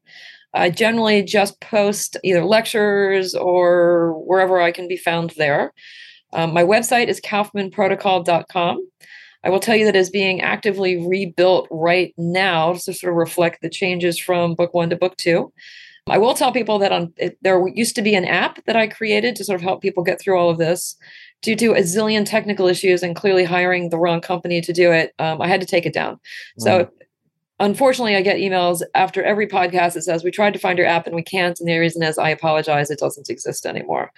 I 0.54 0.70
generally 0.70 1.22
just 1.22 1.60
post 1.60 2.16
either 2.24 2.44
lectures 2.44 3.36
or 3.36 4.14
wherever 4.26 4.60
I 4.60 4.72
can 4.72 4.88
be 4.88 4.96
found 4.96 5.30
there. 5.36 5.72
Um, 6.32 6.52
my 6.52 6.64
website 6.64 7.06
is 7.06 7.20
kaufmannprotocol.com. 7.20 8.88
I 9.44 9.50
will 9.50 9.60
tell 9.60 9.76
you 9.76 9.84
that 9.84 9.96
is 9.96 10.10
being 10.10 10.40
actively 10.40 11.06
rebuilt 11.06 11.68
right 11.70 12.12
now 12.16 12.72
to 12.72 12.92
sort 12.92 13.12
of 13.12 13.16
reflect 13.16 13.62
the 13.62 13.70
changes 13.70 14.18
from 14.18 14.54
book 14.54 14.74
one 14.74 14.90
to 14.90 14.96
book 14.96 15.16
two. 15.16 15.52
I 16.08 16.18
will 16.18 16.34
tell 16.34 16.52
people 16.52 16.78
that 16.78 16.92
on 16.92 17.12
it, 17.16 17.38
there 17.42 17.66
used 17.68 17.94
to 17.96 18.02
be 18.02 18.14
an 18.14 18.24
app 18.24 18.64
that 18.64 18.76
I 18.76 18.86
created 18.86 19.36
to 19.36 19.44
sort 19.44 19.56
of 19.56 19.62
help 19.62 19.82
people 19.82 20.02
get 20.02 20.20
through 20.20 20.38
all 20.38 20.50
of 20.50 20.58
this. 20.58 20.96
Due 21.42 21.56
to 21.56 21.72
a 21.72 21.80
zillion 21.80 22.26
technical 22.26 22.66
issues 22.66 23.02
and 23.02 23.16
clearly 23.16 23.44
hiring 23.44 23.88
the 23.88 23.98
wrong 23.98 24.20
company 24.20 24.60
to 24.60 24.72
do 24.74 24.92
it, 24.92 25.14
um, 25.18 25.40
I 25.40 25.48
had 25.48 25.60
to 25.60 25.66
take 25.66 25.86
it 25.86 25.94
down. 25.94 26.20
So, 26.58 26.84
mm. 26.84 26.90
unfortunately, 27.60 28.14
I 28.14 28.20
get 28.20 28.36
emails 28.36 28.82
after 28.94 29.22
every 29.22 29.46
podcast 29.46 29.94
that 29.94 30.02
says, 30.02 30.22
We 30.22 30.30
tried 30.30 30.52
to 30.52 30.58
find 30.58 30.76
your 30.76 30.86
app 30.86 31.06
and 31.06 31.16
we 31.16 31.22
can't. 31.22 31.58
And 31.58 31.68
the 31.68 31.78
reason 31.78 32.02
is, 32.02 32.18
I 32.18 32.28
apologize, 32.28 32.90
it 32.90 32.98
doesn't 32.98 33.30
exist 33.30 33.64
anymore 33.64 34.12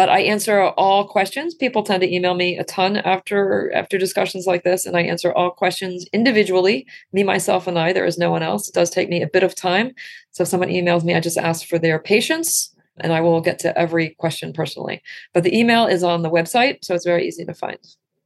but 0.00 0.08
I 0.08 0.20
answer 0.22 0.62
all 0.62 1.06
questions. 1.06 1.52
People 1.52 1.82
tend 1.82 2.00
to 2.00 2.10
email 2.10 2.32
me 2.32 2.56
a 2.56 2.64
ton 2.64 2.96
after 2.96 3.70
after 3.74 3.98
discussions 3.98 4.46
like 4.46 4.64
this, 4.64 4.86
and 4.86 4.96
I 4.96 5.02
answer 5.02 5.30
all 5.30 5.50
questions 5.50 6.06
individually. 6.14 6.86
Me, 7.12 7.22
myself, 7.22 7.66
and 7.66 7.78
I. 7.78 7.92
There 7.92 8.06
is 8.06 8.16
no 8.16 8.30
one 8.30 8.42
else. 8.42 8.66
It 8.66 8.74
does 8.74 8.88
take 8.88 9.10
me 9.10 9.20
a 9.20 9.28
bit 9.28 9.42
of 9.42 9.54
time. 9.54 9.92
So 10.30 10.44
if 10.44 10.48
someone 10.48 10.70
emails 10.70 11.04
me, 11.04 11.14
I 11.14 11.20
just 11.20 11.36
ask 11.36 11.66
for 11.66 11.78
their 11.78 11.98
patience, 11.98 12.74
and 13.00 13.12
I 13.12 13.20
will 13.20 13.42
get 13.42 13.58
to 13.58 13.78
every 13.78 14.16
question 14.18 14.54
personally. 14.54 15.02
But 15.34 15.44
the 15.44 15.54
email 15.54 15.84
is 15.84 16.02
on 16.02 16.22
the 16.22 16.30
website, 16.30 16.78
so 16.82 16.94
it's 16.94 17.04
very 17.04 17.28
easy 17.28 17.44
to 17.44 17.52
find. 17.52 17.76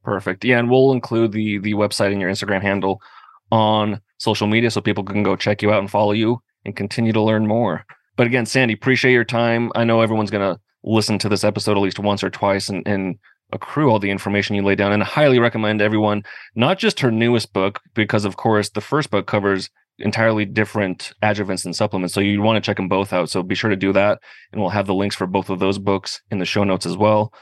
Perfect. 0.05 0.45
Yeah, 0.45 0.61
and 0.61 0.71
we'll 0.71 0.93
include 0.93 1.33
the 1.33 1.59
the 1.59 1.75
website 1.75 2.13
and 2.13 2.21
your 2.21 2.31
Instagram 2.31 2.63
handle 2.63 3.03
on 3.51 4.01
social 4.19 4.47
media 4.47 4.71
so 4.71 4.81
people 4.81 5.03
can 5.03 5.25
go 5.25 5.35
check 5.35 5.61
you 5.61 5.73
out 5.73 5.81
and 5.81 5.91
follow 5.91 6.13
you 6.13 6.41
and 6.65 6.77
continue 6.77 7.13
to 7.13 7.21
learn 7.21 7.49
more. 7.49 7.85
But 8.15 8.29
again, 8.29 8.47
Sandy, 8.47 8.75
appreciate 8.75 9.13
your 9.13 9.25
time. 9.25 9.73
I 9.75 9.83
know 9.83 10.03
everyone's 10.03 10.31
gonna 10.31 10.61
listen 10.85 11.19
to 11.19 11.29
this 11.29 11.45
episode 11.45 11.77
at 11.77 11.83
least 11.83 11.99
once 11.99 12.23
or 12.23 12.31
twice 12.31 12.69
and, 12.69 12.87
and 12.87 13.17
accrue 13.53 13.91
all 13.91 13.99
the 13.99 14.11
information 14.11 14.57
you 14.57 14.63
lay 14.63 14.75
down. 14.75 14.93
And 14.93 15.03
I 15.03 15.07
highly 15.07 15.39
recommend 15.39 15.81
everyone 15.81 16.23
not 16.55 16.79
just 16.79 17.01
her 17.01 17.11
newest 17.11 17.53
book, 17.53 17.81
because 17.95 18.25
of 18.25 18.37
course 18.37 18.71
the 18.71 18.81
first 18.81 19.11
book 19.11 19.27
covers 19.27 19.71
entirely 19.99 20.45
different 20.45 21.13
adjuvants 21.23 21.65
and 21.65 21.75
supplements. 21.75 22.15
So 22.15 22.21
you 22.21 22.43
want 22.43 22.63
to 22.63 22.67
check 22.67 22.77
them 22.77 22.89
both 22.89 23.13
out. 23.13 23.31
So 23.31 23.43
be 23.43 23.55
sure 23.55 23.71
to 23.71 23.77
do 23.77 23.93
that. 23.93 24.19
And 24.53 24.61
we'll 24.61 24.71
have 24.71 24.87
the 24.87 24.95
links 24.95 25.17
for 25.17 25.27
both 25.27 25.51
of 25.51 25.61
those 25.61 25.79
books 25.79 26.21
in 26.31 26.39
the 26.39 26.45
show 26.45 26.65
notes 26.65 26.87
as 26.87 26.97
well. 26.97 27.33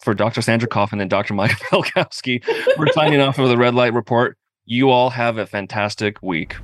For 0.00 0.14
Dr. 0.14 0.40
Sandra 0.40 0.68
Kaufmann 0.68 1.00
and 1.00 1.10
Dr. 1.10 1.34
Mike 1.34 1.50
Belkowski, 1.70 2.42
we're 2.78 2.90
signing 2.92 3.20
off 3.20 3.38
of 3.38 3.48
the 3.48 3.56
Red 3.56 3.74
Light 3.74 3.92
Report. 3.92 4.36
You 4.64 4.90
all 4.90 5.10
have 5.10 5.36
a 5.36 5.46
fantastic 5.46 6.22
week. 6.22 6.56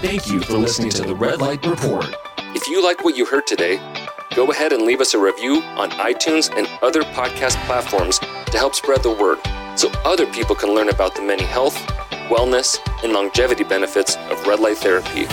Thank 0.00 0.28
you 0.28 0.40
for 0.40 0.58
listening 0.58 0.90
to 0.90 1.02
the 1.02 1.14
Red 1.14 1.40
Light 1.40 1.64
Report. 1.64 2.14
If 2.54 2.68
you 2.68 2.84
like 2.84 3.02
what 3.02 3.16
you 3.16 3.24
heard 3.24 3.46
today, 3.46 3.80
go 4.34 4.50
ahead 4.50 4.72
and 4.72 4.82
leave 4.82 5.00
us 5.00 5.14
a 5.14 5.18
review 5.18 5.62
on 5.76 5.90
iTunes 5.92 6.52
and 6.56 6.68
other 6.82 7.02
podcast 7.02 7.54
platforms 7.66 8.18
to 8.18 8.58
help 8.58 8.74
spread 8.74 9.02
the 9.02 9.12
word 9.12 9.38
so 9.78 9.90
other 10.04 10.26
people 10.26 10.56
can 10.56 10.74
learn 10.74 10.88
about 10.88 11.14
the 11.14 11.22
many 11.22 11.44
health, 11.44 11.76
wellness, 12.28 12.78
and 13.04 13.12
longevity 13.12 13.64
benefits 13.64 14.16
of 14.30 14.44
red 14.46 14.58
light 14.58 14.76
therapy. 14.78 15.26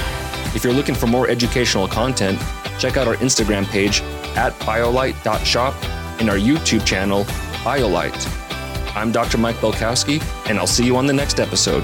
If 0.56 0.64
you're 0.64 0.74
looking 0.74 0.96
for 0.96 1.08
more 1.08 1.28
educational 1.28 1.88
content, 1.88 2.40
check 2.80 2.98
out 2.98 3.08
our 3.08 3.16
Instagram 3.16 3.66
page 3.66 4.02
at 4.36 4.54
biolight.shop 4.60 5.74
and 6.20 6.30
our 6.30 6.38
YouTube 6.38 6.86
channel, 6.86 7.24
BioLight. 7.64 8.96
I'm 8.96 9.12
Dr. 9.12 9.38
Mike 9.38 9.56
Belkowski, 9.58 10.22
and 10.50 10.60
I'll 10.60 10.68
see 10.68 10.86
you 10.86 10.98
on 10.98 11.08
the 11.08 11.14
next 11.14 11.40
episode. 11.40 11.84